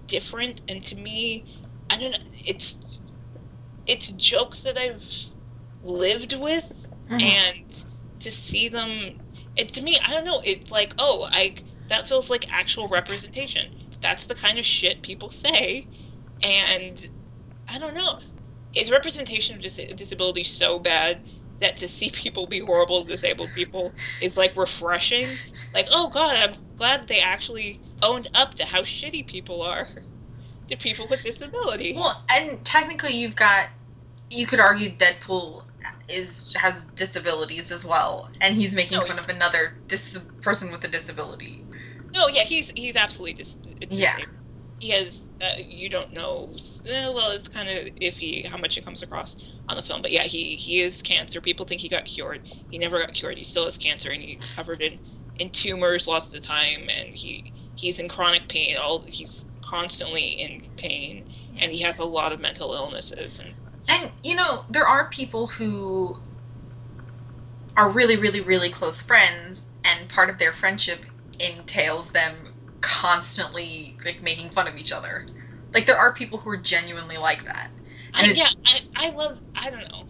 different 0.09 0.63
and 0.69 0.83
to 0.85 0.97
me 0.97 1.45
I 1.91 1.99
don't 1.99 2.13
know 2.13 2.19
it's 2.47 2.79
it's 3.87 4.09
jokes 4.09 4.63
that 4.63 4.79
I've 4.79 5.05
lived 5.83 6.33
with 6.35 6.87
Mhm. 7.09 7.21
and 7.23 7.85
to 8.21 8.31
see 8.31 8.69
them 8.69 9.19
it 9.57 9.73
to 9.73 9.83
me 9.83 9.99
i 10.07 10.11
don't 10.13 10.25
know 10.25 10.41
it's 10.45 10.71
like 10.71 10.95
oh 10.99 11.29
i 11.33 11.55
that 11.89 12.07
feels 12.07 12.31
like 12.31 12.47
actual 12.53 12.87
representation 12.89 13.63
that's 14.03 14.27
the 14.27 14.35
kind 14.37 14.59
of 14.59 14.67
shit 14.67 15.03
people 15.03 15.31
say 15.31 15.89
and 16.43 17.09
i 17.69 17.79
don't 17.79 17.95
know 17.95 18.19
is 18.77 18.91
representation 18.91 19.57
of 19.57 19.63
dis- 19.63 19.81
disability 19.97 20.45
so 20.45 20.79
bad 20.79 21.23
that 21.61 21.77
to 21.79 21.89
see 21.89 22.11
people 22.11 22.47
be 22.47 22.61
horrible 22.61 23.05
to 23.05 23.11
disabled 23.13 23.53
people 23.55 23.95
is 24.21 24.37
like 24.37 24.57
refreshing 24.57 25.41
like 25.75 25.89
oh 25.93 26.11
god 26.11 26.37
i'm 26.39 26.57
glad 26.77 27.09
they 27.09 27.21
actually 27.21 27.81
owned 28.03 28.29
up 28.35 28.55
to 28.55 28.65
how 28.67 28.83
shitty 28.83 29.27
people 29.27 29.63
are 29.63 29.89
to 30.69 30.77
people 30.77 31.09
with 31.09 31.23
disability 31.23 31.95
Well, 31.95 32.23
and 32.31 32.65
technically, 32.65 33.15
you've 33.17 33.37
got. 33.37 33.69
You 34.31 34.47
could 34.47 34.61
argue 34.61 34.91
Deadpool 34.97 35.65
is 36.09 36.51
has 36.57 36.87
disabilities 36.97 37.71
as 37.71 37.85
well, 37.85 38.31
and 38.41 38.57
he's 38.57 38.75
making 38.75 38.99
Oh, 38.99 39.07
fun 39.07 39.19
yeah. 39.19 39.25
of 39.25 39.31
another 39.31 39.75
dis- 39.89 40.19
person 40.43 40.73
with 40.73 40.85
a 40.85 40.89
disability. 40.89 41.67
No, 42.15 42.29
yeah, 42.29 42.45
he's 42.45 42.73
he's 42.77 42.97
absolutely 42.97 43.35
dis- 43.35 43.57
Yeah. 43.89 44.19
has 44.91 45.33
uh, 45.41 45.49
you 45.59 45.89
don't 45.91 46.13
know. 46.13 46.57
eh, 46.87 47.09
Well, 47.11 47.33
it's 47.33 47.49
kind 47.49 47.69
of 47.69 47.89
iffy 48.03 48.47
how 48.47 48.57
much 48.59 48.79
it 48.79 48.85
comes 48.85 49.03
across 49.03 49.37
on 49.69 49.77
the 49.77 49.83
film, 49.83 50.03
but 50.03 50.13
yeah, 50.13 50.25
he 50.25 50.57
he 50.57 50.81
is 50.81 51.03
cancer. 51.03 51.41
People 51.41 51.67
think 51.67 51.81
he 51.81 51.89
got 51.89 52.05
cured. 52.07 52.43
He 52.69 52.79
never 52.79 53.01
got 53.01 53.15
cured. 53.15 53.39
He 53.39 53.45
still 53.45 53.65
has 53.65 53.79
cancer, 53.79 54.11
and 54.11 54.23
he's 54.23 54.51
covered 54.51 54.83
in 54.83 54.99
in 55.37 55.51
tumors 55.51 56.09
lots 56.09 56.29
of 56.35 56.41
the 56.41 56.47
time, 56.47 56.89
and 56.91 57.11
he 57.15 57.53
he's 57.75 57.99
in 58.01 58.09
chronic 58.09 58.49
pain. 58.49 58.77
All 58.79 59.05
he's 59.09 59.47
constantly 59.63 60.29
in 60.31 60.63
pain, 60.79 61.25
and 61.61 61.73
he 61.73 61.81
has 61.83 61.99
a 61.99 62.05
lot 62.05 62.33
of 62.33 62.41
mental 62.41 62.75
illnesses. 62.75 63.41
And 63.41 63.55
And 63.89 64.13
you 64.23 64.37
know, 64.37 64.65
there 64.71 64.87
are 64.87 65.09
people 65.11 65.49
who 65.49 66.19
are 67.77 67.91
really, 67.91 68.17
really, 68.17 68.41
really 68.41 68.71
close 68.71 69.03
friends, 69.03 69.69
and 69.85 70.09
part 70.09 70.31
of 70.31 70.39
their 70.39 70.53
friendship 70.53 71.07
entails 71.41 72.13
them 72.13 72.50
constantly 72.81 73.99
like 74.05 74.23
making 74.23 74.51
fun 74.51 74.69
of 74.69 74.77
each 74.77 74.93
other. 74.93 75.27
Like 75.75 75.87
there 75.87 75.99
are 75.99 76.13
people 76.15 76.39
who 76.39 76.51
are 76.51 76.57
genuinely 76.57 77.17
like 77.19 77.45
that. 77.45 77.71
I, 78.15 78.23
And 78.23 78.33
it- 78.33 78.39
yeah, 78.39 78.51
I, 78.67 78.81
I 78.97 79.11
love, 79.11 79.43
I 79.55 79.71
don't 79.71 79.81
know. 79.83 80.09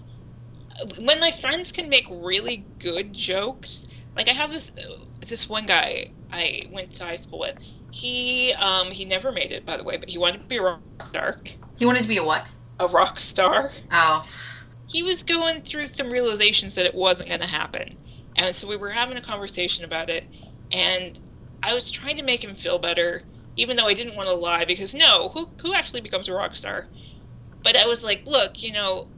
When 0.99 1.21
my 1.21 1.31
friends 1.33 1.73
can 1.73 1.89
make 1.91 2.07
really 2.11 2.69
good 2.81 3.13
jokes, 3.13 3.85
like 4.17 4.29
I 4.29 4.33
have 4.33 4.51
this 4.51 4.73
this 5.27 5.49
one 5.49 5.67
guy 5.67 6.13
I 6.31 6.65
went 6.73 6.93
to 6.95 7.05
high 7.05 7.17
school 7.17 7.41
with. 7.41 7.57
He 7.91 8.55
um 8.55 8.91
he 8.91 9.05
never 9.05 9.33
made 9.33 9.53
it 9.53 9.67
by 9.67 9.77
the 9.77 9.85
way, 9.85 9.99
but 9.99 10.09
he 10.09 10.19
wanted 10.19 10.43
to 10.43 10.47
be 10.49 10.57
a 10.59 10.63
rock 10.63 10.83
star. 11.05 11.37
He 11.77 11.87
wanted 11.87 12.03
to 12.03 12.09
be 12.09 12.19
a 12.19 12.25
what? 12.25 12.47
a 12.79 12.87
rock 12.89 13.19
star. 13.19 13.73
Oh. 13.93 14.25
He 14.87 15.03
was 15.03 15.23
going 15.23 15.63
through 15.63 15.89
some 15.89 16.11
realizations 16.11 16.75
that 16.75 16.87
it 16.87 16.95
wasn't 16.95 17.29
going 17.29 17.41
to 17.41 17.47
happen. 17.47 17.99
And 18.37 18.55
so 18.55 18.69
we 18.69 18.77
were 18.77 18.91
having 18.91 19.17
a 19.17 19.23
conversation 19.23 19.85
about 19.85 20.11
it, 20.11 20.29
and 20.73 21.19
I 21.63 21.75
was 21.75 21.91
trying 21.91 22.17
to 22.17 22.23
make 22.25 22.43
him 22.43 22.55
feel 22.55 22.79
better, 22.79 23.23
even 23.57 23.77
though 23.77 23.87
I 23.87 23.95
didn't 23.95 24.17
want 24.17 24.29
to 24.29 24.35
lie 24.35 24.65
because 24.65 24.95
no, 24.95 25.29
who 25.31 25.49
who 25.61 25.75
actually 25.75 26.01
becomes 26.01 26.29
a 26.29 26.33
rock 26.33 26.55
star? 26.55 26.87
But 27.63 27.77
I 27.77 27.87
was 27.87 28.03
like, 28.03 28.27
look, 28.27 28.63
you 28.63 28.73
know, 28.73 29.09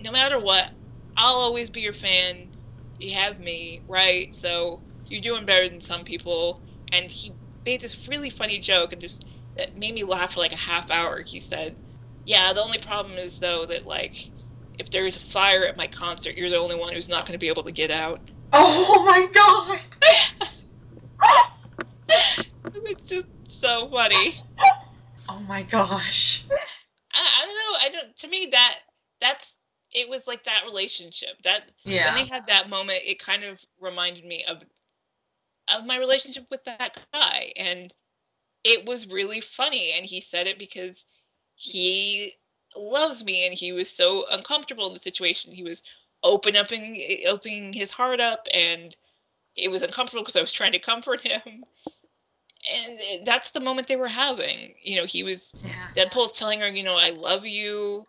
no 0.00 0.12
matter 0.12 0.38
what, 0.38 0.70
I'll 1.16 1.36
always 1.36 1.70
be 1.70 1.80
your 1.80 1.92
fan. 1.92 2.50
You 2.98 3.14
have 3.14 3.40
me, 3.40 3.82
right? 3.88 4.34
So 4.34 4.82
you're 5.06 5.22
doing 5.22 5.46
better 5.46 5.68
than 5.68 5.80
some 5.80 6.04
people. 6.04 6.62
And 6.92 7.10
he 7.10 7.32
made 7.64 7.80
this 7.80 8.06
really 8.08 8.30
funny 8.30 8.58
joke 8.58 8.92
and 8.92 9.00
just 9.00 9.24
that 9.56 9.76
made 9.76 9.94
me 9.94 10.04
laugh 10.04 10.34
for 10.34 10.40
like 10.40 10.52
a 10.52 10.56
half 10.56 10.90
hour. 10.90 11.22
He 11.22 11.40
said, 11.40 11.76
"Yeah, 12.24 12.52
the 12.52 12.62
only 12.62 12.78
problem 12.78 13.18
is 13.18 13.38
though 13.38 13.66
that 13.66 13.86
like 13.86 14.30
if 14.78 14.90
there's 14.90 15.16
a 15.16 15.20
fire 15.20 15.66
at 15.66 15.76
my 15.76 15.86
concert, 15.86 16.36
you're 16.36 16.50
the 16.50 16.58
only 16.58 16.76
one 16.76 16.92
who's 16.92 17.08
not 17.08 17.26
going 17.26 17.32
to 17.32 17.38
be 17.38 17.48
able 17.48 17.64
to 17.64 17.72
get 17.72 17.90
out." 17.90 18.30
Oh 18.52 19.04
my 19.04 19.28
god. 19.34 19.80
it's 22.74 23.08
just 23.08 23.26
so 23.46 23.88
funny. 23.90 24.34
Oh 25.30 25.40
my 25.40 25.62
gosh. 25.62 26.46
I, 27.12 27.18
I 27.42 27.44
don't 27.44 27.54
know. 27.54 27.78
I 27.80 27.88
don't. 27.90 28.16
To 28.18 28.28
me, 28.28 28.48
that 28.50 28.76
that's 29.20 29.54
it 29.92 30.08
was 30.08 30.26
like 30.26 30.44
that 30.44 30.64
relationship. 30.64 31.42
That 31.44 31.70
Yeah. 31.84 32.06
when 32.06 32.14
they 32.14 32.30
had 32.30 32.46
that 32.46 32.70
moment, 32.70 33.00
it 33.04 33.18
kind 33.18 33.44
of 33.44 33.62
reminded 33.78 34.24
me 34.24 34.44
of 34.48 34.62
of 35.68 35.84
my 35.84 35.98
relationship 35.98 36.46
with 36.50 36.64
that 36.64 36.96
guy, 37.12 37.52
and 37.56 37.92
it 38.64 38.86
was 38.86 39.06
really 39.06 39.40
funny. 39.42 39.92
And 39.92 40.06
he 40.06 40.20
said 40.22 40.46
it 40.46 40.58
because 40.58 41.04
he 41.54 42.32
loves 42.74 43.22
me, 43.22 43.44
and 43.46 43.54
he 43.54 43.72
was 43.72 43.90
so 43.90 44.24
uncomfortable 44.30 44.86
in 44.86 44.94
the 44.94 45.00
situation. 45.00 45.52
He 45.52 45.62
was 45.62 45.82
open 46.22 46.56
up 46.56 46.72
and 46.72 46.96
opening 47.28 47.72
his 47.74 47.90
heart 47.90 48.20
up, 48.20 48.46
and 48.52 48.96
it 49.54 49.68
was 49.70 49.82
uncomfortable 49.82 50.22
because 50.22 50.36
I 50.36 50.40
was 50.40 50.52
trying 50.52 50.72
to 50.72 50.78
comfort 50.78 51.20
him. 51.20 51.64
And 52.70 53.26
that's 53.26 53.52
the 53.52 53.60
moment 53.60 53.88
they 53.88 53.96
were 53.96 54.08
having. 54.08 54.74
You 54.82 54.96
know, 54.96 55.06
he 55.06 55.22
was 55.22 55.52
yeah. 55.64 55.88
Deadpool's 55.94 56.32
telling 56.32 56.60
her, 56.60 56.68
you 56.68 56.82
know, 56.82 56.96
I 56.96 57.10
love 57.10 57.46
you, 57.46 58.06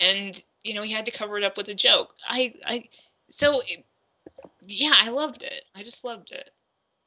and 0.00 0.40
you 0.62 0.74
know 0.74 0.82
he 0.82 0.92
had 0.92 1.06
to 1.06 1.10
cover 1.10 1.38
it 1.38 1.44
up 1.44 1.56
with 1.56 1.68
a 1.68 1.74
joke. 1.74 2.14
I, 2.26 2.54
I, 2.64 2.88
so 3.30 3.60
it, 3.66 3.84
yeah, 4.60 4.94
I 4.94 5.10
loved 5.10 5.42
it. 5.42 5.64
I 5.74 5.82
just 5.82 6.04
loved 6.04 6.30
it. 6.30 6.50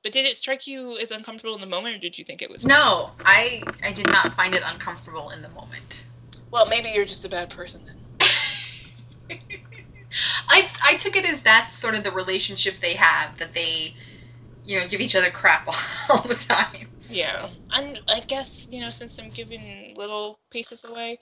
But 0.04 0.14
did 0.14 0.26
it 0.26 0.36
strike 0.36 0.66
you 0.66 0.98
as 0.98 1.12
uncomfortable 1.12 1.54
in 1.56 1.62
the 1.62 1.68
moment, 1.68 1.96
or 1.96 2.00
did 2.00 2.18
you 2.18 2.26
think 2.26 2.42
it 2.42 2.50
was? 2.50 2.66
No, 2.66 3.12
I 3.24 3.64
I 3.84 3.92
did 3.92 4.12
not 4.12 4.34
find 4.34 4.56
it 4.56 4.64
uncomfortable 4.66 5.30
in 5.30 5.42
the 5.42 5.50
moment. 5.50 6.06
Well, 6.50 6.66
maybe 6.66 6.90
you're 6.90 7.06
just 7.06 7.24
a 7.24 7.30
bad 7.30 7.50
person 7.50 7.82
then. 7.86 8.30
I 10.50 10.70
I 10.84 10.98
took 10.98 11.16
it 11.16 11.26
as 11.26 11.44
that's 11.44 11.78
sort 11.78 11.96
of 11.96 12.04
the 12.04 12.12
relationship 12.12 12.76
they 12.82 12.96
have 12.96 13.38
that 13.38 13.54
they, 13.54 13.96
you 14.72 14.80
know, 14.80 14.88
give 14.88 15.02
each 15.02 15.18
other 15.18 15.30
crap 15.30 15.68
all 16.10 16.22
the 16.22 16.34
time. 16.36 16.88
Yeah, 17.10 17.50
and 17.74 18.00
I 18.08 18.22
guess 18.22 18.66
you 18.70 18.80
know 18.80 18.90
since 18.90 19.20
I'm 19.20 19.30
giving 19.32 19.94
little 19.98 20.40
pieces 20.50 20.86
away, 20.86 21.20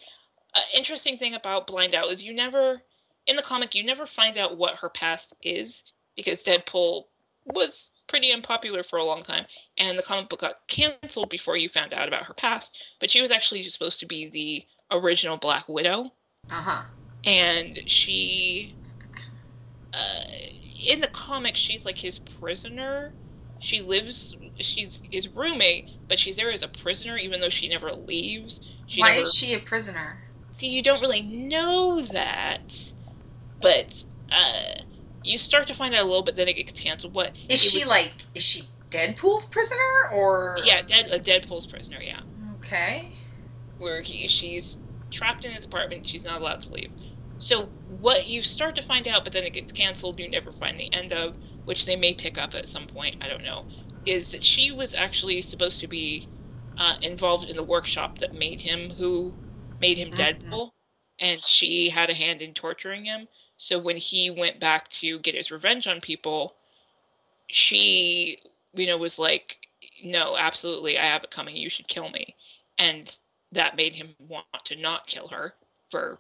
uh, 0.54 0.60
interesting 0.78 1.18
thing 1.18 1.34
about 1.34 1.66
Blind 1.66 1.96
Al 1.96 2.10
is 2.10 2.22
you 2.22 2.32
never, 2.34 2.80
in 3.26 3.36
the 3.36 3.42
comic, 3.42 3.74
you 3.74 3.84
never 3.84 4.06
find 4.06 4.38
out 4.38 4.56
what 4.56 4.76
her 4.76 4.90
past 4.90 5.34
is 5.42 5.84
because 6.16 6.44
Deadpool 6.44 7.06
was 7.46 7.90
pretty 8.08 8.32
unpopular 8.32 8.84
for 8.84 9.00
a 9.00 9.04
long 9.04 9.24
time, 9.24 9.46
and 9.80 9.98
the 9.98 10.04
comic 10.04 10.30
book 10.30 10.42
got 10.42 10.68
canceled 10.68 11.32
before 11.32 11.58
you 11.58 11.70
found 11.70 11.92
out 11.92 12.08
about 12.08 12.26
her 12.26 12.36
past. 12.36 12.78
But 13.00 13.10
she 13.10 13.20
was 13.22 13.32
actually 13.32 13.68
supposed 13.70 14.00
to 14.02 14.06
be 14.06 14.30
the 14.30 14.96
original 14.96 15.38
Black 15.38 15.68
Widow, 15.68 16.14
Uh 16.52 16.62
huh. 16.62 16.82
and 17.26 17.80
she, 17.88 18.76
uh, 19.94 20.22
in 20.88 21.00
the 21.00 21.08
comics, 21.08 21.60
she's 21.60 21.84
like 21.84 21.98
his 21.98 22.20
prisoner. 22.20 23.12
She 23.60 23.82
lives, 23.82 24.36
she's 24.60 25.02
his 25.04 25.28
roommate, 25.28 25.86
but 26.08 26.18
she's 26.20 26.38
there 26.38 26.52
as 26.52 26.64
a 26.64 26.68
prisoner, 26.68 27.18
even 27.18 27.42
though 27.42 27.50
she 27.50 27.68
never 27.68 27.92
leaves. 27.92 28.62
She 28.88 29.02
Why 29.02 29.16
never, 29.16 29.22
is 29.24 29.34
she 29.36 29.54
a 29.54 29.60
prisoner? 29.60 30.22
see 30.56 30.68
you 30.70 30.82
don't 30.84 31.00
really 31.02 31.22
know 31.22 32.02
that 32.12 32.92
but 33.62 34.04
uh 34.30 34.74
you 35.24 35.38
start 35.38 35.68
to 35.68 35.74
find 35.74 35.94
out 35.96 36.02
a 36.02 36.06
little 36.06 36.22
bit 36.22 36.36
then 36.36 36.48
it 36.50 36.56
gets 36.56 36.72
canceled 36.82 37.14
what 37.14 37.34
Is 37.48 37.62
she 37.62 37.80
was- 37.80 37.88
like 37.88 38.12
is 38.36 38.44
she 38.44 38.70
Deadpool's 38.92 39.46
prisoner 39.46 39.78
or 40.12 40.58
yeah 40.66 40.82
dead 40.82 41.08
a 41.12 41.20
deadpool's 41.20 41.66
prisoner 41.68 42.02
yeah 42.02 42.20
Okay. 42.56 43.14
where 43.78 44.02
he 44.02 44.28
she's 44.28 44.78
trapped 45.12 45.46
in 45.46 45.52
his 45.52 45.64
apartment 45.66 46.06
she's 46.06 46.26
not 46.26 46.42
allowed 46.42 46.60
to 46.62 46.72
leave 46.74 46.90
so 47.38 47.70
what 47.88 48.28
you 48.28 48.44
start 48.44 48.76
to 48.76 48.82
find 48.82 49.08
out 49.08 49.24
but 49.24 49.32
then 49.32 49.44
it 49.46 49.54
gets 49.54 49.72
canceled 49.72 50.20
you 50.20 50.30
never 50.30 50.52
find 50.52 50.78
the 50.80 50.92
end 50.94 51.14
of 51.14 51.38
which 51.70 51.86
they 51.86 51.96
may 51.96 52.14
pick 52.16 52.38
up 52.40 52.56
at 52.56 52.68
some 52.68 52.88
point 52.88 53.16
i 53.22 53.30
don't 53.30 53.44
know 53.46 53.66
is 54.06 54.32
that 54.32 54.44
she 54.44 54.72
was 54.72 54.96
actually 54.96 55.42
supposed 55.44 55.80
to 55.80 55.88
be 55.88 56.28
uh, 56.80 56.96
involved 57.04 57.50
in 57.50 57.56
the 57.56 57.64
workshop 57.64 58.18
that 58.20 58.34
made 58.34 58.60
him 58.62 58.90
who 58.98 59.36
made 59.80 59.98
him 59.98 60.12
Mhm. 60.12 60.16
deadpool 60.18 60.72
and 61.20 61.44
she 61.46 61.90
had 61.90 62.10
a 62.10 62.14
hand 62.16 62.42
in 62.42 62.54
torturing 62.54 63.06
him 63.06 63.28
so 63.58 63.78
when 63.78 63.98
he 63.98 64.30
went 64.32 64.60
back 64.60 64.90
to 64.90 65.20
get 65.20 65.36
his 65.36 65.52
revenge 65.52 65.88
on 65.88 66.02
people 66.02 66.56
she 67.48 68.40
you 68.74 68.88
know 68.88 68.98
was 68.98 69.20
like 69.20 69.68
no 70.04 70.38
absolutely 70.38 70.98
i 70.98 71.06
have 71.06 71.24
it 71.24 71.32
coming 71.32 71.56
you 71.56 71.70
should 71.70 71.88
kill 71.88 72.10
me 72.10 72.36
and 72.80 73.20
that 73.52 73.76
made 73.76 73.94
him 73.94 74.16
want 74.20 74.46
to 74.66 74.76
not 74.76 75.08
kill 75.08 75.28
her 75.28 75.54
for 75.90 76.20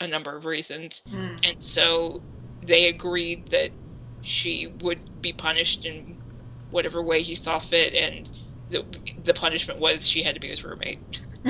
a 0.00 0.06
number 0.06 0.36
of 0.36 0.44
reasons 0.44 1.02
Hmm. 1.10 1.36
and 1.44 1.56
so 1.60 2.24
they 2.62 2.88
agreed 2.88 3.48
that 3.50 3.72
she 4.20 4.66
would 4.80 5.00
be 5.22 5.32
punished 5.32 5.84
in 5.84 6.18
whatever 6.70 7.02
way 7.02 7.22
he 7.22 7.34
saw 7.34 7.58
fit 7.58 7.94
and 7.94 8.30
the, 8.68 8.84
the 9.24 9.32
punishment 9.34 9.80
was 9.80 10.06
she 10.06 10.22
had 10.22 10.34
to 10.34 10.40
be 10.40 10.48
his 10.48 10.62
roommate. 10.62 11.20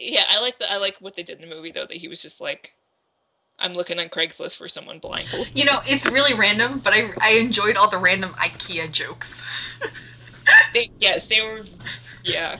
Yeah 0.00 0.24
i 0.28 0.40
like 0.40 0.58
the 0.58 0.70
i 0.70 0.76
like 0.76 0.96
what 0.98 1.14
they 1.14 1.22
did 1.22 1.40
in 1.40 1.48
the 1.48 1.54
movie 1.54 1.70
though 1.70 1.86
that 1.86 1.96
he 1.96 2.08
was 2.08 2.20
just 2.20 2.40
like 2.40 2.74
i'm 3.58 3.74
looking 3.74 3.98
on 3.98 4.08
craigslist 4.08 4.56
for 4.56 4.68
someone 4.68 4.98
blindfolded 4.98 5.52
you 5.54 5.64
know, 5.64 5.80
it's 5.86 6.06
really 6.06 6.34
random, 6.34 6.80
but 6.80 6.92
I 6.92 7.10
I 7.20 7.32
enjoyed 7.34 7.76
all 7.76 7.88
the 7.88 7.98
random 7.98 8.32
IKEA 8.32 8.90
jokes. 8.90 9.40
they, 10.74 10.90
yes 10.98 11.28
they 11.28 11.40
were 11.42 11.64
yeah. 12.24 12.58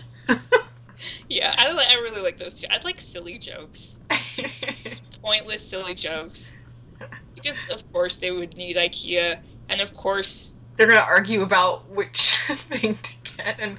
Yeah 1.29 1.53
i 1.59 1.67
i 1.67 1.95
really 1.95 2.23
like 2.23 2.39
those 2.39 2.55
too. 2.55 2.67
I 2.71 2.79
like 2.85 3.01
silly 3.01 3.39
jokes. 3.39 3.97
Pointless 5.25 5.69
silly 5.69 5.95
jokes 5.95 6.54
because 7.35 7.57
of 7.71 7.93
course 7.93 8.19
they 8.19 8.31
would 8.31 8.57
need 8.57 8.77
ikea 8.77 9.41
and 9.69 9.81
of 9.81 9.95
course 9.95 10.55
They're 10.77 10.87
gonna 10.87 11.01
argue 11.01 11.43
about 11.43 11.89
which 11.91 12.37
thing 12.71 12.97
to 12.97 13.11
get 13.37 13.57
and 13.61 13.79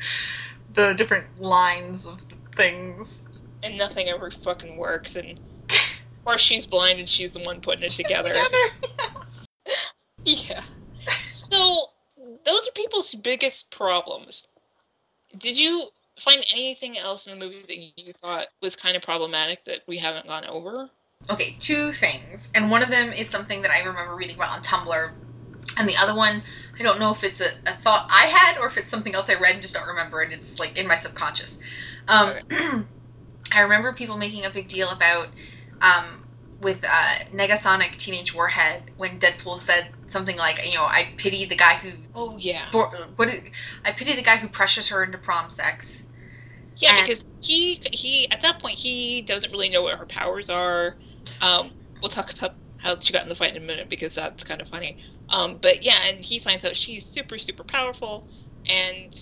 the 0.74 0.94
different 0.94 1.42
lines 1.42 2.06
of 2.06 2.22
things. 2.56 3.22
and 3.64 3.78
nothing 3.78 4.08
ever 4.08 4.30
fucking 4.32 4.78
works 4.78 5.16
and 5.16 5.40
or 6.26 6.38
she's 6.38 6.66
blind 6.66 7.00
and 7.00 7.10
she's 7.10 7.34
the 7.34 7.40
one 7.40 7.62
putting 7.62 7.84
it 7.84 7.92
together. 7.92 8.34
yeah. 10.26 10.62
So 11.32 11.90
those 12.46 12.68
are 12.68 12.72
people's 12.74 13.14
biggest 13.14 13.70
problems. 13.72 14.48
Did 15.38 15.58
you 15.58 15.84
find 16.20 16.44
anything 16.54 16.98
else 16.98 17.28
in 17.28 17.38
the 17.38 17.46
movie 17.46 17.64
that 17.68 18.02
you 18.04 18.14
thought 18.14 18.48
was 18.62 18.76
kind 18.76 18.96
of 18.96 19.04
problematic 19.04 19.66
that 19.66 19.82
we 19.88 19.98
haven't 19.98 20.28
gone 20.28 20.46
over 20.46 20.90
Okay, 21.30 21.56
two 21.60 21.92
things. 21.92 22.50
And 22.54 22.70
one 22.70 22.84
of 22.84 22.90
them 22.90 23.12
is 23.12 23.30
something 23.30 23.62
that 23.64 23.72
I 23.72 23.80
remember 23.80 24.16
reading 24.16 24.36
about 24.36 24.52
on 24.52 24.62
Tumblr. 24.62 25.12
And 25.78 25.90
the 25.90 25.98
other 25.98 26.16
one, 26.16 26.44
I 26.80 26.84
don't 26.84 27.00
know 27.00 27.12
if 27.12 27.24
it's 27.24 27.42
a, 27.42 27.50
a 27.66 27.74
thought 27.74 28.08
I 28.14 28.28
had 28.28 28.58
or 28.60 28.68
if 28.68 28.78
it's 28.78 28.90
something 28.92 29.16
else 29.16 29.30
I 29.30 29.36
read 29.36 29.54
and 29.54 29.62
just 29.62 29.74
don't 29.74 29.88
remember 29.88 30.22
And 30.22 30.32
It's 30.34 30.60
like 30.60 30.78
in 30.78 30.88
my 30.88 30.96
subconscious. 30.96 31.60
Um, 32.08 32.34
I 33.52 33.62
remember 33.62 33.92
people 33.94 34.18
making 34.18 34.46
a 34.46 34.50
big 34.50 34.68
deal 34.68 34.90
about 34.90 35.30
um, 35.82 36.24
with 36.62 36.84
uh, 36.84 37.14
Negasonic 37.34 37.98
Teenage 37.98 38.34
Warhead 38.34 38.84
when 38.98 39.20
Deadpool 39.20 39.58
said 39.60 39.90
something 40.10 40.38
like, 40.38 40.62
you 40.66 40.76
know, 40.76 40.86
I 40.86 41.10
pity 41.18 41.46
the 41.46 41.56
guy 41.56 41.76
who. 41.76 41.92
oh 42.14 42.38
yeah 42.38 42.70
For, 42.72 42.88
what 43.16 43.30
is, 43.30 43.42
I 43.84 43.92
pity 43.92 44.16
the 44.16 44.22
guy 44.22 44.38
who 44.38 44.48
pressures 44.48 44.90
her 44.90 45.04
into 45.04 45.18
prom 45.18 45.50
sex. 45.50 46.04
Yeah, 46.78 46.98
And- 46.98 47.08
because 47.08 47.26
he 47.42 47.82
he 47.92 48.30
at 48.32 48.42
that 48.42 48.60
point 48.60 48.76
he 48.78 49.22
doesn't 49.22 49.52
really 49.52 49.70
know 49.70 49.84
what 49.84 49.98
her 49.98 50.06
powers 50.06 50.50
are. 50.50 50.96
Um, 51.42 51.72
we'll 52.02 52.10
talk 52.10 52.34
about 52.38 52.56
how 52.78 52.98
she 52.98 53.14
got 53.14 53.24
in 53.24 53.30
the 53.30 53.36
fight 53.36 53.56
in 53.56 53.62
a 53.64 53.66
minute 53.66 53.90
because 53.90 54.16
that's 54.16 54.44
kind 54.44 54.62
of 54.62 54.68
funny. 54.68 54.98
Um, 55.30 55.58
but 55.62 55.84
yeah, 55.84 55.98
and 56.08 56.24
he 56.24 56.40
finds 56.40 56.66
out 56.66 56.76
she's 56.76 57.06
super 57.06 57.38
super 57.38 57.64
powerful 57.64 58.28
and 58.70 59.14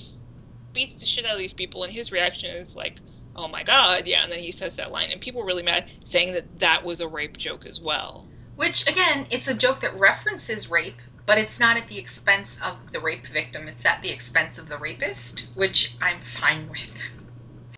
beats 0.73 0.95
the 0.95 1.05
shit 1.05 1.25
out 1.25 1.33
of 1.33 1.39
these 1.39 1.53
people, 1.53 1.83
and 1.83 1.93
his 1.93 2.11
reaction 2.11 2.49
is 2.49 2.75
like, 2.75 2.99
"Oh 3.35 3.47
my 3.47 3.63
god, 3.63 4.07
yeah!" 4.07 4.23
And 4.23 4.31
then 4.31 4.39
he 4.39 4.51
says 4.51 4.75
that 4.75 4.91
line, 4.91 5.11
and 5.11 5.21
people 5.21 5.41
were 5.41 5.47
really 5.47 5.63
mad, 5.63 5.85
saying 6.03 6.33
that 6.33 6.59
that 6.59 6.83
was 6.83 6.99
a 6.99 7.07
rape 7.07 7.37
joke 7.37 7.65
as 7.65 7.79
well. 7.79 8.27
Which, 8.55 8.87
again, 8.87 9.27
it's 9.29 9.47
a 9.47 9.53
joke 9.53 9.81
that 9.81 9.95
references 9.95 10.69
rape, 10.69 11.01
but 11.25 11.37
it's 11.37 11.59
not 11.59 11.77
at 11.77 11.87
the 11.87 11.97
expense 11.97 12.59
of 12.63 12.91
the 12.91 12.99
rape 12.99 13.25
victim. 13.27 13.67
It's 13.67 13.85
at 13.85 14.01
the 14.01 14.11
expense 14.11 14.57
of 14.57 14.69
the 14.69 14.77
rapist, 14.77 15.47
which 15.55 15.95
I'm 16.01 16.21
fine 16.21 16.69
with. 16.69 17.22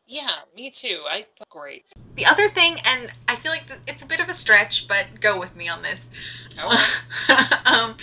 Yeah, 0.07 0.31
me 0.55 0.69
too. 0.71 1.01
I 1.09 1.25
great. 1.49 1.85
The 2.15 2.25
other 2.25 2.49
thing, 2.49 2.77
and 2.85 3.11
I 3.27 3.35
feel 3.35 3.51
like 3.51 3.65
it's 3.87 4.01
a 4.01 4.05
bit 4.05 4.19
of 4.19 4.29
a 4.29 4.33
stretch, 4.33 4.87
but 4.87 5.19
go 5.19 5.39
with 5.39 5.55
me 5.55 5.67
on 5.67 5.81
this. 5.81 6.09
Oh, 6.59 6.87
um, 7.65 7.95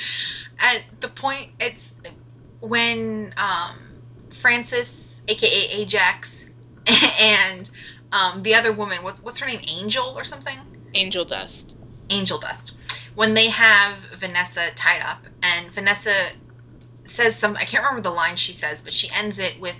at 0.60 0.82
the 1.00 1.08
point, 1.08 1.48
it's 1.60 1.94
when 2.60 3.32
um, 3.36 3.76
Francis, 4.32 5.22
aka 5.28 5.48
Ajax, 5.70 6.48
and 7.20 7.70
um, 8.12 8.42
the 8.42 8.54
other 8.54 8.72
woman, 8.72 9.02
what, 9.02 9.22
what's 9.22 9.38
her 9.40 9.46
name, 9.46 9.60
Angel 9.66 10.04
or 10.16 10.24
something? 10.24 10.58
Angel 10.94 11.24
Dust. 11.24 11.76
Angel 12.10 12.38
Dust. 12.38 12.74
When 13.14 13.34
they 13.34 13.48
have 13.48 13.96
Vanessa 14.18 14.70
tied 14.76 15.02
up, 15.02 15.26
and 15.42 15.72
Vanessa 15.72 16.28
says 17.04 17.36
some, 17.36 17.56
I 17.56 17.64
can't 17.64 17.84
remember 17.84 18.02
the 18.02 18.14
line 18.14 18.36
she 18.36 18.52
says, 18.52 18.82
but 18.82 18.94
she 18.94 19.10
ends 19.14 19.38
it 19.38 19.60
with 19.60 19.76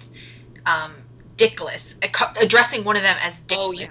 um, 0.67 1.02
Dickless, 1.37 1.95
addressing 2.41 2.85
one 2.85 2.97
of 2.97 3.03
them 3.03 3.17
as 3.23 3.43
Dickless. 3.45 3.59
Oh, 3.59 3.73
yeah. 3.73 3.87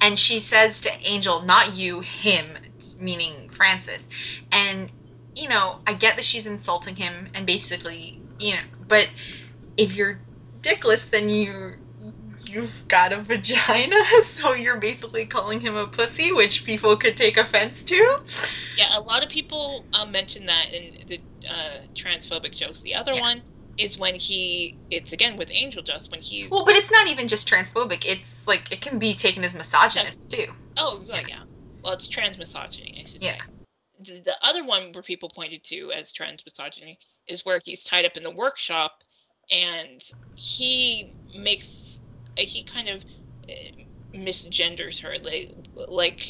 And 0.00 0.18
she 0.18 0.40
says 0.40 0.80
to 0.82 0.90
Angel, 1.08 1.42
not 1.42 1.74
you, 1.74 2.00
him, 2.00 2.56
meaning 2.98 3.48
Francis. 3.50 4.08
And, 4.52 4.90
you 5.34 5.48
know, 5.48 5.76
I 5.86 5.94
get 5.94 6.16
that 6.16 6.24
she's 6.24 6.46
insulting 6.46 6.96
him 6.96 7.28
and 7.34 7.46
basically, 7.46 8.20
you 8.38 8.54
know, 8.54 8.60
but 8.88 9.08
if 9.76 9.92
you're 9.92 10.20
Dickless, 10.62 11.10
then 11.10 11.28
you 11.28 11.74
you've 12.44 12.84
got 12.88 13.12
a 13.12 13.20
vagina, 13.22 13.96
so 14.24 14.54
you're 14.54 14.78
basically 14.78 15.26
calling 15.26 15.60
him 15.60 15.76
a 15.76 15.86
pussy, 15.86 16.32
which 16.32 16.64
people 16.64 16.96
could 16.96 17.16
take 17.16 17.36
offense 17.36 17.84
to. 17.84 18.18
Yeah, 18.76 18.98
a 18.98 19.00
lot 19.00 19.22
of 19.22 19.28
people 19.30 19.86
um, 19.92 20.12
mention 20.12 20.46
that 20.46 20.72
in 20.72 20.94
the 21.06 21.20
uh, 21.48 21.80
transphobic 21.94 22.52
jokes. 22.52 22.80
The 22.82 22.94
other 22.94 23.12
Yeah. 23.12 23.20
one 23.20 23.42
is 23.78 23.98
when 23.98 24.16
he, 24.16 24.76
it's 24.90 25.12
again 25.12 25.36
with 25.36 25.50
Angel 25.52 25.82
Dust, 25.82 26.10
when 26.10 26.20
he's, 26.22 26.50
Well, 26.50 26.64
but 26.64 26.76
it's 26.76 26.90
not 26.92 27.08
even 27.08 27.28
just 27.28 27.48
transphobic. 27.48 28.04
It's 28.06 28.46
like 28.46 28.70
it 28.72 28.80
can 28.80 28.98
be 28.98 29.14
taken 29.14 29.44
as 29.44 29.54
misogynist 29.54 30.30
too. 30.30 30.46
oh, 30.76 31.04
well, 31.08 31.22
yeah. 31.26 31.40
Well, 31.82 31.94
it's 31.94 32.08
trans 32.08 32.38
misogyny, 32.38 32.94
I 33.00 33.04
should 33.04 33.22
Yeah. 33.22 33.32
say. 33.32 33.38
The, 33.98 34.20
the 34.20 34.36
other 34.42 34.64
one 34.64 34.92
where 34.92 35.02
people 35.02 35.30
pointed 35.34 35.64
to 35.64 35.92
as 35.92 36.12
trans 36.12 36.42
misogyny 36.44 36.98
is 37.28 37.44
where 37.44 37.60
he's 37.64 37.84
tied 37.84 38.04
up 38.04 38.16
in 38.16 38.22
the 38.22 38.30
workshop 38.30 39.02
and 39.50 40.02
he 40.34 41.16
makes, 41.34 41.98
he 42.36 42.64
kind 42.64 42.88
of 42.88 43.04
uh, 43.48 43.82
misgenders 44.16 45.00
her. 45.02 45.16
Like, 45.22 45.54
like 45.88 46.26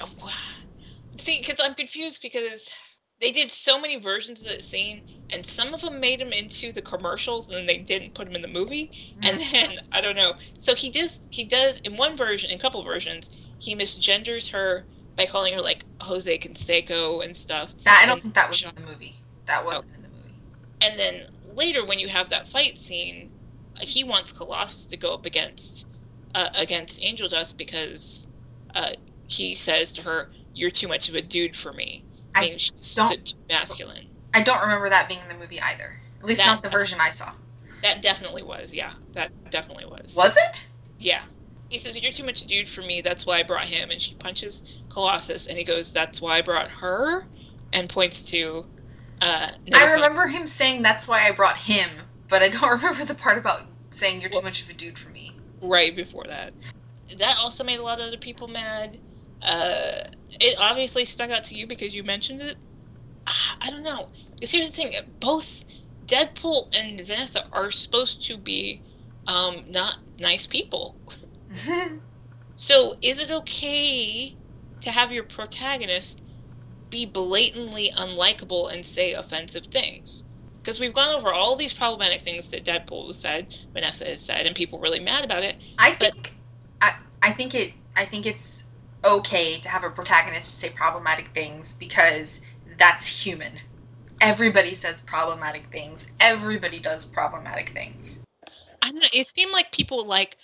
see, 1.20 1.40
because 1.40 1.60
I'm 1.62 1.74
confused 1.74 2.20
because 2.22 2.68
they 3.20 3.32
did 3.32 3.50
so 3.50 3.78
many 3.80 3.96
versions 3.98 4.40
of 4.40 4.46
that 4.48 4.62
scene, 4.62 5.02
and 5.30 5.44
some 5.44 5.74
of 5.74 5.80
them 5.80 6.00
made 6.00 6.20
him 6.20 6.32
into 6.32 6.72
the 6.72 6.82
commercials, 6.82 7.48
and 7.48 7.56
then 7.56 7.66
they 7.66 7.78
didn't 7.78 8.14
put 8.14 8.28
him 8.28 8.34
in 8.36 8.42
the 8.42 8.48
movie. 8.48 8.90
And 9.22 9.40
then 9.40 9.78
I 9.92 10.00
don't 10.00 10.16
know. 10.16 10.34
So 10.58 10.74
he 10.74 10.90
does. 10.90 11.18
He 11.30 11.44
does 11.44 11.78
in 11.78 11.96
one 11.96 12.16
version, 12.16 12.50
in 12.50 12.56
a 12.56 12.60
couple 12.60 12.82
versions, 12.84 13.28
he 13.58 13.74
misgenders 13.74 14.50
her 14.52 14.86
by 15.16 15.26
calling 15.26 15.52
her 15.54 15.60
like 15.60 15.84
Jose 16.00 16.38
Canseco 16.38 17.24
and 17.24 17.36
stuff. 17.36 17.72
That 17.84 18.00
I 18.02 18.06
don't 18.06 18.14
And- 18.14 18.22
think 18.22 18.34
that 18.34 18.48
was 18.48 18.62
in 18.62 18.70
the 18.74 18.80
movie. 18.82 19.16
That 19.46 19.64
wasn't 19.64 19.86
in 19.96 20.02
the 20.02 20.08
movie. 20.08 20.34
And 20.80 20.98
then 20.98 21.26
later, 21.56 21.84
when 21.84 21.98
you 21.98 22.06
have 22.08 22.30
that 22.30 22.48
fight 22.48 22.78
scene, 22.78 23.30
uh, 23.76 23.80
he 23.84 24.04
wants 24.04 24.30
Colossus 24.32 24.86
to 24.86 24.96
go 24.96 25.12
up 25.14 25.26
against 25.26 25.86
uh, 26.34 26.48
against 26.54 27.02
Angel 27.02 27.28
Dust 27.28 27.56
because 27.58 28.26
uh, 28.74 28.92
he 29.26 29.54
says 29.54 29.90
to 29.92 30.02
her, 30.02 30.30
"You're 30.54 30.70
too 30.70 30.86
much 30.86 31.08
of 31.08 31.14
a 31.16 31.22
dude 31.22 31.56
for 31.56 31.72
me." 31.72 32.04
I 32.34 32.42
mean, 32.42 32.58
she's 32.58 32.94
don't- 32.94 33.08
so 33.08 33.16
too 33.16 33.38
masculine. 33.48 34.06
I 34.34 34.42
don't 34.42 34.60
remember 34.60 34.88
that 34.90 35.08
being 35.08 35.20
in 35.20 35.28
the 35.28 35.34
movie 35.34 35.60
either. 35.60 35.98
At 36.20 36.26
least 36.26 36.38
That- 36.40 36.46
not 36.46 36.62
the 36.62 36.68
version 36.70 37.00
I 37.00 37.10
saw. 37.10 37.32
That 37.82 38.02
definitely 38.02 38.42
was, 38.42 38.72
yeah. 38.74 38.94
That 39.12 39.30
definitely 39.50 39.84
was. 39.86 40.14
Was 40.16 40.36
it? 40.36 40.60
Yeah. 40.98 41.22
He 41.68 41.78
says, 41.78 42.00
You're 42.00 42.12
too 42.12 42.24
much 42.24 42.42
a 42.42 42.46
dude 42.46 42.68
for 42.68 42.82
me, 42.82 43.00
that's 43.02 43.24
why 43.26 43.38
I 43.38 43.42
brought 43.44 43.66
him. 43.66 43.90
And 43.90 44.00
she 44.00 44.14
punches 44.14 44.62
Colossus, 44.88 45.46
and 45.46 45.56
he 45.56 45.64
goes, 45.64 45.92
That's 45.92 46.20
why 46.20 46.38
I 46.38 46.42
brought 46.42 46.68
her? 46.70 47.24
And 47.72 47.88
points 47.88 48.22
to. 48.30 48.64
Uh, 49.20 49.50
I 49.74 49.92
remember 49.92 50.26
him 50.26 50.46
saying 50.46 50.82
that's 50.82 51.06
why 51.08 51.26
I 51.26 51.32
brought 51.32 51.56
him, 51.58 51.88
but 52.28 52.42
I 52.42 52.48
don't 52.48 52.70
remember 52.70 53.04
the 53.04 53.14
part 53.14 53.36
about 53.38 53.62
saying 53.90 54.20
you're 54.20 54.30
too 54.30 54.40
much 54.42 54.62
of 54.62 54.70
a 54.70 54.72
dude 54.72 54.98
for 54.98 55.10
me. 55.10 55.36
right 55.60 55.94
before 55.94 56.24
that. 56.28 56.52
That 57.18 57.36
also 57.38 57.64
made 57.64 57.78
a 57.78 57.82
lot 57.82 58.00
of 58.00 58.06
other 58.06 58.16
people 58.16 58.48
mad. 58.48 58.98
Uh, 59.42 59.92
it 60.40 60.56
obviously 60.58 61.04
stuck 61.04 61.30
out 61.30 61.44
to 61.44 61.54
you 61.54 61.66
because 61.66 61.94
you 61.94 62.02
mentioned 62.04 62.42
it. 62.42 62.56
Ah, 63.26 63.56
I 63.62 63.70
don't 63.70 63.82
know. 63.82 64.08
Because 64.34 64.52
here's 64.52 64.70
the 64.70 64.72
thing: 64.72 64.92
both 65.20 65.64
Deadpool 66.06 66.66
and 66.74 67.06
Vanessa 67.06 67.44
are 67.52 67.70
supposed 67.70 68.26
to 68.26 68.38
be 68.38 68.82
um, 69.26 69.64
not 69.68 69.94
nice 70.18 70.46
people. 70.46 70.96
So 72.60 72.96
is 73.00 73.20
it 73.20 73.30
okay 73.30 74.36
to 74.80 74.90
have 74.90 75.12
your 75.12 75.22
protagonist 75.22 76.20
be 76.90 77.06
blatantly 77.06 77.92
unlikable 77.96 78.72
and 78.72 78.84
say 78.84 79.12
offensive 79.12 79.66
things? 79.66 80.24
Because 80.56 80.80
we've 80.80 80.92
gone 80.92 81.14
over 81.14 81.32
all 81.32 81.54
these 81.54 81.72
problematic 81.72 82.22
things 82.22 82.48
that 82.48 82.64
Deadpool 82.64 83.06
has 83.06 83.20
said, 83.20 83.46
Vanessa 83.74 84.06
has 84.06 84.22
said, 84.22 84.44
and 84.46 84.56
people 84.56 84.80
are 84.80 84.82
really 84.82 84.98
mad 84.98 85.24
about 85.24 85.44
it. 85.44 85.56
I 85.78 85.92
think 85.92 86.34
I, 86.80 86.94
I 87.22 87.32
think 87.32 87.54
it 87.54 87.74
I 87.94 88.04
think 88.04 88.26
it's 88.26 88.57
okay 89.04 89.58
to 89.60 89.68
have 89.68 89.84
a 89.84 89.90
protagonist 89.90 90.58
say 90.58 90.70
problematic 90.70 91.28
things 91.34 91.76
because 91.78 92.40
that's 92.78 93.06
human. 93.06 93.52
Everybody 94.20 94.74
says 94.74 95.00
problematic 95.02 95.66
things. 95.70 96.10
Everybody 96.20 96.80
does 96.80 97.06
problematic 97.06 97.70
things. 97.70 98.22
I 98.82 98.90
don't 98.90 99.00
know. 99.00 99.08
It 99.12 99.26
seemed 99.28 99.52
like 99.52 99.70
people 99.72 100.04
like 100.04 100.36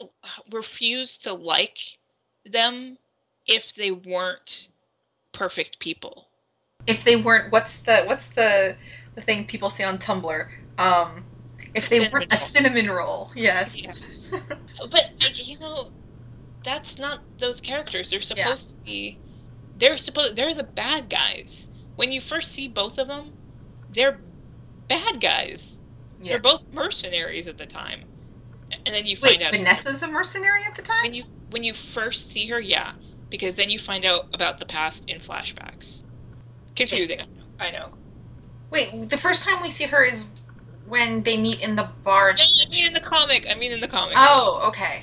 uh, 0.00 0.06
refused 0.50 1.24
to 1.24 1.34
like 1.34 1.98
them 2.46 2.96
if 3.46 3.74
they 3.74 3.90
weren't 3.90 4.68
perfect 5.32 5.78
people. 5.80 6.28
If 6.86 7.04
they 7.04 7.16
weren't 7.16 7.52
what's 7.52 7.80
the 7.80 8.02
what's 8.04 8.28
the 8.28 8.76
the 9.14 9.20
thing 9.20 9.44
people 9.44 9.70
say 9.70 9.84
on 9.84 9.98
Tumblr? 9.98 10.46
Um 10.78 11.24
if 11.74 11.88
they 11.88 11.98
Cinnamon 11.98 12.12
weren't 12.12 12.32
a 12.32 12.36
cinnamon 12.36 12.90
roll, 12.90 13.30
yes. 13.34 13.76
Yeah. 13.76 13.92
But 14.90 15.04
I- 15.20 15.30
you 15.34 15.58
know, 15.58 15.90
that's 16.62 16.98
not 16.98 17.20
those 17.38 17.60
characters. 17.60 18.10
They're 18.10 18.20
supposed 18.20 18.68
to 18.68 18.74
be. 18.74 19.18
They're 19.78 19.96
supposed. 19.96 20.36
They're 20.36 20.54
the 20.54 20.64
bad 20.64 21.08
guys. 21.08 21.66
When 21.96 22.12
you 22.12 22.20
first 22.20 22.52
see 22.52 22.68
both 22.68 22.98
of 22.98 23.08
them, 23.08 23.32
they're 23.92 24.20
bad 24.88 25.20
guys. 25.20 25.76
Yeah. 26.20 26.32
They're 26.32 26.40
both 26.40 26.62
mercenaries 26.72 27.46
at 27.46 27.56
the 27.56 27.66
time, 27.66 28.04
and 28.84 28.94
then 28.94 29.06
you 29.06 29.16
find 29.16 29.38
Wait, 29.38 29.42
out 29.42 29.52
Vanessa's 29.52 30.02
a 30.02 30.06
mercenary 30.06 30.64
at 30.64 30.74
the 30.74 30.82
time? 30.82 31.02
when 31.02 31.14
you 31.14 31.24
when 31.50 31.64
you 31.64 31.72
first 31.72 32.30
see 32.30 32.46
her, 32.48 32.60
yeah, 32.60 32.92
because 33.30 33.54
then 33.54 33.70
you 33.70 33.78
find 33.78 34.04
out 34.04 34.28
about 34.34 34.58
the 34.58 34.66
past 34.66 35.08
in 35.08 35.18
flashbacks. 35.18 36.04
Confusing, 36.76 37.20
I 37.20 37.24
know. 37.24 37.30
I 37.58 37.70
know. 37.70 37.88
Wait, 38.70 39.10
the 39.10 39.16
first 39.16 39.44
time 39.44 39.62
we 39.62 39.70
see 39.70 39.84
her 39.84 40.04
is 40.04 40.26
when 40.86 41.22
they 41.22 41.36
meet 41.36 41.60
in 41.60 41.74
the 41.74 41.88
bar. 42.04 42.34
No, 42.34 42.42
I 42.42 42.70
mean 42.70 42.86
in 42.86 42.92
the 42.92 43.00
comic. 43.00 43.46
I 43.48 43.54
mean 43.54 43.72
in 43.72 43.80
the 43.80 43.88
comic. 43.88 44.14
Oh, 44.18 44.62
okay. 44.68 45.02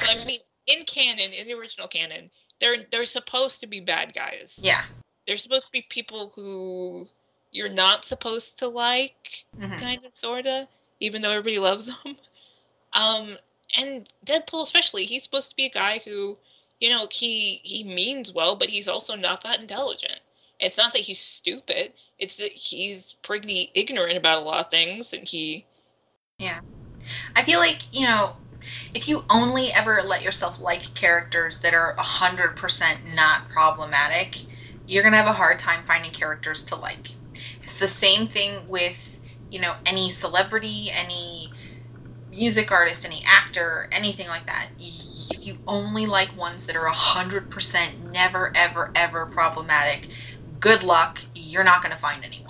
So, 0.00 0.10
I 0.10 0.24
mean 0.24 0.40
in 0.66 0.84
canon, 0.84 1.32
in 1.32 1.46
the 1.46 1.54
original 1.54 1.88
canon, 1.88 2.30
they're 2.60 2.84
they're 2.90 3.04
supposed 3.04 3.60
to 3.60 3.66
be 3.66 3.80
bad 3.80 4.14
guys. 4.14 4.58
Yeah. 4.62 4.82
they're 5.26 5.36
supposed 5.36 5.66
to 5.66 5.72
be 5.72 5.82
people 5.82 6.30
who 6.36 7.08
you're 7.50 7.68
not 7.68 8.04
supposed 8.04 8.58
to 8.60 8.68
like, 8.68 9.44
Mhm. 9.58 9.78
kind 9.80 10.04
of, 10.04 10.12
sorta, 10.14 10.68
even 11.00 11.20
though 11.22 11.30
everybody 11.32 11.58
loves 11.58 11.86
them. 12.04 12.16
Um, 12.92 13.36
and 13.76 14.08
Deadpool 14.24 14.62
especially, 14.62 15.04
he's 15.04 15.24
supposed 15.24 15.50
to 15.50 15.56
be 15.56 15.66
a 15.66 15.70
guy 15.70 15.98
who, 16.04 16.38
you 16.80 16.90
know, 16.90 17.08
he 17.10 17.60
he 17.64 17.82
means 17.84 18.32
well, 18.32 18.54
but 18.56 18.68
he's 18.68 18.88
also 18.88 19.16
not 19.16 19.42
that 19.42 19.60
intelligent. 19.60 20.20
It's 20.60 20.76
not 20.78 20.92
that 20.94 21.02
he's 21.02 21.18
stupid; 21.20 21.92
it's 22.18 22.36
that 22.36 22.52
he's 22.52 23.14
pretty 23.22 23.70
ignorant 23.74 24.16
about 24.16 24.38
a 24.38 24.44
lot 24.44 24.64
of 24.64 24.70
things, 24.70 25.12
and 25.12 25.26
he. 25.28 25.66
Yeah, 26.38 26.60
I 27.34 27.42
feel 27.44 27.58
like, 27.58 27.80
you 27.92 28.06
know, 28.06 28.36
if 28.94 29.08
you 29.08 29.24
only 29.30 29.72
ever 29.72 30.02
let 30.02 30.22
yourself 30.22 30.60
like 30.60 30.94
characters 30.94 31.60
that 31.60 31.74
are 31.74 31.94
100% 31.98 33.04
not 33.14 33.48
problematic, 33.48 34.36
you're 34.86 35.02
going 35.02 35.12
to 35.12 35.18
have 35.18 35.26
a 35.26 35.32
hard 35.32 35.58
time 35.58 35.84
finding 35.86 36.12
characters 36.12 36.64
to 36.66 36.76
like. 36.76 37.08
It's 37.62 37.78
the 37.78 37.88
same 37.88 38.28
thing 38.28 38.66
with, 38.68 39.20
you 39.50 39.60
know, 39.60 39.74
any 39.86 40.10
celebrity, 40.10 40.90
any 40.92 41.52
music 42.30 42.70
artist, 42.72 43.04
any 43.04 43.22
actor, 43.26 43.88
anything 43.92 44.28
like 44.28 44.46
that. 44.46 44.70
If 44.78 45.46
you 45.46 45.58
only 45.66 46.06
like 46.06 46.36
ones 46.36 46.66
that 46.66 46.76
are 46.76 46.86
100% 46.88 47.98
never, 48.00 48.52
ever, 48.56 48.90
ever 48.94 49.26
problematic, 49.26 50.08
good 50.60 50.82
luck. 50.82 51.20
You're 51.34 51.64
not 51.64 51.82
going 51.82 51.94
to 51.94 52.00
find 52.00 52.24
anyone. 52.24 52.45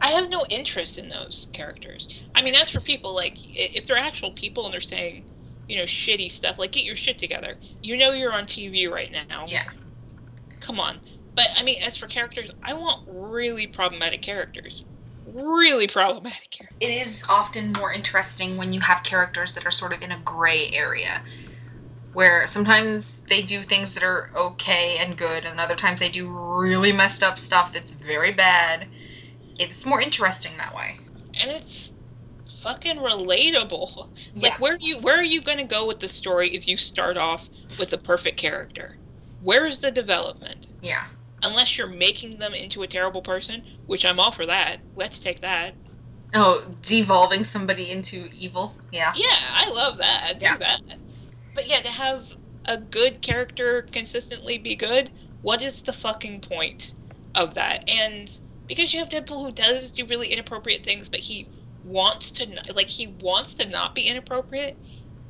I 0.00 0.10
have 0.10 0.30
no 0.30 0.44
interest 0.50 0.98
in 0.98 1.08
those 1.08 1.48
characters. 1.52 2.08
I 2.34 2.42
mean, 2.42 2.54
as 2.54 2.70
for 2.70 2.80
people, 2.80 3.14
like, 3.14 3.38
if 3.42 3.86
they're 3.86 3.96
actual 3.96 4.32
people 4.32 4.64
and 4.64 4.72
they're 4.72 4.80
saying, 4.80 5.24
you 5.66 5.76
know, 5.76 5.84
shitty 5.84 6.30
stuff, 6.30 6.58
like, 6.58 6.72
get 6.72 6.84
your 6.84 6.96
shit 6.96 7.18
together. 7.18 7.58
You 7.82 7.96
know 7.98 8.12
you're 8.12 8.32
on 8.32 8.44
TV 8.46 8.90
right 8.90 9.10
now. 9.12 9.46
Yeah. 9.46 9.64
Come 10.60 10.80
on. 10.80 11.00
But, 11.34 11.48
I 11.56 11.62
mean, 11.62 11.76
as 11.82 11.96
for 11.96 12.06
characters, 12.06 12.50
I 12.62 12.74
want 12.74 12.98
really 13.06 13.66
problematic 13.66 14.22
characters. 14.22 14.84
really 15.34 15.86
problematic 15.86 16.50
characters. 16.50 16.76
It 16.80 16.90
is 16.90 17.22
often 17.28 17.72
more 17.72 17.92
interesting 17.92 18.56
when 18.56 18.72
you 18.72 18.80
have 18.80 19.02
characters 19.02 19.54
that 19.54 19.66
are 19.66 19.70
sort 19.70 19.92
of 19.92 20.02
in 20.02 20.12
a 20.12 20.20
gray 20.24 20.70
area. 20.72 21.22
Where 22.12 22.46
sometimes 22.46 23.20
they 23.28 23.42
do 23.42 23.62
things 23.64 23.94
that 23.94 24.02
are 24.02 24.30
okay 24.36 24.96
and 24.98 25.16
good, 25.16 25.44
and 25.44 25.60
other 25.60 25.76
times 25.76 26.00
they 26.00 26.08
do 26.08 26.30
really 26.30 26.92
messed 26.92 27.22
up 27.22 27.38
stuff 27.38 27.72
that's 27.72 27.92
very 27.92 28.32
bad. 28.32 28.88
It's 29.58 29.84
more 29.84 30.00
interesting 30.00 30.56
that 30.58 30.74
way. 30.74 30.98
And 31.40 31.50
it's 31.50 31.92
fucking 32.62 32.96
relatable. 32.96 34.08
Yeah. 34.34 34.50
Like 34.50 34.60
where 34.60 34.74
are 34.74 34.78
you 34.80 34.98
where 34.98 35.16
are 35.16 35.24
you 35.24 35.40
gonna 35.40 35.64
go 35.64 35.86
with 35.86 36.00
the 36.00 36.08
story 36.08 36.54
if 36.54 36.66
you 36.66 36.76
start 36.76 37.16
off 37.16 37.48
with 37.78 37.92
a 37.92 37.98
perfect 37.98 38.36
character? 38.38 38.96
Where's 39.42 39.78
the 39.78 39.90
development? 39.90 40.66
Yeah. 40.82 41.04
Unless 41.42 41.78
you're 41.78 41.86
making 41.86 42.38
them 42.38 42.54
into 42.54 42.82
a 42.82 42.86
terrible 42.86 43.22
person, 43.22 43.62
which 43.86 44.04
I'm 44.04 44.18
all 44.18 44.32
for 44.32 44.46
that. 44.46 44.78
Let's 44.96 45.20
take 45.20 45.40
that. 45.42 45.74
Oh, 46.34 46.66
devolving 46.82 47.44
somebody 47.44 47.90
into 47.90 48.28
evil. 48.36 48.74
Yeah. 48.92 49.12
Yeah, 49.16 49.26
I 49.30 49.70
love 49.70 49.98
that. 49.98 50.40
Do 50.40 50.46
Yeah. 50.46 50.56
that. 50.58 50.80
But 51.54 51.68
yeah, 51.68 51.80
to 51.80 51.88
have 51.88 52.26
a 52.64 52.76
good 52.76 53.22
character 53.22 53.82
consistently 53.82 54.58
be 54.58 54.74
good, 54.76 55.10
what 55.42 55.62
is 55.62 55.80
the 55.82 55.92
fucking 55.92 56.40
point 56.40 56.94
of 57.34 57.54
that? 57.54 57.88
And 57.88 58.36
because 58.68 58.92
you 58.92 59.00
have 59.00 59.08
Deadpool 59.08 59.46
who 59.46 59.52
does 59.52 59.90
do 59.92 60.06
really 60.06 60.28
inappropriate 60.28 60.84
things, 60.84 61.08
but 61.08 61.20
he 61.20 61.50
wants 61.82 62.32
to 62.32 62.46
like 62.74 62.88
he 62.88 63.06
wants 63.20 63.54
to 63.56 63.68
not 63.68 63.94
be 63.94 64.02
inappropriate. 64.02 64.78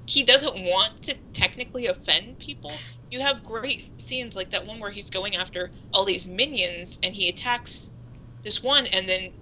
He 0.06 0.24
doesn't 0.24 0.64
want 0.64 0.90
to 1.02 1.16
technically 1.34 1.86
offend 1.86 2.38
people. 2.38 2.72
You 3.10 3.20
have 3.20 3.44
great 3.44 3.90
scenes 3.98 4.34
like 4.34 4.50
that 4.50 4.66
one 4.66 4.80
where 4.80 4.90
he's 4.90 5.10
going 5.10 5.36
after 5.36 5.70
all 5.92 6.04
these 6.04 6.26
minions 6.26 6.98
and 7.02 7.14
he 7.14 7.28
attacks 7.28 7.90
this 8.42 8.62
one 8.62 8.86
and 8.86 9.08
then 9.08 9.32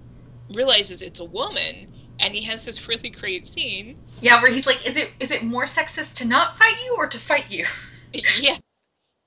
realizes 0.51 1.03
it's 1.03 1.21
a 1.21 1.25
woman 1.25 1.89
and 2.21 2.35
he 2.35 2.43
has 2.43 2.65
this 2.65 2.89
really 2.89 3.11
great 3.11 3.47
scene 3.47 3.97
Yeah, 4.21 4.41
where 4.43 4.53
he's 4.53 4.67
like, 4.67 4.85
is 4.87 4.97
it 4.97 5.13
is 5.21 5.31
it 5.31 5.43
more 5.45 5.65
sexist 5.65 6.15
to 6.15 6.25
not 6.25 6.55
fight 6.57 6.75
you 6.87 6.97
or 6.99 7.07
to 7.09 7.19
fight 7.19 7.51
you? 7.51 7.67
yeah 8.41 8.57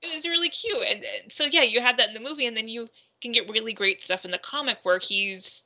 it 0.02 0.14
was 0.14 0.24
really 0.26 0.48
cute 0.48 0.82
and, 0.86 1.04
and 1.04 1.30
so 1.32 1.44
yeah 1.44 1.62
you 1.62 1.80
had 1.80 1.98
that 1.98 2.08
in 2.08 2.14
the 2.14 2.20
movie 2.28 2.46
and 2.46 2.56
then 2.56 2.68
you 2.68 2.88
can 3.20 3.32
get 3.32 3.48
really 3.48 3.72
great 3.72 4.02
stuff 4.02 4.24
in 4.24 4.30
the 4.30 4.38
comic 4.38 4.78
where 4.82 4.98
he's 4.98 5.62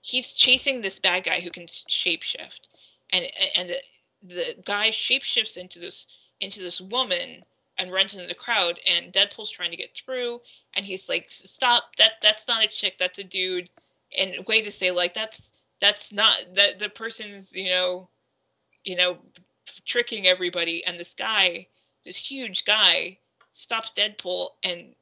he's 0.00 0.32
chasing 0.32 0.80
this 0.80 0.98
bad 0.98 1.24
guy 1.24 1.40
who 1.40 1.50
can 1.50 1.66
shapeshift. 1.66 2.60
And 3.10 3.26
and 3.56 3.70
the, 3.70 3.76
the 4.22 4.56
guy 4.64 4.90
shapeshifts 4.90 5.56
into 5.56 5.78
this 5.78 6.06
into 6.40 6.60
this 6.60 6.80
woman 6.80 7.44
and 7.78 7.92
runs 7.92 8.14
into 8.14 8.26
the 8.26 8.34
crowd 8.34 8.78
and 8.86 9.12
deadpool's 9.12 9.50
trying 9.50 9.70
to 9.70 9.76
get 9.76 9.96
through 9.96 10.40
and 10.74 10.84
he's 10.84 11.08
like 11.08 11.30
stop 11.30 11.96
that 11.96 12.12
that's 12.20 12.46
not 12.46 12.64
a 12.64 12.68
chick 12.68 12.98
that's 12.98 13.18
a 13.18 13.24
dude. 13.24 13.70
And 14.16 14.44
way 14.46 14.60
to 14.60 14.70
say 14.70 14.90
like 14.90 15.14
that's 15.14 15.50
that's 15.80 16.12
not 16.12 16.54
that 16.54 16.78
the 16.78 16.88
person's 16.88 17.54
you 17.54 17.70
know 17.70 18.08
you 18.84 18.96
know 18.96 19.18
tricking 19.84 20.26
everybody. 20.26 20.84
And 20.84 20.98
this 20.98 21.14
guy 21.14 21.66
this 22.04 22.16
huge 22.16 22.64
guy 22.64 23.18
stops 23.52 23.92
Deadpool 23.92 24.50
and 24.64 24.94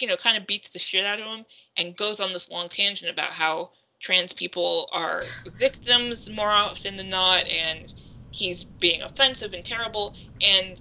you 0.00 0.08
know 0.08 0.16
kind 0.16 0.36
of 0.36 0.46
beats 0.46 0.68
the 0.70 0.78
shit 0.78 1.04
out 1.04 1.20
of 1.20 1.26
him 1.26 1.44
and 1.76 1.96
goes 1.96 2.20
on 2.20 2.32
this 2.32 2.50
long 2.50 2.68
tangent 2.68 3.10
about 3.10 3.30
how 3.30 3.70
trans 4.00 4.32
people 4.32 4.88
are 4.92 5.24
victims 5.58 6.30
more 6.30 6.50
often 6.50 6.96
than 6.96 7.10
not 7.10 7.46
and 7.48 7.92
he's 8.30 8.64
being 8.78 9.02
offensive 9.02 9.52
and 9.54 9.64
terrible. 9.64 10.14
And 10.40 10.80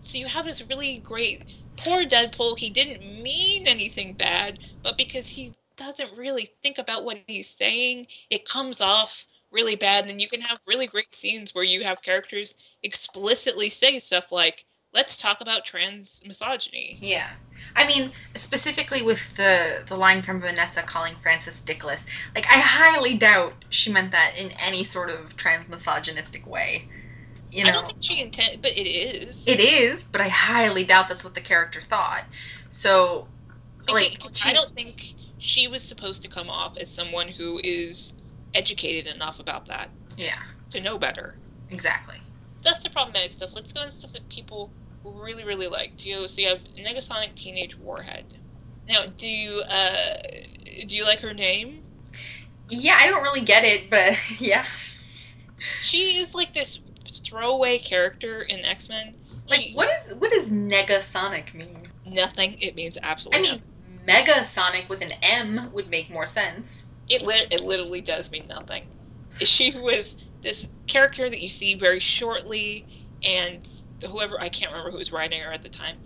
so 0.00 0.18
you 0.18 0.26
have 0.26 0.46
this 0.46 0.62
really 0.68 0.98
great 0.98 1.44
poor 1.76 2.04
Deadpool 2.04 2.58
he 2.58 2.70
didn't 2.70 3.22
mean 3.22 3.68
anything 3.68 4.14
bad 4.14 4.58
but 4.82 4.96
because 4.96 5.28
he 5.28 5.54
doesn't 5.76 6.16
really 6.16 6.50
think 6.62 6.78
about 6.78 7.04
what 7.04 7.18
he's 7.26 7.50
saying 7.50 8.06
it 8.30 8.48
comes 8.48 8.80
off 8.80 9.26
really 9.50 9.76
bad. 9.76 10.08
And 10.08 10.20
you 10.20 10.28
can 10.28 10.40
have 10.40 10.58
really 10.66 10.86
great 10.86 11.14
scenes 11.14 11.54
where 11.54 11.64
you 11.64 11.84
have 11.84 12.02
characters 12.02 12.54
explicitly 12.82 13.70
say 13.70 13.98
stuff 13.98 14.30
like 14.30 14.64
let's 14.92 15.16
talk 15.16 15.40
about 15.40 15.64
trans 15.64 16.22
misogyny. 16.26 16.98
Yeah. 17.00 17.28
I 17.74 17.86
mean, 17.86 18.12
specifically 18.36 19.02
with 19.02 19.34
the 19.36 19.84
the 19.88 19.96
line 19.96 20.22
from 20.22 20.40
Vanessa 20.40 20.82
calling 20.82 21.16
Francis 21.22 21.62
dickless, 21.62 22.06
like 22.34 22.46
I 22.46 22.60
highly 22.60 23.14
doubt 23.14 23.64
she 23.70 23.92
meant 23.92 24.12
that 24.12 24.32
in 24.36 24.50
any 24.52 24.84
sort 24.84 25.10
of 25.10 25.36
trans 25.36 25.68
misogynistic 25.68 26.46
way. 26.46 26.84
You 27.50 27.64
know, 27.64 27.70
i 27.70 27.72
don't 27.72 27.86
think 27.86 27.98
she 28.00 28.20
intended 28.20 28.60
but 28.62 28.72
it 28.72 28.86
is 28.86 29.46
it 29.48 29.60
is, 29.60 30.04
but 30.04 30.20
I 30.20 30.28
highly 30.28 30.84
doubt 30.84 31.08
that's 31.08 31.24
what 31.24 31.34
the 31.34 31.40
character 31.40 31.80
thought. 31.80 32.24
So, 32.70 33.28
like, 33.88 34.12
Because 34.12 34.38
she- 34.38 34.50
i 34.50 34.52
don't 34.52 34.72
think 34.74 35.14
she 35.38 35.68
was 35.68 35.82
supposed 35.82 36.22
to 36.22 36.28
come 36.28 36.50
off 36.50 36.76
as 36.76 36.90
someone 36.90 37.28
who 37.28 37.60
is 37.62 38.12
educated 38.54 39.06
enough 39.06 39.38
about 39.38 39.66
that 39.66 39.90
yeah, 40.16 40.38
to 40.70 40.80
know 40.80 40.98
better 40.98 41.34
exactly. 41.70 42.16
that's 42.62 42.82
the 42.82 42.90
problematic 42.90 43.32
stuff 43.32 43.50
let's 43.54 43.72
go 43.72 43.82
into 43.82 43.92
stuff 43.92 44.12
that 44.12 44.28
people 44.28 44.72
really 45.14 45.44
really 45.44 45.68
liked 45.68 46.04
you 46.04 46.26
so 46.28 46.40
you 46.42 46.48
have 46.48 46.60
negasonic 46.78 47.34
teenage 47.34 47.78
warhead 47.78 48.24
now 48.88 49.04
do 49.18 49.28
you 49.28 49.62
uh 49.70 49.96
do 50.86 50.96
you 50.96 51.04
like 51.04 51.20
her 51.20 51.34
name 51.34 51.82
Yeah, 52.68 52.96
I 53.00 53.06
don't 53.08 53.22
really 53.22 53.42
get 53.42 53.64
it, 53.64 53.90
but 53.90 54.14
yeah. 54.40 54.64
she 55.80 55.98
is 56.18 56.34
like 56.34 56.52
this 56.52 56.78
throwaway 57.24 57.78
character 57.78 58.42
in 58.42 58.64
x-men 58.64 59.14
Like, 59.48 59.60
She- 59.60 59.74
what 59.74 59.88
is 59.88 60.14
what 60.14 60.30
does 60.30 60.48
Negasonic 60.50 61.54
mean? 61.54 61.88
nothing 62.04 62.56
it 62.60 62.74
means 62.76 62.96
absolutely. 63.02 63.48
I 63.48 63.52
mean, 63.52 63.62
Megasonic 64.06 64.88
with 64.88 65.00
an 65.02 65.12
M 65.22 65.70
would 65.72 65.88
make 65.90 66.10
more 66.10 66.26
sense. 66.26 66.84
it 67.08 67.22
lit- 67.22 67.48
it 67.52 67.60
literally 67.62 68.00
does 68.00 68.30
mean 68.30 68.46
nothing. 68.48 68.82
She 69.40 69.70
was 69.78 70.16
this 70.42 70.66
character 70.86 71.28
that 71.28 71.40
you 71.40 71.48
see 71.48 71.74
very 71.74 72.00
shortly, 72.00 72.86
and 73.22 73.66
whoever 74.04 74.40
I 74.40 74.48
can't 74.48 74.70
remember 74.72 74.90
who 74.90 74.98
was 74.98 75.12
writing 75.12 75.40
her 75.42 75.52
at 75.52 75.62
the 75.62 75.68
time. 75.68 75.96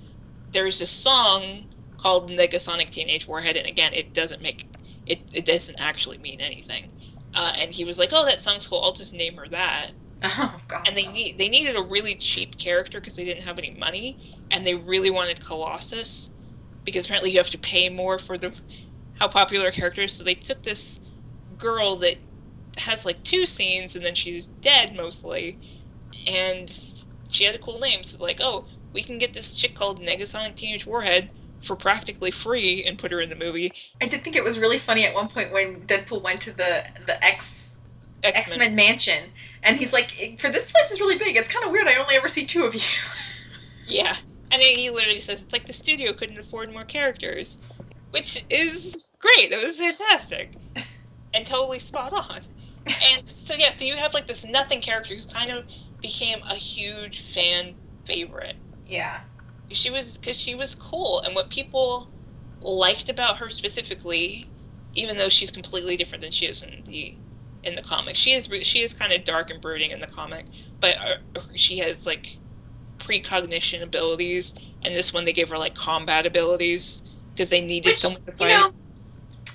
There's 0.52 0.80
a 0.80 0.86
song 0.86 1.66
called 1.96 2.30
Negasonic 2.30 2.90
Teenage 2.90 3.26
Warhead, 3.26 3.56
and 3.56 3.66
again, 3.66 3.92
it 3.92 4.14
doesn't 4.14 4.42
make 4.42 4.66
it. 5.06 5.20
It 5.32 5.44
doesn't 5.44 5.76
actually 5.78 6.18
mean 6.18 6.40
anything. 6.40 6.90
Uh, 7.34 7.52
and 7.56 7.70
he 7.70 7.84
was 7.84 7.98
like, 7.98 8.10
"Oh, 8.12 8.24
that 8.26 8.40
song's 8.40 8.66
cool. 8.66 8.82
I'll 8.82 8.92
just 8.92 9.12
name 9.12 9.36
her 9.36 9.48
that." 9.48 9.92
Oh 10.22 10.60
god. 10.68 10.86
And 10.86 10.94
they 10.94 11.06
need 11.06 11.38
they 11.38 11.48
needed 11.48 11.76
a 11.76 11.82
really 11.82 12.14
cheap 12.14 12.58
character 12.58 13.00
because 13.00 13.16
they 13.16 13.24
didn't 13.24 13.44
have 13.44 13.58
any 13.58 13.70
money, 13.70 14.36
and 14.50 14.66
they 14.66 14.74
really 14.74 15.08
wanted 15.08 15.42
Colossus 15.42 16.28
because 16.84 17.06
apparently 17.06 17.30
you 17.30 17.38
have 17.38 17.50
to 17.50 17.58
pay 17.58 17.88
more 17.88 18.18
for 18.18 18.36
the 18.36 18.52
how 19.18 19.28
popular 19.28 19.68
a 19.68 19.72
character 19.72 20.02
is. 20.02 20.12
So 20.12 20.24
they 20.24 20.34
took 20.34 20.62
this 20.62 21.00
girl 21.56 21.96
that 21.96 22.16
has 22.76 23.06
like 23.06 23.22
two 23.22 23.46
scenes 23.46 23.96
and 23.96 24.04
then 24.04 24.14
she's 24.14 24.46
dead 24.60 24.94
mostly, 24.94 25.58
and 26.26 26.70
she 27.30 27.44
had 27.44 27.54
a 27.54 27.58
cool 27.58 27.78
name. 27.78 28.02
So 28.02 28.22
like, 28.22 28.40
oh, 28.40 28.66
we 28.92 29.02
can 29.02 29.18
get 29.18 29.34
this 29.34 29.54
chick 29.54 29.74
called 29.74 30.00
Negasonic 30.00 30.56
Teenage 30.56 30.86
Warhead 30.86 31.30
for 31.62 31.76
practically 31.76 32.30
free 32.30 32.84
and 32.84 32.98
put 32.98 33.12
her 33.12 33.20
in 33.20 33.28
the 33.28 33.36
movie. 33.36 33.72
I 34.00 34.06
did 34.06 34.22
think 34.22 34.36
it 34.36 34.44
was 34.44 34.58
really 34.58 34.78
funny 34.78 35.04
at 35.04 35.14
one 35.14 35.28
point 35.28 35.52
when 35.52 35.86
Deadpool 35.86 36.22
went 36.22 36.40
to 36.42 36.52
the 36.52 36.84
the 37.06 37.22
X 37.24 37.80
X 38.22 38.50
X-Men. 38.50 38.74
Mansion, 38.74 39.32
and 39.62 39.76
he's 39.76 39.92
like, 39.92 40.10
"For 40.38 40.50
this 40.50 40.70
place 40.70 40.90
is 40.90 41.00
really 41.00 41.18
big. 41.18 41.36
It's 41.36 41.48
kind 41.48 41.64
of 41.64 41.72
weird. 41.72 41.88
I 41.88 41.96
only 41.96 42.16
ever 42.16 42.28
see 42.28 42.46
two 42.46 42.64
of 42.64 42.74
you." 42.74 42.80
Yeah. 43.86 44.14
And 44.52 44.62
then 44.62 44.76
he 44.76 44.90
literally 44.90 45.20
says 45.20 45.42
it's 45.42 45.52
like 45.52 45.66
the 45.66 45.72
studio 45.72 46.12
couldn't 46.12 46.38
afford 46.38 46.72
more 46.72 46.84
characters, 46.84 47.58
which 48.10 48.44
is 48.48 48.96
great. 49.18 49.52
It 49.52 49.64
was 49.64 49.78
fantastic 49.78 50.54
and 51.34 51.46
totally 51.46 51.78
spot 51.78 52.12
on. 52.12 52.40
And 52.86 53.22
so 53.26 53.54
yeah, 53.54 53.70
so 53.70 53.84
you 53.84 53.96
have 53.96 54.14
like 54.14 54.26
this 54.26 54.44
nothing 54.44 54.80
character 54.80 55.14
who 55.14 55.22
kind 55.32 55.50
of 55.50 55.64
became 56.00 56.38
a 56.48 56.54
huge 56.54 57.20
fan 57.20 57.76
favorite. 58.04 58.56
yeah. 58.86 59.20
She 59.70 59.90
was 59.90 60.16
because 60.16 60.36
she 60.36 60.54
was 60.54 60.74
cool, 60.74 61.22
and 61.22 61.34
what 61.34 61.50
people 61.50 62.10
liked 62.60 63.08
about 63.08 63.38
her 63.38 63.50
specifically, 63.50 64.50
even 64.94 65.16
though 65.16 65.28
she's 65.28 65.50
completely 65.50 65.96
different 65.96 66.22
than 66.22 66.30
she 66.32 66.46
is 66.46 66.62
in 66.62 66.82
the 66.84 67.18
in 67.62 67.74
the 67.76 67.82
comic. 67.82 68.16
She 68.16 68.32
is 68.32 68.48
she 68.62 68.80
is 68.80 68.92
kind 68.94 69.12
of 69.12 69.24
dark 69.24 69.50
and 69.50 69.60
brooding 69.60 69.90
in 69.90 70.00
the 70.00 70.06
comic, 70.06 70.46
but 70.80 70.96
uh, 71.36 71.40
she 71.56 71.78
has 71.78 72.06
like 72.06 72.38
precognition 72.98 73.82
abilities, 73.82 74.54
and 74.82 74.94
this 74.94 75.12
one 75.12 75.24
they 75.24 75.32
gave 75.32 75.50
her 75.50 75.58
like 75.58 75.74
combat 75.74 76.26
abilities 76.26 77.02
because 77.34 77.48
they 77.50 77.60
needed 77.60 77.96
Which 77.96 77.98
someone 77.98 78.22
to 78.24 78.32
you 78.38 78.46
fight. 78.46 78.48
know, 78.48 78.72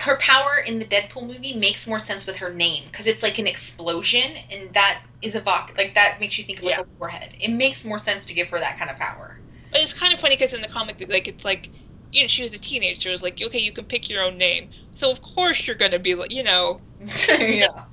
her 0.00 0.16
power 0.18 0.58
in 0.66 0.78
the 0.78 0.84
Deadpool 0.84 1.26
movie 1.26 1.54
makes 1.54 1.86
more 1.86 1.98
sense 1.98 2.26
with 2.26 2.36
her 2.36 2.52
name 2.52 2.84
because 2.86 3.06
it's 3.06 3.22
like 3.22 3.38
an 3.38 3.46
explosion, 3.46 4.36
and 4.50 4.72
that 4.74 5.02
is 5.22 5.34
a 5.34 5.40
evoc 5.40 5.76
like 5.76 5.94
that 5.94 6.18
makes 6.20 6.38
you 6.38 6.44
think 6.44 6.58
of 6.60 6.64
like 6.64 6.76
Yeah. 6.76 6.82
a 6.82 6.86
warhead. 6.98 7.34
It 7.40 7.50
makes 7.50 7.84
more 7.84 7.98
sense 7.98 8.26
to 8.26 8.34
give 8.34 8.48
her 8.48 8.58
that 8.58 8.78
kind 8.78 8.90
of 8.90 8.98
power. 8.98 9.40
But 9.72 9.80
it's 9.82 9.98
kind 9.98 10.12
of 10.14 10.20
funny 10.20 10.36
because 10.36 10.52
in 10.54 10.62
the 10.62 10.68
comic, 10.68 11.04
like 11.10 11.28
it's 11.28 11.44
like, 11.44 11.70
you 12.12 12.22
know, 12.22 12.26
she 12.28 12.42
was 12.42 12.54
a 12.54 12.58
teenager. 12.58 12.96
So 12.96 13.08
it 13.10 13.12
was 13.12 13.22
like, 13.22 13.40
okay, 13.42 13.58
you 13.58 13.72
can 13.72 13.84
pick 13.84 14.08
your 14.10 14.22
own 14.22 14.38
name. 14.38 14.68
So 14.92 15.10
of 15.10 15.20
course 15.22 15.66
you're 15.66 15.76
gonna 15.76 15.98
be 15.98 16.14
like, 16.14 16.32
you 16.32 16.42
know, 16.42 16.80
yeah. 17.40 17.84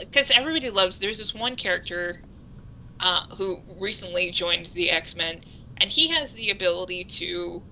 because 0.00 0.30
everybody 0.30 0.70
loves. 0.70 0.98
There's 0.98 1.18
this 1.18 1.34
one 1.34 1.56
character 1.56 2.22
uh, 3.00 3.20
who 3.36 3.60
recently 3.80 4.30
joined 4.30 4.66
the 4.66 4.90
X 4.90 5.16
Men, 5.16 5.40
and 5.78 5.90
he 5.90 6.08
has 6.08 6.32
the 6.32 6.50
ability 6.50 7.04
to, 7.04 7.62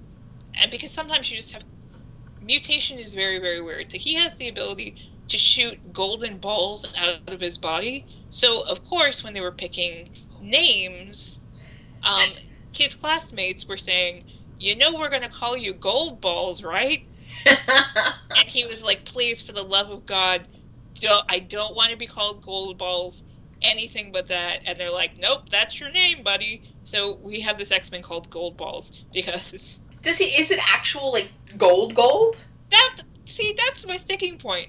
and 0.60 0.70
because 0.70 0.92
sometimes 0.92 1.30
you 1.30 1.36
just 1.36 1.52
have 1.52 1.64
mutation 2.48 2.98
is 2.98 3.14
very 3.14 3.38
very 3.38 3.60
weird. 3.60 3.92
So 3.92 3.98
he 3.98 4.16
has 4.16 4.34
the 4.38 4.48
ability 4.48 4.96
to 5.28 5.38
shoot 5.38 5.92
golden 5.92 6.38
balls 6.38 6.86
out 6.96 7.20
of 7.26 7.40
his 7.40 7.58
body. 7.58 8.06
So 8.30 8.62
of 8.62 8.82
course, 8.84 9.22
when 9.22 9.34
they 9.34 9.42
were 9.42 9.52
picking 9.52 10.08
names, 10.40 11.38
um, 12.02 12.28
his 12.72 12.94
classmates 12.94 13.68
were 13.68 13.76
saying, 13.76 14.24
"You 14.58 14.74
know, 14.76 14.94
we're 14.94 15.10
gonna 15.10 15.28
call 15.28 15.56
you 15.56 15.74
Gold 15.74 16.20
Balls, 16.20 16.64
right?" 16.64 17.06
and 17.46 18.48
he 18.48 18.64
was 18.66 18.82
like, 18.82 19.04
"Please, 19.04 19.42
for 19.42 19.52
the 19.52 19.62
love 19.62 19.90
of 19.90 20.06
God, 20.06 20.48
don't 21.00 21.24
I 21.28 21.38
don't 21.40 21.76
want 21.76 21.90
to 21.92 21.96
be 21.96 22.06
called 22.06 22.42
Gold 22.42 22.78
Balls." 22.78 23.22
Anything 23.60 24.12
but 24.12 24.28
that, 24.28 24.60
and 24.66 24.78
they're 24.78 24.92
like, 24.92 25.18
"Nope, 25.18 25.50
that's 25.50 25.80
your 25.80 25.90
name, 25.90 26.22
buddy." 26.22 26.62
So 26.84 27.18
we 27.22 27.40
have 27.42 27.58
this 27.58 27.72
X 27.72 27.92
Men 27.92 28.02
called 28.02 28.30
Gold 28.30 28.56
Balls 28.56 28.90
because 29.12 29.80
Does 30.02 30.18
he? 30.18 30.24
Is 30.26 30.50
it 30.50 30.60
actual 30.72 31.12
like 31.12 31.32
gold 31.56 31.94
gold? 31.94 32.36
that 32.70 32.96
see 33.26 33.54
that's 33.56 33.86
my 33.86 33.96
sticking 33.96 34.38
point. 34.38 34.68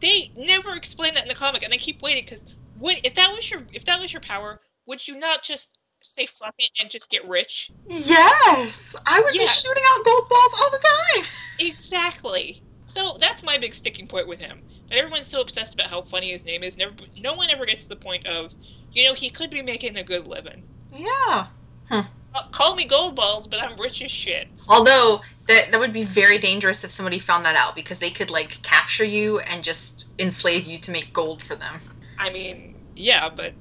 They 0.00 0.30
never 0.36 0.74
explain 0.76 1.14
that 1.14 1.22
in 1.24 1.28
the 1.28 1.34
comic, 1.34 1.62
and 1.62 1.72
I 1.72 1.78
keep 1.78 2.02
waiting 2.02 2.22
because 2.24 2.42
would 2.76 2.96
if 3.04 3.14
that 3.14 3.30
was 3.32 3.50
your 3.50 3.66
if 3.72 3.84
that 3.86 4.00
was 4.00 4.12
your 4.12 4.20
power, 4.22 4.60
would 4.86 5.06
you 5.06 5.18
not 5.18 5.42
just 5.42 5.78
say 6.02 6.26
fuck 6.26 6.54
it 6.58 6.70
and 6.80 6.90
just 6.90 7.10
get 7.10 7.26
rich? 7.28 7.72
Yes, 7.88 8.94
I 9.06 9.20
would 9.20 9.34
Yeah. 9.34 9.42
be 9.42 9.48
shooting 9.48 9.82
out 9.88 10.04
gold 10.04 10.28
balls 10.28 10.52
all 10.60 10.70
the 10.70 10.84
time. 11.16 11.26
Exactly. 11.58 12.62
So 12.84 13.16
that's 13.20 13.42
my 13.42 13.58
big 13.58 13.74
sticking 13.74 14.06
point 14.08 14.28
with 14.28 14.38
him. 14.40 14.62
But 14.88 14.98
everyone's 14.98 15.28
so 15.28 15.40
obsessed 15.40 15.74
about 15.74 15.90
how 15.90 16.02
funny 16.02 16.30
his 16.30 16.44
name 16.44 16.62
is. 16.62 16.76
Never, 16.76 16.94
no 17.16 17.34
one 17.34 17.50
ever 17.50 17.66
gets 17.66 17.82
to 17.84 17.88
the 17.90 17.96
point 17.96 18.24
of, 18.26 18.54
you 18.92 19.04
know, 19.04 19.14
he 19.14 19.30
could 19.30 19.50
be 19.50 19.62
making 19.62 19.96
a 19.98 20.04
good 20.04 20.26
living. 20.26 20.64
Yeah. 20.90 21.48
Uh, 21.90 22.04
Call 22.52 22.74
me 22.74 22.86
gold 22.86 23.16
balls, 23.16 23.46
but 23.46 23.62
I'm 23.62 23.78
rich 23.78 24.02
as 24.02 24.10
shit. 24.10 24.46
Although 24.68 25.20
that 25.48 25.70
that 25.70 25.80
would 25.80 25.92
be 25.92 26.04
very 26.04 26.38
dangerous 26.38 26.84
if 26.84 26.90
somebody 26.90 27.18
found 27.18 27.44
that 27.44 27.56
out 27.56 27.74
because 27.74 27.98
they 27.98 28.10
could 28.10 28.30
like 28.30 28.60
capture 28.62 29.04
you 29.04 29.40
and 29.40 29.62
just 29.64 30.12
enslave 30.18 30.64
you 30.66 30.78
to 30.80 30.90
make 30.90 31.12
gold 31.12 31.42
for 31.42 31.56
them. 31.56 31.80
I 32.18 32.30
mean, 32.30 32.74
yeah, 32.94 33.28
but 33.28 33.54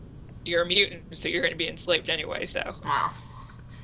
you're 0.46 0.64
a 0.64 0.68
mutant, 0.68 1.04
so 1.14 1.28
you're 1.28 1.42
going 1.42 1.54
to 1.54 1.58
be 1.58 1.68
enslaved 1.68 2.10
anyway. 2.10 2.46
So, 2.46 2.62
Wow. 2.84 3.12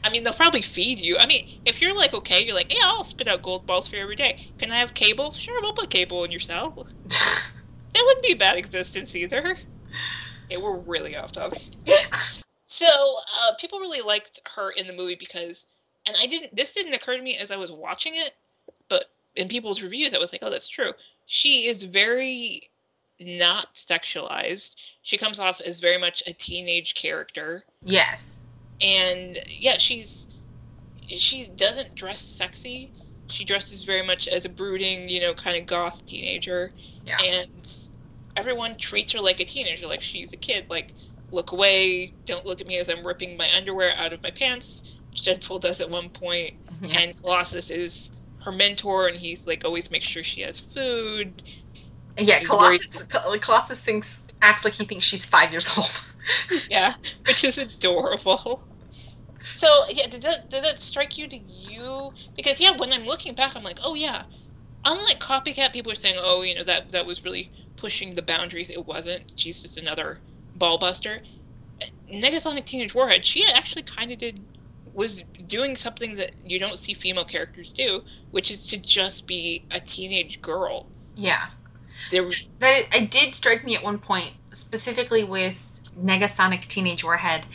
I 0.03 0.09
mean, 0.09 0.23
they'll 0.23 0.33
probably 0.33 0.63
feed 0.63 0.99
you. 0.99 1.17
I 1.19 1.27
mean, 1.27 1.43
if 1.65 1.81
you're 1.81 1.95
like 1.95 2.13
okay, 2.13 2.43
you're 2.43 2.55
like, 2.55 2.73
yeah, 2.73 2.85
I'll 2.85 3.03
spit 3.03 3.27
out 3.27 3.43
gold 3.43 3.65
balls 3.67 3.87
for 3.87 3.97
you 3.97 4.01
every 4.01 4.15
day. 4.15 4.37
Can 4.57 4.71
I 4.71 4.79
have 4.79 4.93
cable? 4.93 5.31
Sure, 5.33 5.59
we'll 5.61 5.73
put 5.73 5.89
cable 5.89 6.23
in 6.23 6.31
your 6.31 6.39
cell. 6.39 6.87
That 7.93 8.03
wouldn't 8.05 8.23
be 8.25 8.31
a 8.31 8.37
bad 8.37 8.57
existence 8.57 9.15
either. 9.15 9.55
Okay, 10.49 10.57
we're 10.57 10.79
really 10.79 11.17
off 11.17 11.33
topic. 11.33 11.61
So 12.71 12.85
uh, 12.87 13.53
people 13.59 13.79
really 13.79 13.99
liked 13.99 14.39
her 14.55 14.71
in 14.71 14.87
the 14.87 14.93
movie 14.93 15.15
because, 15.15 15.65
and 16.05 16.15
I 16.17 16.25
didn't. 16.25 16.55
This 16.55 16.71
didn't 16.71 16.93
occur 16.93 17.17
to 17.17 17.21
me 17.21 17.35
as 17.35 17.51
I 17.51 17.57
was 17.57 17.69
watching 17.69 18.13
it, 18.15 18.31
but 18.87 19.09
in 19.35 19.49
people's 19.49 19.81
reviews, 19.81 20.13
I 20.13 20.19
was 20.19 20.31
like, 20.31 20.41
oh, 20.41 20.49
that's 20.49 20.69
true. 20.69 20.93
She 21.25 21.67
is 21.67 21.83
very 21.83 22.69
not 23.19 23.75
sexualized. 23.75 24.75
She 25.01 25.17
comes 25.17 25.37
off 25.37 25.59
as 25.59 25.81
very 25.81 25.97
much 25.97 26.23
a 26.25 26.31
teenage 26.31 26.95
character, 26.95 27.65
yes. 27.83 28.45
and 28.79 29.37
yeah, 29.49 29.77
she's 29.77 30.29
she 31.07 31.47
doesn't 31.47 31.93
dress 31.93 32.21
sexy. 32.21 32.89
She 33.27 33.43
dresses 33.43 33.83
very 33.83 34.01
much 34.01 34.29
as 34.29 34.45
a 34.45 34.49
brooding, 34.49 35.09
you 35.09 35.19
know, 35.19 35.33
kind 35.33 35.57
of 35.57 35.65
goth 35.65 36.05
teenager, 36.05 36.71
Yeah. 37.05 37.17
and 37.21 37.89
everyone 38.37 38.77
treats 38.77 39.11
her 39.11 39.19
like 39.19 39.41
a 39.41 39.45
teenager, 39.45 39.87
like 39.87 40.01
she's 40.01 40.31
a 40.31 40.37
kid. 40.37 40.67
Like, 40.69 40.93
look 41.31 41.51
away, 41.51 42.15
don't 42.25 42.45
look 42.45 42.61
at 42.61 42.67
me 42.67 42.77
as 42.77 42.89
I'm 42.89 43.05
ripping 43.05 43.37
my 43.37 43.49
underwear 43.55 43.93
out 43.97 44.13
of 44.13 44.23
my 44.23 44.31
pants. 44.31 44.83
which 45.11 45.23
Deadpool 45.23 45.61
does 45.61 45.81
at 45.81 45.89
one 45.89 46.09
point, 46.09 46.53
Yeah. 46.81 46.99
and 46.99 47.19
Colossus 47.19 47.69
is 47.71 48.11
her 48.43 48.51
mentor, 48.51 49.07
and 49.07 49.17
he's 49.19 49.45
like 49.47 49.63
always 49.65 49.91
makes 49.91 50.07
sure 50.07 50.23
she 50.23 50.41
has 50.41 50.59
food. 50.59 51.41
Yeah, 52.17 52.39
He's 52.39 52.47
Colossus. 52.49 53.03
Col- 53.09 53.39
Colossus 53.39 53.81
thinks 53.81 54.23
acts 54.41 54.65
like 54.65 54.73
he 54.73 54.85
thinks 54.85 55.05
she's 55.05 55.25
five 55.25 55.51
years 55.51 55.69
old. 55.77 55.89
yeah, 56.69 56.95
which 57.27 57.43
is 57.43 57.57
adorable. 57.57 58.67
So 59.41 59.67
yeah, 59.89 60.07
did 60.07 60.21
that 60.23 60.49
did 60.49 60.63
that 60.63 60.79
strike 60.79 61.17
you? 61.17 61.27
Did 61.27 61.43
you? 61.49 62.11
Because 62.35 62.59
yeah, 62.59 62.71
when 62.77 62.93
I'm 62.93 63.05
looking 63.05 63.35
back, 63.35 63.55
I'm 63.55 63.63
like, 63.63 63.79
oh 63.83 63.95
yeah. 63.95 64.23
Unlike 64.85 65.19
copycat, 65.19 65.73
people 65.73 65.91
are 65.91 65.95
saying, 65.95 66.17
oh, 66.19 66.41
you 66.43 66.55
know 66.55 66.63
that 66.63 66.91
that 66.91 67.05
was 67.05 67.23
really 67.23 67.51
pushing 67.77 68.15
the 68.15 68.21
boundaries. 68.23 68.69
It 68.69 68.87
wasn't. 68.87 69.23
She's 69.35 69.61
just 69.61 69.77
another 69.77 70.21
ball 70.61 70.77
buster. 70.77 71.19
Negasonic 72.07 72.65
Teenage 72.65 72.93
Warhead, 72.93 73.25
she 73.25 73.43
actually 73.45 73.81
kind 73.81 74.11
of 74.11 74.19
did 74.19 74.39
was 74.93 75.23
doing 75.47 75.75
something 75.75 76.15
that 76.17 76.33
you 76.45 76.59
don't 76.59 76.77
see 76.77 76.93
female 76.93 77.23
characters 77.25 77.71
do, 77.71 78.03
which 78.31 78.51
is 78.51 78.67
to 78.67 78.77
just 78.77 79.25
be 79.25 79.65
a 79.71 79.79
teenage 79.79 80.41
girl. 80.41 80.85
Yeah. 81.15 81.47
There 82.11 82.23
was 82.23 82.43
That 82.59 82.93
it 82.93 83.09
did 83.09 83.33
strike 83.33 83.63
me 83.63 83.75
at 83.75 83.83
one 83.83 83.97
point, 83.97 84.33
specifically 84.53 85.23
with 85.23 85.55
Negasonic 85.97 86.67
Teenage 86.67 87.03
Warhead 87.03 87.45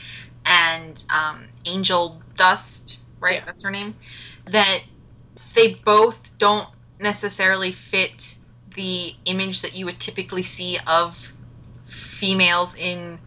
and 0.45 1.05
um, 1.11 1.47
Angel 1.65 2.21
Dust, 2.37 3.01
right? 3.21 3.35
Yeah. 3.37 3.45
That's 3.45 3.63
her 3.63 3.71
name. 3.71 3.95
That 4.51 4.81
they 5.55 5.75
both 5.75 6.19
don't 6.39 6.69
necessarily 6.99 7.71
fit 7.71 8.35
the 8.75 9.15
image 9.27 9.61
that 9.61 9.75
you 9.75 9.85
would 9.85 10.01
typically 10.01 10.43
see 10.43 10.79
of 10.87 11.33
females 11.87 12.75
in 12.77 13.19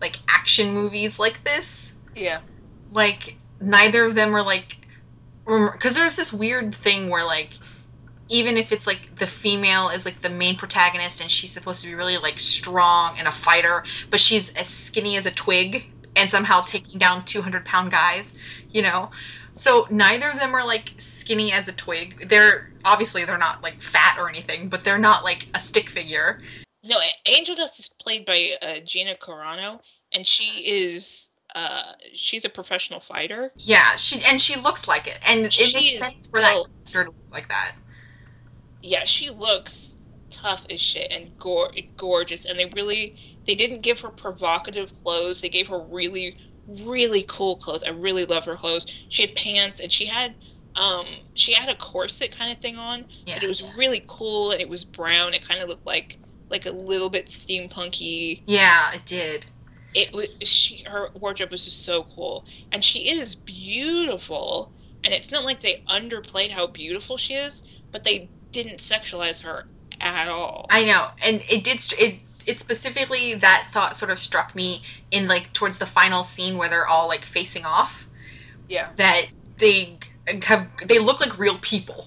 like 0.00 0.16
action 0.28 0.72
movies 0.72 1.18
like 1.18 1.42
this. 1.44 1.94
yeah. 2.14 2.40
like 2.92 3.36
neither 3.60 4.04
of 4.04 4.14
them 4.14 4.34
are 4.34 4.42
like 4.42 4.76
because 5.46 5.94
there's 5.94 6.16
this 6.16 6.32
weird 6.32 6.74
thing 6.74 7.08
where 7.08 7.24
like 7.24 7.50
even 8.28 8.56
if 8.56 8.70
it's 8.72 8.86
like 8.86 9.18
the 9.18 9.26
female 9.26 9.90
is 9.90 10.04
like 10.04 10.22
the 10.22 10.30
main 10.30 10.56
protagonist 10.56 11.20
and 11.20 11.30
she's 11.30 11.50
supposed 11.50 11.82
to 11.82 11.88
be 11.88 11.94
really 11.94 12.16
like 12.16 12.38
strong 12.38 13.18
and 13.18 13.26
a 13.28 13.32
fighter 13.32 13.84
but 14.10 14.20
she's 14.20 14.52
as 14.54 14.66
skinny 14.66 15.16
as 15.16 15.26
a 15.26 15.30
twig 15.30 15.84
and 16.16 16.30
somehow 16.30 16.62
taking 16.62 16.98
down 16.98 17.24
200 17.24 17.64
pound 17.64 17.90
guys 17.90 18.34
you 18.70 18.82
know 18.82 19.10
so 19.52 19.86
neither 19.90 20.30
of 20.30 20.38
them 20.38 20.54
are 20.54 20.64
like 20.64 20.92
skinny 20.98 21.52
as 21.52 21.68
a 21.68 21.72
twig 21.72 22.28
they're 22.28 22.70
obviously 22.84 23.24
they're 23.24 23.38
not 23.38 23.62
like 23.62 23.82
fat 23.82 24.16
or 24.18 24.28
anything 24.28 24.68
but 24.68 24.84
they're 24.84 24.98
not 24.98 25.24
like 25.24 25.48
a 25.54 25.60
stick 25.60 25.90
figure 25.90 26.40
No, 26.82 26.98
Angel 27.26 27.54
Dust 27.54 27.78
is 27.78 27.88
played 27.88 28.24
by 28.24 28.56
uh, 28.62 28.80
Gina 28.80 29.14
Carano, 29.16 29.80
and 30.12 30.26
she 30.26 30.66
is 30.66 31.28
uh, 31.54 31.92
she's 32.14 32.44
a 32.44 32.48
professional 32.48 33.00
fighter. 33.00 33.52
yeah 33.58 33.96
she 33.96 34.22
and 34.24 34.40
she 34.40 34.56
looks 34.56 34.86
like 34.88 35.06
it 35.06 35.18
and 35.26 35.46
it 35.46 35.52
She 35.52 35.76
makes 35.76 35.92
is 35.92 35.98
sense 35.98 36.26
for 36.30 36.40
that 36.40 36.52
character 36.92 37.04
to 37.04 37.10
look 37.10 37.32
like 37.32 37.48
that 37.48 37.72
Yeah, 38.82 39.04
she 39.04 39.30
looks 39.30 39.96
tough 40.30 40.64
as 40.70 40.80
shit 40.80 41.08
and 41.10 41.36
gor- 41.38 41.72
gorgeous. 41.96 42.44
And 42.44 42.58
they 42.58 42.66
really 42.66 43.14
they 43.46 43.54
didn't 43.54 43.82
give 43.82 44.00
her 44.00 44.10
provocative 44.10 44.92
clothes. 44.94 45.40
They 45.40 45.48
gave 45.48 45.68
her 45.68 45.80
really 45.80 46.36
really 46.66 47.24
cool 47.28 47.56
clothes. 47.56 47.82
I 47.82 47.90
really 47.90 48.24
love 48.26 48.44
her 48.44 48.56
clothes. 48.56 48.86
She 49.08 49.22
had 49.22 49.34
pants 49.34 49.80
and 49.80 49.90
she 49.90 50.06
had 50.06 50.34
um 50.76 51.06
she 51.34 51.52
had 51.52 51.68
a 51.68 51.74
corset 51.74 52.30
kind 52.36 52.50
of 52.52 52.58
thing 52.58 52.76
on, 52.78 53.06
yeah 53.26 53.34
but 53.34 53.42
it 53.44 53.48
was 53.48 53.62
really 53.76 54.04
cool 54.06 54.52
and 54.52 54.60
it 54.60 54.68
was 54.68 54.84
brown. 54.84 55.34
It 55.34 55.46
kind 55.46 55.60
of 55.62 55.68
looked 55.68 55.86
like 55.86 56.18
like 56.50 56.66
a 56.66 56.70
little 56.70 57.08
bit 57.10 57.28
steampunky. 57.28 58.42
Yeah 58.46 58.92
it 58.92 59.06
did. 59.06 59.46
It 59.94 60.12
was 60.12 60.28
she 60.42 60.82
her 60.86 61.08
wardrobe 61.14 61.50
was 61.50 61.64
just 61.64 61.84
so 61.84 62.04
cool. 62.14 62.44
And 62.72 62.84
she 62.84 63.10
is 63.10 63.34
beautiful. 63.34 64.72
And 65.04 65.14
it's 65.14 65.30
not 65.32 65.44
like 65.44 65.60
they 65.60 65.82
underplayed 65.88 66.50
how 66.50 66.66
beautiful 66.66 67.16
she 67.16 67.34
is 67.34 67.62
but 67.92 68.04
they 68.04 68.28
didn't 68.52 68.78
sexualize 68.78 69.42
her 69.42 69.64
at 70.00 70.28
all. 70.28 70.66
I 70.70 70.84
know, 70.84 71.08
and 71.22 71.42
it 71.48 71.64
did. 71.64 71.80
st- 71.80 72.00
It 72.00 72.20
it 72.46 72.60
specifically 72.60 73.34
that 73.34 73.68
thought 73.72 73.96
sort 73.96 74.10
of 74.10 74.18
struck 74.18 74.54
me 74.54 74.82
in 75.10 75.28
like 75.28 75.52
towards 75.52 75.78
the 75.78 75.86
final 75.86 76.24
scene 76.24 76.56
where 76.56 76.68
they're 76.68 76.86
all 76.86 77.06
like 77.08 77.24
facing 77.24 77.64
off. 77.64 78.06
yeah. 78.68 78.88
That 78.96 79.26
they 79.58 79.98
have 80.44 80.68
they 80.86 80.98
look 80.98 81.20
like 81.20 81.38
real 81.38 81.58
people. 81.58 82.06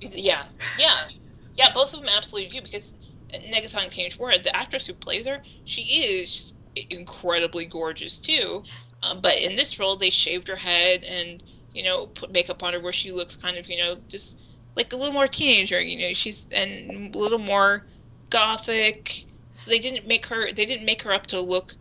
yeah. 0.00 0.44
Yeah. 0.78 1.08
Yeah 1.56 1.68
both 1.74 1.92
of 1.94 2.00
them 2.00 2.08
absolutely 2.14 2.50
do 2.50 2.62
because 2.62 2.92
Negasonic 3.34 3.90
Teenage 3.90 4.18
Warhead 4.18 4.44
the 4.44 4.54
actress 4.56 4.86
who 4.86 4.94
plays 4.94 5.26
her 5.26 5.40
she 5.64 5.82
is 5.82 6.52
incredibly 6.90 7.64
gorgeous 7.64 8.18
too. 8.18 8.62
Um, 9.02 9.20
but 9.20 9.38
in 9.38 9.56
this 9.56 9.78
role 9.78 9.96
they 9.96 10.10
shaved 10.10 10.48
her 10.48 10.56
head 10.56 11.04
and 11.04 11.42
you 11.72 11.82
know 11.82 12.06
put 12.06 12.32
makeup 12.32 12.62
on 12.62 12.72
her 12.72 12.80
where 12.80 12.92
she 12.92 13.12
looks 13.12 13.36
kind 13.36 13.56
of 13.56 13.68
you 13.68 13.78
know 13.78 13.98
just 14.08 14.36
like 14.76 14.92
a 14.92 14.96
little 14.96 15.12
more 15.12 15.26
teenager 15.26 15.80
you 15.80 15.98
know 15.98 16.12
she's 16.14 16.46
and 16.52 17.14
a 17.14 17.18
little 17.18 17.38
more 17.38 17.86
gothic. 18.30 19.24
So 19.54 19.70
they 19.70 19.78
didn't 19.78 20.06
make 20.06 20.26
her 20.26 20.52
they 20.52 20.66
didn't 20.66 20.84
make 20.86 21.02
her 21.02 21.12
up 21.12 21.26
to 21.28 21.40
look 21.40 21.74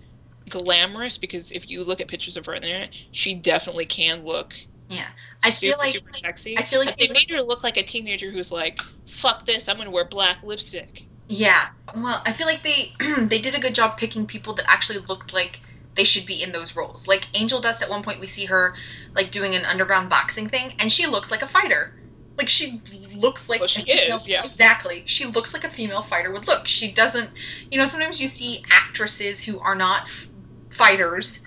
glamorous 0.49 1.17
because 1.17 1.51
if 1.51 1.69
you 1.69 1.83
look 1.83 1.99
at 2.01 2.07
pictures 2.07 2.37
of 2.37 2.45
her 2.45 2.55
on 2.55 2.61
the 2.61 2.67
internet 2.67 2.93
she 3.11 3.33
definitely 3.33 3.85
can 3.85 4.23
look 4.25 4.53
Yeah, 4.87 5.07
I 5.43 5.49
super, 5.49 5.71
feel 5.71 5.77
like 5.79 5.93
super 5.93 6.13
sexy. 6.13 6.57
I 6.57 6.63
feel 6.63 6.79
like 6.79 6.95
they 6.97 7.07
they- 7.07 7.13
made 7.13 7.29
her 7.31 7.41
look 7.41 7.63
like 7.63 7.77
a 7.77 7.83
teenager 7.83 8.31
who's 8.31 8.51
like 8.51 8.79
fuck 9.05 9.45
this 9.45 9.67
i'm 9.67 9.77
gonna 9.77 9.91
wear 9.91 10.05
black 10.05 10.43
lipstick 10.43 11.07
yeah. 11.27 11.65
Well, 11.95 12.21
I 12.25 12.33
feel 12.33 12.47
like 12.47 12.63
they 12.63 12.93
they 13.19 13.39
did 13.39 13.55
a 13.55 13.59
good 13.59 13.75
job 13.75 13.97
picking 13.97 14.25
people 14.27 14.53
that 14.55 14.65
actually 14.71 14.99
looked 15.07 15.33
like 15.33 15.61
they 15.95 16.03
should 16.03 16.25
be 16.25 16.41
in 16.41 16.51
those 16.51 16.75
roles. 16.75 17.07
Like 17.07 17.27
Angel 17.33 17.61
Dust, 17.61 17.81
at 17.81 17.89
one 17.89 18.03
point 18.03 18.19
we 18.19 18.27
see 18.27 18.45
her 18.45 18.73
like 19.15 19.31
doing 19.31 19.55
an 19.55 19.65
underground 19.65 20.09
boxing 20.09 20.49
thing, 20.49 20.73
and 20.79 20.91
she 20.91 21.07
looks 21.07 21.31
like 21.31 21.41
a 21.41 21.47
fighter. 21.47 21.91
Like 22.37 22.49
she 22.49 22.81
looks 23.15 23.47
like 23.47 23.61
Well, 23.61 23.67
she 23.67 23.81
a 23.83 23.85
female- 23.85 24.17
is, 24.17 24.27
yeah. 24.27 24.41
Exactly. 24.43 25.03
She 25.05 25.25
looks 25.25 25.53
like 25.53 25.63
a 25.63 25.69
female 25.69 26.01
fighter 26.01 26.31
would 26.31 26.47
look. 26.47 26.67
She 26.67 26.91
doesn't. 26.91 27.29
You 27.71 27.79
know, 27.79 27.85
sometimes 27.85 28.19
you 28.19 28.27
see 28.27 28.61
actresses 28.71 29.41
who 29.43 29.59
are 29.61 29.75
not 29.75 30.01
f- 30.03 30.29
fighters 30.69 31.41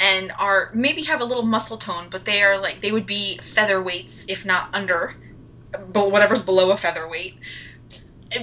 and 0.00 0.32
are 0.38 0.70
maybe 0.74 1.02
have 1.02 1.20
a 1.20 1.24
little 1.24 1.42
muscle 1.44 1.76
tone, 1.76 2.08
but 2.10 2.24
they 2.24 2.42
are 2.42 2.58
like 2.58 2.80
they 2.80 2.92
would 2.92 3.06
be 3.06 3.38
featherweights 3.42 4.24
if 4.28 4.44
not 4.46 4.68
under, 4.72 5.12
but 5.88 6.10
whatever's 6.10 6.44
below 6.44 6.70
a 6.70 6.76
featherweight. 6.76 7.34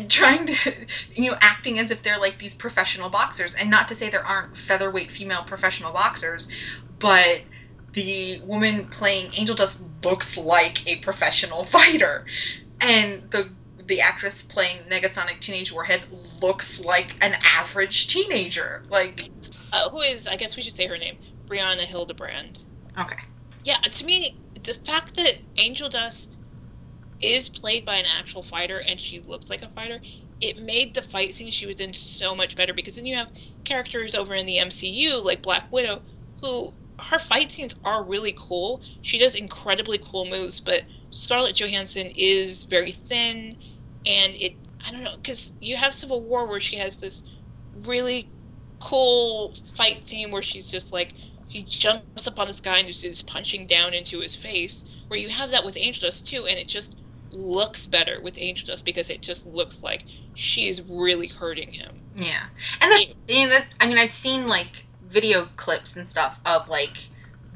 Trying 0.10 0.48
to, 0.48 0.56
you 1.16 1.32
know, 1.32 1.38
acting 1.42 1.80
as 1.80 1.92
if 1.92 2.04
they're 2.04 2.20
like 2.20 2.40
these 2.40 2.56
professional 2.56 3.10
boxers, 3.10 3.54
and 3.56 3.70
not 3.70 3.88
to 3.88 3.96
say 3.96 4.10
there 4.10 4.26
aren't 4.26 4.56
featherweight 4.58 5.12
female 5.12 5.44
professional 5.44 5.92
boxers, 5.92 6.50
but 7.00 7.42
the 7.94 8.40
woman 8.42 8.86
playing 8.88 9.32
Angel 9.36 9.56
Dust 9.56 9.82
looks 10.04 10.38
like 10.38 10.82
a 10.88 10.98
professional 10.98 11.64
fighter, 11.76 12.26
and 12.82 13.24
the 13.32 13.50
the 13.88 14.02
actress 14.02 14.44
playing 14.44 14.78
Negasonic 14.90 15.40
Teenage 15.40 15.72
Warhead 15.72 16.04
looks 16.42 16.84
like 16.84 17.16
an 17.22 17.36
average 17.56 18.08
teenager. 18.08 18.84
Like, 18.90 19.30
Uh, 19.72 19.90
who 19.90 20.02
is? 20.02 20.28
I 20.28 20.36
guess 20.36 20.56
we 20.56 20.62
should 20.62 20.76
say 20.76 20.86
her 20.88 20.98
name. 20.98 21.18
Brianna 21.50 21.86
Hildebrand. 21.86 22.60
okay, 22.98 23.16
Yeah, 23.64 23.78
to 23.78 24.06
me, 24.06 24.36
the 24.64 24.74
fact 24.86 25.16
that 25.16 25.40
Angel 25.58 25.90
Dust 25.90 26.39
is 27.22 27.50
played 27.50 27.86
by 27.86 27.98
an 27.98 28.06
actual 28.18 28.44
fighter 28.44 28.80
and 28.88 29.00
she 29.00 29.20
looks 29.20 29.50
like 29.50 29.62
a 29.62 29.70
fighter, 29.70 30.02
it 30.42 30.58
made 30.58 30.94
the 30.94 31.02
fight 31.02 31.36
scene 31.36 31.52
she 31.52 31.66
was 31.66 31.80
in 31.80 31.94
so 31.94 32.36
much 32.36 32.56
better 32.56 32.74
because 32.74 32.96
then 32.96 33.06
you 33.06 33.16
have 33.16 33.30
characters 33.66 34.16
over 34.16 34.34
in 34.34 34.46
the 34.46 34.58
MCU 34.58 35.24
like 35.24 35.42
Black 35.42 35.72
Widow 35.72 36.02
who 36.42 36.74
her 37.00 37.20
fight 37.20 37.52
scenes 37.52 37.76
are 37.84 38.04
really 38.04 38.34
cool. 38.38 38.82
She 39.02 39.18
does 39.20 39.36
incredibly 39.36 40.00
cool 40.00 40.26
moves, 40.26 40.60
but 40.60 40.84
Scarlett 41.12 41.56
Johansson 41.60 42.12
is 42.16 42.66
very 42.66 42.92
thin 42.92 43.58
and 44.06 44.34
it 44.36 44.58
I 44.86 44.92
don't 44.92 45.04
know 45.04 45.18
cuz 45.24 45.52
you 45.60 45.76
have 45.76 45.94
Civil 45.94 46.22
War 46.22 46.48
where 46.48 46.62
she 46.62 46.78
has 46.78 46.98
this 46.98 47.24
really 47.74 48.32
cool 48.80 49.56
fight 49.76 50.08
scene 50.08 50.32
where 50.32 50.42
she's 50.42 50.70
just 50.70 50.94
like 50.94 51.14
he 51.50 51.64
jumps 51.64 52.28
up 52.28 52.40
on 52.40 52.48
this 52.48 52.62
guy 52.62 52.78
and 52.78 52.90
is, 52.90 53.24
punching 53.24 53.66
down 53.66 53.94
into 53.94 54.20
his 54.20 54.36
face. 54.36 54.84
Where 55.08 55.20
you 55.20 55.30
have 55.30 55.50
that 55.52 55.66
with 55.66 55.78
Angel 55.78 56.08
Dust 56.08 56.28
too, 56.28 56.46
and 56.46 56.60
it 56.60 56.68
just 56.68 56.96
looks 57.34 57.86
better 57.86 58.22
with 58.22 58.38
Angel 58.38 58.68
Dust 58.68 58.86
because 58.86 59.10
it 59.10 59.22
just 59.22 59.46
looks 59.46 59.84
like 59.84 60.04
she's 60.34 60.82
really 60.82 61.28
hurting 61.28 61.72
him. 61.72 62.02
yeah, 62.16 62.46
and 62.82 62.92
that's 62.92 63.16
you 63.28 63.44
know, 63.44 63.50
that. 63.50 63.68
I 63.80 63.88
mean, 63.88 63.98
I've 63.98 64.12
seen 64.12 64.48
like 64.48 64.86
video 65.10 65.48
clips 65.58 65.96
and 65.96 66.08
stuff 66.08 66.40
of 66.46 66.70
like 66.70 66.98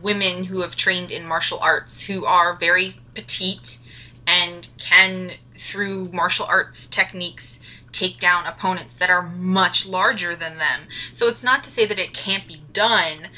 women 0.02 0.44
who 0.44 0.62
have 0.62 0.76
trained 0.76 1.12
in 1.12 1.26
martial 1.26 1.60
arts 1.60 2.02
who 2.02 2.26
are 2.26 2.56
very 2.56 2.94
petite 3.14 3.80
and 4.28 4.68
can 4.78 5.32
through 5.58 6.10
martial 6.12 6.46
arts 6.46 6.88
techniques 6.88 7.62
take 7.92 8.20
down 8.20 8.46
opponents 8.48 8.98
that 8.98 9.10
are 9.10 9.22
much 9.22 9.88
larger 9.88 10.36
than 10.36 10.58
them. 10.58 10.82
So 11.14 11.28
it's 11.28 11.44
not 11.44 11.64
to 11.64 11.70
say 11.70 11.86
that 11.86 12.00
it 12.00 12.14
can't 12.14 12.48
be 12.48 12.62
done, 12.74 13.30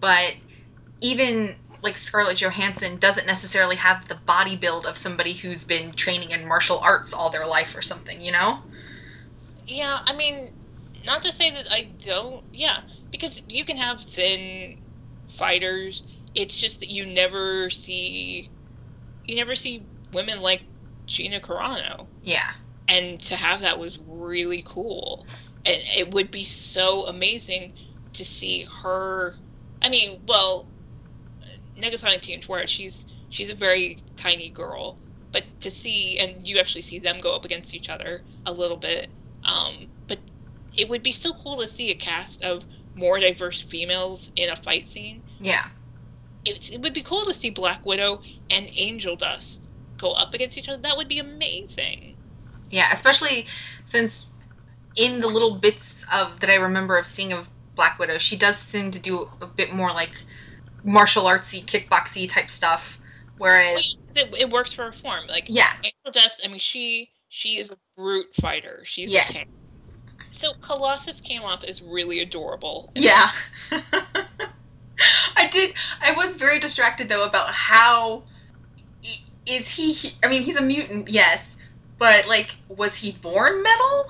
but 0.00 0.34
even 1.00 1.56
like 1.82 1.96
Scarlett 1.98 2.38
Johansson 2.38 2.98
doesn't 2.98 3.26
necessarily 3.26 3.76
have 3.76 4.06
the 4.08 4.14
body 4.14 4.56
build 4.56 4.86
of 4.86 4.98
somebody 4.98 5.34
who's 5.34 5.64
been 5.64 5.94
training 5.94 6.30
in 6.30 6.46
martial 6.46 6.78
arts 6.80 7.12
all 7.12 7.30
their 7.30 7.46
life 7.46 7.74
or 7.76 7.82
something, 7.82 8.20
you 8.20 8.32
know? 8.32 8.60
Yeah, 9.66 9.98
I 10.06 10.14
mean, 10.14 10.52
not 11.04 11.22
to 11.22 11.32
say 11.32 11.50
that 11.50 11.68
I 11.70 11.82
don't. 12.04 12.44
Yeah, 12.52 12.82
because 13.10 13.42
you 13.48 13.64
can 13.64 13.76
have 13.76 14.02
thin 14.02 14.78
fighters. 15.28 16.04
It's 16.34 16.56
just 16.56 16.80
that 16.80 16.88
you 16.90 17.06
never 17.06 17.70
see, 17.70 18.52
you 19.24 19.36
never 19.36 19.54
see 19.54 19.88
women 20.12 20.40
like 20.42 20.64
Gina 21.06 21.40
Carano. 21.40 22.08
Yeah. 22.22 22.50
and 22.88 23.20
to 23.22 23.36
have 23.36 23.62
that 23.62 23.78
was 23.78 23.98
really 24.06 24.62
cool 24.66 25.26
and 25.64 25.78
it 25.96 26.12
would 26.12 26.30
be 26.30 26.44
so 26.44 27.06
amazing 27.06 27.74
to 28.14 28.24
see 28.24 28.66
her 28.82 29.36
i 29.82 29.88
mean 29.88 30.22
well 30.26 30.71
negasonic 31.78 32.20
teenage 32.20 32.48
warrior 32.48 32.66
she's 32.66 33.06
she's 33.28 33.50
a 33.50 33.54
very 33.54 33.98
tiny 34.16 34.50
girl. 34.50 34.98
But 35.32 35.44
to 35.62 35.70
see 35.70 36.18
and 36.18 36.46
you 36.46 36.58
actually 36.58 36.82
see 36.82 36.98
them 36.98 37.18
go 37.18 37.34
up 37.34 37.44
against 37.44 37.74
each 37.74 37.88
other 37.88 38.22
a 38.46 38.52
little 38.52 38.76
bit. 38.76 39.10
Um, 39.44 39.88
but 40.06 40.18
it 40.76 40.88
would 40.88 41.02
be 41.02 41.12
so 41.12 41.32
cool 41.32 41.56
to 41.58 41.66
see 41.66 41.90
a 41.90 41.94
cast 41.94 42.42
of 42.42 42.64
more 42.94 43.18
diverse 43.18 43.62
females 43.62 44.30
in 44.36 44.50
a 44.50 44.56
fight 44.56 44.88
scene. 44.88 45.22
Yeah. 45.40 45.68
it, 46.44 46.70
it 46.72 46.80
would 46.80 46.92
be 46.94 47.02
cool 47.02 47.24
to 47.24 47.34
see 47.34 47.50
black 47.50 47.84
widow 47.86 48.20
and 48.50 48.68
angel 48.74 49.16
dust 49.16 49.68
go 49.96 50.12
up 50.12 50.34
against 50.34 50.58
each 50.58 50.68
other. 50.68 50.82
That 50.82 50.96
would 50.96 51.08
be 51.08 51.18
amazing. 51.18 52.16
Yeah, 52.70 52.92
especially 52.92 53.46
since 53.84 54.32
in 54.96 55.20
the 55.20 55.26
little 55.28 55.56
bits 55.56 56.04
of 56.12 56.40
that 56.40 56.50
I 56.50 56.54
remember 56.56 56.96
of 56.96 57.06
seeing 57.06 57.32
of 57.32 57.46
Black 57.74 57.98
Widow, 57.98 58.18
she 58.18 58.36
does 58.36 58.58
seem 58.58 58.90
to 58.90 58.98
do 58.98 59.30
a 59.40 59.46
bit 59.46 59.72
more 59.72 59.90
like 59.92 60.12
martial 60.84 61.24
artsy, 61.24 61.64
kickboxy 61.64 62.28
type 62.30 62.50
stuff. 62.50 62.98
Whereas, 63.38 63.96
it, 64.14 64.34
it 64.38 64.50
works 64.50 64.72
for 64.72 64.84
her 64.86 64.92
form. 64.92 65.24
Like 65.28 65.48
yeah, 65.48 65.70
Angel 65.82 66.12
Dust, 66.12 66.42
I 66.44 66.48
mean, 66.48 66.58
she 66.58 67.10
she 67.28 67.56
is 67.58 67.70
a 67.70 67.78
brute 67.96 68.34
fighter. 68.40 68.82
She's 68.84 69.12
Yes. 69.12 69.30
a 69.30 69.32
tank. 69.32 69.48
So 70.30 70.54
Colossus 70.62 71.20
came 71.20 71.44
up 71.44 71.64
as 71.64 71.82
really 71.82 72.20
adorable. 72.20 72.92
yeah. 72.94 73.30
I 75.36 75.48
did. 75.50 75.74
I 76.02 76.12
was 76.12 76.34
very 76.34 76.60
distracted 76.60 77.08
though 77.08 77.24
about 77.24 77.50
how 77.52 78.24
is 79.46 79.68
he? 79.68 80.12
I 80.22 80.28
mean, 80.28 80.42
he's 80.42 80.56
a 80.56 80.62
mutant, 80.62 81.08
yes, 81.08 81.56
but 81.98 82.26
like, 82.28 82.50
was 82.68 82.94
he 82.96 83.12
born 83.12 83.62
metal? 83.62 84.04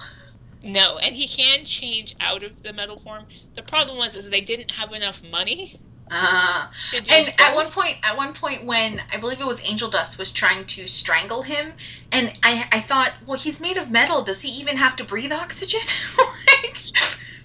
No, 0.64 0.98
and 0.98 1.14
he 1.14 1.28
can 1.28 1.64
change 1.64 2.12
out 2.18 2.42
of 2.42 2.62
the 2.62 2.72
metal 2.72 2.98
form. 2.98 3.26
The 3.54 3.62
problem 3.62 3.98
was 3.98 4.14
is 4.16 4.28
they 4.28 4.40
didn't 4.40 4.72
have 4.72 4.92
enough 4.92 5.22
money 5.22 5.76
Uh. 6.24 6.66
And 7.10 7.32
at 7.38 7.54
one 7.54 7.70
point, 7.70 7.96
at 8.02 8.16
one 8.16 8.34
point, 8.34 8.64
when 8.64 9.00
I 9.12 9.16
believe 9.16 9.40
it 9.40 9.46
was 9.46 9.60
Angel 9.64 9.88
Dust 9.88 10.18
was 10.18 10.30
trying 10.30 10.66
to 10.66 10.86
strangle 10.86 11.42
him, 11.42 11.72
and 12.10 12.32
I, 12.42 12.68
I 12.70 12.80
thought, 12.80 13.12
well, 13.26 13.38
he's 13.38 13.60
made 13.60 13.76
of 13.78 13.90
metal. 13.90 14.22
Does 14.22 14.42
he 14.42 14.50
even 14.50 14.76
have 14.76 14.96
to 14.96 15.04
breathe 15.04 15.32
oxygen? 15.32 15.80
like, 16.18 16.76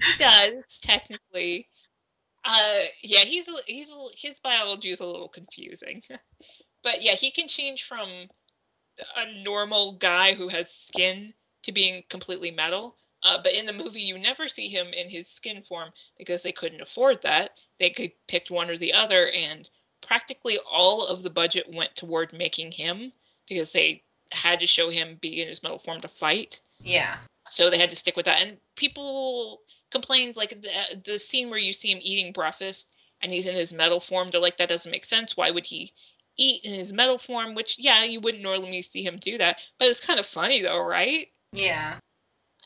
he 0.01 0.13
does 0.19 0.79
technically. 0.81 1.69
Uh, 2.43 2.79
yeah, 3.03 3.19
he's 3.19 3.47
a- 3.47 3.63
he's 3.65 3.89
a- 3.89 4.15
his 4.15 4.39
biology 4.39 4.91
is 4.91 4.99
a 4.99 5.05
little 5.05 5.29
confusing, 5.29 6.01
but 6.83 7.01
yeah, 7.01 7.13
he 7.13 7.31
can 7.31 7.47
change 7.47 7.83
from 7.83 8.09
a 9.15 9.43
normal 9.43 9.93
guy 9.93 10.33
who 10.33 10.47
has 10.49 10.71
skin 10.71 11.33
to 11.63 11.71
being 11.71 12.03
completely 12.09 12.51
metal. 12.51 12.95
Uh, 13.23 13.37
but 13.41 13.53
in 13.53 13.65
the 13.65 13.73
movie, 13.73 14.01
you 14.01 14.17
never 14.17 14.47
see 14.47 14.69
him 14.69 14.87
in 14.93 15.09
his 15.09 15.27
skin 15.27 15.63
form 15.63 15.89
because 16.17 16.41
they 16.41 16.51
couldn't 16.51 16.81
afford 16.81 17.21
that. 17.23 17.59
They 17.79 17.89
could 17.89 18.11
pick 18.27 18.47
one 18.49 18.69
or 18.69 18.77
the 18.77 18.93
other, 18.93 19.29
and 19.29 19.69
practically 20.01 20.59
all 20.69 21.05
of 21.05 21.23
the 21.23 21.29
budget 21.29 21.65
went 21.73 21.95
toward 21.95 22.31
making 22.31 22.71
him 22.71 23.11
because 23.49 23.71
they 23.71 24.03
had 24.31 24.59
to 24.59 24.67
show 24.67 24.89
him 24.89 25.17
be 25.19 25.41
in 25.41 25.47
his 25.47 25.63
metal 25.63 25.79
form 25.79 26.01
to 26.01 26.07
fight 26.07 26.59
yeah, 26.83 27.17
so 27.43 27.69
they 27.69 27.77
had 27.77 27.89
to 27.89 27.95
stick 27.95 28.15
with 28.15 28.25
that. 28.25 28.41
And 28.41 28.57
people 28.75 29.61
complained 29.91 30.35
like 30.35 30.61
the 30.61 31.01
the 31.05 31.19
scene 31.19 31.49
where 31.49 31.59
you 31.59 31.73
see 31.73 31.91
him 31.91 31.99
eating 32.01 32.33
breakfast 32.33 32.87
and 33.21 33.31
he's 33.31 33.47
in 33.47 33.55
his 33.55 33.73
metal 33.73 33.99
form. 33.99 34.29
They're 34.29 34.41
like, 34.41 34.57
that 34.57 34.69
doesn't 34.69 34.91
make 34.91 35.05
sense. 35.05 35.35
Why 35.35 35.51
would 35.51 35.65
he 35.65 35.93
eat 36.37 36.63
in 36.63 36.73
his 36.73 36.93
metal 36.93 37.17
form? 37.17 37.55
Which 37.55 37.77
yeah, 37.79 38.03
you 38.03 38.19
wouldn't 38.19 38.43
normally 38.43 38.81
see 38.81 39.03
him 39.03 39.17
do 39.17 39.37
that, 39.37 39.57
but 39.79 39.87
it's 39.87 40.05
kind 40.05 40.19
of 40.19 40.25
funny 40.25 40.61
though, 40.61 40.81
right? 40.81 41.29
yeah, 41.53 41.95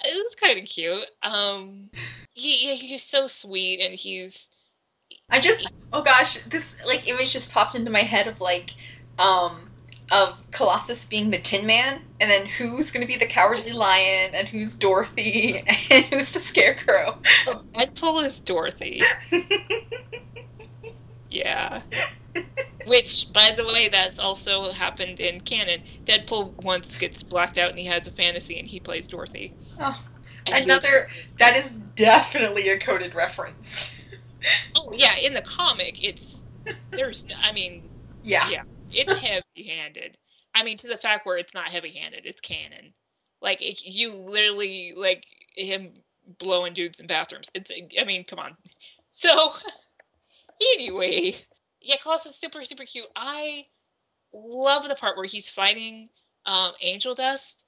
It 0.03 0.13
was 0.25 0.35
kind 0.35 0.59
of 0.59 0.65
cute. 0.65 1.05
Um, 1.23 1.89
he 2.33 2.53
he- 2.57 2.75
he's 2.87 3.03
so 3.03 3.27
sweet 3.27 3.81
and 3.81 3.93
he's 3.93 4.47
I 5.29 5.39
just, 5.39 5.71
oh 5.91 6.03
gosh, 6.03 6.35
this 6.43 6.73
like 6.85 7.07
image 7.07 7.33
just 7.33 7.51
popped 7.53 7.75
into 7.75 7.91
my 7.91 7.99
head 8.01 8.27
of 8.27 8.41
like, 8.41 8.71
um, 9.17 9.71
of 10.11 10.35
Colossus 10.51 11.05
being 11.05 11.31
the 11.31 11.37
Tin 11.39 11.65
Man, 11.65 12.01
and 12.19 12.29
then 12.29 12.45
who's 12.45 12.91
gonna 12.91 13.05
be 13.05 13.17
the 13.17 13.25
Cowardly 13.27 13.71
Lion, 13.71 14.31
and 14.35 14.47
who's 14.47 14.77
Dorothy, 14.77 15.61
and 15.91 16.05
who's 16.05 16.31
the 16.31 16.41
Scarecrow. 16.41 17.17
oh, 17.47 17.63
Deadpool 17.75 18.25
is 18.25 18.41
Dorothy. 18.41 19.01
Yeah. 21.29 21.83
Which, 22.87 23.31
by 23.33 23.51
the 23.55 23.65
way, 23.65 23.89
that's 23.89 24.19
also 24.19 24.71
happened 24.71 25.19
in 25.19 25.41
canon. 25.41 25.81
Deadpool 26.05 26.53
once 26.63 26.95
gets 26.95 27.23
blacked 27.23 27.57
out 27.57 27.69
and 27.69 27.79
he 27.79 27.85
has 27.85 28.07
a 28.07 28.11
fantasy 28.11 28.59
and 28.59 28.67
he 28.67 28.79
plays 28.79 29.07
Dorothy. 29.07 29.53
Oh, 29.79 29.97
And 30.45 30.63
Another 30.63 31.07
that 31.39 31.55
is 31.55 31.71
definitely 31.95 32.69
a 32.69 32.79
coded 32.79 33.13
reference. 33.15 33.93
oh 34.77 34.91
yeah, 34.93 35.15
in 35.17 35.33
the 35.33 35.41
comic, 35.41 36.03
it's 36.03 36.45
there's. 36.91 37.25
I 37.43 37.51
mean, 37.51 37.83
Yeah. 38.23 38.49
Yeah. 38.49 38.63
it's 38.91 39.13
heavy-handed. 39.17 40.17
I 40.53 40.63
mean, 40.63 40.77
to 40.77 40.87
the 40.87 40.97
fact 40.97 41.25
where 41.25 41.37
it's 41.37 41.53
not 41.53 41.69
heavy-handed, 41.69 42.25
it's 42.25 42.41
canon. 42.41 42.93
Like 43.41 43.61
it, 43.61 43.83
you 43.85 44.11
literally 44.11 44.93
like 44.95 45.25
him 45.55 45.93
blowing 46.39 46.73
dudes 46.73 46.99
in 46.99 47.07
bathrooms. 47.07 47.49
It's. 47.53 47.71
I 47.99 48.03
mean, 48.03 48.23
come 48.23 48.39
on. 48.39 48.55
So, 49.11 49.53
anyway, 50.73 51.35
yeah, 51.81 51.95
Colossus 52.01 52.33
is 52.33 52.39
super 52.39 52.63
super 52.63 52.85
cute. 52.85 53.07
I 53.15 53.65
love 54.33 54.87
the 54.87 54.95
part 54.95 55.17
where 55.17 55.25
he's 55.25 55.49
fighting 55.49 56.09
um, 56.45 56.73
Angel 56.81 57.15
Dust 57.15 57.63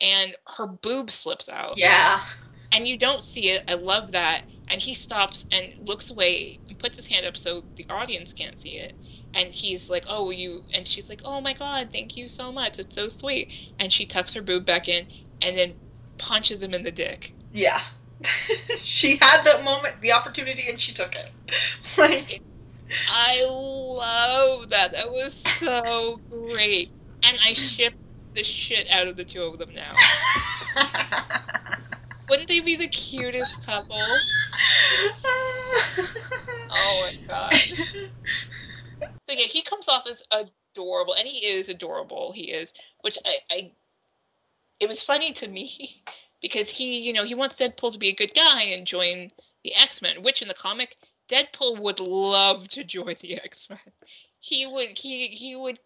and 0.00 0.34
her 0.56 0.66
boob 0.66 1.10
slips 1.10 1.48
out. 1.48 1.76
Yeah. 1.76 2.20
And 2.72 2.86
you 2.86 2.98
don't 2.98 3.22
see 3.22 3.50
it. 3.50 3.64
I 3.68 3.74
love 3.74 4.12
that. 4.12 4.42
And 4.70 4.80
he 4.80 4.94
stops 4.94 5.46
and 5.50 5.64
looks 5.78 6.10
away 6.10 6.58
and 6.68 6.78
puts 6.78 6.96
his 6.96 7.06
hand 7.06 7.24
up 7.24 7.36
so 7.36 7.64
the 7.76 7.86
audience 7.88 8.32
can't 8.34 8.58
see 8.58 8.76
it. 8.76 8.98
And 9.32 9.48
he's 9.54 9.88
like, 9.88 10.04
"Oh, 10.06 10.30
you," 10.30 10.64
and 10.74 10.86
she's 10.86 11.08
like, 11.08 11.22
"Oh 11.24 11.40
my 11.40 11.54
God, 11.54 11.88
thank 11.90 12.16
you 12.16 12.28
so 12.28 12.52
much. 12.52 12.78
It's 12.78 12.94
so 12.94 13.08
sweet." 13.08 13.50
And 13.78 13.90
she 13.90 14.04
tucks 14.04 14.34
her 14.34 14.42
boob 14.42 14.66
back 14.66 14.88
in 14.88 15.06
and 15.40 15.56
then 15.56 15.74
punches 16.18 16.62
him 16.62 16.74
in 16.74 16.82
the 16.82 16.90
dick. 16.90 17.34
Yeah. 17.52 17.80
she 18.78 19.16
had 19.16 19.42
that 19.44 19.64
moment, 19.64 20.00
the 20.02 20.12
opportunity, 20.12 20.68
and 20.68 20.78
she 20.78 20.92
took 20.92 21.14
it. 21.14 21.30
Like, 21.96 22.42
I 23.10 23.44
love 23.44 24.70
that. 24.70 24.92
That 24.92 25.10
was 25.10 25.34
so 25.34 26.20
great. 26.30 26.92
And 27.22 27.38
I 27.44 27.54
ship 27.54 27.94
the 28.34 28.44
shit 28.44 28.86
out 28.90 29.08
of 29.08 29.16
the 29.16 29.24
two 29.24 29.42
of 29.42 29.58
them 29.58 29.74
now. 29.74 29.92
Wouldn't 32.28 32.48
they 32.48 32.60
be 32.60 32.76
the 32.76 32.88
cutest 32.88 33.64
couple? 33.64 33.96
Oh 36.70 37.02
my 37.02 37.12
god. 37.26 37.54
So 39.26 39.34
yeah, 39.34 39.46
he 39.46 39.62
comes 39.62 39.88
off 39.88 40.06
as 40.06 40.22
adorable, 40.30 41.14
and 41.14 41.26
he 41.26 41.46
is 41.46 41.68
adorable. 41.68 42.32
He 42.32 42.50
is, 42.50 42.72
which 43.02 43.18
I, 43.24 43.36
I 43.50 43.72
it 44.80 44.88
was 44.88 45.02
funny 45.02 45.32
to 45.32 45.48
me 45.48 46.02
because 46.40 46.68
he, 46.68 47.00
you 47.00 47.12
know, 47.12 47.24
he 47.24 47.34
wants 47.34 47.58
Deadpool 47.58 47.92
to 47.92 47.98
be 47.98 48.08
a 48.08 48.14
good 48.14 48.34
guy 48.34 48.62
and 48.62 48.86
join 48.86 49.30
the 49.64 49.74
X 49.74 50.00
Men, 50.00 50.22
which 50.22 50.42
in 50.42 50.48
the 50.48 50.54
comic, 50.54 50.96
Deadpool 51.28 51.78
would 51.80 52.00
love 52.00 52.68
to 52.68 52.84
join 52.84 53.16
the 53.20 53.34
X 53.44 53.68
Men. 53.68 53.78
He 54.40 54.66
would, 54.66 54.96
he, 54.96 55.28
he 55.28 55.56
would. 55.56 55.78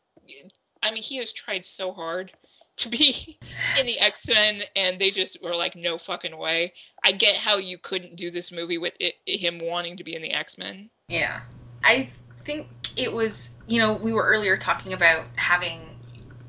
I 0.83 0.91
mean, 0.91 1.03
he 1.03 1.19
has 1.19 1.33
tried 1.33 1.65
so 1.65 1.93
hard 1.93 2.33
to 2.77 2.89
be 2.89 3.39
in 3.79 3.87
the 3.87 3.99
X 4.01 4.27
Men, 4.29 4.63
and 4.77 4.99
they 4.99 5.11
just 5.11 5.43
were 5.43 5.55
like, 5.55 5.77
no 5.77 5.99
fucking 5.99 6.37
way. 6.37 6.73
I 7.05 7.13
get 7.13 7.37
how 7.37 7.57
you 7.57 7.79
couldn't 7.79 8.17
do 8.17 8.31
this 8.31 8.53
movie 8.53 8.79
with 8.79 8.95
it, 9.01 9.15
him 9.27 9.59
wanting 9.59 9.97
to 9.97 10.05
be 10.05 10.15
in 10.15 10.23
the 10.23 10.33
X 10.33 10.59
Men. 10.59 10.91
Yeah. 11.09 11.41
I 11.85 12.11
think 12.45 12.69
it 12.97 13.13
was, 13.13 13.51
you 13.67 13.79
know, 13.79 13.93
we 13.93 14.13
were 14.13 14.25
earlier 14.25 14.57
talking 14.57 14.93
about 14.93 15.27
having 15.37 15.81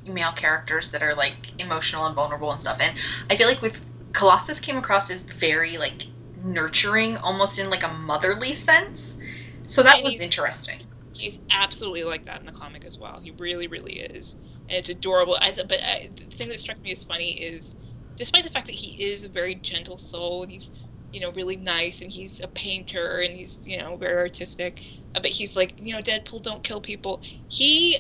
male 0.06 0.32
characters 0.32 0.92
that 0.92 1.02
are 1.02 1.16
like 1.16 1.60
emotional 1.60 2.06
and 2.06 2.16
vulnerable 2.16 2.52
and 2.52 2.60
stuff. 2.60 2.78
And 2.80 2.94
I 3.30 3.36
feel 3.36 3.48
like 3.48 3.62
with 3.62 3.78
Colossus 4.12 4.60
came 4.60 4.78
across 4.78 5.10
as 5.10 5.24
very 5.24 5.78
like 5.78 6.06
nurturing, 6.44 7.18
almost 7.18 7.60
in 7.60 7.70
like 7.70 7.84
a 7.84 7.90
motherly 7.94 8.54
sense. 8.56 9.20
So 9.68 9.84
that 9.84 9.98
And 9.98 10.04
was 10.04 10.12
he's- 10.12 10.22
interesting. 10.22 10.80
He's 11.14 11.40
absolutely 11.52 12.04
like 12.04 12.26
that 12.26 12.40
in 12.42 12.46
the 12.48 12.52
comic 12.52 12.86
as 12.86 12.98
well. 13.00 13.20
He 13.22 13.32
really, 13.32 13.68
really 13.68 13.94
is, 14.00 14.36
and 14.70 14.78
it's 14.80 14.90
adorable. 14.90 15.38
I, 15.42 15.52
th- 15.52 15.68
but 15.68 15.80
I, 15.84 16.10
the 16.16 16.26
thing 16.36 16.50
that 16.50 16.60
struck 16.60 16.84
me 16.84 16.92
as 16.92 17.04
funny 17.04 17.34
is, 17.34 17.76
despite 18.18 18.44
the 18.44 18.50
fact 18.52 18.68
that 18.68 18.76
he 18.76 19.04
is 19.04 19.24
a 19.24 19.30
very 19.30 19.56
gentle 19.56 19.98
soul 20.00 20.44
and 20.44 20.52
he's, 20.52 20.72
you 21.12 21.22
know, 21.22 21.32
really 21.34 21.58
nice 21.58 22.02
and 22.02 22.12
he's 22.12 22.40
a 22.42 22.48
painter 22.48 23.22
and 23.22 23.34
he's, 23.34 23.60
you 23.66 23.78
know, 23.78 23.96
very 23.98 24.18
artistic, 24.18 24.82
uh, 25.16 25.20
but 25.22 25.32
he's 25.32 25.56
like, 25.56 25.76
you 25.78 25.94
know, 25.94 26.02
Deadpool, 26.02 26.42
don't 26.44 26.64
kill 26.64 26.82
people. 26.82 27.22
He, 27.48 28.00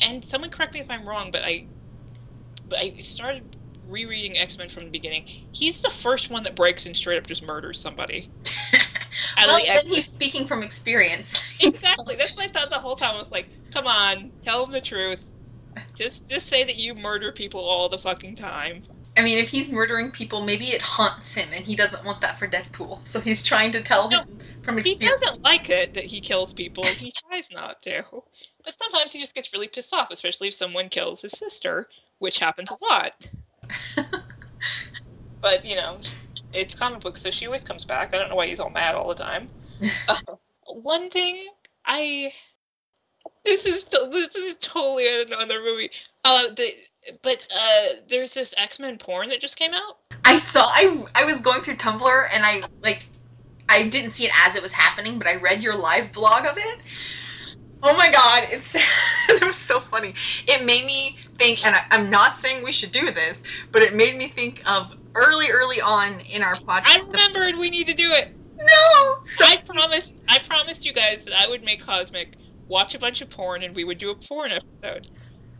and 0.00 0.24
someone 0.24 0.50
correct 0.50 0.74
me 0.74 0.80
if 0.80 0.90
I'm 0.90 1.08
wrong, 1.08 1.30
but 1.32 1.42
I, 1.44 1.68
but 2.64 2.78
I 2.80 2.94
started 3.00 3.55
rereading 3.88 4.36
X 4.36 4.58
Men 4.58 4.68
from 4.68 4.84
the 4.84 4.90
beginning. 4.90 5.24
He's 5.52 5.80
the 5.80 5.90
first 5.90 6.30
one 6.30 6.42
that 6.44 6.56
breaks 6.56 6.86
and 6.86 6.96
straight 6.96 7.18
up 7.18 7.26
just 7.26 7.42
murders 7.42 7.78
somebody. 7.80 8.28
Well, 9.38 9.58
the 9.58 9.66
then 9.66 9.94
he's 9.94 10.06
speaking 10.06 10.46
from 10.46 10.62
experience. 10.62 11.42
exactly. 11.60 12.16
That's 12.16 12.36
what 12.36 12.48
I 12.48 12.52
thought 12.52 12.70
the 12.70 12.78
whole 12.78 12.96
time. 12.96 13.14
I 13.14 13.18
was 13.18 13.32
like, 13.32 13.48
come 13.72 13.86
on, 13.86 14.32
tell 14.42 14.64
him 14.64 14.72
the 14.72 14.80
truth. 14.80 15.18
Just 15.96 16.28
just 16.28 16.48
say 16.48 16.64
that 16.64 16.76
you 16.76 16.94
murder 16.94 17.32
people 17.32 17.60
all 17.60 17.88
the 17.88 17.98
fucking 17.98 18.36
time. 18.36 18.82
I 19.16 19.22
mean, 19.22 19.38
if 19.38 19.48
he's 19.48 19.70
murdering 19.70 20.10
people, 20.10 20.42
maybe 20.42 20.66
it 20.68 20.80
haunts 20.80 21.34
him, 21.34 21.48
and 21.52 21.64
he 21.64 21.74
doesn't 21.74 22.04
want 22.04 22.20
that 22.20 22.38
for 22.38 22.46
Deadpool. 22.46 23.06
So 23.06 23.20
he's 23.20 23.44
trying 23.44 23.72
to 23.72 23.82
tell 23.82 24.10
No, 24.10 24.18
him 24.18 24.40
from 24.62 24.78
He 24.78 24.94
doesn't 24.94 25.42
like 25.42 25.70
it 25.70 25.94
that 25.94 26.04
he 26.04 26.20
kills 26.20 26.52
people. 26.52 26.84
He 26.84 27.12
tries 27.28 27.50
not 27.50 27.82
to. 27.82 28.04
But 28.62 28.74
sometimes 28.78 29.12
he 29.12 29.20
just 29.20 29.34
gets 29.34 29.52
really 29.52 29.68
pissed 29.68 29.94
off, 29.94 30.08
especially 30.10 30.48
if 30.48 30.54
someone 30.54 30.88
kills 30.88 31.22
his 31.22 31.32
sister, 31.32 31.88
which 32.18 32.38
happens 32.38 32.70
a 32.70 32.84
lot. 32.84 33.12
But, 35.42 35.64
you 35.64 35.76
know, 35.76 35.98
it's 36.52 36.74
comic 36.74 37.02
books, 37.02 37.20
so 37.20 37.30
she 37.30 37.46
always 37.46 37.62
comes 37.62 37.84
back. 37.84 38.12
I 38.12 38.18
don't 38.18 38.30
know 38.30 38.34
why 38.34 38.48
he's 38.48 38.58
all 38.58 38.70
mad 38.70 38.94
all 38.94 39.08
the 39.08 39.14
time. 39.14 39.48
Uh, 40.08 40.16
one 40.66 41.10
thing 41.10 41.46
I. 41.84 42.32
This 43.44 43.66
is 43.66 43.84
this 43.84 44.34
is 44.34 44.56
totally 44.60 45.22
another 45.22 45.62
movie. 45.62 45.90
Uh, 46.24 46.48
the, 46.56 46.72
but 47.22 47.46
uh, 47.54 47.86
there's 48.08 48.34
this 48.34 48.54
X 48.56 48.80
Men 48.80 48.98
porn 48.98 49.28
that 49.28 49.40
just 49.40 49.56
came 49.56 49.74
out. 49.74 49.98
I 50.24 50.38
saw. 50.38 50.64
I 50.64 51.04
I 51.14 51.24
was 51.24 51.40
going 51.40 51.62
through 51.62 51.76
Tumblr, 51.76 52.26
and 52.32 52.44
I 52.44 52.62
like. 52.82 53.04
I 53.68 53.88
didn't 53.88 54.12
see 54.12 54.24
it 54.24 54.32
as 54.46 54.56
it 54.56 54.62
was 54.62 54.72
happening, 54.72 55.18
but 55.18 55.26
I 55.26 55.36
read 55.36 55.62
your 55.62 55.76
live 55.76 56.12
blog 56.12 56.46
of 56.46 56.56
it. 56.56 56.78
Oh 57.82 57.96
my 57.96 58.10
god, 58.10 58.44
it's 58.50 58.74
it 59.28 59.44
was 59.44 59.56
so 59.56 59.80
funny. 59.80 60.14
It 60.48 60.64
made 60.64 60.86
me 60.86 61.16
think, 61.38 61.64
and 61.66 61.76
I, 61.76 61.80
I'm 61.90 62.10
not 62.10 62.36
saying 62.36 62.64
we 62.64 62.72
should 62.72 62.92
do 62.92 63.10
this, 63.10 63.42
but 63.72 63.82
it 63.82 63.94
made 63.94 64.16
me 64.16 64.28
think 64.28 64.62
of 64.66 64.92
early, 65.14 65.50
early 65.50 65.80
on 65.80 66.20
in 66.20 66.42
our 66.42 66.54
podcast. 66.54 66.84
I 66.86 67.00
remembered 67.06 67.60
we 67.60 67.70
need 67.70 67.86
to 67.88 67.94
do 67.94 68.10
it. 68.12 68.32
No, 68.58 69.14
so 69.26 69.44
I 69.44 69.56
promised 69.66 70.14
I 70.28 70.38
promised 70.38 70.84
you 70.84 70.92
guys 70.92 71.24
that 71.24 71.34
I 71.38 71.48
would 71.48 71.62
make 71.62 71.84
Cosmic 71.84 72.36
watch 72.68 72.94
a 72.94 72.98
bunch 72.98 73.20
of 73.20 73.30
porn 73.30 73.62
and 73.62 73.76
we 73.76 73.84
would 73.84 73.98
do 73.98 74.10
a 74.10 74.14
porn 74.14 74.50
episode. 74.50 75.08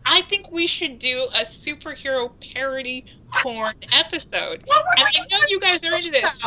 I 0.05 0.21
think 0.23 0.51
we 0.51 0.67
should 0.67 0.99
do 0.99 1.27
a 1.35 1.41
superhero 1.41 2.29
parody 2.53 3.05
porn 3.41 3.73
episode. 3.91 4.63
And 4.97 5.05
I 5.05 5.19
know 5.31 5.37
you 5.49 5.59
guys 5.59 5.83
are 5.83 5.95
into 5.97 6.11
this. 6.11 6.41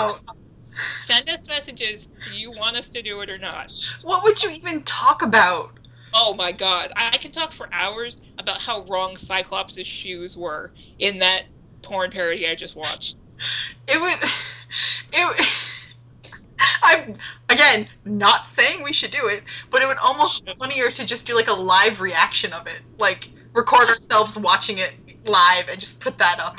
Send 1.05 1.29
us 1.29 1.47
messages. 1.49 2.09
Do 2.25 2.33
you 2.33 2.53
want 2.53 2.77
us 2.77 2.89
to 2.91 3.03
do 3.03 3.21
it 3.21 3.31
or 3.31 3.39
not? 3.39 3.71
What 4.03 4.25
would 4.25 4.43
you 4.43 4.51
even 4.51 4.83
talk 4.85 5.23
about? 5.23 5.79
Oh 6.15 6.35
my 6.35 6.53
god. 6.53 6.91
I 6.97 7.17
can 7.19 7.31
talk 7.31 7.53
for 7.53 7.69
hours 7.73 8.21
about 8.41 8.59
how 8.59 8.85
wrong 8.85 9.17
Cyclops' 9.17 9.85
shoes 9.87 10.37
were 10.37 10.73
in 10.99 11.19
that 11.21 11.45
porn 11.83 12.11
parody 12.11 12.49
I 12.49 12.55
just 12.55 12.75
watched. 12.75 13.17
It 13.87 14.01
would. 14.01 14.31
It. 15.13 15.47
I'm 16.83 17.17
again 17.49 17.89
not 18.05 18.49
saying 18.49 18.83
we 18.83 18.93
should 18.93 19.11
do 19.11 19.27
it, 19.29 19.43
but 19.71 19.83
it 19.83 19.89
would 19.89 19.99
almost 19.99 20.45
be 20.45 20.53
funnier 20.59 20.91
to 20.91 21.07
just 21.07 21.27
do 21.27 21.35
like 21.35 21.49
a 21.49 21.53
live 21.53 22.01
reaction 22.01 22.53
of 22.53 22.67
it, 22.67 22.81
like 22.99 23.31
record 23.55 23.89
ourselves 23.89 24.37
watching 24.37 24.79
it 24.79 24.93
live 25.25 25.69
and 25.69 25.81
just 25.81 26.01
put 26.01 26.19
that 26.19 26.39
up. 26.41 26.59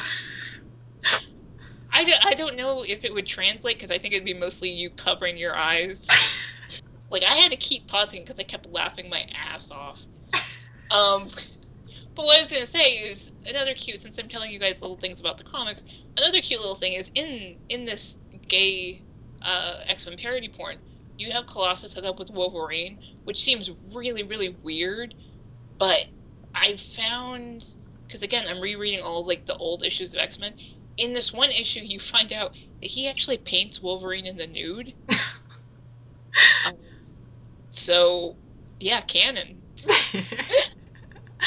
I 1.93 2.03
don't, 2.05 2.25
I 2.25 2.33
don't 2.33 2.55
know 2.55 2.83
if 2.83 3.03
it 3.03 3.13
would 3.13 3.27
translate 3.27 3.77
because 3.77 3.91
I 3.91 3.97
think 3.97 4.13
it'd 4.13 4.25
be 4.25 4.33
mostly 4.33 4.69
you 4.69 4.89
covering 4.91 5.37
your 5.37 5.55
eyes. 5.55 6.07
Like 7.11 7.23
I 7.25 7.35
had 7.35 7.51
to 7.51 7.57
keep 7.57 7.87
pausing 7.87 8.21
because 8.21 8.39
I 8.39 8.43
kept 8.43 8.65
laughing 8.65 9.09
my 9.09 9.25
ass 9.35 9.69
off. 9.69 10.01
Um, 10.89 11.27
but 12.15 12.25
what 12.25 12.37
I 12.37 12.43
was 12.43 12.51
gonna 12.51 12.65
say 12.65 12.93
is 13.09 13.31
another 13.45 13.73
cute. 13.73 13.99
Since 13.99 14.17
I'm 14.17 14.27
telling 14.27 14.51
you 14.51 14.59
guys 14.59 14.81
little 14.81 14.97
things 14.97 15.19
about 15.19 15.37
the 15.37 15.43
comics, 15.43 15.83
another 16.17 16.41
cute 16.41 16.59
little 16.59 16.75
thing 16.75 16.93
is 16.93 17.09
in 17.15 17.57
in 17.69 17.85
this 17.85 18.17
gay 18.47 19.01
uh, 19.41 19.75
X 19.87 20.05
Men 20.05 20.17
parody 20.17 20.49
porn, 20.49 20.77
you 21.17 21.31
have 21.31 21.45
Colossus 21.47 21.93
hook 21.93 22.05
up 22.05 22.19
with 22.19 22.29
Wolverine, 22.29 22.99
which 23.23 23.41
seems 23.41 23.69
really 23.93 24.23
really 24.23 24.49
weird. 24.49 25.15
But 25.77 26.05
I 26.53 26.77
found 26.77 27.73
because 28.07 28.23
again 28.23 28.45
I'm 28.47 28.61
rereading 28.61 29.01
all 29.01 29.25
like 29.25 29.45
the 29.45 29.55
old 29.55 29.83
issues 29.83 30.13
of 30.13 30.19
X 30.19 30.39
Men. 30.39 30.53
In 30.97 31.13
this 31.13 31.31
one 31.31 31.49
issue, 31.49 31.79
you 31.79 31.99
find 31.99 32.33
out 32.33 32.53
that 32.81 32.87
he 32.87 33.07
actually 33.07 33.37
paints 33.37 33.81
Wolverine 33.81 34.25
in 34.25 34.37
the 34.37 34.47
nude. 34.47 34.93
Um, 36.65 36.75
so, 37.71 38.35
yeah, 38.79 39.01
canon. 39.01 39.61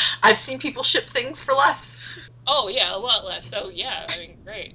I've 0.23 0.39
seen 0.39 0.59
people 0.59 0.83
ship 0.83 1.11
things 1.11 1.43
for 1.43 1.53
less. 1.55 1.97
Oh 2.47 2.69
yeah, 2.69 2.95
a 2.95 2.99
lot 2.99 3.25
less. 3.25 3.49
So 3.49 3.71
yeah, 3.71 4.07
I 4.09 4.19
mean, 4.19 4.37
great. 4.45 4.75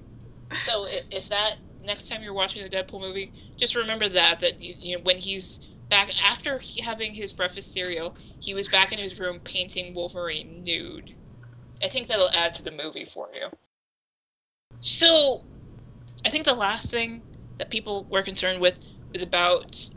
So 0.65 0.85
if, 0.85 1.03
if 1.11 1.29
that 1.29 1.55
next 1.83 2.07
time 2.07 2.23
you're 2.23 2.33
watching 2.33 2.63
the 2.63 2.69
Deadpool 2.69 3.01
movie, 3.01 3.31
just 3.57 3.75
remember 3.75 4.09
that 4.09 4.39
that 4.41 4.61
you, 4.61 4.75
you 4.79 4.97
know 4.97 5.03
when 5.03 5.17
he's 5.17 5.59
back 5.89 6.09
after 6.23 6.57
he, 6.59 6.81
having 6.81 7.13
his 7.13 7.33
breakfast 7.33 7.73
cereal, 7.73 8.15
he 8.39 8.53
was 8.53 8.67
back 8.67 8.91
in 8.91 8.99
his 8.99 9.19
room 9.19 9.39
painting 9.43 9.93
Wolverine 9.93 10.63
nude. 10.63 11.15
I 11.83 11.87
think 11.87 12.07
that'll 12.07 12.29
add 12.33 12.53
to 12.55 12.63
the 12.63 12.71
movie 12.71 13.05
for 13.05 13.29
you. 13.33 13.47
So, 14.81 15.43
I 16.25 16.29
think 16.29 16.45
the 16.45 16.53
last 16.53 16.89
thing 16.91 17.23
that 17.57 17.69
people 17.69 18.05
were 18.09 18.23
concerned 18.23 18.61
with 18.61 18.77
is 19.13 19.21
about 19.21 19.89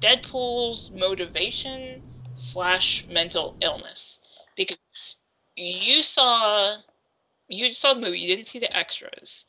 Deadpool's 0.00 0.90
motivation 0.92 2.02
slash 2.34 3.04
mental 3.08 3.56
illness 3.60 4.20
because 4.58 5.16
you 5.56 6.02
saw 6.02 6.76
you 7.48 7.72
saw 7.74 7.94
the 7.94 8.02
movie, 8.02 8.20
you 8.20 8.28
didn't 8.28 8.48
see 8.48 8.60
the 8.60 8.76
extras. 8.76 9.46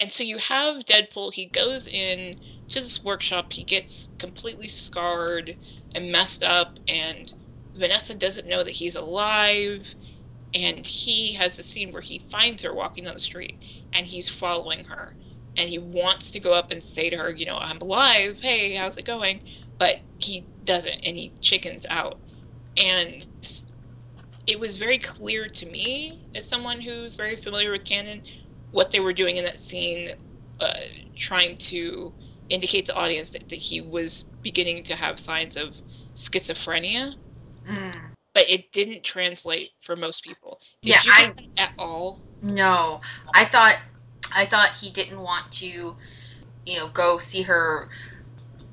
And 0.00 0.12
so 0.12 0.24
you 0.24 0.38
have 0.38 0.84
Deadpool, 0.84 1.32
he 1.32 1.46
goes 1.46 1.86
in 1.88 2.36
to 2.70 2.80
this 2.80 3.02
workshop, 3.04 3.52
he 3.54 3.64
gets 3.64 4.10
completely 4.18 4.68
scarred 4.68 5.56
and 5.94 6.12
messed 6.12 6.42
up 6.42 6.80
and 6.88 7.32
Vanessa 7.76 8.14
doesn't 8.14 8.48
know 8.48 8.64
that 8.64 8.72
he's 8.72 8.96
alive, 8.96 9.94
and 10.54 10.86
he 10.86 11.32
has 11.34 11.58
a 11.58 11.62
scene 11.64 11.92
where 11.92 12.02
he 12.02 12.24
finds 12.30 12.62
her 12.62 12.74
walking 12.74 13.04
down 13.04 13.14
the 13.14 13.20
street, 13.20 13.58
and 13.92 14.06
he's 14.06 14.28
following 14.28 14.84
her, 14.84 15.16
and 15.56 15.68
he 15.68 15.78
wants 15.78 16.32
to 16.32 16.40
go 16.40 16.52
up 16.52 16.70
and 16.72 16.84
say 16.84 17.10
to 17.10 17.16
her, 17.16 17.30
you 17.30 17.46
know, 17.46 17.58
I'm 17.58 17.78
alive. 17.78 18.40
Hey, 18.40 18.74
how's 18.76 18.96
it 18.96 19.06
going? 19.06 19.42
But 19.78 19.96
he 20.18 20.48
doesn't, 20.64 21.00
and 21.04 21.16
he 21.16 21.34
chickens 21.40 21.86
out, 21.90 22.20
and 22.76 23.26
it 24.46 24.58
was 24.58 24.76
very 24.76 24.98
clear 24.98 25.48
to 25.48 25.66
me 25.66 26.20
as 26.34 26.46
someone 26.46 26.80
who's 26.80 27.14
very 27.14 27.36
familiar 27.36 27.70
with 27.70 27.84
canon 27.84 28.22
what 28.70 28.90
they 28.90 29.00
were 29.00 29.12
doing 29.12 29.36
in 29.36 29.44
that 29.44 29.58
scene 29.58 30.10
uh, 30.60 30.72
trying 31.16 31.56
to 31.56 32.12
indicate 32.48 32.86
to 32.86 32.92
the 32.92 32.98
audience 32.98 33.30
that, 33.30 33.48
that, 33.48 33.58
he 33.58 33.80
was 33.80 34.24
beginning 34.42 34.82
to 34.82 34.94
have 34.94 35.18
signs 35.18 35.56
of 35.56 35.80
schizophrenia. 36.14 37.12
Mm. 37.68 37.94
but 38.34 38.48
it 38.50 38.70
didn't 38.72 39.02
translate 39.02 39.70
for 39.82 39.96
most 39.96 40.22
people. 40.22 40.60
Did 40.82 40.90
yeah 40.90 41.00
I, 41.06 41.34
at 41.56 41.70
all? 41.78 42.20
No. 42.42 43.00
I 43.34 43.46
thought 43.46 43.78
i 44.34 44.44
thought 44.44 44.70
he 44.80 44.90
didn't 44.90 45.20
want 45.20 45.50
to 45.50 45.94
you 46.66 46.76
know 46.78 46.88
go 46.88 47.18
see 47.18 47.42
her 47.42 47.88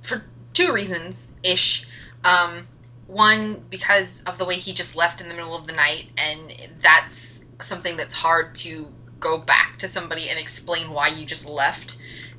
for 0.02 0.24
two 0.54 0.74
reasons 0.74 1.32
ish 1.44 1.86
um, 2.24 2.68
one 3.12 3.66
because 3.70 4.22
of 4.26 4.38
the 4.38 4.46
way 4.46 4.58
he 4.58 4.74
just 4.74 4.96
left 4.96 5.20
in 5.20 5.28
the 5.28 5.34
middle 5.34 5.56
of 5.56 5.68
the 5.68 5.74
night 5.74 6.06
and 6.18 6.54
that's 6.82 7.42
something 7.62 7.98
that's 7.98 8.14
hard 8.14 8.56
to 8.56 8.88
go 9.20 9.38
back 9.38 9.78
to 9.80 9.88
somebody 9.88 10.30
and 10.30 10.40
explain 10.40 10.92
why 10.92 11.08
you 11.10 11.26
just 11.26 11.46
left. 11.46 11.98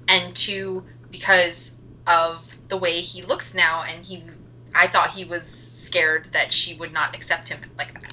And 0.08 0.34
two 0.34 0.86
because 1.10 1.78
of 2.06 2.58
the 2.68 2.76
way 2.76 3.00
he 3.02 3.22
looks 3.22 3.54
now 3.54 3.82
and 3.88 4.04
he 4.04 4.24
i 4.74 4.86
thought 4.86 5.12
he 5.12 5.24
was 5.24 5.46
scared 5.46 6.28
that 6.32 6.52
she 6.52 6.74
would 6.74 6.92
not 6.92 7.14
accept 7.14 7.48
him 7.48 7.60
like 7.78 7.92
that. 7.94 8.12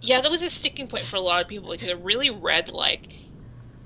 Yeah 0.00 0.20
that 0.20 0.30
was 0.30 0.42
a 0.42 0.50
sticking 0.50 0.88
point 0.88 1.02
for 1.04 1.16
a 1.16 1.20
lot 1.20 1.42
of 1.42 1.48
people 1.48 1.70
because 1.70 1.90
it 1.90 1.98
really 1.98 2.30
read 2.30 2.68
like 2.70 3.08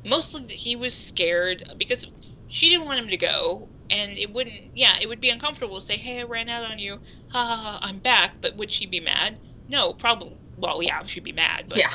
mostly 0.05 0.43
that 0.43 0.53
he 0.53 0.77
was 0.77 0.95
scared 0.95 1.65
because 1.79 2.07
she 2.47 2.69
didn't 2.69 2.87
want 2.87 3.01
him 3.01 3.09
to 3.09 3.17
go 3.17 3.71
and 3.91 4.17
it 4.17 4.33
wouldn't 4.33 4.75
yeah 4.75 4.97
it 5.01 5.09
would 5.09 5.21
be 5.21 5.31
uncomfortable 5.31 5.77
to 5.77 5.85
say 5.85 5.97
hey 5.97 6.21
i 6.21 6.23
ran 6.23 6.49
out 6.49 6.71
on 6.71 6.79
you. 6.79 6.99
Ha 7.29 7.45
ha 7.45 7.57
ha 7.57 7.79
i'm 7.83 7.99
back. 7.99 8.33
But 8.41 8.57
would 8.57 8.71
she 8.71 8.87
be 8.87 9.01
mad? 9.01 9.37
No 9.69 9.93
probably 9.93 10.37
well 10.57 10.83
yeah 10.83 11.05
she'd 11.05 11.25
be 11.25 11.33
mad 11.33 11.67
but 11.69 11.79
yeah. 11.79 11.93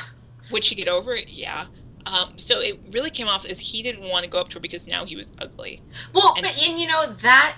would 0.50 0.64
she 0.64 0.74
get 0.74 0.88
over 0.88 1.14
it? 1.14 1.30
Yeah. 1.30 1.66
Um, 2.04 2.34
so 2.36 2.60
it 2.60 2.78
really 2.92 3.10
came 3.10 3.26
off 3.26 3.44
as 3.44 3.58
he 3.58 3.82
didn't 3.82 4.08
want 4.08 4.24
to 4.24 4.30
go 4.30 4.38
up 4.38 4.48
to 4.50 4.54
her 4.54 4.60
because 4.60 4.86
now 4.86 5.04
he 5.04 5.16
was 5.16 5.32
ugly. 5.38 5.82
Well 6.12 6.34
and, 6.36 6.44
but 6.44 6.56
and 6.62 6.78
you 6.78 6.86
know 6.86 7.12
that 7.22 7.56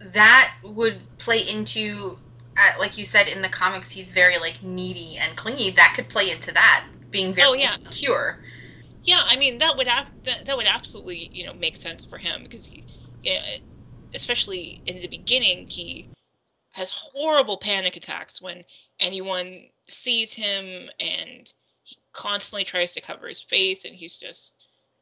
that 0.00 0.54
would 0.64 0.98
play 1.18 1.48
into 1.48 2.18
uh, 2.56 2.78
like 2.78 2.98
you 2.98 3.04
said 3.04 3.28
in 3.28 3.40
the 3.40 3.48
comics 3.48 3.90
he's 3.90 4.10
very 4.10 4.38
like 4.38 4.62
needy 4.62 5.18
and 5.18 5.36
clingy. 5.36 5.70
That 5.70 5.92
could 5.94 6.08
play 6.08 6.30
into 6.30 6.52
that 6.54 6.86
being 7.10 7.34
very 7.34 7.48
oh, 7.48 7.52
yeah. 7.52 7.68
insecure. 7.68 8.38
Yeah 9.04 9.20
i 9.26 9.36
mean 9.36 9.58
that 9.58 9.76
would 9.76 9.86
that, 9.88 10.06
that 10.46 10.56
would 10.56 10.66
absolutely 10.66 11.28
you 11.32 11.44
know 11.44 11.54
make 11.54 11.76
sense 11.76 12.04
for 12.04 12.18
him 12.18 12.42
because 12.44 12.66
he 12.66 12.84
especially 14.14 14.82
in 14.86 15.00
the 15.00 15.08
beginning, 15.08 15.66
he 15.68 16.08
has 16.72 16.90
horrible 16.90 17.56
panic 17.56 17.96
attacks 17.96 18.40
when 18.40 18.64
anyone 18.98 19.66
sees 19.86 20.32
him 20.32 20.88
and 20.98 21.52
he 21.84 21.96
constantly 22.12 22.64
tries 22.64 22.92
to 22.92 23.00
cover 23.00 23.28
his 23.28 23.42
face 23.42 23.84
and 23.84 23.94
he's 23.94 24.16
just 24.16 24.54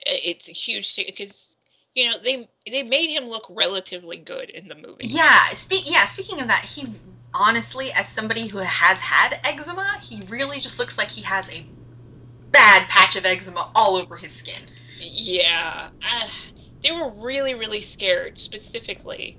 it's 0.06 0.48
a 0.48 0.52
huge 0.52 0.96
because 0.96 1.56
you 1.94 2.06
know 2.06 2.14
they 2.22 2.48
they 2.70 2.82
made 2.82 3.10
him 3.10 3.24
look 3.28 3.46
relatively 3.50 4.16
good 4.16 4.50
in 4.50 4.68
the 4.68 4.74
movie. 4.74 5.06
Yeah 5.06 5.52
speak 5.52 5.84
yeah 5.86 6.04
speaking 6.06 6.40
of 6.40 6.48
that 6.48 6.64
he 6.64 6.86
honestly 7.34 7.92
as 7.92 8.08
somebody 8.08 8.48
who 8.48 8.58
has 8.58 8.98
had 8.98 9.38
eczema 9.44 9.86
he 10.02 10.22
really 10.28 10.58
just 10.58 10.78
looks 10.78 10.98
like 10.98 11.10
he 11.10 11.22
has 11.22 11.50
a 11.50 11.64
bad 12.50 12.88
patch 12.88 13.14
of 13.16 13.24
eczema 13.24 13.68
all 13.74 13.96
over 13.96 14.16
his 14.16 14.32
skin. 14.32 14.60
Yeah 14.98 15.88
uh, 16.02 16.28
they 16.82 16.92
were 16.92 17.10
really, 17.10 17.54
really 17.54 17.80
scared 17.80 18.38
specifically. 18.38 19.36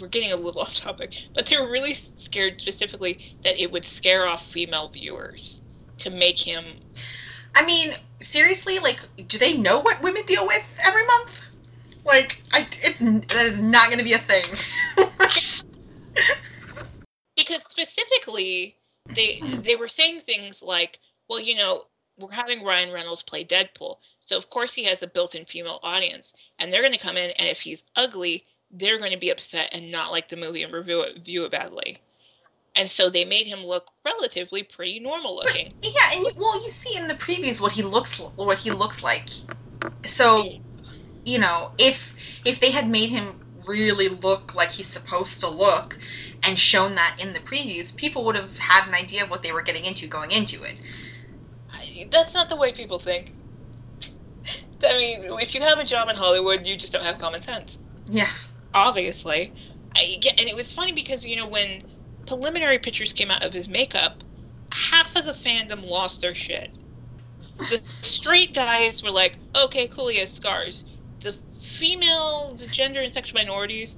We're 0.00 0.08
getting 0.08 0.32
a 0.32 0.36
little 0.36 0.60
off 0.62 0.74
topic, 0.74 1.14
but 1.34 1.46
they 1.46 1.56
were 1.58 1.70
really 1.70 1.94
scared 1.94 2.60
specifically 2.60 3.18
that 3.42 3.60
it 3.60 3.70
would 3.70 3.84
scare 3.84 4.26
off 4.26 4.46
female 4.46 4.88
viewers 4.88 5.62
to 5.98 6.10
make 6.10 6.38
him. 6.38 6.64
I 7.54 7.64
mean, 7.64 7.94
seriously, 8.20 8.78
like, 8.78 9.00
do 9.28 9.38
they 9.38 9.56
know 9.56 9.78
what 9.80 10.02
women 10.02 10.24
deal 10.26 10.46
with 10.46 10.62
every 10.84 11.06
month? 11.06 11.30
Like, 12.04 12.42
I, 12.52 12.68
it's 12.82 12.98
that 12.98 13.46
is 13.46 13.58
not 13.58 13.86
going 13.86 13.98
to 13.98 14.04
be 14.04 14.12
a 14.12 14.18
thing. 14.18 14.44
because 17.36 17.62
specifically, 17.62 18.76
they 19.08 19.40
they 19.40 19.76
were 19.76 19.88
saying 19.88 20.20
things 20.20 20.62
like, 20.62 21.00
well, 21.28 21.40
you 21.40 21.56
know, 21.56 21.84
we're 22.18 22.30
having 22.30 22.64
Ryan 22.64 22.92
Reynolds 22.92 23.22
play 23.22 23.44
Deadpool. 23.44 23.96
So 24.26 24.36
of 24.36 24.50
course 24.50 24.74
he 24.74 24.84
has 24.84 25.02
a 25.02 25.06
built-in 25.06 25.46
female 25.46 25.80
audience, 25.82 26.34
and 26.58 26.72
they're 26.72 26.82
going 26.82 26.92
to 26.92 26.98
come 26.98 27.16
in, 27.16 27.30
and 27.30 27.48
if 27.48 27.60
he's 27.60 27.84
ugly, 27.96 28.44
they're 28.70 28.98
going 28.98 29.12
to 29.12 29.18
be 29.18 29.30
upset 29.30 29.70
and 29.72 29.90
not 29.90 30.10
like 30.10 30.28
the 30.28 30.36
movie 30.36 30.62
and 30.64 30.72
review 30.72 31.00
it, 31.02 31.24
view 31.24 31.44
it 31.44 31.52
badly. 31.52 31.98
And 32.74 32.90
so 32.90 33.08
they 33.08 33.24
made 33.24 33.46
him 33.46 33.64
look 33.64 33.86
relatively 34.04 34.62
pretty 34.62 35.00
normal 35.00 35.36
looking. 35.36 35.72
But, 35.80 35.90
yeah, 35.90 36.16
and 36.16 36.22
you, 36.22 36.32
well, 36.36 36.62
you 36.62 36.70
see 36.70 36.94
in 36.96 37.08
the 37.08 37.14
previews 37.14 37.62
what 37.62 37.72
he 37.72 37.82
looks 37.82 38.18
what 38.18 38.58
he 38.58 38.70
looks 38.70 39.02
like. 39.02 39.30
So, 40.04 40.50
you 41.24 41.38
know, 41.38 41.70
if 41.78 42.14
if 42.44 42.60
they 42.60 42.70
had 42.72 42.90
made 42.90 43.08
him 43.08 43.36
really 43.66 44.08
look 44.08 44.54
like 44.54 44.72
he's 44.72 44.88
supposed 44.88 45.40
to 45.40 45.48
look 45.48 45.96
and 46.42 46.58
shown 46.58 46.96
that 46.96 47.16
in 47.18 47.32
the 47.32 47.40
previews, 47.40 47.96
people 47.96 48.24
would 48.24 48.36
have 48.36 48.58
had 48.58 48.86
an 48.86 48.94
idea 48.94 49.24
of 49.24 49.30
what 49.30 49.42
they 49.42 49.52
were 49.52 49.62
getting 49.62 49.84
into 49.84 50.06
going 50.06 50.30
into 50.30 50.62
it. 50.62 50.74
That's 52.10 52.34
not 52.34 52.48
the 52.48 52.56
way 52.56 52.72
people 52.72 52.98
think. 52.98 53.32
I 54.84 54.98
mean, 54.98 55.40
if 55.40 55.54
you 55.54 55.60
have 55.62 55.78
a 55.78 55.84
job 55.84 56.08
in 56.08 56.16
Hollywood, 56.16 56.66
you 56.66 56.76
just 56.76 56.92
don't 56.92 57.04
have 57.04 57.18
common 57.18 57.40
sense. 57.40 57.78
Yeah. 58.08 58.30
Obviously. 58.74 59.52
I 59.94 60.18
get, 60.20 60.38
and 60.38 60.48
it 60.48 60.54
was 60.54 60.72
funny 60.72 60.92
because, 60.92 61.24
you 61.24 61.36
know, 61.36 61.46
when 61.46 61.82
preliminary 62.26 62.78
pictures 62.78 63.12
came 63.12 63.30
out 63.30 63.44
of 63.44 63.52
his 63.52 63.68
makeup, 63.68 64.22
half 64.70 65.16
of 65.16 65.24
the 65.24 65.32
fandom 65.32 65.88
lost 65.88 66.20
their 66.20 66.34
shit. 66.34 66.76
The 67.58 67.80
straight 68.02 68.54
guys 68.54 69.02
were 69.02 69.10
like, 69.10 69.36
okay, 69.54 69.88
cool, 69.88 70.08
he 70.08 70.18
has 70.18 70.32
scars. 70.32 70.84
The 71.20 71.34
female, 71.62 72.54
the 72.54 72.66
gender 72.66 73.00
and 73.00 73.12
sexual 73.14 73.40
minorities, 73.40 73.96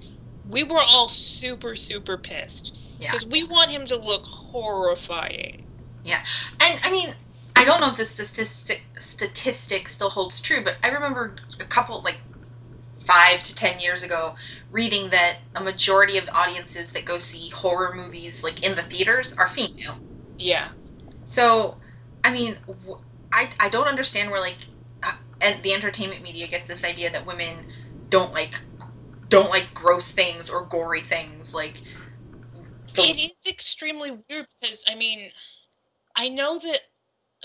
we 0.49 0.63
were 0.63 0.81
all 0.81 1.09
super, 1.09 1.75
super 1.75 2.17
pissed. 2.17 2.77
Yeah. 3.01 3.13
Because 3.13 3.27
we 3.27 3.45
want 3.45 3.71
him 3.71 3.87
to 3.87 3.97
look 3.97 4.25
horrifying. 4.25 5.65
Yeah. 6.05 6.25
And, 6.61 6.81
I 6.83 6.91
mean, 6.91 7.15
I 7.59 7.65
don't 7.65 7.81
know 7.81 7.89
if 7.89 7.97
this 7.97 8.11
statistic 8.11 8.85
statistic 9.01 9.89
still 9.89 10.11
holds 10.11 10.41
true, 10.41 10.63
but 10.63 10.77
I 10.85 10.89
remember 10.89 11.35
a 11.59 11.65
couple 11.65 12.01
like 12.03 12.19
five 13.01 13.43
to 13.43 13.55
ten 13.55 13.81
years 13.81 14.05
ago 14.05 14.37
reading 14.71 15.11
that 15.11 15.39
a 15.57 15.61
majority 15.61 16.19
of 16.19 16.29
audiences 16.33 16.93
that 16.93 17.05
go 17.05 17.19
see 17.19 17.49
horror 17.49 17.95
movies 17.97 18.45
like 18.45 18.63
in 18.63 18.77
the 18.77 18.83
theaters 18.83 19.33
are 19.33 19.49
female. 19.49 19.97
Yeah. 20.39 20.69
So, 21.25 21.77
I 22.23 22.31
mean, 22.31 22.59
I 23.33 23.51
I 23.59 23.69
don't 23.69 23.89
understand 23.89 24.31
where 24.31 24.41
like 24.41 24.59
uh, 25.03 25.15
and 25.41 25.61
the 25.65 25.73
entertainment 25.73 26.23
media 26.23 26.47
gets 26.47 26.69
this 26.69 26.85
idea 26.85 27.11
that 27.11 27.27
women 27.27 27.57
don't 28.09 28.33
like 28.33 28.55
don't 29.29 29.51
like 29.51 29.75
gross 29.75 30.13
things 30.13 30.49
or 30.49 30.65
gory 30.67 31.03
things 31.03 31.53
like. 31.53 31.83
The... 32.95 33.03
It 33.03 33.19
is 33.19 33.43
extremely 33.49 34.13
weird 34.13 34.47
because 34.61 34.85
I 34.87 34.95
mean, 34.95 35.31
I 36.15 36.29
know 36.29 36.57
that 36.57 36.81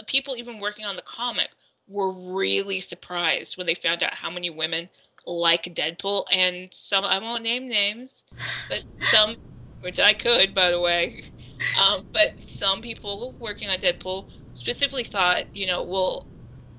people 0.07 0.35
even 0.35 0.59
working 0.59 0.85
on 0.85 0.95
the 0.95 1.01
comic 1.01 1.49
were 1.87 2.11
really 2.11 2.79
surprised 2.79 3.57
when 3.57 3.67
they 3.67 3.75
found 3.75 4.03
out 4.03 4.13
how 4.13 4.29
many 4.29 4.49
women 4.49 4.89
like 5.25 5.63
Deadpool, 5.63 6.25
and 6.31 6.73
some 6.73 7.03
I 7.03 7.19
won't 7.19 7.43
name 7.43 7.67
names, 7.69 8.23
but 8.69 8.79
some, 9.09 9.35
which 9.81 9.99
I 9.99 10.13
could, 10.13 10.53
by 10.53 10.71
the 10.71 10.79
way, 10.79 11.23
um, 11.79 12.05
but 12.13 12.31
some 12.39 12.81
people 12.81 13.35
working 13.39 13.69
on 13.69 13.77
Deadpool 13.77 14.25
specifically 14.53 15.03
thought, 15.03 15.43
you 15.53 15.67
know, 15.67 15.83
well, 15.83 16.27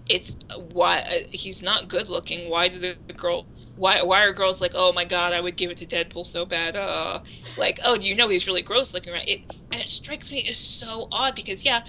it's 0.09 0.37
why 0.73 0.99
uh, 0.99 1.15
he's 1.31 1.63
not 1.63 1.89
good 1.89 2.09
looking. 2.09 2.51
Why 2.51 2.69
do 2.69 2.79
the, 2.79 2.97
girl? 3.17 3.47
Why 3.77 4.03
why 4.03 4.25
are 4.25 4.33
girls 4.33 4.61
like, 4.61 4.73
oh 4.75 4.93
my 4.93 5.05
god, 5.05 5.33
I 5.33 5.41
would 5.41 5.57
give 5.57 5.71
it 5.71 5.79
to 5.79 5.87
Deadpool 5.87 6.27
so 6.27 6.45
bad? 6.47 6.77
Uh, 6.77 7.21
like, 7.59 7.81
oh, 7.85 7.97
do 7.97 8.05
you 8.07 8.15
know 8.15 8.29
he's 8.29 8.47
really 8.47 8.63
gross 8.63 8.95
looking, 8.95 9.13
right? 9.13 9.27
It 9.27 9.41
and 9.73 9.81
it 9.81 9.89
strikes 9.89 10.31
me 10.31 10.45
as 10.49 10.59
so 10.59 11.09
odd 11.11 11.35
because 11.35 11.65
yeah, 11.65 11.81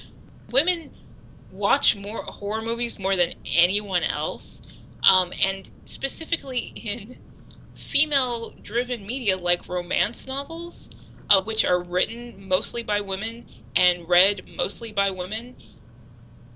women 0.52 0.92
watch 1.56 1.96
more 1.96 2.24
horror 2.24 2.62
movies 2.62 3.00
more 3.00 3.16
than 3.16 3.34
anyone 3.56 4.04
else, 4.04 4.62
um, 5.10 5.32
and 5.44 5.70
specifically 5.86 6.60
in 6.76 7.18
female 7.76 8.54
driven 8.62 9.06
media 9.06 9.38
like 9.38 9.68
romance 9.70 10.28
novels, 10.28 10.90
uh, 11.30 11.42
which 11.44 11.66
are 11.66 11.84
written 11.84 12.48
mostly 12.48 12.84
by 12.84 13.02
women 13.02 13.46
and 13.76 14.08
read 14.10 14.44
mostly 14.58 14.92
by 14.92 15.12
women. 15.12 15.56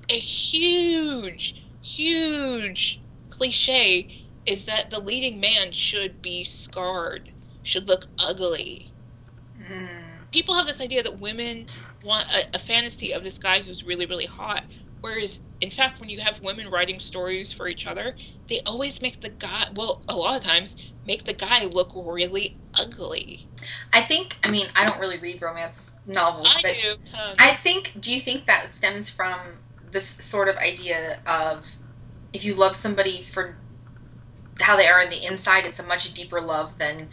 A 0.09 0.19
huge, 0.19 1.55
huge 1.81 3.03
cliche 3.29 4.09
is 4.45 4.65
that 4.65 4.89
the 4.89 4.99
leading 4.99 5.39
man 5.39 5.71
should 5.71 6.21
be 6.21 6.43
scarred, 6.43 7.31
should 7.63 7.87
look 7.87 8.07
ugly. 8.17 8.93
Mm. 9.59 10.31
people 10.31 10.55
have 10.55 10.67
this 10.67 10.81
idea 10.81 11.03
that 11.03 11.19
women 11.19 11.67
want 12.03 12.25
a, 12.33 12.55
a 12.55 12.59
fantasy 12.59 13.11
of 13.13 13.23
this 13.23 13.37
guy 13.37 13.61
who's 13.61 13.83
really 13.83 14.05
really 14.05 14.25
hot 14.25 14.63
whereas 15.01 15.41
in 15.61 15.71
fact 15.71 15.99
when 15.99 16.09
you 16.09 16.19
have 16.19 16.39
women 16.41 16.69
writing 16.69 16.99
stories 16.99 17.51
for 17.53 17.67
each 17.67 17.87
other 17.87 18.15
they 18.47 18.61
always 18.65 19.01
make 19.01 19.19
the 19.21 19.29
guy 19.29 19.65
well 19.75 20.03
a 20.07 20.15
lot 20.15 20.35
of 20.35 20.43
times 20.43 20.75
make 21.05 21.23
the 21.25 21.33
guy 21.33 21.65
look 21.65 21.91
really 21.95 22.57
ugly 22.75 23.47
I 23.91 24.01
think. 24.01 24.37
I 24.43 24.51
mean, 24.51 24.67
I 24.75 24.85
don't 24.85 24.99
really 24.99 25.17
read 25.17 25.41
romance 25.41 25.95
novels, 26.05 26.47
i 26.55 26.61
but 26.61 26.73
do 26.81 26.95
tons. 27.05 27.35
I 27.39 27.55
think. 27.55 27.91
Do 27.99 28.11
you 28.13 28.21
think 28.21 28.45
that 28.45 28.73
stems 28.73 29.09
from 29.09 29.39
this 29.91 30.07
sort 30.07 30.47
of 30.47 30.55
idea 30.57 31.17
of 31.25 31.67
if 32.31 32.43
you 32.45 32.55
love 32.55 32.75
somebody 32.75 33.21
for 33.21 33.57
how 34.61 34.77
they 34.77 34.87
are 34.87 35.01
on 35.01 35.09
the 35.09 35.25
inside, 35.25 35.65
it's 35.65 35.79
a 35.79 35.83
much 35.83 36.13
deeper 36.13 36.39
love 36.39 36.77
than 36.77 37.09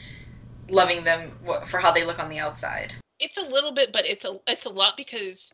loving 0.68 1.04
them 1.04 1.32
for 1.64 1.78
how 1.78 1.90
they 1.92 2.04
look 2.04 2.18
on 2.18 2.28
the 2.28 2.38
outside. 2.38 2.92
it's 3.18 3.38
a 3.38 3.48
little 3.48 3.72
bit 3.72 3.92
but 3.92 4.06
it's 4.06 4.24
a 4.24 4.38
it's 4.46 4.66
a 4.66 4.70
lot 4.70 4.96
because 4.96 5.52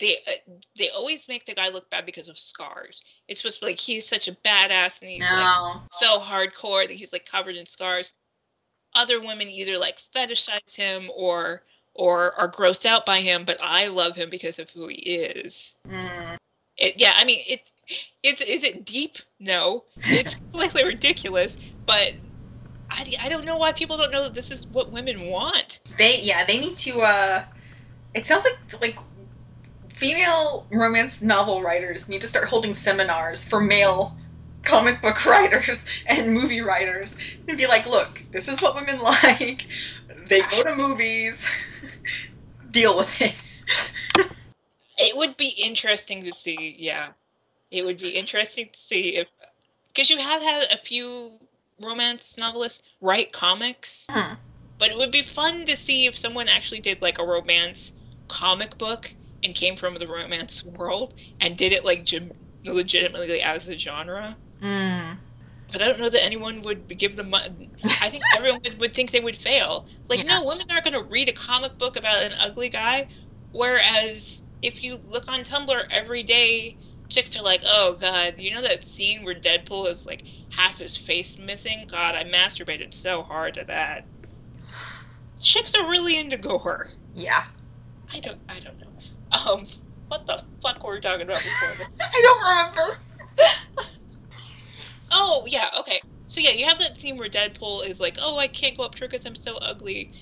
they 0.00 0.16
uh, 0.26 0.52
they 0.76 0.88
always 0.90 1.28
make 1.28 1.46
the 1.46 1.54
guy 1.54 1.68
look 1.68 1.88
bad 1.90 2.06
because 2.06 2.28
of 2.28 2.38
scars 2.38 3.00
it's 3.28 3.40
supposed 3.40 3.60
to 3.60 3.66
be 3.66 3.72
like 3.72 3.80
he's 3.80 4.06
such 4.06 4.26
a 4.26 4.32
badass 4.32 5.00
and 5.00 5.10
he's 5.10 5.20
like 5.20 5.80
so 5.90 6.18
hardcore 6.18 6.86
that 6.86 6.96
he's 6.96 7.12
like 7.12 7.26
covered 7.26 7.56
in 7.56 7.66
scars. 7.66 8.12
Other 8.94 9.20
women 9.20 9.48
either 9.48 9.78
like 9.78 9.98
fetishize 10.14 10.74
him 10.74 11.10
or 11.14 11.62
or 11.94 12.32
are 12.34 12.50
grossed 12.50 12.86
out 12.86 13.04
by 13.04 13.20
him, 13.20 13.44
but 13.44 13.58
I 13.62 13.88
love 13.88 14.16
him 14.16 14.30
because 14.30 14.58
of 14.58 14.70
who 14.70 14.88
he 14.88 14.96
is. 14.96 15.74
Mm. 15.88 16.36
It, 16.76 16.94
yeah, 16.98 17.12
I 17.16 17.24
mean 17.24 17.40
it's 17.46 17.72
it's 18.22 18.40
is 18.40 18.64
it 18.64 18.84
deep? 18.84 19.18
No, 19.38 19.84
it's 20.02 20.34
completely 20.34 20.84
ridiculous. 20.84 21.56
But 21.86 22.14
I, 22.90 23.12
I 23.22 23.28
don't 23.28 23.44
know 23.44 23.58
why 23.58 23.72
people 23.72 23.96
don't 23.96 24.12
know 24.12 24.24
that 24.24 24.34
this 24.34 24.50
is 24.50 24.66
what 24.72 24.92
women 24.92 25.26
want. 25.26 25.80
They 25.98 26.20
yeah 26.22 26.44
they 26.44 26.58
need 26.58 26.78
to. 26.78 27.02
uh 27.02 27.44
It 28.14 28.26
sounds 28.26 28.44
like 28.44 28.80
like 28.80 28.98
female 30.00 30.66
romance 30.70 31.20
novel 31.20 31.62
writers 31.62 32.08
need 32.08 32.22
to 32.22 32.26
start 32.26 32.48
holding 32.48 32.74
seminars 32.74 33.46
for 33.46 33.60
male 33.60 34.16
comic 34.62 35.00
book 35.02 35.24
writers 35.26 35.84
and 36.06 36.32
movie 36.32 36.62
writers 36.62 37.16
and 37.46 37.58
be 37.58 37.66
like, 37.66 37.86
look, 37.86 38.22
this 38.32 38.48
is 38.48 38.62
what 38.62 38.74
women 38.74 38.98
like. 39.02 39.66
They 40.28 40.40
go 40.40 40.62
to 40.62 40.74
movies. 40.74 41.44
Deal 42.70 42.96
with 42.96 43.20
it. 43.20 43.34
It 44.96 45.16
would 45.16 45.36
be 45.36 45.48
interesting 45.48 46.24
to 46.24 46.32
see. 46.32 46.76
Yeah, 46.78 47.08
it 47.70 47.84
would 47.84 47.98
be 47.98 48.10
interesting 48.10 48.70
to 48.72 48.78
see 48.78 49.16
if 49.16 49.28
because 49.88 50.08
you 50.08 50.18
have 50.18 50.40
had 50.40 50.70
a 50.72 50.78
few 50.78 51.32
romance 51.80 52.36
novelists 52.38 52.82
write 53.00 53.32
comics. 53.32 54.06
Hmm. 54.08 54.34
But 54.78 54.90
it 54.90 54.96
would 54.96 55.10
be 55.10 55.22
fun 55.22 55.66
to 55.66 55.76
see 55.76 56.06
if 56.06 56.16
someone 56.16 56.48
actually 56.48 56.80
did 56.80 57.02
like 57.02 57.18
a 57.18 57.24
romance 57.24 57.92
comic 58.28 58.78
book 58.78 59.12
and 59.42 59.54
came 59.54 59.76
from 59.76 59.94
the 59.94 60.06
romance 60.06 60.64
world 60.64 61.14
and 61.40 61.56
did 61.56 61.72
it 61.72 61.84
like 61.84 62.04
gem- 62.04 62.32
legitimately 62.64 63.40
as 63.42 63.68
a 63.68 63.76
genre. 63.78 64.36
Mm. 64.62 65.16
But 65.72 65.82
I 65.82 65.86
don't 65.88 66.00
know 66.00 66.08
that 66.08 66.24
anyone 66.24 66.62
would 66.62 66.98
give 66.98 67.16
them. 67.16 67.32
I 67.34 68.10
think 68.10 68.22
everyone 68.36 68.60
would, 68.64 68.80
would 68.80 68.94
think 68.94 69.12
they 69.12 69.20
would 69.20 69.36
fail. 69.36 69.86
Like, 70.08 70.24
Yeah. 70.24 70.40
no, 70.40 70.44
women 70.44 70.66
aren't 70.70 70.84
going 70.84 70.94
to 70.94 71.04
read 71.08 71.28
a 71.28 71.32
comic 71.32 71.78
book 71.78 71.96
about 71.96 72.22
an 72.22 72.32
ugly 72.40 72.68
guy. 72.68 73.08
Whereas 73.52 74.42
if 74.62 74.82
you 74.82 75.00
look 75.06 75.28
on 75.28 75.40
Tumblr 75.44 75.82
every 75.90 76.22
day, 76.22 76.76
chicks 77.08 77.36
are 77.36 77.42
like, 77.42 77.62
"Oh 77.64 77.96
God, 78.00 78.34
you 78.38 78.52
know 78.52 78.62
that 78.62 78.84
scene 78.84 79.24
where 79.24 79.34
Deadpool 79.34 79.88
is 79.88 80.06
like 80.06 80.22
half 80.50 80.78
his 80.78 80.96
face 80.96 81.38
missing? 81.38 81.86
God, 81.90 82.14
I 82.14 82.24
masturbated 82.24 82.92
so 82.94 83.22
hard 83.22 83.54
to 83.54 83.64
that." 83.64 84.04
Chicks 85.40 85.74
are 85.74 85.88
really 85.88 86.18
into 86.18 86.36
gore. 86.36 86.90
Yeah. 87.14 87.44
I 88.12 88.20
don't. 88.20 88.38
I 88.48 88.58
don't 88.60 88.78
know. 88.80 88.86
Um, 89.32 89.66
what 90.08 90.26
the 90.26 90.42
fuck 90.62 90.82
were 90.84 90.94
we 90.94 91.00
talking 91.00 91.22
about 91.22 91.42
before? 91.44 91.76
I 92.00 92.22
don't 92.24 92.48
remember. 92.48 92.96
Oh 95.10 95.44
yeah, 95.46 95.70
okay. 95.80 96.02
So 96.28 96.40
yeah, 96.40 96.50
you 96.50 96.66
have 96.66 96.78
that 96.78 96.98
scene 96.98 97.16
where 97.18 97.28
Deadpool 97.28 97.84
is 97.86 98.00
like, 98.00 98.18
"Oh, 98.20 98.38
I 98.38 98.48
can't 98.48 98.76
go 98.76 98.84
up 98.84 98.94
to 98.96 99.04
her 99.04 99.08
because 99.08 99.26
I'm 99.26 99.34
so 99.36 99.56
ugly," 99.58 100.12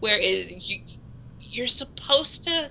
whereas 0.00 0.50
you 0.68 0.78
you're 1.38 1.66
supposed 1.68 2.44
to 2.44 2.70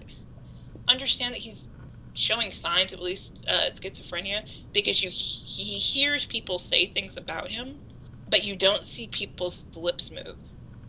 understand 0.88 1.34
that 1.34 1.42
he's 1.42 1.68
showing 2.14 2.52
signs 2.52 2.92
of 2.94 3.00
at 3.00 3.04
least 3.06 3.46
uh, 3.50 3.70
schizophrenia 3.70 4.42
because 4.74 5.02
you 5.02 5.10
he 5.12 5.78
hears 5.80 6.26
people 6.26 6.60
say 6.60 6.86
things 6.88 7.18
about 7.18 7.50
him, 7.52 7.80
but 8.28 8.44
you 8.44 8.56
don't 8.56 8.86
see 8.86 9.08
people's 9.08 9.66
lips 9.76 10.12
move. 10.12 10.38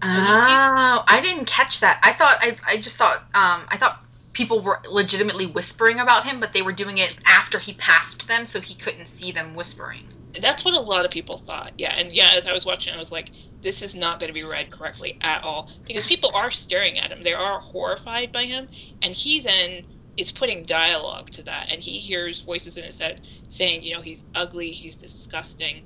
So 0.06 0.20
he 0.20 0.36
sees- 0.36 0.62
oh, 0.76 1.04
I 1.08 1.20
didn't 1.20 1.46
catch 1.46 1.80
that. 1.80 1.98
I 2.02 2.12
thought 2.12 2.36
I, 2.40 2.56
I 2.66 2.76
just 2.78 2.96
thought 2.98 3.16
um 3.34 3.66
I 3.70 3.76
thought 3.78 3.96
people 4.32 4.60
were 4.60 4.80
legitimately 4.90 5.46
whispering 5.46 6.00
about 6.00 6.24
him, 6.24 6.40
but 6.40 6.52
they 6.52 6.62
were 6.62 6.72
doing 6.72 6.98
it 6.98 7.18
after 7.26 7.59
he 7.59 7.74
passed 7.74 8.28
them, 8.28 8.46
so 8.46 8.60
he 8.60 8.74
couldn't 8.74 9.09
see 9.09 9.32
them 9.32 9.54
whispering. 9.54 10.02
That's 10.40 10.64
what 10.64 10.74
a 10.74 10.80
lot 10.80 11.04
of 11.04 11.10
people 11.10 11.38
thought. 11.38 11.72
Yeah, 11.76 11.94
and 11.96 12.12
yeah, 12.12 12.30
as 12.34 12.46
I 12.46 12.52
was 12.52 12.64
watching, 12.64 12.94
I 12.94 12.98
was 12.98 13.12
like, 13.12 13.32
this 13.62 13.82
is 13.82 13.94
not 13.94 14.18
going 14.18 14.32
to 14.32 14.38
be 14.38 14.48
read 14.48 14.70
correctly 14.70 15.14
at 15.20 15.44
all 15.44 15.68
because 15.86 16.06
people 16.06 16.30
are 16.34 16.50
staring 16.50 16.98
at 16.98 17.12
him. 17.12 17.22
They 17.22 17.34
are 17.34 17.60
horrified 17.60 18.32
by 18.32 18.44
him, 18.44 18.68
and 19.02 19.14
he 19.14 19.40
then 19.40 19.84
is 20.16 20.32
putting 20.32 20.64
dialogue 20.64 21.30
to 21.30 21.42
that, 21.42 21.66
and 21.70 21.82
he 21.82 21.98
hears 21.98 22.42
voices 22.42 22.76
in 22.76 22.84
his 22.84 22.98
head 22.98 23.20
saying, 23.48 23.82
you 23.82 23.94
know, 23.94 24.00
he's 24.00 24.22
ugly, 24.34 24.72
he's 24.72 24.96
disgusting. 24.96 25.82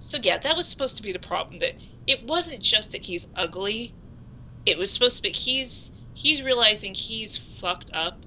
So 0.00 0.18
yeah, 0.22 0.38
that 0.38 0.56
was 0.56 0.68
supposed 0.68 0.96
to 0.96 1.02
be 1.02 1.12
the 1.12 1.18
problem. 1.18 1.60
That 1.60 1.74
it 2.06 2.24
wasn't 2.24 2.62
just 2.62 2.92
that 2.92 3.04
he's 3.04 3.26
ugly; 3.36 3.94
it 4.66 4.78
was 4.78 4.92
supposed 4.92 5.16
to 5.16 5.22
be 5.22 5.30
he's 5.30 5.92
he's 6.20 6.42
realizing 6.42 6.92
he's 6.92 7.38
fucked 7.38 7.90
up, 7.94 8.18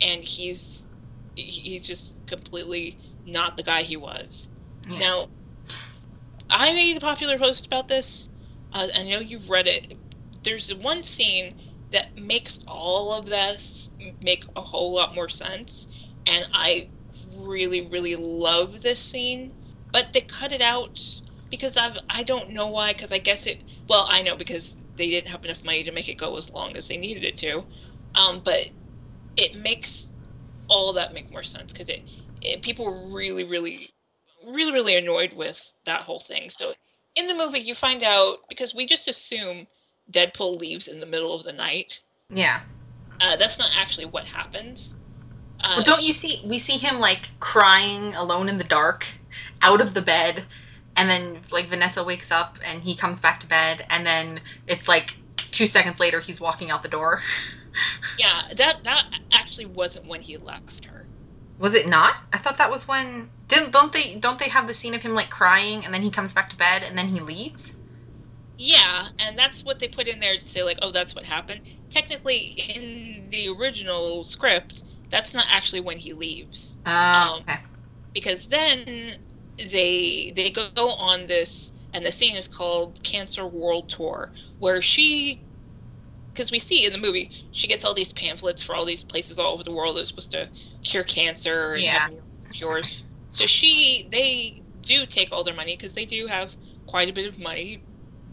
and 0.00 0.24
he's 0.24 0.86
he's 1.34 1.86
just 1.86 2.14
completely 2.26 2.98
not 3.26 3.56
the 3.56 3.62
guy 3.62 3.82
he 3.82 3.96
was. 3.96 4.48
Yeah. 4.88 4.98
Now, 4.98 5.28
I 6.48 6.72
made 6.72 6.96
a 6.96 7.00
popular 7.00 7.38
post 7.38 7.66
about 7.66 7.88
this. 7.88 8.28
Uh, 8.72 8.86
I 8.94 9.02
know 9.02 9.20
you've 9.20 9.50
read 9.50 9.66
it. 9.66 9.94
There's 10.42 10.74
one 10.74 11.02
scene 11.02 11.54
that 11.92 12.16
makes 12.16 12.58
all 12.66 13.12
of 13.12 13.26
this 13.26 13.90
make 14.22 14.44
a 14.56 14.62
whole 14.62 14.94
lot 14.94 15.14
more 15.14 15.28
sense, 15.28 15.86
and 16.26 16.46
I 16.54 16.88
really, 17.36 17.82
really 17.82 18.16
love 18.16 18.80
this 18.80 18.98
scene. 18.98 19.52
But 19.92 20.14
they 20.14 20.22
cut 20.22 20.52
it 20.52 20.62
out 20.62 20.98
because 21.50 21.76
I've 21.76 21.98
I 22.08 22.22
don't 22.22 22.52
know 22.52 22.68
why. 22.68 22.94
Because 22.94 23.12
I 23.12 23.18
guess 23.18 23.46
it. 23.46 23.62
Well, 23.88 24.06
I 24.08 24.22
know 24.22 24.36
because 24.36 24.74
they 24.96 25.10
didn't 25.10 25.30
have 25.30 25.44
enough 25.44 25.64
money 25.64 25.84
to 25.84 25.92
make 25.92 26.08
it 26.08 26.18
go 26.18 26.36
as 26.36 26.50
long 26.50 26.76
as 26.76 26.88
they 26.88 26.96
needed 26.96 27.24
it 27.24 27.36
to. 27.38 27.64
Um, 28.14 28.42
but 28.44 28.58
it 29.36 29.54
makes 29.54 30.10
all 30.68 30.92
that 30.94 31.14
make 31.14 31.30
more 31.30 31.42
sense 31.42 31.72
because 31.72 31.88
it, 31.88 32.04
it 32.42 32.62
people 32.62 32.84
were 32.84 33.14
really, 33.14 33.44
really 33.44 33.90
really 34.46 34.72
really 34.72 34.96
annoyed 34.96 35.32
with 35.34 35.72
that 35.84 36.02
whole 36.02 36.18
thing 36.18 36.50
so 36.50 36.72
in 37.14 37.26
the 37.26 37.34
movie 37.34 37.60
you 37.60 37.74
find 37.74 38.02
out 38.02 38.38
because 38.48 38.74
we 38.74 38.86
just 38.86 39.08
assume 39.08 39.66
deadpool 40.12 40.58
leaves 40.58 40.88
in 40.88 40.98
the 41.00 41.06
middle 41.06 41.34
of 41.34 41.44
the 41.44 41.52
night 41.52 42.00
Yeah. 42.30 42.60
uh, 43.20 43.36
that's 43.36 43.58
not 43.58 43.70
actually 43.78 44.06
what 44.06 44.24
happens 44.24 44.94
uh, 45.62 45.76
Well, 45.76 45.84
don't 45.84 46.02
you 46.02 46.12
see? 46.12 46.40
We 46.44 46.58
see 46.58 46.76
him 46.76 46.98
like 46.98 47.30
crying 47.38 48.14
alone 48.14 48.48
in 48.48 48.58
the 48.58 48.64
dark, 48.64 49.06
out 49.62 49.80
of 49.80 49.94
the 49.94 50.02
bed, 50.02 50.44
and 50.96 51.08
then 51.10 51.40
like 51.52 51.68
Vanessa 51.68 52.04
wakes 52.04 52.30
up 52.32 52.58
and 52.64 52.82
he 52.82 52.94
comes 52.94 53.20
back 53.20 53.40
to 53.40 53.46
bed, 53.48 53.86
and 53.90 54.06
then 54.06 54.40
it's 54.66 54.88
like 54.88 55.12
two 55.36 55.66
seconds 55.66 56.00
later 56.00 56.20
he's 56.20 56.40
walking 56.40 56.70
out 56.70 56.82
the 56.82 56.88
door. 56.88 57.20
yeah 58.16 58.42
that 58.56 58.76
that 58.84 59.04
actually 59.32 59.66
wasn't 59.66 60.06
when 60.06 60.22
he 60.22 60.36
left 60.38 60.86
her 60.86 61.08
Was 61.56 61.72
it 61.72 61.88
not? 61.88 62.14
I 62.34 62.36
thought 62.36 62.58
that 62.58 62.70
was 62.70 62.86
when 62.86 63.30
didn't 63.48 63.70
don't 63.70 63.90
they 63.90 64.16
don't 64.16 64.38
they 64.38 64.50
have 64.50 64.66
the 64.66 64.74
scene 64.74 64.92
of 64.92 65.00
him 65.00 65.14
like 65.14 65.30
crying 65.30 65.82
and 65.82 65.94
then 65.94 66.02
he 66.02 66.10
comes 66.10 66.34
back 66.34 66.50
to 66.50 66.56
bed 66.58 66.82
and 66.82 66.98
then 66.98 67.08
he 67.08 67.20
leaves? 67.20 67.76
yeah 68.58 69.08
and 69.18 69.38
that's 69.38 69.64
what 69.64 69.78
they 69.78 69.88
put 69.88 70.06
in 70.08 70.20
there 70.20 70.34
to 70.34 70.40
say 70.40 70.62
like 70.62 70.78
oh 70.82 70.90
that's 70.92 71.14
what 71.14 71.24
happened 71.24 71.60
technically 71.90 72.54
in 72.76 73.30
the 73.30 73.48
original 73.48 74.24
script 74.24 74.82
that's 75.10 75.34
not 75.34 75.46
actually 75.50 75.80
when 75.80 75.98
he 75.98 76.12
leaves 76.12 76.78
Oh, 76.86 77.36
Um, 77.38 77.44
okay. 77.48 77.58
because 78.14 78.46
then 78.48 79.12
they 79.58 80.32
they 80.36 80.50
go 80.50 80.70
on 80.76 81.26
this 81.26 81.58
and 81.78 81.94
the 81.94 81.98
scene 81.98 82.36
is 82.36 82.36
called 82.48 82.88
cancer 83.02 83.46
world 83.46 83.88
tour 83.88 84.32
where 84.58 84.80
she 84.82 85.42
because 86.32 86.50
we 86.50 86.58
see 86.58 86.84
in 86.84 86.92
the 86.92 86.98
movie 86.98 87.30
she 87.50 87.66
gets 87.68 87.84
all 87.84 87.94
these 87.94 88.12
pamphlets 88.12 88.62
for 88.62 88.74
all 88.74 88.84
these 88.84 89.04
places 89.04 89.38
all 89.38 89.52
over 89.54 89.62
the 89.64 89.72
world 89.72 89.96
that 89.96 90.02
are 90.02 90.06
supposed 90.06 90.30
to 90.32 90.48
cure 90.82 91.04
cancer 91.04 91.74
and 91.74 91.88
Yeah. 91.88 92.08
cures 92.52 93.04
so 93.30 93.46
she 93.46 94.08
they 94.10 94.62
do 94.80 95.06
take 95.06 95.32
all 95.32 95.44
their 95.44 95.54
money 95.54 95.74
because 95.74 95.94
they 95.94 96.04
do 96.06 96.26
have 96.26 96.56
quite 96.86 97.08
a 97.08 97.12
bit 97.12 97.28
of 97.28 97.38
money 97.38 97.84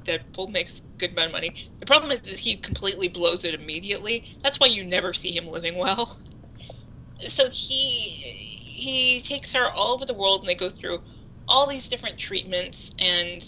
Deadpool 0.06 0.50
makes 0.50 0.82
good 0.98 1.12
amount 1.12 1.28
of 1.28 1.34
money. 1.34 1.56
The 1.80 1.86
problem 1.86 2.12
is, 2.12 2.22
is 2.22 2.40
he 2.40 2.56
completely 2.58 3.08
blows 3.10 3.44
it 3.44 3.54
immediately. 3.54 4.24
That's 4.44 4.60
why 4.60 4.68
you 4.68 4.84
never 4.86 5.14
see 5.14 5.32
him 5.36 5.48
living 5.48 5.78
well. 5.78 6.20
So 7.28 7.50
he 7.52 8.49
he 8.80 9.22
takes 9.22 9.54
her 9.54 9.70
all 9.70 9.94
over 9.94 10.06
the 10.06 10.14
world, 10.14 10.42
and 10.42 10.50
they 10.50 10.56
go 10.56 10.70
through 10.70 11.02
all 11.48 11.68
these 11.68 11.90
different 11.90 12.18
treatments. 12.18 12.92
And 13.00 13.44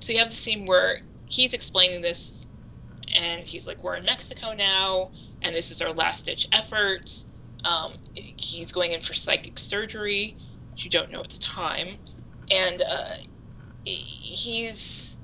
so 0.00 0.12
you 0.12 0.18
have 0.18 0.30
the 0.30 0.34
scene 0.34 0.66
where 0.66 0.98
he's 1.26 1.54
explaining 1.54 2.02
this, 2.02 2.46
and 3.14 3.42
he's 3.46 3.66
like, 3.66 3.82
"We're 3.82 3.96
in 3.96 4.04
Mexico 4.04 4.52
now, 4.52 5.10
and 5.42 5.54
this 5.54 5.70
is 5.70 5.82
our 5.82 5.92
last 5.92 6.26
ditch 6.26 6.46
effort." 6.52 7.24
Um, 7.64 7.94
he's 8.14 8.72
going 8.72 8.92
in 8.92 9.00
for 9.00 9.12
psychic 9.12 9.58
surgery, 9.58 10.36
which 10.70 10.84
you 10.84 10.90
don't 10.90 11.10
know 11.10 11.20
at 11.20 11.28
the 11.28 11.38
time, 11.38 11.98
and 12.50 12.82
uh, 12.82 13.14
he's 13.84 15.16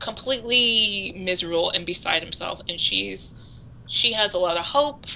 completely 0.00 1.14
miserable 1.16 1.70
and 1.70 1.86
beside 1.86 2.22
himself. 2.22 2.60
And 2.68 2.78
she's 2.78 3.34
she 3.86 4.12
has 4.12 4.34
a 4.34 4.38
lot 4.38 4.56
of 4.56 4.64
hope, 4.64 5.06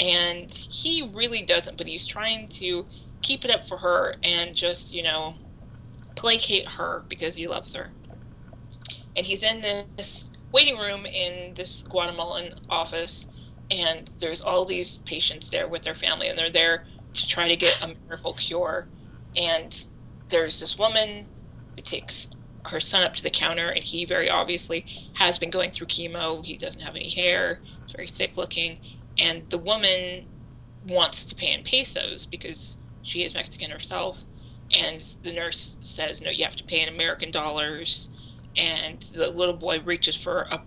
and 0.00 0.50
he 0.50 1.10
really 1.14 1.42
doesn't, 1.42 1.76
but 1.76 1.86
he's 1.86 2.06
trying 2.06 2.48
to 2.48 2.86
keep 3.22 3.44
it 3.44 3.50
up 3.50 3.68
for 3.68 3.76
her 3.76 4.14
and 4.22 4.56
just 4.56 4.92
you 4.92 5.02
know 5.02 5.34
placate 6.16 6.68
her 6.68 7.04
because 7.08 7.34
he 7.34 7.46
loves 7.46 7.74
her. 7.74 7.90
And 9.16 9.26
he's 9.26 9.42
in 9.42 9.60
this 9.96 10.30
waiting 10.52 10.78
room 10.78 11.06
in 11.06 11.54
this 11.54 11.82
Guatemalan 11.88 12.54
office, 12.68 13.26
and 13.70 14.10
there's 14.18 14.40
all 14.40 14.64
these 14.64 14.98
patients 14.98 15.50
there 15.50 15.68
with 15.68 15.82
their 15.82 15.94
family, 15.94 16.28
and 16.28 16.38
they're 16.38 16.50
there 16.50 16.84
to 17.14 17.26
try 17.26 17.48
to 17.48 17.56
get 17.56 17.82
a 17.82 17.94
miracle 18.06 18.34
cure. 18.34 18.86
And 19.36 19.86
there's 20.28 20.60
this 20.60 20.78
woman 20.78 21.26
who 21.76 21.82
takes 21.82 22.28
her 22.66 22.80
son 22.80 23.02
up 23.02 23.16
to 23.16 23.22
the 23.22 23.30
counter, 23.30 23.68
and 23.68 23.82
he 23.82 24.04
very 24.04 24.30
obviously 24.30 24.86
has 25.14 25.38
been 25.38 25.50
going 25.50 25.70
through 25.70 25.86
chemo. 25.88 26.44
He 26.44 26.56
doesn't 26.56 26.80
have 26.80 26.96
any 26.96 27.10
hair, 27.10 27.60
it's 27.82 27.92
very 27.92 28.08
sick 28.08 28.36
looking. 28.36 28.78
And 29.20 29.48
the 29.50 29.58
woman 29.58 30.26
wants 30.86 31.24
to 31.26 31.34
pay 31.34 31.52
in 31.52 31.62
pesos 31.62 32.26
because 32.26 32.76
she 33.02 33.22
is 33.22 33.34
Mexican 33.34 33.70
herself. 33.70 34.24
And 34.72 35.00
the 35.22 35.32
nurse 35.32 35.76
says, 35.80 36.20
No, 36.20 36.30
you 36.30 36.44
have 36.44 36.56
to 36.56 36.64
pay 36.64 36.80
in 36.80 36.88
American 36.88 37.30
dollars. 37.30 38.08
And 38.56 39.00
the 39.14 39.28
little 39.28 39.56
boy 39.56 39.80
reaches 39.80 40.16
for 40.16 40.46
a, 40.50 40.60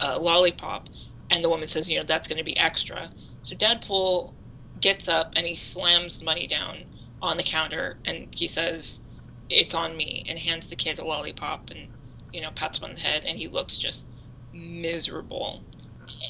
a 0.00 0.18
lollipop, 0.18 0.88
and 1.30 1.42
the 1.44 1.48
woman 1.48 1.66
says, 1.66 1.88
You 1.88 1.98
know, 1.98 2.04
that's 2.04 2.28
going 2.28 2.38
to 2.38 2.44
be 2.44 2.58
extra. 2.58 3.10
So 3.42 3.56
Deadpool 3.56 4.34
gets 4.80 5.08
up 5.08 5.32
and 5.36 5.46
he 5.46 5.54
slams 5.54 6.18
the 6.18 6.24
money 6.24 6.46
down 6.46 6.84
on 7.22 7.36
the 7.36 7.42
counter, 7.42 7.98
and 8.04 8.28
he 8.34 8.48
says, 8.48 9.00
It's 9.48 9.74
on 9.74 9.96
me, 9.96 10.24
and 10.28 10.38
hands 10.38 10.68
the 10.68 10.76
kid 10.76 10.98
a 10.98 11.04
lollipop 11.04 11.70
and, 11.70 11.88
you 12.32 12.40
know, 12.40 12.50
pats 12.54 12.78
him 12.78 12.84
on 12.84 12.94
the 12.94 13.00
head, 13.00 13.24
and 13.24 13.38
he 13.38 13.48
looks 13.48 13.78
just 13.78 14.06
miserable. 14.52 15.62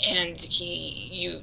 And 0.09 0.39
he, 0.40 1.09
you, 1.12 1.43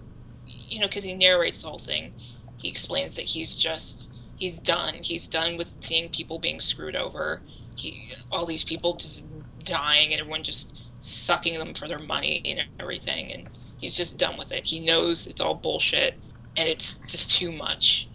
you 0.68 0.80
know, 0.80 0.88
because 0.88 1.04
he 1.04 1.14
narrates 1.14 1.62
the 1.62 1.70
whole 1.70 1.78
thing, 1.78 2.12
he 2.58 2.70
explains 2.70 3.16
that 3.16 3.26
he's 3.26 3.56
just 3.56 4.10
he's 4.36 4.60
done. 4.60 4.96
He's 5.02 5.28
done 5.28 5.58
with 5.58 5.72
seeing 5.82 6.10
people 6.10 6.40
being 6.40 6.62
screwed 6.62 6.96
over. 6.96 7.42
He 7.76 8.12
all 8.32 8.46
these 8.46 8.64
people 8.64 8.96
just 8.96 9.24
dying 9.60 10.12
and 10.12 10.22
everyone 10.22 10.44
just 10.44 10.74
sucking 11.00 11.58
them 11.58 11.74
for 11.74 11.88
their 11.88 12.00
money 12.00 12.42
and 12.46 12.62
everything 12.80 13.32
and 13.32 13.50
he's 13.78 13.96
just 13.96 14.18
done 14.18 14.38
with 14.38 14.52
it. 14.52 14.66
He 14.66 14.80
knows 14.80 15.28
it's 15.28 15.42
all 15.42 15.56
bullshit 15.56 16.16
and 16.56 16.68
it's 16.68 17.00
just 17.08 17.32
too 17.32 17.52
much. 17.52 18.10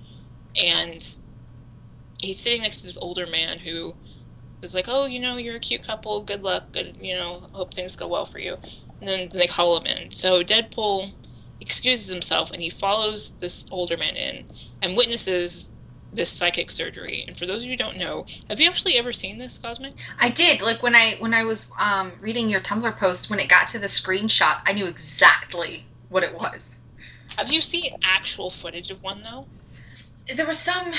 And 0.56 1.02
he's 2.20 2.40
sitting 2.40 2.62
next 2.62 2.80
to 2.80 2.86
this 2.88 2.98
older 3.00 3.26
man 3.26 3.58
who 3.58 3.94
was 4.60 4.74
like, 4.74 4.86
"Oh, 4.88 5.06
you 5.06 5.20
know, 5.20 5.36
you're 5.36 5.56
a 5.56 5.60
cute 5.60 5.86
couple. 5.86 6.22
Good 6.22 6.42
luck. 6.42 6.72
Good, 6.72 6.96
you 7.00 7.14
know, 7.14 7.48
hope 7.52 7.72
things 7.74 7.96
go 7.96 8.08
well 8.08 8.26
for 8.26 8.38
you." 8.38 8.56
And 9.00 9.08
then 9.08 9.28
they 9.32 9.46
call 9.46 9.76
him 9.76 9.86
in. 9.86 10.12
So 10.12 10.42
Deadpool 10.42 11.12
excuses 11.62 12.08
himself 12.12 12.50
and 12.50 12.60
he 12.60 12.70
follows 12.70 13.32
this 13.40 13.64
older 13.70 13.96
man 13.96 14.16
in 14.16 14.44
and 14.82 14.96
witnesses 14.96 15.70
this 16.12 16.30
psychic 16.30 16.70
surgery. 16.70 17.24
And 17.26 17.36
for 17.36 17.46
those 17.46 17.58
of 17.58 17.64
you 17.64 17.70
who 17.70 17.76
don't 17.76 17.96
know, 17.96 18.26
have 18.48 18.60
you 18.60 18.68
actually 18.68 18.98
ever 18.98 19.12
seen 19.12 19.38
this, 19.38 19.58
Cosmic? 19.58 19.94
I 20.20 20.28
did. 20.28 20.60
Like 20.60 20.82
when 20.82 20.94
I 20.94 21.16
when 21.18 21.32
I 21.34 21.44
was 21.44 21.70
um, 21.78 22.12
reading 22.20 22.50
your 22.50 22.60
Tumblr 22.60 22.96
post, 22.98 23.30
when 23.30 23.40
it 23.40 23.48
got 23.48 23.68
to 23.68 23.78
the 23.78 23.86
screenshot, 23.86 24.58
I 24.66 24.72
knew 24.72 24.86
exactly 24.86 25.86
what 26.10 26.22
it 26.22 26.34
was. 26.34 26.74
Have 27.38 27.50
you 27.50 27.60
seen 27.60 27.92
actual 28.04 28.50
footage 28.50 28.90
of 28.90 29.02
one 29.02 29.22
though? 29.22 29.46
There 30.34 30.46
was 30.46 30.58
some, 30.58 30.92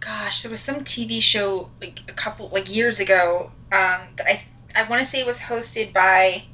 gosh, 0.00 0.42
there 0.42 0.50
was 0.50 0.60
some 0.60 0.84
TV 0.84 1.22
show 1.22 1.70
like 1.80 2.00
a 2.08 2.12
couple 2.12 2.50
like 2.52 2.72
years 2.72 3.00
ago 3.00 3.50
um, 3.72 4.00
that 4.16 4.26
I 4.26 4.42
I 4.76 4.84
want 4.84 5.00
to 5.00 5.06
say 5.06 5.24
was 5.24 5.38
hosted 5.38 5.92
by. 5.92 6.44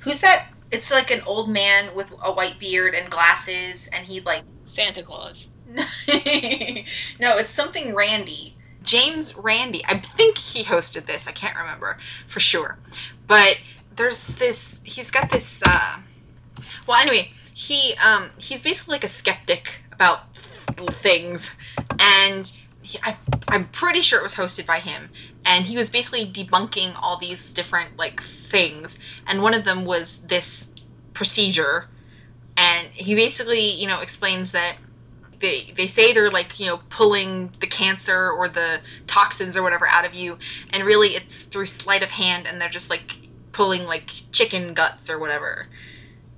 Who's 0.00 0.20
that? 0.20 0.51
It's 0.72 0.90
like 0.90 1.10
an 1.10 1.20
old 1.26 1.50
man 1.50 1.94
with 1.94 2.12
a 2.24 2.32
white 2.32 2.58
beard 2.58 2.94
and 2.94 3.10
glasses, 3.10 3.88
and 3.92 4.06
he 4.06 4.20
like 4.20 4.44
Santa 4.64 5.02
Claus. 5.02 5.48
no, 5.66 5.84
it's 7.36 7.50
something 7.50 7.94
Randi. 7.94 8.56
James 8.82 9.36
Randi. 9.36 9.84
I 9.86 9.98
think 9.98 10.38
he 10.38 10.64
hosted 10.64 11.06
this. 11.06 11.28
I 11.28 11.32
can't 11.32 11.56
remember 11.56 11.98
for 12.26 12.40
sure. 12.40 12.78
But 13.26 13.58
there's 13.94 14.28
this 14.28 14.80
he's 14.82 15.10
got 15.10 15.30
this 15.30 15.60
uh 15.66 15.98
well 16.86 16.98
anyway, 16.98 17.30
he 17.54 17.94
um 17.96 18.30
he's 18.38 18.62
basically 18.62 18.94
like 18.94 19.04
a 19.04 19.08
skeptic 19.08 19.82
about 19.92 20.20
things 21.02 21.50
and 21.98 22.50
I, 23.02 23.16
I'm 23.48 23.66
pretty 23.68 24.00
sure 24.00 24.18
it 24.18 24.22
was 24.22 24.34
hosted 24.34 24.66
by 24.66 24.80
him 24.80 25.10
and 25.44 25.64
he 25.64 25.76
was 25.76 25.88
basically 25.88 26.26
debunking 26.26 26.96
all 27.00 27.16
these 27.16 27.52
different 27.52 27.96
like 27.96 28.22
things 28.48 28.98
and 29.26 29.42
one 29.42 29.54
of 29.54 29.64
them 29.64 29.84
was 29.84 30.18
this 30.18 30.68
procedure 31.14 31.86
and 32.56 32.88
he 32.88 33.14
basically 33.14 33.70
you 33.70 33.86
know 33.86 34.00
explains 34.00 34.52
that 34.52 34.76
they 35.40 35.72
they 35.76 35.86
say 35.86 36.12
they're 36.12 36.30
like 36.30 36.58
you 36.58 36.66
know 36.66 36.80
pulling 36.90 37.50
the 37.60 37.66
cancer 37.66 38.30
or 38.30 38.48
the 38.48 38.80
toxins 39.06 39.56
or 39.56 39.62
whatever 39.62 39.86
out 39.88 40.04
of 40.04 40.14
you 40.14 40.38
and 40.70 40.84
really 40.84 41.14
it's 41.14 41.42
through 41.42 41.66
sleight 41.66 42.02
of 42.02 42.10
hand 42.10 42.46
and 42.46 42.60
they're 42.60 42.68
just 42.68 42.90
like 42.90 43.16
pulling 43.52 43.84
like 43.84 44.10
chicken 44.32 44.74
guts 44.74 45.08
or 45.08 45.18
whatever 45.18 45.66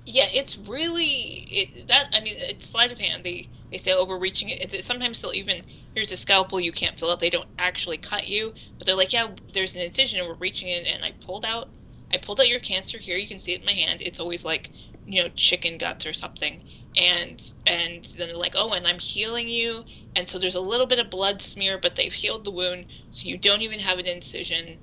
yeah 0.05 0.27
it's 0.33 0.57
really 0.57 1.47
it 1.49 1.87
that 1.87 2.07
i 2.13 2.19
mean 2.21 2.35
it's 2.37 2.69
sleight 2.69 2.91
of 2.91 2.97
hand. 2.99 3.23
They 3.23 3.49
they 3.71 3.77
say 3.77 3.93
oh 3.93 4.05
we're 4.05 4.19
reaching 4.19 4.49
it 4.49 4.83
sometimes 4.83 5.21
they'll 5.21 5.33
even 5.33 5.63
here's 5.95 6.11
a 6.11 6.17
scalpel 6.17 6.59
you 6.59 6.71
can't 6.71 6.97
fill 6.99 7.11
it 7.11 7.19
they 7.19 7.29
don't 7.29 7.47
actually 7.57 7.97
cut 7.97 8.27
you 8.27 8.53
but 8.77 8.85
they're 8.85 8.95
like 8.95 9.13
yeah 9.13 9.27
there's 9.53 9.75
an 9.75 9.81
incision 9.81 10.19
and 10.19 10.27
we're 10.27 10.35
reaching 10.35 10.67
it 10.69 10.85
and 10.87 11.03
i 11.03 11.11
pulled 11.25 11.45
out 11.45 11.69
i 12.13 12.17
pulled 12.17 12.39
out 12.39 12.47
your 12.47 12.59
cancer 12.59 12.97
here. 12.97 13.17
You 13.17 13.27
can 13.27 13.39
see 13.39 13.53
it 13.53 13.61
in 13.61 13.65
my 13.65 13.73
hand. 13.73 14.01
It's 14.01 14.19
always 14.19 14.45
like 14.45 14.71
you 15.05 15.21
know 15.23 15.29
chicken 15.35 15.77
guts 15.77 16.05
or 16.05 16.13
something. 16.13 16.61
And 16.97 17.41
and 17.65 18.03
then 18.17 18.27
they're 18.27 18.37
like 18.37 18.55
oh 18.55 18.73
and 18.73 18.87
i'm 18.87 18.99
healing 18.99 19.49
you. 19.49 19.83
And 20.15 20.27
so 20.27 20.39
there's 20.39 20.55
a 20.55 20.61
little 20.61 20.87
bit 20.87 20.99
of 20.99 21.09
blood 21.09 21.41
smear 21.41 21.77
but 21.77 21.95
they've 21.95 22.13
healed 22.13 22.45
the 22.45 22.51
wound. 22.51 22.85
So 23.09 23.27
you 23.27 23.37
don't 23.37 23.61
even 23.61 23.79
have 23.79 23.99
an 23.99 24.05
incision. 24.07 24.79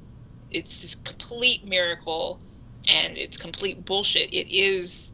It's 0.50 0.82
this 0.82 0.94
complete 0.94 1.66
miracle 1.66 2.42
and 2.86 3.16
it's 3.16 3.36
complete 3.36 3.84
bullshit. 3.84 4.32
It 4.32 4.54
is 4.54 5.11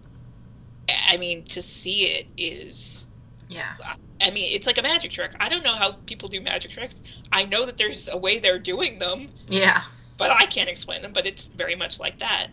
i 0.89 1.17
mean 1.17 1.43
to 1.45 1.63
see 1.63 2.05
it 2.07 2.27
is 2.37 3.09
yeah. 3.49 3.73
I 4.21 4.31
mean 4.31 4.55
it's 4.55 4.67
like 4.67 4.77
a 4.77 4.83
magic 4.83 5.11
trick. 5.11 5.35
I 5.41 5.49
don't 5.49 5.65
know 5.65 5.75
how 5.75 5.93
people 5.93 6.29
do 6.29 6.41
magic 6.41 6.71
tricks. 6.71 7.01
I 7.33 7.45
know 7.45 7.65
that 7.65 7.79
there's 7.79 8.09
a 8.09 8.17
way 8.17 8.39
they're 8.39 8.59
doing 8.59 8.99
them 8.99 9.31
yeah. 9.49 9.85
but 10.19 10.31
i 10.31 10.45
can't 10.47 10.69
explain 10.69 11.03
them 11.03 11.13
but 11.13 11.27
it's 11.27 11.47
very 11.47 11.75
much 11.75 11.99
like 11.99 12.19
that. 12.19 12.49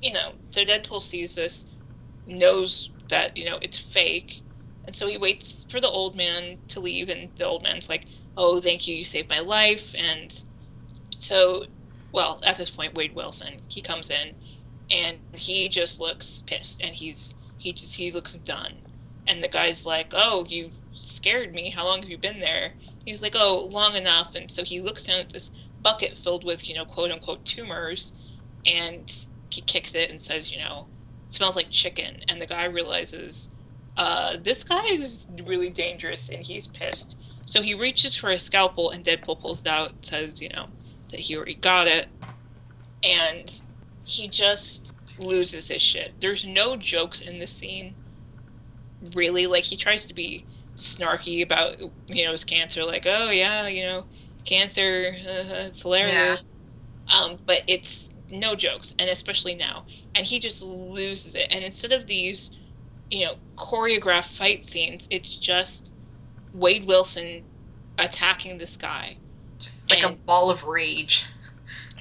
You 0.00 0.14
know 0.14 0.32
so 0.50 0.64
deadpool 0.64 1.00
sees 1.00 1.34
this 1.34 1.66
knows 2.26 2.90
that 3.08 3.36
you 3.36 3.44
know 3.44 3.58
it's 3.60 3.78
fake 3.78 4.40
and 4.86 4.96
so 4.96 5.06
he 5.06 5.18
waits 5.18 5.66
for 5.68 5.80
the 5.80 5.88
old 5.88 6.16
man 6.16 6.58
to 6.68 6.80
leave 6.80 7.08
and 7.08 7.28
the 7.36 7.46
old 7.46 7.62
man's 7.62 7.88
like 7.88 8.06
oh 8.36 8.60
thank 8.60 8.88
you 8.88 8.94
you 8.94 9.04
saved 9.04 9.28
my 9.28 9.40
life 9.40 9.94
and 9.96 10.44
so 11.18 11.64
well 12.12 12.40
at 12.44 12.56
this 12.56 12.70
point 12.70 12.94
wade 12.94 13.14
wilson 13.14 13.60
he 13.68 13.82
comes 13.82 14.08
in 14.10 14.34
and 14.90 15.18
he 15.34 15.68
just 15.68 16.00
looks 16.00 16.42
pissed 16.46 16.80
and 16.80 16.94
he's 16.94 17.34
he 17.60 17.72
just 17.72 17.94
he 17.94 18.10
looks 18.10 18.34
done. 18.34 18.74
And 19.26 19.42
the 19.42 19.48
guy's 19.48 19.86
like 19.86 20.12
oh 20.14 20.46
you 20.48 20.70
scared 20.92 21.54
me. 21.54 21.70
How 21.70 21.84
long 21.84 22.00
have 22.00 22.10
you 22.10 22.18
been 22.18 22.40
there? 22.40 22.72
He's 23.04 23.22
like 23.22 23.36
oh 23.36 23.68
long 23.70 23.96
enough. 23.96 24.34
And 24.34 24.50
so 24.50 24.64
he 24.64 24.80
looks 24.80 25.04
down 25.04 25.20
at 25.20 25.30
this 25.30 25.50
bucket 25.82 26.18
filled 26.18 26.44
with 26.44 26.68
you 26.68 26.74
know 26.74 26.84
quote 26.84 27.10
unquote 27.10 27.44
tumors 27.44 28.12
and 28.66 29.10
he 29.50 29.62
kicks 29.62 29.94
it 29.94 30.10
and 30.10 30.20
says 30.20 30.50
you 30.50 30.58
know 30.58 30.86
smells 31.30 31.56
like 31.56 31.70
chicken, 31.70 32.24
and 32.28 32.42
the 32.42 32.46
guy 32.46 32.64
realizes 32.64 33.48
uh, 33.96 34.36
this 34.42 34.64
guy 34.64 34.84
is 34.90 35.26
really 35.46 35.70
dangerous 35.70 36.28
and 36.28 36.42
he's 36.42 36.68
pissed. 36.68 37.16
So 37.46 37.62
he 37.62 37.74
reaches 37.74 38.16
for 38.16 38.30
a 38.30 38.38
scalpel, 38.38 38.90
and 38.90 39.04
Deadpool 39.04 39.40
pulls 39.40 39.60
it 39.60 39.66
out, 39.66 39.92
says, 40.02 40.40
you 40.40 40.48
know, 40.50 40.66
that 41.10 41.20
he 41.20 41.36
already 41.36 41.54
got 41.54 41.86
it, 41.86 42.06
and 43.02 43.62
he 44.04 44.28
just 44.28 44.89
loses 45.18 45.68
his 45.68 45.82
shit. 45.82 46.12
There's 46.20 46.44
no 46.44 46.76
jokes 46.76 47.20
in 47.20 47.38
this 47.38 47.50
scene, 47.50 47.94
really. 49.14 49.46
Like 49.46 49.64
he 49.64 49.76
tries 49.76 50.06
to 50.06 50.14
be 50.14 50.44
snarky 50.76 51.42
about, 51.42 51.80
you 52.08 52.24
know, 52.24 52.32
his 52.32 52.44
cancer, 52.44 52.84
like, 52.84 53.06
oh 53.06 53.30
yeah, 53.30 53.66
you 53.68 53.82
know, 53.82 54.04
cancer, 54.44 55.14
uh, 55.14 55.54
it's 55.66 55.82
hilarious. 55.82 56.50
Yeah. 57.08 57.14
Um, 57.14 57.38
but 57.44 57.62
it's 57.66 58.08
no 58.30 58.54
jokes, 58.54 58.94
and 58.98 59.10
especially 59.10 59.54
now. 59.54 59.84
And 60.14 60.26
he 60.26 60.38
just 60.38 60.62
loses 60.62 61.34
it. 61.34 61.48
And 61.50 61.64
instead 61.64 61.92
of 61.92 62.06
these, 62.06 62.50
you 63.10 63.24
know, 63.26 63.34
choreographed 63.56 64.32
fight 64.32 64.64
scenes, 64.64 65.06
it's 65.10 65.36
just 65.36 65.92
Wade 66.54 66.86
Wilson 66.86 67.44
attacking 67.98 68.58
this 68.58 68.76
guy. 68.76 69.16
Just 69.58 69.90
like 69.90 70.02
and, 70.02 70.14
a 70.14 70.16
ball 70.16 70.50
of 70.50 70.64
rage. 70.64 71.26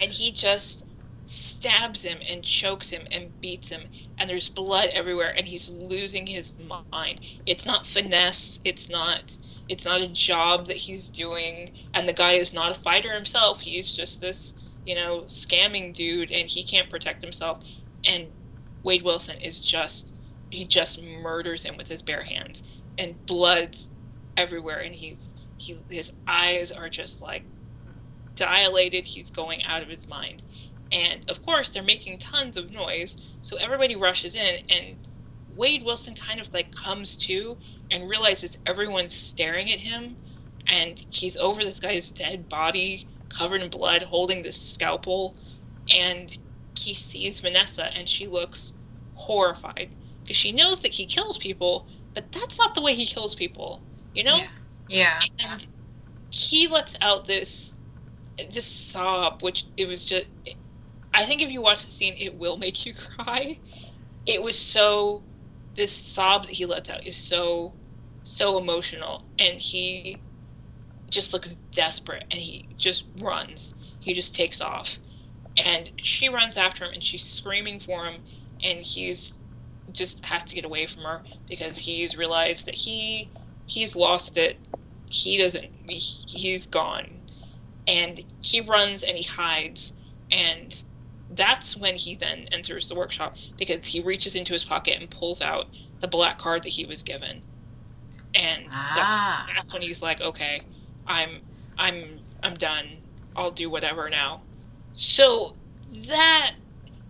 And 0.02 0.12
he 0.12 0.32
just 0.32 0.84
stabs 1.30 2.02
him 2.02 2.18
and 2.28 2.44
chokes 2.44 2.90
him 2.90 3.04
and 3.12 3.30
beats 3.40 3.70
him 3.70 3.82
and 4.18 4.28
there's 4.28 4.50
blood 4.50 4.90
everywhere 4.94 5.32
and 5.38 5.48
he's 5.48 5.70
losing 5.70 6.26
his 6.26 6.54
mind. 6.92 7.20
It's 7.46 7.68
not 7.68 7.86
finesse. 7.86 8.60
It's 8.64 8.90
not 8.90 9.38
it's 9.68 9.86
not 9.86 10.02
a 10.02 10.08
job 10.08 10.66
that 10.66 10.76
he's 10.76 11.08
doing 11.08 11.72
and 11.94 12.08
the 12.08 12.14
guy 12.14 12.32
is 12.32 12.52
not 12.52 12.76
a 12.76 12.80
fighter 12.80 13.14
himself. 13.14 13.62
He's 13.62 13.96
just 13.96 14.20
this 14.20 14.56
you 14.88 14.96
know 14.96 15.22
scamming 15.28 15.94
dude 15.94 16.32
and 16.32 16.50
he 16.50 16.64
can't 16.64 16.90
protect 16.90 17.22
himself. 17.22 17.60
And 18.06 18.26
wade 18.82 19.04
wilson 19.04 19.38
is 19.38 19.60
just 19.60 20.12
he 20.50 20.66
just 20.66 21.00
murders 21.00 21.62
him 21.62 21.78
with 21.78 21.88
his 21.88 22.02
bare 22.02 22.24
hands 22.24 22.64
and 22.98 23.24
blood's 23.28 23.88
everywhere 24.36 24.80
and 24.80 24.96
he's 24.96 25.36
he 25.58 25.78
his 25.92 26.12
eyes 26.28 26.72
are 26.72 26.90
just 26.90 27.22
like 27.22 27.44
dilated. 28.34 29.06
He's 29.06 29.30
going 29.30 29.64
out 29.66 29.84
of 29.84 29.90
his 29.90 30.08
mind 30.08 30.42
and 30.92 31.22
of 31.30 31.44
course, 31.46 31.70
they're 31.70 31.84
making 31.84 32.18
tons 32.18 32.58
of 32.58 32.72
noise, 32.72 33.16
so 33.42 33.58
everybody 33.58 33.96
rushes 33.96 34.36
in, 34.36 34.56
and 34.70 34.98
Wade 35.56 35.84
Wilson 35.84 36.16
kind 36.16 36.40
of 36.40 36.52
like 36.54 36.74
comes 36.74 37.16
to 37.18 37.58
and 37.92 38.10
realizes 38.10 38.58
everyone's 38.66 39.14
staring 39.14 39.72
at 39.72 39.80
him, 39.80 40.16
and 40.68 41.04
he's 41.10 41.38
over 41.38 41.64
this 41.64 41.80
guy's 41.80 42.12
dead 42.12 42.50
body, 42.50 43.08
covered 43.30 43.62
in 43.62 43.70
blood, 43.70 44.02
holding 44.02 44.42
this 44.42 44.60
scalpel, 44.60 45.36
and 45.94 46.38
he 46.78 46.94
sees 46.94 47.40
Vanessa, 47.40 47.86
and 47.98 48.08
she 48.08 48.28
looks 48.28 48.74
horrified 49.14 49.90
because 50.24 50.38
she 50.38 50.52
knows 50.52 50.82
that 50.82 50.94
he 50.94 51.06
kills 51.06 51.38
people, 51.38 51.88
but 52.14 52.32
that's 52.32 52.58
not 52.58 52.76
the 52.76 52.82
way 52.82 52.96
he 52.96 53.06
kills 53.06 53.36
people, 53.36 53.82
you 54.14 54.24
know? 54.24 54.38
Yeah. 54.88 55.20
yeah. 55.40 55.50
And 55.52 55.68
he 56.30 56.68
lets 56.68 56.96
out 57.02 57.26
this 57.26 57.74
just 58.50 58.90
sob, 58.90 59.42
which 59.42 59.66
it 59.78 59.88
was 59.88 60.06
just 60.06 60.26
I 61.14 61.26
think 61.26 61.42
if 61.42 61.52
you 61.52 61.62
watch 61.62 61.86
the 61.86 61.92
scene, 61.92 62.16
it 62.18 62.38
will 62.38 62.58
make 62.58 62.86
you 62.86 62.94
cry. 63.16 63.58
It 64.26 64.42
was 64.42 64.58
so 64.58 65.24
this 65.76 65.92
sob 65.92 66.44
that 66.44 66.52
he 66.52 66.66
lets 66.66 66.90
out 66.90 67.06
is 67.06 67.16
so 67.16 67.74
so 68.24 68.58
emotional, 68.58 69.24
and 69.40 69.60
he 69.60 70.18
just 71.10 71.34
looks 71.34 71.58
desperate, 71.72 72.26
and 72.32 72.40
he 72.40 72.68
just 72.78 73.06
runs. 73.22 73.74
He 74.00 74.14
just 74.14 74.36
takes 74.36 74.62
off, 74.62 75.00
and 75.58 75.90
she 75.98 76.30
runs 76.30 76.58
after 76.58 76.86
him, 76.86 76.94
and 76.94 77.04
she's 77.04 77.24
screaming 77.24 77.80
for 77.80 78.06
him, 78.06 78.22
and 78.64 78.80
he's 78.80 79.38
just 79.92 80.24
has 80.26 80.44
to 80.44 80.56
get 80.56 80.66
away 80.66 80.86
from 80.86 81.04
her 81.04 81.24
because 81.48 81.78
he's 81.78 82.16
realized 82.16 82.68
that 82.68 82.76
he 82.76 83.30
he's 83.66 83.96
lost 83.96 84.38
it. 84.38 84.58
He 85.10 85.38
doesn't. 85.38 85.66
He, 85.88 85.98
he's 85.98 86.68
gone, 86.68 87.08
and 87.88 88.24
he 88.42 88.62
runs 88.62 89.02
and 89.02 89.18
he 89.18 89.24
hides, 89.24 89.92
and 90.32 90.84
that's 91.40 91.78
when 91.78 91.96
he 91.96 92.16
then 92.16 92.50
enters 92.52 92.90
the 92.90 92.96
workshop 92.96 93.36
because 93.58 93.86
he 93.86 94.02
reaches 94.02 94.36
into 94.36 94.52
his 94.52 94.66
pocket 94.66 94.98
and 95.00 95.10
pulls 95.10 95.42
out 95.42 95.68
the 96.02 96.08
black 96.08 96.38
card 96.38 96.64
that 96.64 96.70
he 96.70 96.86
was 96.86 97.02
given. 97.02 97.42
And 98.36 98.66
ah. 98.70 99.46
that's, 99.48 99.60
that's 99.60 99.74
when 99.74 99.82
he's 99.82 100.02
like 100.02 100.20
okay 100.22 100.62
i'm 101.08 101.40
i'm 101.78 102.20
i'm 102.44 102.56
done. 102.56 102.86
I'll 103.36 103.52
do 103.52 103.70
whatever 103.70 104.10
now. 104.10 104.42
So 104.94 105.56
that 106.08 106.56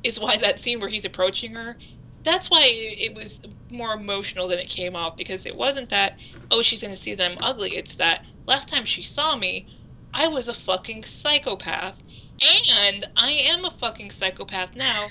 is 0.03 0.19
why 0.19 0.38
that 0.38 0.60
scene 0.60 0.80
where 0.80 0.89
he's 0.89 1.06
approaching 1.06 1.53
her 1.56 1.76
that's 2.23 2.49
why 2.49 2.61
it 2.65 3.15
was 3.15 3.39
more 3.72 3.93
emotional 3.93 4.47
than 4.47 4.60
it 4.60 4.69
came 4.69 4.95
off 4.95 5.15
because 5.18 5.45
it 5.45 5.56
wasn't 5.56 5.89
that 5.89 6.19
oh 6.51 6.61
she's 6.61 6.81
going 6.81 6.93
to 6.93 6.99
see 6.99 7.15
them 7.15 7.38
ugly. 7.41 7.72
It's 7.72 7.95
that 7.95 8.26
last 8.45 8.68
time 8.68 8.85
she 8.85 9.01
saw 9.01 9.35
me 9.35 9.68
i 10.14 10.27
was 10.27 10.47
a 10.47 10.53
fucking 10.53 11.03
psychopath 11.03 11.95
and 12.41 13.06
I 13.16 13.32
am 13.32 13.66
a 13.66 13.72
fucking 13.72 14.11
psychopath 14.11 14.76
now. 14.76 15.07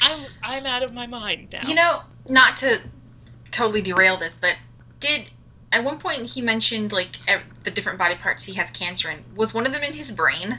I'm 0.00 0.26
I'm 0.42 0.66
out 0.66 0.82
of 0.82 0.92
my 0.92 1.06
mind 1.06 1.48
now. 1.52 1.68
You 1.68 1.74
know, 1.74 2.02
not 2.28 2.56
to 2.58 2.80
totally 3.50 3.82
derail 3.82 4.16
this, 4.16 4.38
but 4.40 4.56
did 5.00 5.26
at 5.72 5.84
one 5.84 5.98
point 5.98 6.26
he 6.26 6.40
mentioned 6.40 6.92
like 6.92 7.16
the 7.64 7.70
different 7.70 7.98
body 7.98 8.14
parts 8.14 8.44
he 8.44 8.54
has 8.54 8.70
cancer 8.70 9.10
in. 9.10 9.24
Was 9.34 9.54
one 9.54 9.66
of 9.66 9.72
them 9.72 9.82
in 9.82 9.92
his 9.92 10.10
brain? 10.10 10.58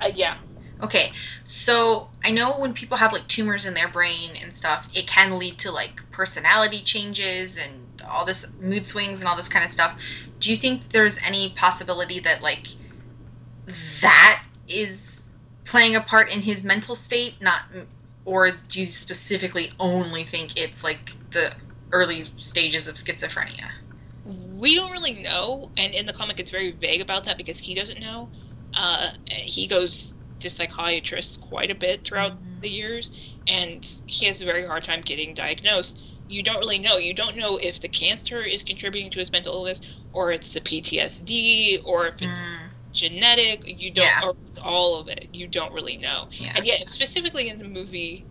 Uh, 0.00 0.10
yeah. 0.14 0.36
Okay, 0.82 1.12
so 1.44 2.08
I 2.24 2.30
know 2.30 2.58
when 2.58 2.72
people 2.72 2.96
have 2.96 3.12
like 3.12 3.28
tumors 3.28 3.66
in 3.66 3.74
their 3.74 3.88
brain 3.88 4.30
and 4.42 4.54
stuff, 4.54 4.88
it 4.94 5.06
can 5.06 5.38
lead 5.38 5.58
to 5.58 5.70
like 5.70 6.00
personality 6.10 6.80
changes 6.80 7.58
and 7.58 7.86
all 8.08 8.24
this 8.24 8.46
mood 8.58 8.86
swings 8.86 9.20
and 9.20 9.28
all 9.28 9.36
this 9.36 9.48
kind 9.48 9.64
of 9.64 9.70
stuff. 9.70 9.94
Do 10.40 10.50
you 10.50 10.56
think 10.56 10.90
there's 10.90 11.18
any 11.22 11.50
possibility 11.50 12.18
that 12.20 12.42
like 12.42 12.68
that 14.00 14.42
is 14.68 15.20
playing 15.64 15.96
a 15.96 16.00
part 16.00 16.30
in 16.30 16.40
his 16.40 16.64
mental 16.64 16.94
state, 16.94 17.34
not 17.40 17.62
or 18.24 18.50
do 18.68 18.80
you 18.80 18.92
specifically 18.92 19.72
only 19.80 20.24
think 20.24 20.56
it's 20.56 20.84
like 20.84 21.12
the 21.32 21.52
early 21.92 22.30
stages 22.38 22.86
of 22.86 22.94
schizophrenia? 22.94 23.68
We 24.56 24.74
don't 24.74 24.92
really 24.92 25.22
know, 25.22 25.70
and 25.76 25.94
in 25.94 26.06
the 26.06 26.12
comic, 26.12 26.38
it's 26.38 26.50
very 26.50 26.72
vague 26.72 27.00
about 27.00 27.24
that 27.24 27.38
because 27.38 27.58
he 27.58 27.74
doesn't 27.74 28.00
know. 28.00 28.28
Uh, 28.74 29.10
he 29.26 29.66
goes 29.66 30.12
to 30.38 30.50
psychiatrists 30.50 31.36
quite 31.36 31.70
a 31.70 31.74
bit 31.74 32.04
throughout 32.04 32.32
mm-hmm. 32.32 32.60
the 32.60 32.68
years, 32.68 33.10
and 33.48 34.00
he 34.06 34.26
has 34.26 34.42
a 34.42 34.44
very 34.44 34.66
hard 34.66 34.84
time 34.84 35.00
getting 35.00 35.34
diagnosed. 35.34 35.98
You 36.28 36.42
don't 36.42 36.58
really 36.58 36.78
know. 36.78 36.98
You 36.98 37.14
don't 37.14 37.36
know 37.36 37.56
if 37.56 37.80
the 37.80 37.88
cancer 37.88 38.42
is 38.42 38.62
contributing 38.62 39.10
to 39.10 39.18
his 39.18 39.32
mental 39.32 39.54
illness, 39.54 39.80
or 40.12 40.30
it's 40.30 40.52
the 40.54 40.60
PTSD, 40.60 41.82
or 41.84 42.08
if 42.08 42.22
it's 42.22 42.52
mm 42.52 42.69
genetic. 42.92 43.62
You 43.66 43.90
don't, 43.90 44.04
yeah. 44.04 44.20
or 44.24 44.34
all 44.62 45.00
of 45.00 45.08
it. 45.08 45.28
You 45.32 45.46
don't 45.46 45.72
really 45.72 45.96
know. 45.96 46.28
Yeah. 46.32 46.52
And 46.56 46.66
yet, 46.66 46.90
specifically 46.90 47.48
in 47.48 47.58
the 47.58 47.68
movie, 47.68 48.24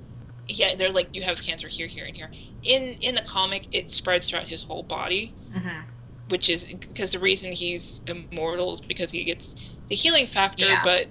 yeah, 0.48 0.76
they're 0.76 0.92
like 0.92 1.16
you 1.16 1.22
have 1.24 1.42
cancer 1.42 1.68
here, 1.68 1.88
here, 1.88 2.06
and 2.06 2.16
here. 2.16 2.32
In 2.64 2.96
in 3.02 3.16
the 3.16 3.22
comic, 3.22 3.68
it 3.72 3.92
spreads 3.92 4.30
throughout 4.30 4.48
his 4.48 4.64
whole 4.64 4.84
body, 4.84 5.34
mm-hmm. 5.54 5.82
which 6.30 6.50
is 6.50 6.66
because 6.66 7.12
the 7.12 7.20
reason 7.20 7.52
he's 7.52 8.02
immortal 8.08 8.74
is 8.74 8.82
because 8.82 9.12
he 9.12 9.24
gets 9.24 9.56
the 9.88 9.96
healing 9.96 10.28
factor. 10.28 10.66
Yeah. 10.66 10.82
But 10.84 11.08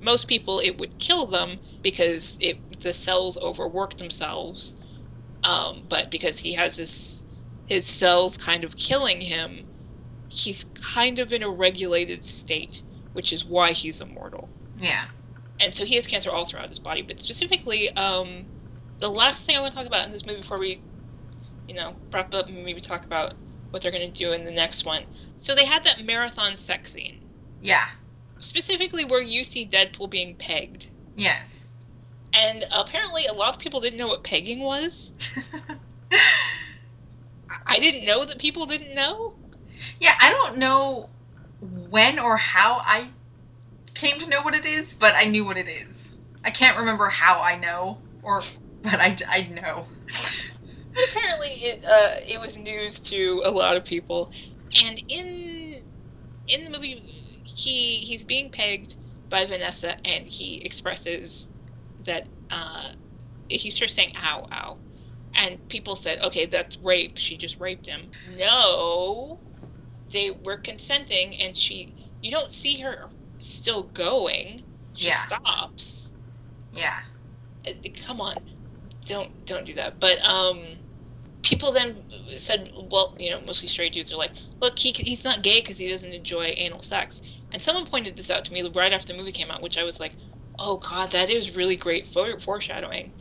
most 0.00 0.28
people, 0.28 0.60
it 0.60 0.78
would 0.78 0.98
kill 0.98 1.26
them 1.26 1.58
because 1.82 2.38
it 2.40 2.80
the 2.80 2.92
cells 2.92 3.38
overwork 3.38 3.96
themselves. 3.96 4.76
Um, 5.42 5.82
but 5.88 6.10
because 6.10 6.38
he 6.38 6.54
has 6.54 6.76
this, 6.76 7.22
his 7.66 7.86
cells 7.86 8.36
kind 8.36 8.64
of 8.64 8.76
killing 8.76 9.20
him, 9.20 9.66
he's 10.36 10.64
kind 10.74 11.18
of 11.18 11.32
in 11.32 11.42
a 11.42 11.48
regulated 11.48 12.22
state, 12.22 12.82
which 13.14 13.32
is 13.32 13.44
why 13.44 13.72
he's 13.72 14.00
immortal. 14.00 14.48
Yeah. 14.78 15.06
And 15.58 15.74
so 15.74 15.84
he 15.84 15.94
has 15.94 16.06
cancer 16.06 16.30
all 16.30 16.44
throughout 16.44 16.68
his 16.68 16.78
body, 16.78 17.00
but 17.02 17.20
specifically, 17.20 17.90
um, 17.96 18.44
the 19.00 19.08
last 19.08 19.44
thing 19.44 19.56
I 19.56 19.60
want 19.60 19.72
to 19.72 19.78
talk 19.78 19.86
about 19.86 20.04
in 20.04 20.12
this 20.12 20.26
movie 20.26 20.42
before 20.42 20.58
we, 20.58 20.82
you 21.66 21.74
know, 21.74 21.96
wrap 22.12 22.34
up 22.34 22.48
and 22.48 22.64
maybe 22.64 22.82
talk 22.82 23.06
about 23.06 23.34
what 23.70 23.82
they're 23.82 23.90
going 23.90 24.12
to 24.12 24.18
do 24.18 24.32
in 24.32 24.44
the 24.44 24.50
next 24.50 24.84
one. 24.84 25.04
So 25.38 25.54
they 25.54 25.64
had 25.64 25.84
that 25.84 26.04
marathon 26.04 26.56
sex 26.56 26.92
scene. 26.92 27.20
Yeah. 27.62 27.86
Specifically, 28.40 29.06
where 29.06 29.22
you 29.22 29.42
see 29.42 29.66
Deadpool 29.66 30.10
being 30.10 30.34
pegged. 30.34 30.88
Yes. 31.16 31.48
And 32.34 32.66
apparently, 32.70 33.24
a 33.26 33.32
lot 33.32 33.54
of 33.54 33.60
people 33.60 33.80
didn't 33.80 33.98
know 33.98 34.08
what 34.08 34.22
pegging 34.22 34.60
was. 34.60 35.12
I 37.66 37.78
didn't 37.78 38.04
know 38.04 38.24
that 38.26 38.38
people 38.38 38.66
didn't 38.66 38.94
know. 38.94 39.35
Yeah, 40.00 40.14
I 40.20 40.30
don't 40.30 40.58
know 40.58 41.08
when 41.60 42.18
or 42.18 42.36
how 42.36 42.80
I 42.84 43.10
came 43.94 44.20
to 44.20 44.28
know 44.28 44.42
what 44.42 44.54
it 44.54 44.64
is, 44.64 44.96
but 44.98 45.14
I 45.16 45.24
knew 45.24 45.44
what 45.44 45.56
it 45.56 45.68
is. 45.68 46.10
I 46.44 46.50
can't 46.50 46.78
remember 46.78 47.08
how 47.08 47.40
I 47.40 47.56
know, 47.56 47.98
or 48.22 48.42
but 48.82 49.00
I, 49.00 49.16
I 49.30 49.42
know. 49.42 49.86
Apparently, 51.10 51.48
it 51.48 51.84
uh, 51.84 52.10
it 52.28 52.40
was 52.40 52.56
news 52.56 53.00
to 53.00 53.42
a 53.44 53.50
lot 53.50 53.76
of 53.76 53.84
people, 53.84 54.30
and 54.82 55.00
in 55.08 55.74
in 56.48 56.64
the 56.64 56.70
movie, 56.70 57.02
he 57.44 57.98
he's 57.98 58.24
being 58.24 58.50
pegged 58.50 58.96
by 59.28 59.44
Vanessa, 59.44 59.96
and 60.06 60.26
he 60.26 60.62
expresses 60.64 61.48
that 62.04 62.28
uh, 62.50 62.88
he 63.48 63.70
starts 63.70 63.94
saying 63.94 64.12
"ow, 64.16 64.46
ow," 64.52 64.78
and 65.34 65.58
people 65.68 65.96
said, 65.96 66.18
"Okay, 66.22 66.46
that's 66.46 66.78
rape. 66.80 67.18
She 67.18 67.36
just 67.36 67.60
raped 67.60 67.86
him." 67.86 68.10
No, 68.36 69.40
they 70.12 70.30
were 70.44 70.56
consenting 70.56 71.36
and 71.36 71.56
she 71.56 71.94
you 72.22 72.30
don't 72.30 72.50
see 72.50 72.80
her 72.80 73.08
still 73.38 73.84
going. 73.94 74.62
She 74.94 75.08
yeah. 75.08 75.18
stops. 75.18 76.12
Yeah. 76.72 76.94
Uh, 77.66 77.72
come 78.06 78.20
on. 78.20 78.36
Don't 79.06 79.30
don't 79.46 79.66
do 79.66 79.74
that. 79.74 80.00
But 80.00 80.18
um 80.24 80.60
people 81.42 81.72
then 81.72 82.02
said 82.36 82.72
well 82.90 83.14
you 83.18 83.30
know 83.30 83.40
mostly 83.46 83.68
straight 83.68 83.92
dudes 83.92 84.12
are 84.12 84.16
like 84.16 84.32
look 84.60 84.76
he, 84.78 84.92
he's 84.96 85.22
not 85.22 85.42
gay 85.42 85.60
because 85.60 85.78
he 85.78 85.88
doesn't 85.88 86.12
enjoy 86.12 86.52
anal 86.56 86.82
sex. 86.82 87.22
And 87.52 87.62
someone 87.62 87.86
pointed 87.86 88.16
this 88.16 88.30
out 88.30 88.44
to 88.46 88.52
me 88.52 88.68
right 88.74 88.92
after 88.92 89.12
the 89.12 89.18
movie 89.18 89.32
came 89.32 89.50
out 89.50 89.62
which 89.62 89.78
i 89.78 89.84
was 89.84 90.00
like 90.00 90.16
oh 90.58 90.78
god 90.78 91.12
that 91.12 91.30
is 91.30 91.54
really 91.54 91.76
great 91.76 92.12
foreshadowing. 92.12 93.12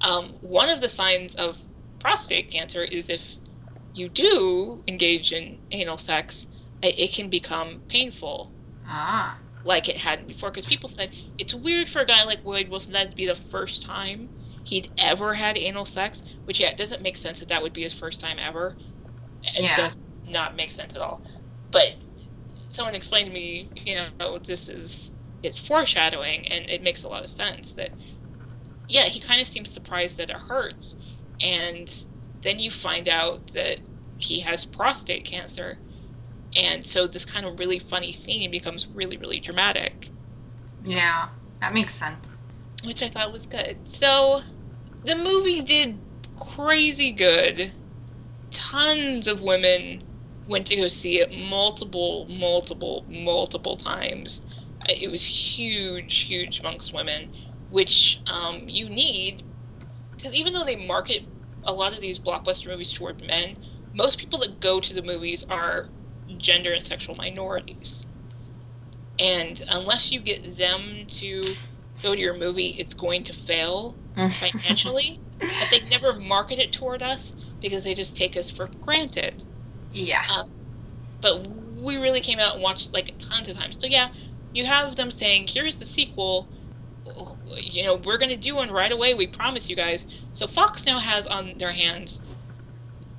Um, 0.00 0.34
one 0.40 0.68
of 0.68 0.80
the 0.80 0.88
signs 0.88 1.34
of 1.34 1.58
prostate 1.98 2.50
cancer 2.50 2.82
is 2.82 3.08
if 3.08 3.22
you 3.94 4.08
do 4.10 4.82
engage 4.88 5.32
in 5.32 5.60
anal 5.70 5.98
sex, 5.98 6.46
it, 6.82 6.98
it 6.98 7.14
can 7.14 7.30
become 7.30 7.82
painful. 7.88 8.52
Ah. 8.86 9.40
like 9.64 9.88
it 9.88 9.96
hadn't 9.96 10.28
before. 10.28 10.50
Because 10.50 10.66
people 10.66 10.88
said 10.90 11.10
it's 11.38 11.54
weird 11.54 11.88
for 11.88 12.00
a 12.02 12.06
guy 12.06 12.24
like 12.24 12.44
Wade 12.44 12.68
Wilson 12.70 12.92
that 12.94 13.10
to 13.10 13.16
be 13.16 13.26
the 13.26 13.34
first 13.34 13.82
time 13.84 14.30
he'd 14.64 14.90
ever 14.98 15.34
had 15.34 15.56
anal 15.58 15.86
sex. 15.86 16.22
Which 16.44 16.60
yeah, 16.60 16.68
it 16.68 16.76
doesn't 16.76 17.02
make 17.02 17.16
sense 17.16 17.40
that 17.40 17.48
that 17.48 17.62
would 17.62 17.72
be 17.72 17.82
his 17.82 17.94
first 17.94 18.20
time 18.20 18.38
ever. 18.38 18.76
It 19.56 19.62
Yeah. 19.62 19.76
does 19.76 19.96
not 20.26 20.56
make 20.56 20.70
sense 20.70 20.94
at 20.96 21.02
all. 21.02 21.22
But 21.70 21.86
someone 22.70 22.94
explained 22.94 23.28
to 23.28 23.34
me, 23.34 23.70
you 23.84 23.96
know, 24.20 24.38
this 24.38 24.68
is 24.68 25.10
it's 25.42 25.60
foreshadowing, 25.60 26.48
and 26.48 26.68
it 26.68 26.82
makes 26.82 27.04
a 27.04 27.08
lot 27.08 27.22
of 27.24 27.30
sense 27.30 27.74
that 27.74 27.92
yeah, 28.88 29.04
he 29.04 29.20
kind 29.20 29.40
of 29.40 29.48
seems 29.48 29.70
surprised 29.70 30.18
that 30.18 30.30
it 30.30 30.36
hurts, 30.36 30.96
and 31.40 31.88
then 32.44 32.60
you 32.60 32.70
find 32.72 33.08
out 33.08 33.50
that 33.54 33.80
he 34.18 34.40
has 34.42 34.66
prostate 34.66 35.26
cancer, 35.26 35.82
and 36.56 36.86
so 36.86 37.06
this 37.08 37.24
kind 37.26 37.46
of 37.46 37.58
really 37.60 37.80
funny 37.80 38.12
scene 38.12 38.50
becomes 38.50 38.88
really 38.88 39.18
really 39.18 39.40
dramatic, 39.40 40.12
Yeah, 40.84 41.30
that 41.60 41.72
makes 41.74 41.94
sense. 41.94 42.38
which 42.84 43.02
I 43.02 43.08
thought 43.10 43.32
was 43.32 43.46
good. 43.46 43.88
So 43.88 44.42
the 45.04 45.16
movie 45.16 45.62
did 45.62 46.02
crazy 46.36 47.12
good. 47.12 47.74
Tons 48.52 49.28
of 49.28 49.42
women 49.42 50.02
went 50.46 50.66
to 50.68 50.76
go 50.76 50.88
see 50.88 51.20
it 51.20 51.32
multiple, 51.32 52.26
multiple, 52.28 53.04
multiple 53.08 53.76
times. 53.78 54.42
Uh, 54.88 54.94
It 55.00 55.10
was 55.10 55.26
huge, 55.26 56.22
huge 56.22 56.60
amongst 56.60 56.92
women, 56.94 57.30
which 57.68 58.22
um, 58.28 58.68
you 58.68 58.88
need 58.90 59.44
because 60.16 60.34
even 60.34 60.52
though 60.54 60.64
they 60.64 60.76
market 60.76 61.28
a 61.66 61.72
lot 61.72 61.94
of 61.94 62.00
these 62.00 62.18
blockbuster 62.18 62.66
movies 62.68 62.92
toward 62.92 63.22
men, 63.22 63.56
most 63.92 64.18
people 64.18 64.40
that 64.40 64.60
go 64.60 64.80
to 64.80 64.94
the 64.94 65.02
movies 65.02 65.44
are 65.48 65.90
gender 66.38 66.72
and 66.72 66.84
sexual 66.84 67.14
minorities. 67.14 68.06
And 69.18 69.60
unless 69.70 70.10
you 70.10 70.20
get 70.20 70.56
them 70.56 71.06
to 71.06 71.42
go 72.02 72.14
to 72.14 72.20
your 72.20 72.34
movie, 72.34 72.68
it's 72.78 72.94
going 72.94 73.24
to 73.24 73.32
fail 73.32 73.98
financially. 74.16 75.20
but 75.38 75.68
they 75.70 75.80
never 75.90 76.14
market 76.14 76.58
it 76.58 76.72
toward 76.72 77.02
us 77.02 77.34
because 77.60 77.84
they 77.84 77.94
just 77.94 78.16
take 78.16 78.36
us 78.36 78.50
for 78.50 78.68
granted. 78.80 79.42
yeah. 79.90 80.22
Uh, 80.28 80.44
but 81.20 81.46
we 81.48 81.96
really 81.96 82.20
came 82.20 82.38
out 82.38 82.54
and 82.54 82.62
watched 82.62 82.92
like 82.92 83.14
tons 83.18 83.48
of 83.48 83.56
times. 83.56 83.76
So 83.80 83.86
yeah, 83.86 84.08
you 84.52 84.64
have 84.64 84.96
them 84.96 85.10
saying, 85.10 85.48
"Here's 85.48 85.76
the 85.76 85.86
sequel." 85.86 86.50
You 87.56 87.84
know, 87.84 87.96
we're 87.96 88.18
gonna 88.18 88.36
do 88.36 88.56
one 88.56 88.70
right 88.70 88.90
away. 88.90 89.14
We 89.14 89.26
promise 89.26 89.68
you 89.68 89.76
guys. 89.76 90.06
So 90.32 90.46
Fox 90.46 90.86
now 90.86 90.98
has 90.98 91.26
on 91.26 91.58
their 91.58 91.72
hands 91.72 92.20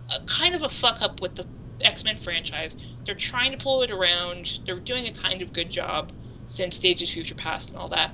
a 0.10 0.24
kind 0.26 0.56
of 0.56 0.64
a 0.64 0.70
fuck 0.70 1.02
up 1.02 1.22
with 1.22 1.36
the 1.36 1.46
X 1.82 2.04
Men 2.04 2.18
franchise. 2.18 2.76
They're 3.06 3.16
trying 3.16 3.52
to 3.52 3.58
pull 3.58 3.82
it 3.84 3.92
around. 3.92 4.60
They're 4.66 4.80
doing 4.80 5.08
a 5.08 5.14
kind 5.14 5.42
of 5.42 5.54
good 5.54 5.70
job 5.70 6.12
since 6.46 6.80
Days 6.80 7.02
of 7.02 7.10
Future 7.10 7.36
Past 7.36 7.70
and 7.70 7.78
all 7.78 7.88
that. 7.90 8.14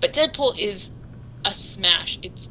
But 0.00 0.12
Deadpool 0.12 0.58
is 0.58 0.92
a 1.44 1.52
smash. 1.52 2.18
It's 2.22 2.48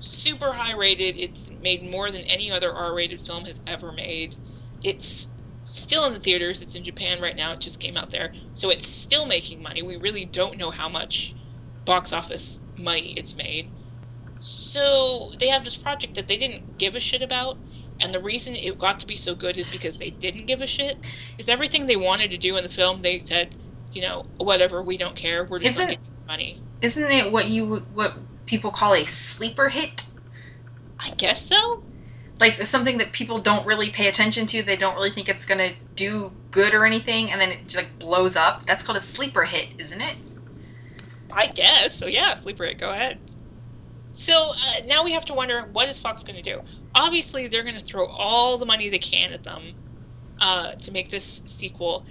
super 0.00 0.52
high 0.52 0.74
rated. 0.74 1.16
It's 1.16 1.50
made 1.62 1.82
more 1.82 2.10
than 2.10 2.22
any 2.22 2.50
other 2.50 2.72
R 2.72 2.94
rated 2.94 3.22
film 3.22 3.44
has 3.44 3.60
ever 3.66 3.92
made. 3.92 4.34
It's 4.82 5.28
still 5.64 6.04
in 6.06 6.12
the 6.12 6.20
theaters. 6.20 6.60
It's 6.60 6.74
in 6.74 6.84
Japan 6.84 7.20
right 7.20 7.36
now. 7.36 7.52
It 7.52 7.60
just 7.60 7.80
came 7.80 7.96
out 7.96 8.10
there. 8.10 8.32
So 8.54 8.70
it's 8.70 8.86
still 8.86 9.26
making 9.26 9.62
money. 9.62 9.82
We 9.82 9.96
really 9.96 10.24
don't 10.24 10.58
know 10.58 10.70
how 10.70 10.88
much 10.88 11.34
box 11.84 12.12
office 12.12 12.60
money 12.78 13.14
it's 13.16 13.36
made. 13.36 13.68
So 14.40 15.30
they 15.38 15.48
have 15.48 15.64
this 15.64 15.76
project 15.76 16.14
that 16.16 16.28
they 16.28 16.36
didn't 16.36 16.78
give 16.78 16.96
a 16.96 17.00
shit 17.00 17.22
about. 17.22 17.58
And 18.00 18.12
the 18.12 18.20
reason 18.22 18.56
it 18.56 18.78
got 18.78 18.98
to 19.00 19.06
be 19.06 19.16
so 19.16 19.34
good 19.34 19.56
is 19.56 19.70
because 19.70 19.96
they 19.98 20.10
didn't 20.10 20.46
give 20.46 20.60
a 20.60 20.66
shit. 20.66 20.98
Is 21.38 21.48
everything 21.48 21.86
they 21.86 21.96
wanted 21.96 22.32
to 22.32 22.38
do 22.38 22.56
in 22.56 22.64
the 22.64 22.68
film, 22.68 23.02
they 23.02 23.20
said, 23.20 23.54
you 23.92 24.02
know, 24.02 24.26
whatever, 24.38 24.82
we 24.82 24.96
don't 24.96 25.14
care. 25.14 25.44
We're 25.48 25.60
just 25.60 25.76
Isn't- 25.78 25.82
going 25.82 25.96
to 25.96 26.02
give 26.02 26.04
you 26.04 26.26
money. 26.26 26.62
Isn't 26.80 27.10
it 27.12 27.30
what 27.30 27.48
you 27.48 27.76
what 27.94 28.16
people 28.46 28.72
call 28.72 28.94
a 28.94 29.04
sleeper 29.04 29.68
hit? 29.68 30.08
I 30.98 31.10
guess 31.10 31.46
so. 31.46 31.84
Like 32.40 32.66
something 32.66 32.98
that 32.98 33.12
people 33.12 33.38
don't 33.38 33.64
really 33.66 33.90
pay 33.90 34.08
attention 34.08 34.46
to. 34.48 34.64
They 34.64 34.76
don't 34.76 34.96
really 34.96 35.10
think 35.10 35.28
it's 35.28 35.44
gonna 35.44 35.70
do 35.94 36.32
good 36.50 36.74
or 36.74 36.84
anything, 36.84 37.30
and 37.30 37.40
then 37.40 37.52
it 37.52 37.62
just 37.68 37.76
like 37.76 37.98
blows 38.00 38.34
up. 38.34 38.66
That's 38.66 38.82
called 38.82 38.98
a 38.98 39.00
sleeper 39.00 39.44
hit, 39.44 39.68
isn't 39.78 40.00
it? 40.00 40.16
I 41.34 41.46
guess. 41.48 41.96
So 41.96 42.06
yeah, 42.06 42.34
sleeper 42.34 42.64
hit. 42.64 42.78
Go 42.78 42.90
ahead. 42.90 43.20
So 44.12 44.52
uh, 44.52 44.86
now 44.86 45.04
we 45.04 45.12
have 45.12 45.24
to 45.26 45.34
wonder 45.34 45.62
what 45.72 45.88
is 45.88 45.98
Fox 45.98 46.22
going 46.22 46.42
to 46.42 46.42
do? 46.42 46.60
Obviously, 46.94 47.48
they're 47.48 47.62
going 47.64 47.78
to 47.78 47.84
throw 47.84 48.06
all 48.06 48.58
the 48.58 48.66
money 48.66 48.88
they 48.90 48.98
can 48.98 49.32
at 49.32 49.42
them 49.42 49.74
uh, 50.40 50.72
to 50.82 50.92
make 50.92 51.10
this 51.10 51.40
sequel, 51.46 52.04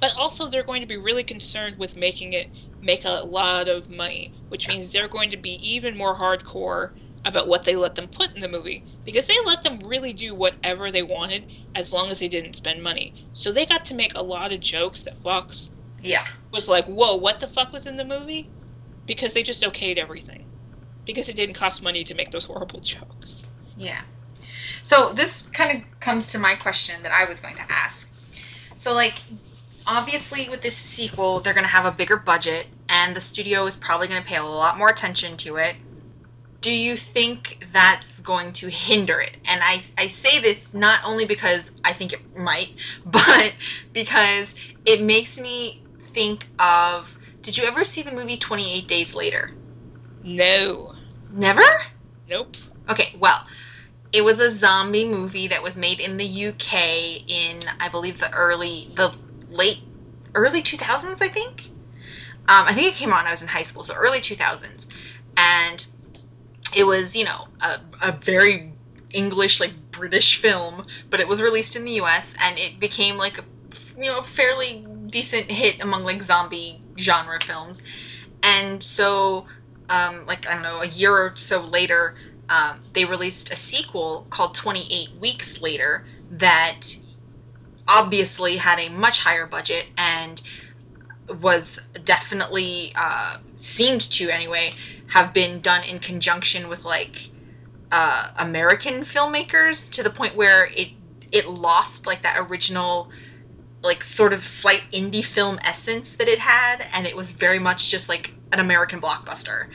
but 0.00 0.12
also 0.18 0.48
they're 0.48 0.62
going 0.62 0.82
to 0.82 0.86
be 0.88 0.96
really 0.98 1.24
concerned 1.24 1.76
with 1.78 1.96
making 1.96 2.34
it 2.34 2.50
make 2.82 3.04
a 3.04 3.22
lot 3.24 3.68
of 3.68 3.88
money, 3.88 4.32
which 4.48 4.68
means 4.68 4.90
they're 4.92 5.08
going 5.08 5.30
to 5.30 5.36
be 5.36 5.58
even 5.68 5.96
more 5.96 6.16
hardcore 6.16 6.90
about 7.24 7.48
what 7.48 7.64
they 7.64 7.76
let 7.76 7.94
them 7.94 8.08
put 8.08 8.34
in 8.34 8.40
the 8.40 8.48
movie 8.48 8.84
because 9.04 9.26
they 9.26 9.34
let 9.46 9.64
them 9.64 9.80
really 9.80 10.12
do 10.12 10.34
whatever 10.34 10.90
they 10.90 11.02
wanted 11.02 11.46
as 11.74 11.92
long 11.92 12.10
as 12.10 12.18
they 12.18 12.28
didn't 12.28 12.56
spend 12.56 12.82
money. 12.82 13.14
So 13.32 13.52
they 13.52 13.66
got 13.66 13.86
to 13.86 13.94
make 13.94 14.12
a 14.14 14.22
lot 14.22 14.52
of 14.52 14.60
jokes 14.60 15.02
that 15.04 15.20
Fox 15.22 15.70
Yeah. 16.00 16.22
was 16.52 16.68
like, 16.68 16.86
whoa, 16.86 17.16
what 17.16 17.40
the 17.40 17.48
fuck 17.48 17.72
was 17.72 17.86
in 17.86 17.96
the 17.96 18.04
movie? 18.04 18.50
Because 19.08 19.32
they 19.32 19.42
just 19.42 19.62
okayed 19.62 19.96
everything. 19.96 20.44
Because 21.04 21.28
it 21.28 21.34
didn't 21.34 21.56
cost 21.56 21.82
money 21.82 22.04
to 22.04 22.14
make 22.14 22.30
those 22.30 22.44
horrible 22.44 22.80
jokes. 22.82 23.44
Yeah. 23.76 24.02
So 24.84 25.12
this 25.12 25.42
kind 25.52 25.78
of 25.78 26.00
comes 26.00 26.28
to 26.28 26.38
my 26.38 26.54
question 26.54 27.02
that 27.02 27.12
I 27.12 27.24
was 27.24 27.40
going 27.40 27.56
to 27.56 27.72
ask. 27.72 28.14
So 28.76 28.94
like 28.94 29.16
obviously 29.86 30.48
with 30.48 30.62
this 30.62 30.76
sequel 30.76 31.40
they're 31.40 31.54
going 31.54 31.64
to 31.64 31.68
have 31.68 31.86
a 31.86 31.90
bigger 31.90 32.16
budget 32.16 32.68
and 32.88 33.16
the 33.16 33.20
studio 33.20 33.66
is 33.66 33.76
probably 33.76 34.06
going 34.06 34.22
to 34.22 34.28
pay 34.28 34.36
a 34.36 34.44
lot 34.44 34.78
more 34.78 34.88
attention 34.88 35.36
to 35.38 35.56
it. 35.56 35.76
Do 36.60 36.70
you 36.70 36.96
think 36.96 37.64
that's 37.72 38.20
going 38.20 38.52
to 38.54 38.68
hinder 38.68 39.20
it? 39.20 39.36
And 39.46 39.60
I 39.62 39.82
I 39.96 40.08
say 40.08 40.40
this 40.40 40.74
not 40.74 41.00
only 41.04 41.24
because 41.24 41.72
I 41.84 41.92
think 41.92 42.12
it 42.12 42.20
might, 42.36 42.70
but 43.06 43.54
because 43.92 44.54
it 44.84 45.02
makes 45.02 45.38
me 45.38 45.82
think 46.14 46.48
of 46.58 47.17
did 47.42 47.56
you 47.56 47.64
ever 47.64 47.84
see 47.84 48.02
the 48.02 48.12
movie 48.12 48.36
28 48.36 48.88
Days 48.88 49.14
Later? 49.14 49.52
No. 50.22 50.94
Never? 51.30 51.62
Nope. 52.28 52.56
Okay, 52.88 53.12
well, 53.18 53.44
it 54.12 54.24
was 54.24 54.40
a 54.40 54.50
zombie 54.50 55.06
movie 55.06 55.48
that 55.48 55.62
was 55.62 55.76
made 55.76 56.00
in 56.00 56.16
the 56.16 56.26
UK 56.26 57.22
in, 57.28 57.60
I 57.80 57.88
believe, 57.90 58.18
the 58.20 58.32
early, 58.32 58.88
the 58.96 59.14
late, 59.48 59.80
early 60.34 60.62
2000s, 60.62 61.22
I 61.22 61.28
think. 61.28 61.70
Um, 62.48 62.66
I 62.66 62.74
think 62.74 62.86
it 62.88 62.94
came 62.96 63.10
out 63.12 63.18
when 63.18 63.26
I 63.26 63.32
was 63.32 63.42
in 63.42 63.48
high 63.48 63.62
school, 63.62 63.84
so 63.84 63.94
early 63.94 64.20
2000s. 64.20 64.88
And 65.36 65.84
it 66.74 66.84
was, 66.84 67.14
you 67.16 67.24
know, 67.24 67.48
a, 67.60 67.78
a 68.02 68.12
very 68.12 68.74
English, 69.12 69.60
like 69.60 69.90
British 69.90 70.36
film, 70.36 70.84
but 71.10 71.20
it 71.20 71.28
was 71.28 71.42
released 71.42 71.76
in 71.76 71.84
the 71.84 71.92
US 71.92 72.34
and 72.40 72.58
it 72.58 72.80
became 72.80 73.16
like 73.16 73.38
a, 73.38 73.44
you 73.96 74.06
know, 74.06 74.22
fairly 74.22 74.86
decent 75.08 75.50
hit 75.50 75.80
among 75.80 76.04
like 76.04 76.22
zombie 76.22 76.84
genre 76.98 77.38
films. 77.40 77.80
And 78.42 78.82
so, 78.84 79.46
um, 79.90 80.26
like, 80.26 80.46
I 80.48 80.54
don't 80.54 80.62
know, 80.62 80.82
a 80.82 80.88
year 80.88 81.12
or 81.16 81.34
so 81.36 81.64
later, 81.64 82.14
um, 82.48 82.80
they 82.94 83.04
released 83.04 83.52
a 83.52 83.56
sequel 83.56 84.28
called 84.30 84.54
28 84.54 85.10
Weeks 85.20 85.60
Later 85.60 86.04
that 86.30 86.96
obviously 87.88 88.56
had 88.56 88.78
a 88.78 88.88
much 88.88 89.20
higher 89.20 89.46
budget 89.46 89.86
and 89.96 90.42
was 91.40 91.78
definitely 92.04 92.92
uh, 92.96 93.36
seemed 93.56 94.02
to 94.02 94.30
anyway 94.30 94.72
have 95.08 95.32
been 95.34 95.60
done 95.60 95.82
in 95.84 96.00
conjunction 96.00 96.68
with 96.68 96.84
like 96.84 97.30
uh, 97.92 98.28
American 98.38 99.04
filmmakers 99.04 99.90
to 99.92 100.02
the 100.02 100.10
point 100.10 100.36
where 100.36 100.70
it 100.76 100.90
it 101.32 101.48
lost 101.48 102.06
like 102.06 102.22
that 102.22 102.36
original 102.38 103.10
like 103.82 104.02
sort 104.02 104.32
of 104.32 104.46
slight 104.46 104.82
indie 104.92 105.24
film 105.24 105.58
essence 105.64 106.16
that 106.16 106.28
it 106.28 106.38
had 106.38 106.84
and 106.92 107.06
it 107.06 107.16
was 107.16 107.32
very 107.32 107.58
much 107.58 107.90
just 107.90 108.08
like 108.08 108.32
an 108.52 108.60
American 108.60 109.00
blockbuster. 109.00 109.68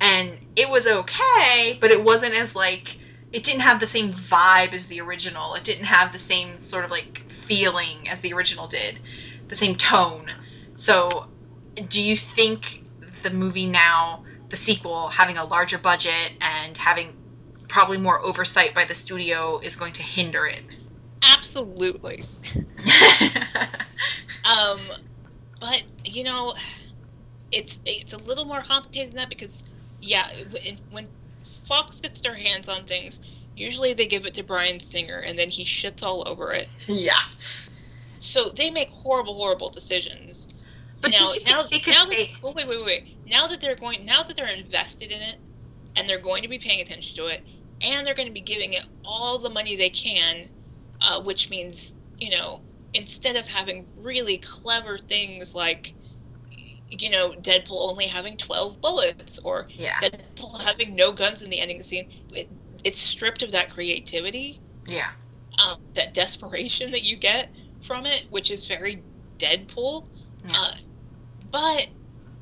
And 0.00 0.38
it 0.56 0.68
was 0.68 0.86
okay 0.86 1.78
but 1.80 1.90
it 1.90 2.02
wasn't 2.02 2.34
as 2.34 2.54
like 2.54 2.98
it 3.32 3.44
didn't 3.44 3.60
have 3.60 3.80
the 3.80 3.86
same 3.86 4.12
vibe 4.12 4.72
as 4.72 4.86
the 4.88 5.00
original. 5.00 5.54
It 5.54 5.64
didn't 5.64 5.84
have 5.84 6.12
the 6.12 6.18
same 6.18 6.58
sort 6.58 6.84
of 6.84 6.90
like 6.90 7.30
feeling 7.30 8.08
as 8.08 8.20
the 8.20 8.32
original 8.32 8.66
did 8.66 8.98
the 9.48 9.54
same 9.54 9.74
tone. 9.74 10.30
So 10.76 11.26
do 11.88 12.02
you 12.02 12.16
think 12.16 12.82
the 13.22 13.30
movie 13.30 13.66
now 13.66 14.24
the 14.50 14.56
sequel 14.56 15.08
having 15.08 15.36
a 15.36 15.44
larger 15.44 15.78
budget 15.78 16.32
and 16.40 16.76
having 16.76 17.14
probably 17.68 17.98
more 17.98 18.20
oversight 18.20 18.74
by 18.74 18.84
the 18.84 18.94
studio 18.94 19.58
is 19.58 19.76
going 19.76 19.92
to 19.92 20.02
hinder 20.02 20.46
it 20.46 20.62
Absolutely. 21.22 22.24
Um, 24.44 24.80
but 25.60 25.82
you 26.04 26.24
know, 26.24 26.54
it's 27.52 27.78
it's 27.84 28.14
a 28.14 28.16
little 28.16 28.44
more 28.46 28.62
complicated 28.62 29.10
than 29.10 29.16
that 29.16 29.28
because, 29.28 29.62
yeah, 30.00 30.28
when- 30.90 31.08
Fox 31.44 32.00
gets 32.00 32.22
their 32.22 32.34
hands 32.34 32.66
on 32.66 32.84
things, 32.84 33.20
usually 33.54 33.92
they 33.92 34.06
give 34.06 34.24
it 34.24 34.32
to 34.34 34.42
Bryan 34.42 34.80
Singer 34.80 35.18
and 35.18 35.38
then 35.38 35.50
he 35.50 35.64
shits 35.64 36.02
all 36.02 36.26
over 36.26 36.50
it. 36.52 36.66
yeah 36.86 37.12
So 38.18 38.48
they 38.48 38.70
make 38.70 38.88
horrible, 38.88 39.34
horrible 39.34 39.68
decisions. 39.68 40.48
But 41.02 41.10
now, 41.10 41.16
do 41.18 41.24
you 41.24 41.32
think 41.40 41.48
now, 41.48 41.62
now 41.92 42.04
that, 42.06 42.10
say- 42.18 42.32
oh, 42.42 42.52
wait, 42.52 42.66
wait, 42.66 42.84
wait. 42.86 43.02
Now 43.26 43.46
that 43.48 43.60
they're 43.60 43.76
going, 43.76 44.06
now 44.06 44.22
that 44.22 44.34
they're 44.34 44.48
invested 44.48 45.10
in 45.12 45.20
it, 45.20 45.36
and 45.94 46.08
they're 46.08 46.18
going 46.18 46.42
to 46.42 46.48
be 46.48 46.58
paying 46.58 46.80
attention 46.80 47.14
to 47.16 47.26
it, 47.26 47.44
and 47.82 48.06
they're 48.06 48.14
going 48.14 48.28
to 48.28 48.34
be 48.34 48.40
giving 48.40 48.72
it 48.72 48.84
all 49.04 49.38
the 49.38 49.50
money 49.50 49.76
they 49.76 49.90
can, 49.90 50.48
uh, 51.00 51.20
which 51.22 51.50
means, 51.50 51.94
you 52.18 52.30
know, 52.30 52.60
instead 52.94 53.36
of 53.36 53.46
having 53.46 53.86
really 53.96 54.38
clever 54.38 54.98
things 54.98 55.54
like, 55.54 55.94
you 56.88 57.10
know, 57.10 57.32
Deadpool 57.32 57.90
only 57.90 58.06
having 58.06 58.36
12 58.36 58.80
bullets, 58.80 59.38
or 59.44 59.68
Yeah. 59.76 59.98
Deadpool 60.00 60.60
having 60.60 60.94
no 60.96 61.12
guns 61.12 61.42
in 61.42 61.50
the 61.50 61.60
ending 61.60 61.82
scene, 61.82 62.06
it, 62.32 62.48
it's 62.84 63.00
stripped 63.00 63.42
of 63.42 63.52
that 63.52 63.70
creativity 63.70 64.60
Yeah. 64.86 65.10
um, 65.58 65.76
that 65.94 66.14
desperation 66.14 66.90
that 66.92 67.04
you 67.04 67.16
get 67.16 67.50
from 67.82 68.06
it, 68.06 68.26
which 68.30 68.50
is 68.50 68.66
very 68.66 69.02
Deadpool. 69.38 70.06
Yeah. 70.44 70.52
Uh, 70.54 70.72
but 71.50 71.88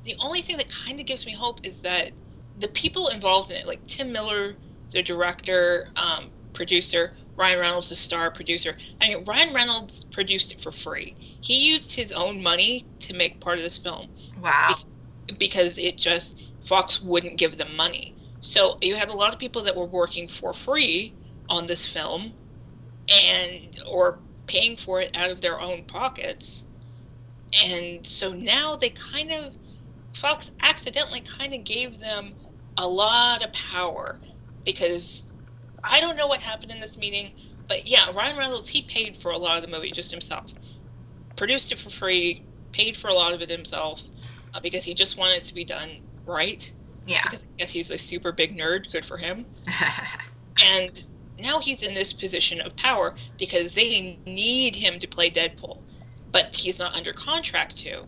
the 0.05 0.16
only 0.20 0.43
thing 0.43 0.57
that 0.59 0.69
kind 0.69 1.01
of 1.01 1.07
gives 1.07 1.27
me 1.27 1.33
hope 1.33 1.61
is 1.65 1.78
that 1.81 2.12
the 2.59 2.69
people 2.69 3.09
involved 3.09 3.51
in 3.51 3.57
it, 3.57 3.66
like 3.66 3.85
Tim 3.87 4.12
Miller, 4.12 4.55
the 4.93 5.03
director, 5.03 5.89
um, 5.97 6.31
producer, 6.53 7.12
Ryan 7.37 7.59
Reynolds, 7.61 7.89
the 7.91 7.97
star 7.97 8.31
producer. 8.31 8.77
I 9.01 9.09
mean, 9.09 9.25
Ryan 9.25 9.55
Reynolds 9.55 10.05
produced 10.05 10.53
it 10.53 10.63
for 10.63 10.73
free. 10.73 11.15
He 11.41 11.69
used 11.71 11.95
his 11.95 12.13
own 12.13 12.43
money 12.43 12.87
to 13.01 13.15
make 13.15 13.41
part 13.41 13.59
of 13.59 13.65
this 13.65 13.77
film 13.77 14.09
Wow. 14.41 14.75
because 15.39 15.79
it 15.79 15.99
just 15.99 16.41
Fox 16.65 17.01
wouldn't 17.03 17.37
give 17.39 17.59
them 17.59 17.77
money. 17.77 18.15
So 18.41 18.79
you 18.81 18.95
had 18.97 19.11
a 19.11 19.15
lot 19.15 19.33
of 19.33 19.39
people 19.39 19.63
that 19.65 19.77
were 19.77 19.87
working 19.87 20.29
for 20.29 20.53
free 20.53 21.15
on 21.49 21.67
this 21.67 21.85
film 21.87 22.33
and 23.09 23.79
or 23.87 24.19
paying 24.47 24.77
for 24.77 25.01
it 25.01 25.11
out 25.15 25.31
of 25.31 25.41
their 25.41 25.61
own 25.61 25.85
pockets. 25.85 26.65
And 27.65 28.07
so 28.07 28.33
now 28.33 28.77
they 28.77 28.91
kind 28.91 29.31
of 29.33 29.57
Fox 30.15 30.51
accidentally 30.61 31.21
kind 31.21 31.53
of 31.55 31.65
gave 31.65 32.01
them 32.01 32.35
a 32.79 32.87
lot 32.87 33.45
of 33.45 33.53
power 33.53 34.19
because 34.65 35.25
I 35.85 36.01
don't 36.01 36.16
know 36.16 36.27
what 36.27 36.40
happened 36.40 36.70
in 36.73 36.81
this 36.81 36.97
meeting, 36.97 37.32
but 37.69 37.86
yeah, 37.86 38.11
Ryan 38.12 38.36
Reynolds 38.36 38.69
he 38.69 38.82
paid 38.82 39.16
for 39.16 39.31
a 39.31 39.39
lot 39.39 39.57
of 39.57 39.62
the 39.62 39.69
movie 39.69 39.90
just 39.90 40.11
himself. 40.11 40.53
Produced 41.36 41.73
it 41.73 41.78
for 41.78 41.90
free, 41.90 42.43
paid 42.73 42.97
for 42.97 43.09
a 43.09 43.15
lot 43.15 43.32
of 43.32 43.43
it 43.43 43.51
himself 43.51 44.03
uh, 44.55 44.61
because 44.61 44.85
he 44.85 44.94
just 44.94 45.16
wanted 45.16 45.36
it 45.36 45.44
to 45.44 45.55
be 45.55 45.65
done 45.65 46.03
right. 46.24 46.73
Yeah. 47.07 47.23
Because 47.23 47.43
I 47.43 47.59
guess 47.59 47.70
he's 47.70 47.90
a 47.90 47.98
super 47.98 48.32
big 48.32 48.57
nerd. 48.57 48.90
Good 48.90 49.05
for 49.05 49.16
him. 49.16 49.47
And 50.62 51.05
now 51.39 51.61
he's 51.61 51.82
in 51.82 51.94
this 51.94 52.12
position 52.12 52.61
of 52.61 52.74
power 52.77 53.15
because 53.39 53.73
they 53.73 54.19
need 54.27 54.74
him 54.74 54.98
to 55.01 55.07
play 55.07 55.31
Deadpool, 55.31 55.78
but 56.32 56.55
he's 56.55 56.78
not 56.78 56.94
under 56.94 57.12
contract 57.12 57.77
to. 57.78 58.05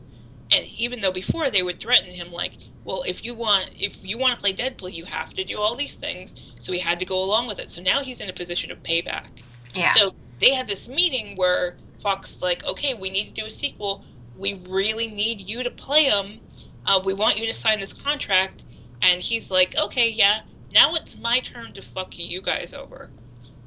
And 0.50 0.64
even 0.76 1.00
though 1.00 1.12
before 1.12 1.50
they 1.50 1.62
would 1.62 1.80
threaten 1.80 2.12
him 2.12 2.32
like, 2.32 2.58
well, 2.84 3.02
if 3.06 3.24
you 3.24 3.34
want 3.34 3.70
if 3.74 4.02
you 4.02 4.18
want 4.18 4.34
to 4.34 4.40
play 4.40 4.54
Deadpool, 4.54 4.92
you 4.92 5.04
have 5.04 5.34
to 5.34 5.44
do 5.44 5.58
all 5.58 5.74
these 5.76 5.96
things. 5.96 6.34
So 6.60 6.72
he 6.72 6.78
had 6.78 6.98
to 7.00 7.06
go 7.06 7.22
along 7.22 7.48
with 7.48 7.58
it. 7.58 7.70
So 7.70 7.82
now 7.82 8.02
he's 8.02 8.20
in 8.20 8.30
a 8.30 8.32
position 8.32 8.70
of 8.70 8.82
payback. 8.82 9.42
yeah. 9.74 9.90
So 9.90 10.14
they 10.40 10.54
had 10.54 10.66
this 10.66 10.88
meeting 10.88 11.36
where 11.36 11.78
Fox 12.02 12.40
like, 12.42 12.64
okay, 12.64 12.94
we 12.94 13.10
need 13.10 13.34
to 13.34 13.42
do 13.42 13.46
a 13.46 13.50
sequel. 13.50 14.04
We 14.34 14.54
really 14.68 15.08
need 15.08 15.48
you 15.48 15.62
to 15.64 15.70
play 15.70 16.04
him. 16.04 16.40
Uh, 16.86 17.00
we 17.04 17.12
want 17.12 17.38
you 17.38 17.46
to 17.46 17.52
sign 17.52 17.78
this 17.80 17.92
contract. 17.92 18.64
And 19.02 19.20
he's 19.20 19.50
like, 19.50 19.74
okay, 19.76 20.10
yeah. 20.10 20.40
Now 20.72 20.94
it's 20.94 21.16
my 21.16 21.40
turn 21.40 21.72
to 21.74 21.82
fuck 21.82 22.18
you 22.18 22.40
guys 22.42 22.72
over. 22.72 23.10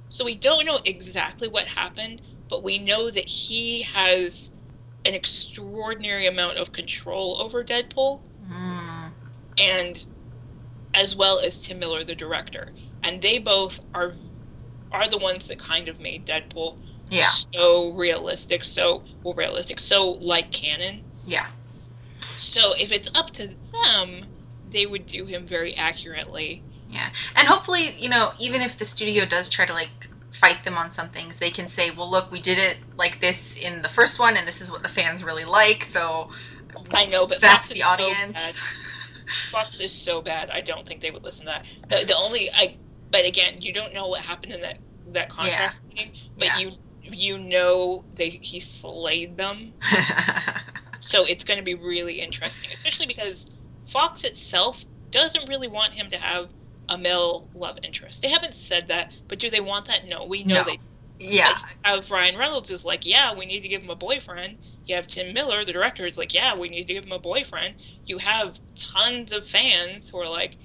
So 0.09 0.25
we 0.25 0.35
don't 0.35 0.65
know 0.65 0.79
exactly 0.85 1.47
what 1.47 1.65
happened, 1.67 2.21
but 2.49 2.63
we 2.63 2.79
know 2.79 3.09
that 3.09 3.27
he 3.27 3.83
has 3.83 4.49
an 5.05 5.13
extraordinary 5.13 6.27
amount 6.27 6.57
of 6.57 6.71
control 6.71 7.41
over 7.41 7.63
Deadpool 7.63 8.19
Mm. 8.49 9.11
and 9.59 10.05
as 10.93 11.15
well 11.15 11.39
as 11.39 11.61
Tim 11.63 11.79
Miller, 11.79 12.03
the 12.03 12.15
director, 12.15 12.73
and 13.03 13.21
they 13.21 13.39
both 13.39 13.79
are 13.93 14.13
are 14.91 15.07
the 15.07 15.17
ones 15.17 15.47
that 15.47 15.57
kind 15.57 15.87
of 15.87 16.01
made 16.01 16.25
Deadpool 16.25 16.75
Yeah. 17.09 17.29
so 17.29 17.91
realistic, 17.91 18.63
so 18.63 19.03
well 19.23 19.33
realistic, 19.33 19.79
so 19.79 20.11
like 20.19 20.51
canon. 20.51 21.03
Yeah. 21.25 21.47
So 22.37 22.73
if 22.77 22.91
it's 22.91 23.09
up 23.17 23.31
to 23.31 23.47
them, 23.71 24.25
they 24.69 24.85
would 24.85 25.05
do 25.05 25.25
him 25.25 25.45
very 25.47 25.75
accurately. 25.77 26.61
Yeah. 26.89 27.09
And 27.35 27.47
hopefully, 27.47 27.95
you 27.97 28.09
know, 28.09 28.33
even 28.37 28.61
if 28.61 28.77
the 28.77 28.85
studio 28.85 29.23
does 29.25 29.49
try 29.49 29.65
to 29.65 29.73
like 29.73 30.09
fight 30.31 30.63
them 30.63 30.77
on 30.77 30.91
some 30.91 31.09
things, 31.09 31.39
they 31.39 31.51
can 31.51 31.67
say, 31.67 31.91
"Well, 31.91 32.09
look, 32.09 32.31
we 32.31 32.41
did 32.41 32.57
it 32.57 32.79
like 32.97 33.19
this 33.19 33.55
in 33.57 33.81
the 33.81 33.89
first 33.89 34.19
one 34.19 34.37
and 34.37 34.47
this 34.47 34.61
is 34.61 34.71
what 34.71 34.83
the 34.83 34.89
fans 34.89 35.23
really 35.23 35.45
like." 35.45 35.83
So 35.85 36.29
I 36.93 37.05
know, 37.05 37.27
but 37.27 37.41
that's 37.41 37.67
Fox 37.67 37.69
the 37.69 37.79
is 37.79 37.85
so 37.85 37.91
audience. 37.91 38.33
bad. 38.33 38.55
Fox 39.51 39.79
is 39.79 39.93
so 39.93 40.21
bad. 40.21 40.49
I 40.51 40.61
don't 40.61 40.87
think 40.87 41.01
they 41.01 41.11
would 41.11 41.23
listen 41.23 41.45
to 41.47 41.51
that. 41.53 41.65
The, 41.89 42.05
the 42.05 42.15
only 42.15 42.49
I, 42.53 42.77
but 43.09 43.25
again, 43.25 43.61
you 43.61 43.73
don't 43.73 43.93
know 43.93 44.07
what 44.07 44.21
happened 44.21 44.53
in 44.53 44.61
that 44.61 44.79
that 45.07 45.29
contract 45.29 45.75
meeting, 45.89 46.13
but 46.37 46.47
Yeah. 46.47 46.57
you 46.59 46.71
you 47.03 47.37
know 47.39 48.05
they 48.13 48.29
he 48.29 48.59
slayed 48.59 49.37
them. 49.37 49.73
So 50.99 51.23
it's 51.25 51.43
going 51.43 51.57
to 51.57 51.63
be 51.63 51.75
really 51.75 52.21
interesting, 52.21 52.69
especially 52.73 53.07
because 53.07 53.45
Fox 53.87 54.23
itself 54.23 54.85
doesn't 55.11 55.49
really 55.49 55.67
want 55.67 55.93
him 55.93 56.09
to 56.11 56.17
have 56.17 56.49
a 56.91 56.97
male 56.97 57.49
love 57.55 57.79
interest. 57.83 58.21
They 58.21 58.27
haven't 58.29 58.53
said 58.53 58.89
that, 58.89 59.11
but 59.29 59.39
do 59.39 59.49
they 59.49 59.61
want 59.61 59.85
that? 59.87 60.07
No, 60.07 60.25
we 60.25 60.43
know 60.43 60.55
No. 60.55 60.63
they 60.65 60.79
yeah. 61.19 61.53
have 61.83 62.11
Ryan 62.11 62.37
Reynolds 62.37 62.69
is 62.69 62.83
like, 62.83 63.05
yeah, 63.05 63.33
we 63.33 63.45
need 63.45 63.61
to 63.61 63.69
give 63.69 63.81
him 63.81 63.89
a 63.89 63.95
boyfriend. 63.95 64.57
You 64.85 64.95
have 64.95 65.07
Tim 65.07 65.33
Miller, 65.33 65.63
the 65.63 65.71
director, 65.71 66.05
is 66.05 66.17
like, 66.17 66.33
yeah, 66.33 66.53
we 66.55 66.67
need 66.67 66.87
to 66.87 66.93
give 66.93 67.05
him 67.05 67.13
a 67.13 67.19
boyfriend. 67.19 67.75
You 68.05 68.17
have 68.17 68.59
tons 68.75 69.31
of 69.31 69.47
fans 69.47 70.09
who 70.09 70.17
are 70.17 70.29
like, 70.29 70.57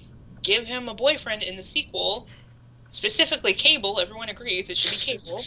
give 0.42 0.66
him 0.66 0.88
a 0.88 0.94
boyfriend 0.94 1.42
in 1.44 1.56
the 1.56 1.62
sequel. 1.62 2.26
Specifically, 2.88 3.52
Cable. 3.52 4.00
Everyone 4.00 4.28
agrees 4.28 4.68
it 4.68 4.76
should 4.76 4.92
be 4.92 5.18
Cable 5.18 5.42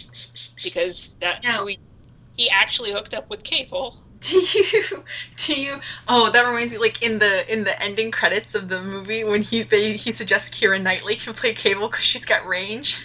because 0.63 1.11
that's 1.19 1.43
Now- 1.43 1.61
who 1.61 1.67
he, 1.67 1.79
he 2.37 2.49
actually 2.49 2.93
hooked 2.93 3.13
up 3.13 3.29
with 3.29 3.43
Cable. 3.43 3.97
Do 4.21 4.37
you 4.37 5.03
do 5.37 5.53
you 5.53 5.79
oh 6.09 6.29
that 6.31 6.41
reminds 6.41 6.73
me 6.73 6.77
like 6.77 7.01
in 7.01 7.19
the 7.19 7.51
in 7.51 7.63
the 7.63 7.81
ending 7.81 8.11
credits 8.11 8.53
of 8.53 8.67
the 8.67 8.81
movie 8.81 9.23
when 9.23 9.41
he 9.41 9.63
they 9.63 9.95
he 9.95 10.11
suggests 10.11 10.49
Keira 10.49 10.81
Knightley 10.81 11.15
can 11.15 11.33
play 11.33 11.53
Cable 11.53 11.87
because 11.87 12.03
she's 12.03 12.25
got 12.25 12.45
range. 12.45 12.97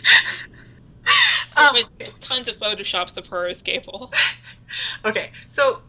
um, 1.57 1.77
With 2.01 2.19
tons 2.19 2.49
of 2.49 2.59
photoshops 2.59 3.17
of 3.17 3.29
her 3.29 3.47
as 3.47 3.63
Cable. 3.63 4.13
okay, 5.05 5.31
so 5.49 5.83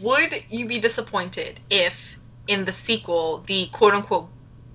would 0.00 0.42
you 0.48 0.66
be 0.66 0.78
disappointed 0.78 1.60
if 1.68 2.16
in 2.46 2.64
the 2.64 2.72
sequel 2.72 3.44
the 3.46 3.66
quote 3.72 3.92
unquote 3.94 4.28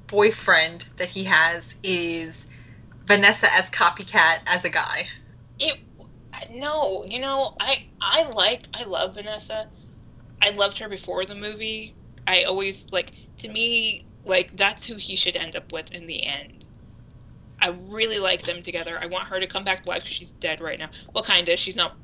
boyfriend 0.07 0.85
that 0.97 1.09
he 1.09 1.23
has 1.23 1.75
is 1.81 2.45
Vanessa 3.05 3.51
as 3.53 3.69
copycat 3.71 4.39
as 4.45 4.63
a 4.63 4.69
guy? 4.69 5.07
It 5.59 5.79
no, 6.51 7.03
you 7.05 7.19
know, 7.19 7.55
I 7.59 7.85
I 8.01 8.29
like 8.29 8.67
I 8.73 8.83
love 8.83 9.15
Vanessa. 9.15 9.67
I 10.41 10.49
loved 10.51 10.77
her 10.79 10.89
before 10.89 11.25
the 11.25 11.35
movie. 11.35 11.95
I 12.25 12.43
always 12.43 12.85
like 12.91 13.13
to 13.39 13.49
me 13.49 14.01
like 14.25 14.49
that's 14.53 14.85
who 14.85 14.95
he 14.95 15.15
should 15.15 15.35
end 15.35 15.55
up 15.55 15.71
with 15.71 15.91
in 15.91 16.07
the 16.07 16.25
end. 16.25 16.65
I 17.59 17.69
really 17.69 18.19
like 18.19 18.43
them 18.43 18.61
together. 18.61 18.99
I 19.01 19.07
want 19.07 19.27
her 19.27 19.39
to 19.39 19.47
come 19.47 19.63
back 19.63 19.83
to 19.83 19.89
life 19.89 20.03
because 20.03 20.15
she's 20.15 20.31
dead 20.31 20.61
right 20.61 20.77
now. 20.77 20.89
Well, 21.13 21.23
kinda. 21.23 21.57
She's 21.57 21.75
not. 21.75 21.97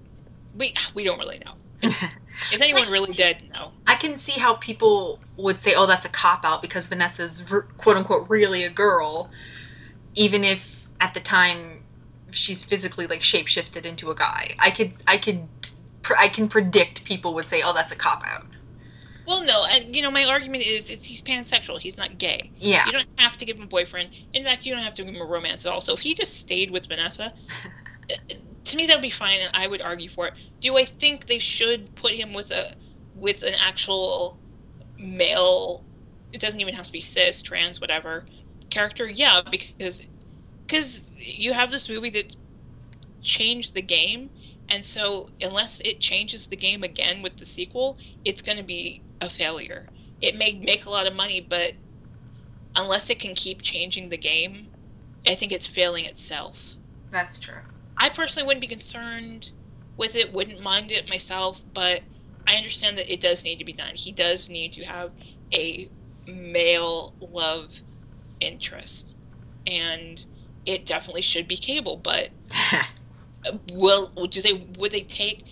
We 0.56 0.74
we 0.94 1.04
don't 1.04 1.20
really 1.20 1.40
know. 1.46 1.90
Is 2.52 2.62
anyone 2.62 2.90
really 2.90 3.14
dead? 3.14 3.38
No. 3.54 3.72
I 3.86 3.96
can 3.96 4.18
see 4.18 4.40
how 4.40 4.56
people 4.56 5.20
would 5.38 5.60
say, 5.60 5.76
"Oh, 5.76 5.86
that's 5.86 6.06
a 6.06 6.10
cop 6.10 6.44
out" 6.44 6.62
because 6.62 6.88
Vanessa's 6.88 7.44
quote 7.78 7.98
unquote 7.98 8.30
really 8.30 8.64
a 8.64 8.70
girl, 8.70 9.30
even 10.16 10.44
if 10.44 10.88
at 11.00 11.14
the 11.14 11.20
time 11.20 11.84
she's 12.32 12.64
physically 12.64 13.06
like 13.06 13.22
shapeshifted 13.22 13.86
into 13.86 14.10
a 14.10 14.16
guy. 14.16 14.56
I 14.60 14.72
could, 14.72 14.94
I 15.06 15.18
could, 15.18 15.48
I 16.18 16.28
can 16.28 16.48
predict 16.48 17.06
people 17.06 17.34
would 17.36 17.50
say, 17.50 17.62
"Oh, 17.64 17.74
that's 17.74 17.92
a 17.92 17.96
cop 17.96 18.24
out." 18.26 18.48
Well, 19.26 19.46
no, 19.46 19.66
and 19.66 19.96
you 19.96 20.02
know 20.02 20.12
my 20.12 20.26
argument 20.26 20.66
is, 20.66 20.90
is 20.90 21.04
he's 21.04 21.22
pansexual. 21.22 21.80
He's 21.80 21.98
not 21.98 22.18
gay. 22.18 22.52
Yeah, 22.60 22.86
You 22.86 22.92
don't 22.92 23.08
have 23.18 23.38
to 23.38 23.46
give 23.46 23.58
him 23.58 23.64
a 23.64 23.68
boyfriend. 23.68 24.10
In 24.34 24.44
fact, 24.44 24.66
you 24.66 24.74
don't 24.74 24.84
have 24.84 24.96
to 24.96 25.04
give 25.04 25.14
him 25.14 25.22
a 25.22 25.26
romance 25.26 25.66
at 25.66 25.72
all. 25.72 25.82
So 25.82 25.94
if 25.94 26.00
he 26.00 26.14
just 26.14 26.36
stayed 26.36 26.72
with 26.72 26.88
Vanessa, 26.88 27.34
uh, 28.12 28.36
to 28.66 28.76
me 28.76 28.88
that 28.88 28.96
would 28.96 29.02
be 29.02 29.10
fine, 29.10 29.40
and 29.40 29.52
I 29.54 29.68
would 29.68 29.82
argue 29.82 30.10
for 30.10 30.28
it. 30.28 30.34
Do 30.62 30.78
I 30.78 30.86
think 30.86 31.28
they 31.28 31.40
should 31.40 31.94
put 31.96 32.14
him 32.14 32.34
with 32.34 32.52
a 32.52 32.66
with 33.16 33.44
an 33.44 33.54
actual 33.60 34.38
male? 34.98 35.86
It 36.32 36.42
doesn't 36.42 36.60
even 36.60 36.74
have 36.74 36.88
to 36.88 36.92
be 36.92 37.02
cis, 37.02 37.42
trans, 37.42 37.80
whatever 37.80 38.26
character. 38.70 39.06
Yeah, 39.06 39.42
because 39.50 40.02
because 40.68 41.12
you 41.18 41.54
have 41.54 41.72
this 41.72 41.88
movie 41.88 42.10
that 42.12 42.36
changed 43.22 43.74
the 43.74 43.82
game, 43.82 44.30
and 44.70 44.86
so 44.86 45.30
unless 45.42 45.82
it 45.82 46.00
changes 46.02 46.48
the 46.48 46.56
game 46.58 46.84
again 46.84 47.22
with 47.22 47.38
the 47.38 47.46
sequel, 47.46 47.98
it's 48.26 48.42
going 48.42 48.58
to 48.58 48.64
be 48.64 49.04
a 49.22 49.30
failure. 49.30 49.90
It 50.22 50.36
may 50.38 50.54
make 50.54 50.86
a 50.86 50.90
lot 50.90 51.08
of 51.08 51.14
money, 51.16 51.42
but 51.42 51.74
unless 52.76 53.10
it 53.10 53.20
can 53.20 53.34
keep 53.36 53.62
changing 53.64 54.10
the 54.10 54.18
game, 54.18 54.70
I 55.28 55.36
think 55.36 55.52
it's 55.52 55.68
failing 55.68 56.06
itself. 56.06 56.78
that's 57.12 57.40
true. 57.40 57.62
I 57.98 58.10
personally 58.10 58.46
wouldn't 58.48 58.62
be 58.62 58.68
concerned 58.68 59.50
with 59.98 60.16
it, 60.16 60.34
wouldn't 60.34 60.62
mind 60.62 60.92
it 60.92 61.10
myself, 61.10 61.62
but 61.74 62.04
I 62.48 62.56
understand 62.56 62.98
that 62.98 63.12
it 63.12 63.22
does 63.22 63.44
need 63.44 63.58
to 63.58 63.66
be 63.66 63.74
done. 63.74 63.96
He 63.96 64.12
does 64.12 64.50
need 64.50 64.74
to 64.74 64.84
have 64.84 65.14
a 65.54 65.92
male 66.28 67.16
love 67.22 67.72
interest, 68.40 69.16
and 69.66 70.24
it 70.66 70.86
definitely 70.86 71.22
should 71.22 71.48
be 71.48 71.58
Cable. 71.58 71.98
But 71.98 72.32
will 73.72 74.12
do 74.30 74.42
they 74.42 74.54
would 74.78 74.92
they 74.92 75.02
take 75.02 75.46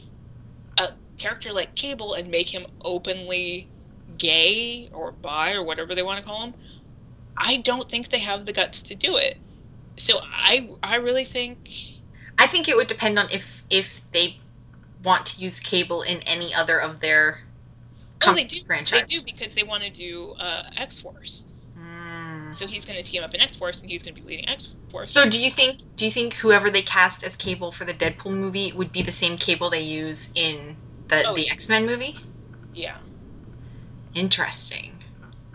a 0.80 0.90
character 1.18 1.52
like 1.52 1.76
Cable 1.76 2.14
and 2.14 2.30
make 2.32 2.54
him 2.54 2.66
openly 2.84 3.70
gay 4.18 4.90
or 4.94 5.12
bi 5.12 5.54
or 5.54 5.64
whatever 5.64 5.96
they 5.96 6.04
want 6.04 6.20
to 6.20 6.26
call 6.26 6.44
him? 6.46 6.56
I 7.38 7.58
don't 7.58 7.90
think 7.90 8.10
they 8.10 8.20
have 8.20 8.46
the 8.46 8.54
guts 8.54 8.84
to 8.84 8.96
do 8.96 9.18
it. 9.18 9.38
So 9.98 10.20
I 10.46 10.70
I 10.84 10.96
really 10.96 11.26
think 11.26 11.70
I 12.38 12.48
think 12.48 12.68
it 12.68 12.76
would 12.76 12.88
depend 12.88 13.20
on 13.20 13.28
if 13.32 13.64
if 13.70 14.02
they 14.12 14.38
want 15.04 15.26
to 15.28 15.42
use 15.42 15.60
Cable 15.60 16.02
in 16.04 16.22
any 16.22 16.54
other 16.54 16.80
of 16.80 17.00
their 17.00 17.40
oh 18.26 18.34
they 18.34 18.44
do 18.44 18.62
franchise. 18.68 19.02
they 19.02 19.18
do 19.18 19.22
because 19.26 19.54
they 19.56 19.64
want 19.64 19.84
to 19.84 19.92
do 19.92 20.34
uh, 20.40 20.64
X 20.78 21.00
Force. 21.00 21.46
Mm. 22.52 22.56
So 22.58 22.68
he's 22.68 22.86
going 22.86 23.02
to 23.02 23.08
team 23.10 23.24
up 23.24 23.34
in 23.34 23.42
X 23.42 23.54
Force 23.58 23.82
and 23.82 23.90
he's 23.90 24.04
going 24.04 24.16
to 24.16 24.22
be 24.22 24.28
leading 24.28 24.48
X 24.48 24.76
Force. 24.90 25.12
So 25.12 25.30
do 25.30 25.40
you 25.40 25.50
think 25.52 25.80
do 25.98 26.06
you 26.06 26.12
think 26.12 26.36
whoever 26.36 26.70
they 26.70 26.82
cast 26.82 27.24
as 27.24 27.36
Cable 27.36 27.72
for 27.72 27.86
the 27.86 27.94
Deadpool 27.94 28.32
movie 28.34 28.72
would 28.72 28.92
be 28.92 29.02
the 29.02 29.12
same 29.12 29.38
Cable 29.38 29.70
they 29.70 29.82
use 29.82 30.32
in 30.36 30.78
the 31.10 31.24
Oh, 31.28 31.36
the 31.36 31.46
yeah. 31.48 31.54
X 31.54 31.70
Men 31.70 31.86
movie? 31.86 32.16
yeah. 32.74 32.98
Interesting. 34.14 35.04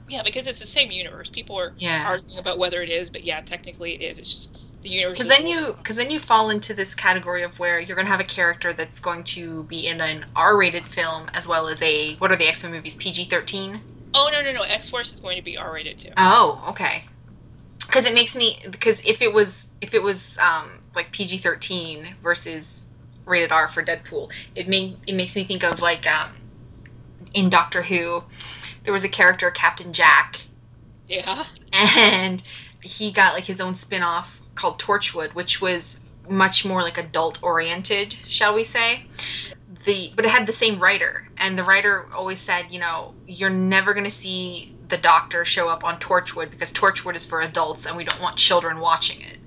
Yeah, 0.08 0.22
because 0.22 0.46
it's 0.46 0.60
the 0.60 0.66
same 0.66 0.90
universe. 0.90 1.30
People 1.30 1.56
are 1.58 1.74
Yeah. 1.78 2.04
arguing 2.06 2.38
about 2.38 2.58
whether 2.58 2.82
it 2.82 2.90
is, 2.90 3.10
but 3.10 3.24
yeah, 3.24 3.40
technically 3.40 3.94
it 3.94 4.00
is. 4.02 4.18
It's 4.18 4.32
just 4.32 4.56
the 4.82 4.88
universe. 4.90 5.18
Because 5.18 5.28
then 5.28 5.46
you 5.46 5.74
because 5.78 5.96
then 5.96 6.10
you 6.10 6.20
fall 6.20 6.50
into 6.50 6.74
this 6.74 6.94
category 6.94 7.42
of 7.42 7.58
where 7.58 7.80
you're 7.80 7.96
gonna 7.96 8.08
have 8.08 8.20
a 8.20 8.24
character 8.24 8.72
that's 8.72 9.00
going 9.00 9.24
to 9.24 9.64
be 9.64 9.86
in 9.86 10.00
an 10.00 10.26
R-rated 10.36 10.86
film 10.86 11.28
as 11.34 11.46
well 11.48 11.68
as 11.68 11.82
a 11.82 12.14
what 12.16 12.30
are 12.30 12.36
the 12.36 12.46
X 12.48 12.62
Men 12.62 12.72
movies 12.72 12.96
PG-13? 12.96 13.82
Oh 14.16 14.30
no 14.32 14.42
no 14.42 14.52
no! 14.52 14.62
X 14.62 14.88
Force 14.88 15.12
is 15.12 15.20
going 15.20 15.36
to 15.36 15.42
be 15.42 15.56
R 15.56 15.72
rated 15.72 15.98
too. 15.98 16.08
Oh, 16.16 16.64
okay. 16.70 17.04
Because 17.80 18.06
it 18.06 18.14
makes 18.14 18.34
me 18.34 18.58
because 18.70 19.00
if 19.04 19.20
it 19.22 19.32
was 19.32 19.68
if 19.80 19.94
it 19.94 20.02
was 20.02 20.38
um, 20.38 20.70
like 20.94 21.12
PG 21.12 21.38
thirteen 21.38 22.14
versus 22.22 22.86
rated 23.26 23.52
R 23.52 23.68
for 23.68 23.82
Deadpool, 23.82 24.30
it 24.54 24.68
made 24.68 24.96
it 25.06 25.14
makes 25.14 25.36
me 25.36 25.44
think 25.44 25.62
of 25.62 25.80
like 25.80 26.06
um, 26.06 26.30
in 27.34 27.50
Doctor 27.50 27.82
Who, 27.82 28.24
there 28.84 28.92
was 28.92 29.04
a 29.04 29.08
character 29.08 29.50
Captain 29.50 29.92
Jack, 29.92 30.40
Yeah. 31.08 31.44
and 31.72 32.42
he 32.82 33.10
got 33.12 33.34
like 33.34 33.44
his 33.44 33.60
own 33.60 33.74
spin 33.74 34.02
off 34.02 34.40
called 34.54 34.78
Torchwood, 34.80 35.34
which 35.34 35.60
was 35.60 36.00
much 36.28 36.64
more 36.64 36.82
like 36.82 36.98
adult 36.98 37.38
oriented, 37.42 38.16
shall 38.28 38.54
we 38.54 38.64
say. 38.64 39.04
The 39.86 40.12
but 40.14 40.24
it 40.24 40.30
had 40.30 40.46
the 40.46 40.52
same 40.52 40.78
writer, 40.80 41.24
and 41.38 41.58
the 41.58 41.64
writer 41.64 42.06
always 42.14 42.40
said, 42.40 42.66
you 42.70 42.78
know, 42.78 43.14
you're 43.26 43.50
never 43.50 43.94
going 43.94 44.04
to 44.04 44.10
see 44.10 44.74
the 44.88 44.96
Doctor 44.96 45.44
show 45.44 45.68
up 45.68 45.84
on 45.84 45.98
Torchwood 45.98 46.50
because 46.50 46.72
Torchwood 46.72 47.16
is 47.16 47.24
for 47.24 47.40
adults, 47.40 47.86
and 47.86 47.96
we 47.96 48.04
don't 48.04 48.20
want 48.20 48.36
children 48.36 48.80
watching 48.80 49.20
it. 49.20 49.38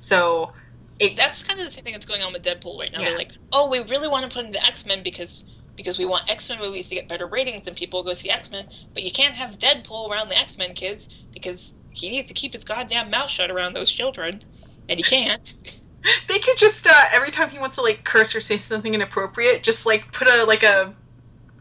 So 0.00 0.52
it 0.98 1.16
That's 1.16 1.42
kind 1.42 1.58
of 1.58 1.66
the 1.66 1.72
same 1.72 1.84
thing 1.84 1.92
that's 1.92 2.06
going 2.06 2.22
on 2.22 2.32
with 2.32 2.42
Deadpool 2.42 2.78
right 2.78 2.92
now. 2.92 3.00
Yeah. 3.00 3.10
They're 3.10 3.18
like, 3.18 3.32
oh, 3.52 3.68
we 3.68 3.80
really 3.80 4.08
want 4.08 4.28
to 4.28 4.34
put 4.34 4.44
in 4.44 4.52
the 4.52 4.64
X 4.64 4.84
Men 4.84 5.02
because 5.02 5.44
because 5.76 5.98
we 5.98 6.04
want 6.04 6.28
X 6.28 6.48
Men 6.48 6.58
movies 6.58 6.88
to 6.88 6.96
get 6.96 7.08
better 7.08 7.26
ratings 7.26 7.66
and 7.66 7.76
people 7.76 8.02
go 8.02 8.14
see 8.14 8.30
X 8.30 8.50
Men, 8.50 8.68
but 8.94 9.02
you 9.02 9.12
can't 9.12 9.34
have 9.34 9.58
Deadpool 9.58 10.10
around 10.10 10.28
the 10.28 10.38
X 10.38 10.58
Men 10.58 10.74
kids 10.74 11.08
because 11.32 11.72
he 11.90 12.10
needs 12.10 12.28
to 12.28 12.34
keep 12.34 12.52
his 12.52 12.64
goddamn 12.64 13.10
mouth 13.10 13.30
shut 13.30 13.50
around 13.50 13.74
those 13.74 13.90
children, 13.90 14.42
and 14.88 14.98
he 14.98 15.02
can't. 15.02 15.54
they 16.28 16.38
could 16.38 16.56
just 16.56 16.86
uh, 16.86 17.04
every 17.12 17.30
time 17.30 17.50
he 17.50 17.58
wants 17.58 17.76
to 17.76 17.82
like 17.82 18.04
curse 18.04 18.34
or 18.34 18.40
say 18.40 18.58
something 18.58 18.94
inappropriate, 18.94 19.62
just 19.62 19.86
like 19.86 20.10
put 20.12 20.28
a 20.28 20.44
like 20.44 20.62
a 20.62 20.94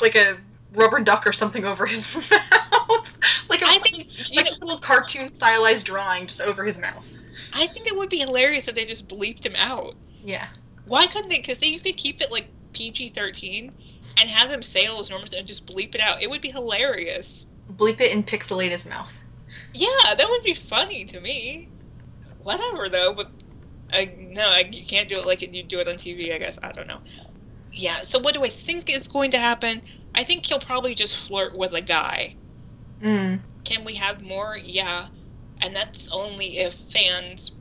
like 0.02 0.16
a 0.16 0.38
rubber 0.74 1.00
duck 1.00 1.26
or 1.26 1.34
something 1.34 1.66
over 1.66 1.86
his 1.86 2.14
mouth, 2.16 3.08
like 3.50 3.62
a 3.62 3.66
I 3.66 3.80
think 3.80 4.08
like 4.36 4.46
know, 4.46 4.52
a 4.52 4.60
little 4.60 4.80
cartoon 4.80 5.30
stylized 5.30 5.86
drawing 5.86 6.28
just 6.28 6.42
over 6.42 6.64
his 6.64 6.80
mouth. 6.80 7.08
I 7.54 7.68
think 7.68 7.88
it 7.88 7.96
would 7.96 8.10
be 8.10 8.20
hilarious 8.20 8.68
if 8.68 8.76
they 8.76 8.86
just 8.86 9.08
bleeped 9.08 9.46
him 9.46 9.56
out. 9.56 9.96
Yeah. 10.24 10.48
Why 10.86 11.08
couldn't 11.08 11.30
they? 11.30 11.38
Because 11.38 11.62
you 11.62 11.80
could 11.80 11.98
keep 11.98 12.22
it 12.22 12.32
like 12.32 12.48
PG 12.74 13.10
thirteen 13.10 13.74
and 14.18 14.30
have 14.30 14.50
him 14.50 14.62
say 14.62 14.86
all 14.86 14.98
his 14.98 15.10
normal 15.10 15.28
and 15.38 15.48
just 15.48 15.66
bleep 15.66 15.96
it 15.96 16.02
out. 16.02 16.22
It 16.22 16.30
would 16.30 16.42
be 16.42 16.50
hilarious. 16.50 17.46
Bleep 17.74 18.00
it 18.02 18.12
and 18.12 18.26
pixelate 18.26 18.72
his 18.72 18.88
mouth. 18.88 19.14
Yeah, 19.74 20.16
that 20.18 20.28
would 20.30 20.44
be 20.44 20.54
funny 20.54 21.06
to 21.06 21.20
me. 21.20 21.70
Whatever 22.44 22.90
though, 22.90 23.14
but 23.14 23.30
I 23.92 24.14
no, 24.18 24.42
I, 24.42 24.70
you 24.72 24.86
can't 24.86 25.08
do 25.08 25.18
it 25.18 25.26
like 25.26 25.42
you 25.42 25.64
do 25.64 25.80
it 25.80 25.88
on 25.88 25.96
TV. 25.96 26.34
I 26.34 26.38
guess 26.38 26.58
I 26.62 26.72
don't 26.72 26.88
know. 26.88 27.00
Yeah. 27.72 28.02
So 28.02 28.20
what 28.20 28.34
do 28.34 28.44
I 28.44 28.50
think 28.50 28.90
is 28.90 29.08
going 29.08 29.32
to 29.32 29.40
happen? 29.40 29.82
I 30.16 30.24
think 30.24 30.46
he'll 30.46 30.60
probably 30.60 30.96
just 30.96 31.16
flirt 31.16 31.56
with 31.56 31.74
a 31.74 31.82
guy. 31.82 32.36
Mm. 33.02 33.40
Can 33.64 33.84
we 33.84 33.96
have 33.96 34.22
more? 34.22 34.58
Yeah. 34.58 35.08
And 35.62 35.76
that's 35.76 36.10
only 36.10 36.60
if 36.60 36.76
fans 36.92 37.52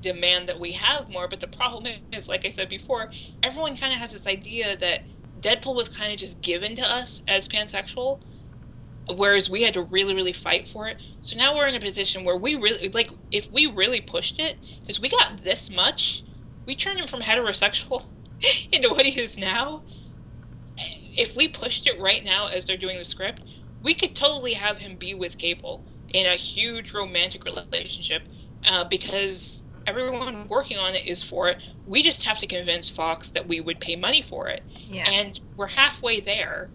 demand 0.00 0.48
that 0.48 0.58
we 0.58 0.72
have 0.72 1.08
more. 1.08 1.28
But 1.28 1.40
the 1.40 1.46
problem 1.46 1.92
is, 2.12 2.28
like 2.28 2.46
I 2.46 2.50
said 2.50 2.68
before, 2.68 3.10
everyone 3.42 3.76
kind 3.76 3.92
of 3.92 3.98
has 3.98 4.12
this 4.12 4.26
idea 4.26 4.76
that 4.76 5.04
Deadpool 5.40 5.74
was 5.74 5.88
kind 5.88 6.12
of 6.12 6.18
just 6.18 6.40
given 6.40 6.76
to 6.76 6.82
us 6.82 7.22
as 7.28 7.48
pansexual, 7.48 8.20
whereas 9.16 9.50
we 9.50 9.62
had 9.62 9.74
to 9.74 9.82
really, 9.82 10.14
really 10.14 10.32
fight 10.32 10.68
for 10.68 10.86
it. 10.86 10.96
So 11.22 11.36
now 11.36 11.56
we're 11.56 11.68
in 11.68 11.74
a 11.74 11.80
position 11.80 12.24
where 12.24 12.36
we 12.36 12.56
really, 12.56 12.88
like, 12.88 13.10
if 13.30 13.50
we 13.50 13.66
really 13.66 14.00
pushed 14.00 14.40
it, 14.40 14.56
because 14.80 15.00
we 15.00 15.08
got 15.08 15.42
this 15.42 15.70
much, 15.70 16.24
we 16.66 16.74
turned 16.74 16.98
him 16.98 17.06
from 17.06 17.20
heterosexual 17.20 18.04
into 18.72 18.90
what 18.90 19.06
he 19.06 19.18
is 19.20 19.36
now. 19.36 19.82
If 21.16 21.36
we 21.36 21.48
pushed 21.48 21.86
it 21.86 22.00
right 22.00 22.24
now 22.24 22.48
as 22.48 22.64
they're 22.64 22.76
doing 22.76 22.98
the 22.98 23.04
script, 23.04 23.42
we 23.82 23.94
could 23.94 24.14
totally 24.14 24.54
have 24.54 24.78
him 24.78 24.96
be 24.96 25.14
with 25.14 25.38
Cable 25.38 25.84
in 26.12 26.26
a 26.26 26.36
huge 26.36 26.92
romantic 26.92 27.44
relationship 27.44 28.22
uh, 28.66 28.84
because 28.84 29.62
everyone 29.86 30.46
working 30.48 30.78
on 30.78 30.94
it 30.94 31.06
is 31.06 31.22
for 31.22 31.48
it. 31.48 31.62
We 31.86 32.02
just 32.02 32.24
have 32.24 32.38
to 32.38 32.46
convince 32.46 32.90
Fox 32.90 33.30
that 33.30 33.48
we 33.48 33.60
would 33.60 33.80
pay 33.80 33.96
money 33.96 34.22
for 34.22 34.48
it. 34.48 34.62
Yeah. 34.88 35.10
And 35.10 35.38
we're 35.56 35.68
halfway 35.68 36.20
there. 36.20 36.70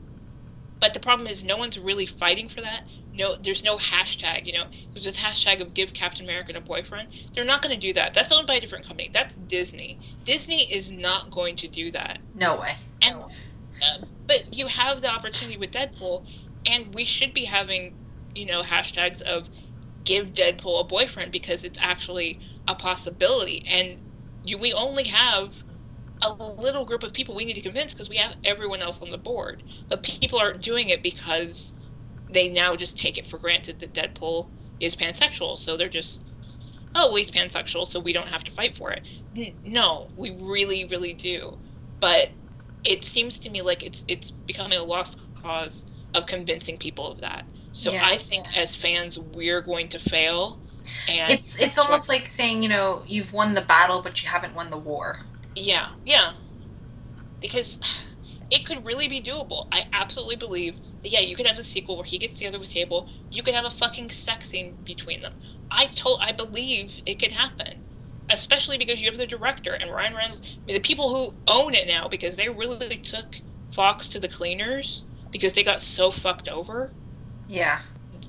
But 0.80 0.94
the 0.94 1.00
problem 1.00 1.28
is 1.28 1.44
no 1.44 1.58
one's 1.58 1.80
really 1.80 2.06
fighting 2.06 2.50
for 2.50 2.62
that. 2.62 2.84
No, 3.14 3.36
there's 3.38 3.64
no 3.64 3.78
hashtag. 3.78 4.46
You 4.46 4.54
know, 4.54 4.66
there's 4.94 5.06
this 5.06 5.18
hashtag 5.18 5.62
of 5.62 5.74
give 5.74 5.94
Captain 5.94 6.26
America 6.26 6.54
a 6.56 6.62
boyfriend. 6.62 7.10
They're 7.34 7.46
not 7.46 7.62
going 7.62 7.74
to 7.74 7.80
do 7.80 7.94
that. 7.94 8.14
That's 8.14 8.32
owned 8.32 8.48
by 8.48 8.56
a 8.56 8.60
different 8.60 8.86
company. 8.86 9.10
That's 9.14 9.36
Disney. 9.36 10.00
Disney 10.26 10.64
is 10.64 10.92
not 10.92 11.32
going 11.32 11.56
to 11.58 11.68
do 11.68 11.92
that. 11.92 12.20
no 12.34 12.60
way. 12.60 12.76
And 13.02 13.16
uh, 13.16 14.06
but 14.28 14.54
you 14.54 14.68
have 14.68 15.02
the 15.02 15.10
opportunity 15.10 15.58
with 15.58 15.72
Deadpool, 15.72 16.26
and 16.66 16.94
we 16.94 17.06
should 17.06 17.34
be 17.34 17.46
having, 17.46 17.94
you 18.34 18.46
know, 18.46 18.62
hashtags 18.62 19.22
of 19.22 19.50
give 20.04 20.34
Deadpool 20.34 20.82
a 20.82 20.84
boyfriend 20.84 21.32
because 21.32 21.64
it's 21.64 21.80
actually 21.82 22.40
a 22.68 22.76
possibility. 22.76 23.66
And 23.68 24.00
you, 24.44 24.58
we 24.58 24.74
only 24.74 25.06
have 25.06 25.54
a 26.22 26.34
little 26.34 26.86
group 26.86 27.04
of 27.04 27.14
people 27.14 27.36
we 27.36 27.46
need 27.46 27.54
to 27.56 27.62
convince 27.62 27.94
because 27.94 28.10
we 28.10 28.18
have 28.18 28.36
everyone 28.44 28.82
else 28.82 29.02
on 29.02 29.10
the 29.12 29.18
board. 29.18 29.64
But 29.90 30.04
people 30.04 30.40
aren't 30.40 30.62
doing 30.62 30.90
it 30.90 31.04
because 31.04 31.74
they 32.30 32.50
now 32.50 32.76
just 32.76 32.98
take 32.98 33.18
it 33.18 33.28
for 33.28 33.40
granted 33.40 33.80
that 33.80 33.94
Deadpool 33.94 34.50
is 34.80 34.96
pansexual. 34.96 35.58
So 35.58 35.78
they're 35.78 35.90
just, 35.90 36.24
oh, 36.96 37.08
well, 37.08 37.16
he's 37.18 37.32
pansexual, 37.32 37.88
so 37.88 38.00
we 38.00 38.14
don't 38.14 38.28
have 38.30 38.44
to 38.46 38.52
fight 38.52 38.78
for 38.78 38.92
it. 38.92 39.02
N- 39.36 39.54
no, 39.64 40.12
we 40.16 40.32
really, 40.42 40.86
really 40.86 41.14
do. 41.14 41.60
But 42.00 42.30
it 42.84 43.04
seems 43.06 43.40
to 43.40 43.50
me 43.50 43.62
like 43.62 43.84
it's 43.84 44.04
it's 44.08 44.32
becoming 44.32 44.78
a 44.80 44.84
lost 44.84 45.20
cause 45.36 45.86
of 46.14 46.26
convincing 46.28 46.78
people 46.78 47.12
of 47.12 47.22
that. 47.22 47.46
So 47.74 47.92
Yeah. 47.92 48.02
I 48.02 48.18
think 48.18 48.48
as 48.56 48.76
fans 48.76 49.18
we're 49.20 49.62
going 49.62 49.90
to 49.90 50.00
fail. 50.00 50.62
And 51.08 51.32
It's 51.32 51.56
it's 51.60 51.78
almost 51.78 52.10
like 52.10 52.28
saying 52.28 52.64
you 52.64 52.70
know 52.70 53.04
you've 53.08 53.34
won 53.34 53.54
the 53.54 53.62
battle 53.62 54.02
but 54.02 54.22
you 54.24 54.30
haven't 54.30 54.56
won 54.56 54.70
the 54.70 54.78
war. 54.78 55.20
Yeah, 55.56 55.88
yeah. 56.04 56.34
Because 57.42 57.80
it 58.52 58.66
could 58.66 58.86
really 58.86 59.08
be 59.08 59.22
doable. 59.22 59.68
I 59.72 59.86
absolutely 59.94 60.36
believe 60.36 60.76
that 61.04 61.12
yeah, 61.12 61.22
you 61.22 61.36
could 61.36 61.48
have 61.48 61.58
the 61.58 61.64
sequel 61.64 61.98
where 61.98 62.06
he 62.06 62.18
gets 62.20 62.36
together 62.38 62.60
with 62.60 62.70
Cable. 62.72 63.10
You 63.32 63.44
could 63.44 63.54
have 63.56 63.66
a 63.66 63.70
fucking 63.72 64.10
sex 64.12 64.48
scene 64.50 64.76
between 64.86 65.22
them. 65.22 65.34
I 65.72 65.88
told 65.88 66.20
I 66.22 66.32
believe 66.32 67.00
it 67.06 67.20
could 67.20 67.32
happen. 67.32 67.82
Especially 68.30 68.78
because 68.80 69.00
you 69.02 69.10
have 69.10 69.20
the 69.20 69.28
director 69.28 69.74
and 69.76 69.92
Ryan 69.92 70.16
Reynolds, 70.16 70.42
I 70.44 70.60
mean, 70.68 70.76
the 70.76 70.82
people 70.82 71.10
who 71.14 71.36
own 71.48 71.76
it 71.76 71.88
now 71.88 72.08
because 72.08 72.36
they 72.36 72.50
really 72.50 72.98
took 72.98 73.40
Fox 73.72 74.10
to 74.10 74.20
the 74.20 74.28
cleaners 74.28 75.04
because 75.32 75.54
they 75.54 75.64
got 75.64 75.82
so 75.82 76.10
fucked 76.10 76.50
over 76.50 76.92
Yeah. 77.48 77.82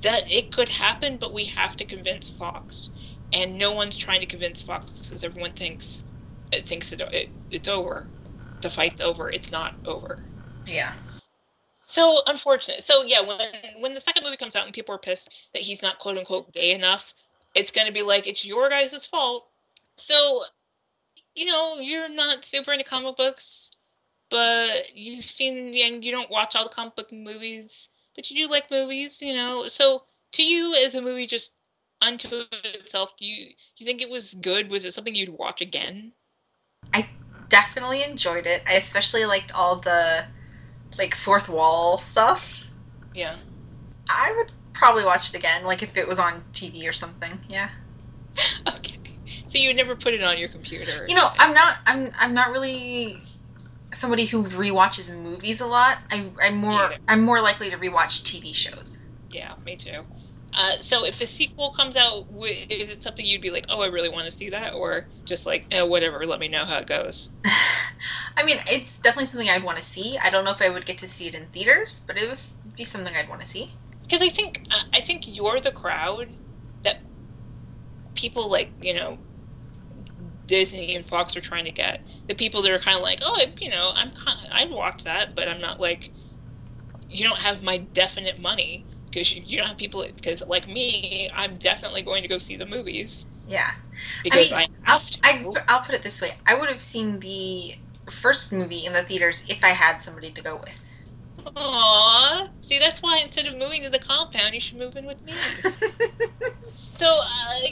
that 0.03 0.31
it 0.31 0.53
could 0.53 0.69
happen, 0.69 1.17
but 1.19 1.33
we 1.33 1.47
have 1.47 1.77
to 1.77 1.87
convince 1.87 2.29
Fox, 2.29 2.91
and 3.33 3.57
no 3.59 3.73
one's 3.73 3.97
trying 3.97 4.21
to 4.21 4.27
convince 4.27 4.61
Fox 4.61 5.09
because 5.09 5.25
everyone 5.25 5.53
thinks 5.53 6.05
it 6.53 6.69
thinks 6.69 6.93
it, 6.93 7.01
it 7.13 7.35
it's 7.51 7.69
over, 7.69 8.09
the 8.63 8.71
fight's 8.71 9.01
over. 9.01 9.31
It's 9.31 9.53
not 9.53 9.75
over. 9.85 10.19
Yeah. 10.67 10.93
So 11.83 12.21
unfortunate. 12.27 12.83
So 12.85 13.05
yeah, 13.05 13.21
when 13.23 13.39
when 13.81 13.95
the 13.95 14.01
second 14.01 14.25
movie 14.25 14.37
comes 14.37 14.57
out 14.57 14.65
and 14.67 14.75
people 14.75 14.95
are 14.95 14.99
pissed 14.99 15.31
that 15.53 15.63
he's 15.63 15.83
not 15.83 15.99
quote 15.99 16.19
unquote 16.19 16.53
gay 16.53 16.73
enough, 16.73 17.15
it's 17.55 17.73
gonna 17.73 17.93
be 17.93 18.03
like 18.03 18.27
it's 18.27 18.45
your 18.45 18.69
guys' 18.69 19.07
fault. 19.07 19.49
So, 19.97 20.45
you 21.35 21.47
know, 21.47 21.79
you're 21.81 22.09
not 22.09 22.45
super 22.45 22.73
into 22.73 22.85
comic 22.85 23.17
books. 23.17 23.71
but 24.31 24.95
you've 24.95 25.29
seen 25.31 25.75
and 25.77 26.05
you 26.05 26.11
don't 26.13 26.31
watch 26.31 26.55
all 26.57 26.65
the 26.65 26.71
comic 26.75 26.97
book 26.97 27.13
movies, 27.13 27.89
but 28.15 28.31
you 28.31 28.47
do 28.47 28.51
like 28.53 28.71
movies, 28.71 29.23
you 29.23 29.35
know. 29.35 29.69
So 29.69 30.05
to 30.33 30.43
you, 30.45 30.75
as 30.75 30.95
a 30.95 31.03
movie 31.03 31.27
just 31.27 31.53
unto 32.01 32.45
itself, 32.65 33.17
do 33.17 33.25
you 33.27 33.47
do 33.51 33.55
you 33.79 33.87
think 33.87 34.03
it 34.03 34.11
was 34.11 34.35
good? 34.35 34.71
Was 34.71 34.85
it 34.85 34.95
something 34.95 35.15
you'd 35.15 35.29
watch 35.31 35.61
again? 35.63 36.13
I 36.93 37.09
definitely 37.49 38.05
enjoyed 38.05 38.47
it. 38.47 38.63
I 38.69 38.75
especially 38.75 39.25
liked 39.25 39.53
all 39.55 39.77
the 39.81 40.25
like 40.99 41.15
fourth 41.15 41.49
wall 41.49 41.99
stuff. 41.99 42.63
Yeah. 43.15 43.35
I 44.09 44.35
would 44.37 44.53
probably 44.73 45.05
watch 45.05 45.35
it 45.35 45.39
again, 45.39 45.65
like 45.65 45.83
if 45.83 45.97
it 45.97 46.07
was 46.07 46.19
on 46.19 46.45
TV 46.53 46.89
or 46.89 46.93
something. 46.93 47.41
Yeah. 47.49 47.69
Okay. 48.69 48.93
So 49.49 49.59
you 49.59 49.69
would 49.69 49.77
never 49.77 49.97
put 49.97 50.13
it 50.13 50.23
on 50.23 50.39
your 50.39 50.49
computer. 50.49 51.07
You 51.09 51.15
know. 51.15 51.31
I'm 51.39 51.55
not. 51.55 51.77
I'm. 51.87 52.13
I'm 52.19 52.35
not 52.35 52.51
really 52.51 53.19
somebody 53.93 54.27
who 54.27 54.45
rewatches 54.45 55.17
movies 55.23 55.61
a 55.61 55.67
lot. 55.67 55.99
I, 56.11 56.27
I'm 56.43 56.57
more. 56.57 56.73
Neither. 56.73 56.97
I'm 57.09 57.23
more 57.23 57.41
likely 57.41 57.71
to 57.71 57.77
rewatch 57.77 58.25
TV 58.25 58.55
shows. 58.55 59.03
Yeah, 59.31 59.55
me 59.65 59.77
too. 59.77 60.03
Uh, 60.57 60.73
so 60.81 61.05
if 61.05 61.19
the 61.19 61.27
sequel 61.27 61.71
comes 61.71 61.97
out, 61.97 62.25
is 62.71 62.89
it 62.91 63.03
something 63.03 63.27
you'd 63.27 63.43
be 63.43 63.51
like, 63.51 63.67
oh, 63.69 63.83
I 63.83 63.89
really 63.89 64.09
want 64.09 64.25
to 64.25 64.31
see 64.31 64.49
that, 64.51 64.73
or 64.73 65.07
just 65.27 65.45
like, 65.45 65.67
eh, 65.71 65.83
whatever, 65.83 66.25
let 66.25 66.41
me 66.41 66.49
know 66.49 66.65
how 66.65 66.79
it 66.79 66.87
goes? 66.87 67.29
I 67.45 68.45
mean, 68.45 68.59
it's 68.67 69.01
definitely 69.01 69.27
something 69.27 69.51
I'd 69.51 69.63
want 69.63 69.77
to 69.79 69.83
see. 69.85 70.19
I 70.23 70.31
don't 70.31 70.45
know 70.45 70.53
if 70.53 70.63
I 70.63 70.71
would 70.71 70.87
get 70.87 70.99
to 70.99 71.09
see 71.09 71.27
it 71.27 71.35
in 71.35 71.49
theaters, 71.49 72.05
but 72.07 72.17
it 72.17 72.29
would 72.29 72.41
be 72.75 72.85
something 72.85 73.15
I'd 73.15 73.29
want 73.29 73.43
to 73.43 73.47
see. 73.47 73.77
Because 74.09 74.23
I 74.27 74.31
think 74.31 74.63
uh, 74.71 74.81
I 74.95 75.01
think 75.01 75.25
you're 75.27 75.61
the 75.61 75.73
crowd 75.73 76.29
that 76.85 76.97
people 78.15 78.51
like, 78.51 78.75
you 78.81 78.95
know, 78.95 79.19
Disney 80.47 80.95
and 80.95 81.07
Fox 81.07 81.37
are 81.37 81.41
trying 81.41 81.65
to 81.65 81.73
get. 81.73 82.09
The 82.29 82.35
people 82.35 82.63
that 82.63 82.71
are 82.71 82.79
kind 82.79 82.97
of 82.97 83.03
like, 83.03 83.21
oh, 83.23 83.37
I- 83.41 83.55
you 83.61 83.71
know, 83.71 83.93
I'm 83.95 84.11
kind, 84.13 84.39
I'd 84.53 84.71
watch 84.71 85.05
that, 85.05 85.35
but 85.35 85.49
I'm 85.49 85.61
not 85.61 85.81
like, 85.81 86.13
you 87.09 87.25
don't 87.25 87.39
have 87.41 87.63
my 87.63 87.79
definite 87.79 88.39
money 88.41 88.87
because 89.17 89.33
you, 89.33 89.43
you 89.47 89.57
don't 89.57 89.69
have 89.69 89.79
people 89.79 90.07
because 90.15 90.43
like 90.47 90.69
me, 90.69 91.31
I'm 91.35 91.57
definitely 91.57 92.03
going 92.03 92.21
to 92.23 92.29
go 92.29 92.37
see 92.37 92.57
the 92.57 92.67
movies 92.67 93.25
Yeah. 93.47 93.71
because 94.23 94.53
I, 94.53 94.59
mean, 94.59 94.69
have 94.83 95.09
to. 95.09 95.19
I, 95.25 95.53
I'll 95.69 95.81
put 95.81 95.95
it 95.95 96.03
this 96.03 96.21
way: 96.21 96.33
I 96.47 96.55
would 96.55 96.69
have 96.69 96.83
seen 96.83 97.19
the 97.21 97.75
first 98.11 98.53
movie 98.53 98.85
in 98.85 98.93
the 98.93 99.03
theaters 99.03 99.45
if 99.49 99.65
I 99.65 99.69
had 99.71 100.03
somebody 100.03 100.33
to 100.33 100.43
go 100.43 100.57
with. 100.57 101.47
Aww. 101.57 102.47
See, 102.61 102.79
that's 102.79 103.01
why 103.01 103.21
instead 103.23 103.47
of 103.47 103.57
moving 103.57 103.83
to 103.85 103.91
the 103.91 103.99
compound, 103.99 104.53
you 104.53 104.61
should 104.61 104.79
move 104.79 104.97
in 104.97 105.07
with 105.07 105.25
me. 105.25 105.33
So, 106.91 107.07
uh, 107.07 107.67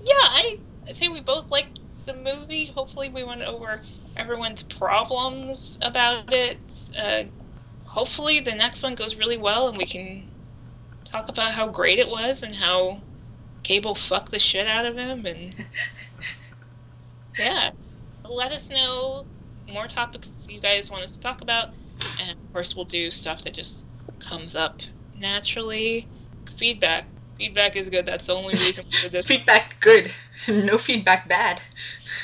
yeah, 0.00 0.26
I 0.28 0.56
I 0.88 0.92
think 0.92 1.14
we 1.14 1.20
both 1.22 1.50
like 1.50 1.68
the 2.06 2.14
movie. 2.14 2.66
Hopefully, 2.66 3.08
we 3.08 3.24
went 3.24 3.42
over 3.42 3.82
everyone's 4.16 4.62
problems 4.62 5.78
about 5.82 6.32
it. 6.32 6.90
Uh, 6.98 7.24
hopefully, 7.84 8.40
the 8.40 8.54
next 8.54 8.82
one 8.82 8.94
goes 8.94 9.14
really 9.14 9.38
well 9.38 9.68
and 9.68 9.78
we 9.78 9.86
can 9.86 10.28
talk 11.10 11.28
about 11.28 11.52
how 11.52 11.66
great 11.66 11.98
it 11.98 12.08
was 12.08 12.42
and 12.42 12.54
how 12.54 13.00
Cable 13.62 13.94
fucked 13.94 14.30
the 14.30 14.38
shit 14.38 14.66
out 14.66 14.86
of 14.86 14.96
him. 14.96 15.26
And 15.26 15.54
yeah, 17.38 17.70
let 18.28 18.52
us 18.52 18.70
know 18.70 19.26
more 19.68 19.86
topics 19.86 20.46
you 20.48 20.60
guys 20.60 20.90
want 20.90 21.04
us 21.04 21.12
to 21.12 21.20
talk 21.20 21.40
about. 21.42 21.68
And 22.20 22.30
of 22.30 22.52
course, 22.52 22.74
we'll 22.74 22.84
do 22.84 23.10
stuff 23.10 23.44
that 23.44 23.54
just 23.54 23.84
comes 24.18 24.54
up 24.54 24.80
naturally. 25.18 26.06
Feedback. 26.56 27.06
Feedback 27.36 27.76
is 27.76 27.88
good. 27.88 28.06
That's 28.06 28.26
the 28.26 28.34
only 28.34 28.54
reason 28.54 28.84
we 28.92 29.00
did 29.00 29.12
this. 29.12 29.26
feedback 29.26 29.80
good, 29.80 30.12
no 30.48 30.78
feedback 30.78 31.28
bad. 31.28 31.60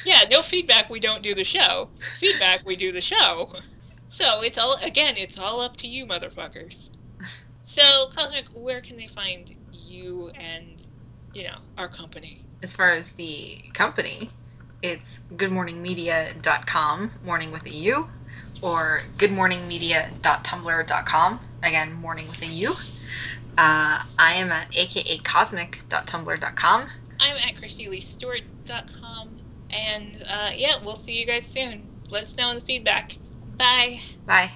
Yeah, 0.05 0.25
no 0.31 0.43
feedback, 0.43 0.91
we 0.91 1.01
don't 1.01 1.23
do 1.23 1.35
the 1.35 1.45
show. 1.45 1.91
Feedback, 2.19 2.67
we 2.67 2.77
do 2.77 2.93
the 2.93 3.01
show. 3.01 3.53
So 4.09 4.43
it's 4.43 4.59
all 4.59 4.77
again, 4.83 5.15
it's 5.17 5.39
all 5.39 5.61
up 5.61 5.77
to 5.79 5.89
you, 5.89 6.07
motherfuckers. 6.07 6.91
So, 7.67 8.09
Cosmic, 8.15 8.47
where 8.55 8.81
can 8.81 8.97
they 8.97 9.09
find 9.09 9.55
you 9.73 10.31
and 10.31 10.83
you 11.35 11.45
know 11.45 11.59
our 11.77 11.89
company? 11.89 12.41
As 12.63 12.75
far 12.75 12.93
as 12.93 13.11
the 13.13 13.61
company, 13.75 14.31
it's 14.83 15.21
goodmourningmedia.com, 15.35 17.11
morning 17.25 17.53
with 17.53 17.67
a 17.67 17.75
U, 17.75 18.09
or 18.63 19.03
goodmourningmedia.tumblr.com, 19.19 21.41
again, 21.63 21.93
morning 21.93 22.27
with 22.29 22.41
a 22.43 22.47
U. 22.47 22.71
Uh, 23.59 24.01
I 24.19 24.33
am 24.35 24.51
at 24.53 24.71
akacosmic.tumblr.com. 24.73 26.89
I'm 27.19 27.37
at 27.37 27.55
ChristyLeeStewart.com, 27.57 29.41
and 29.71 30.23
uh, 30.29 30.51
yeah, 30.55 30.75
we'll 30.85 30.97
see 30.97 31.19
you 31.19 31.25
guys 31.27 31.47
soon. 31.47 31.89
Let 32.11 32.25
us 32.25 32.37
know 32.37 32.51
in 32.51 32.57
the 32.57 32.63
feedback. 32.63 33.17
Bye. 33.59 34.01
Bye. 34.27 34.53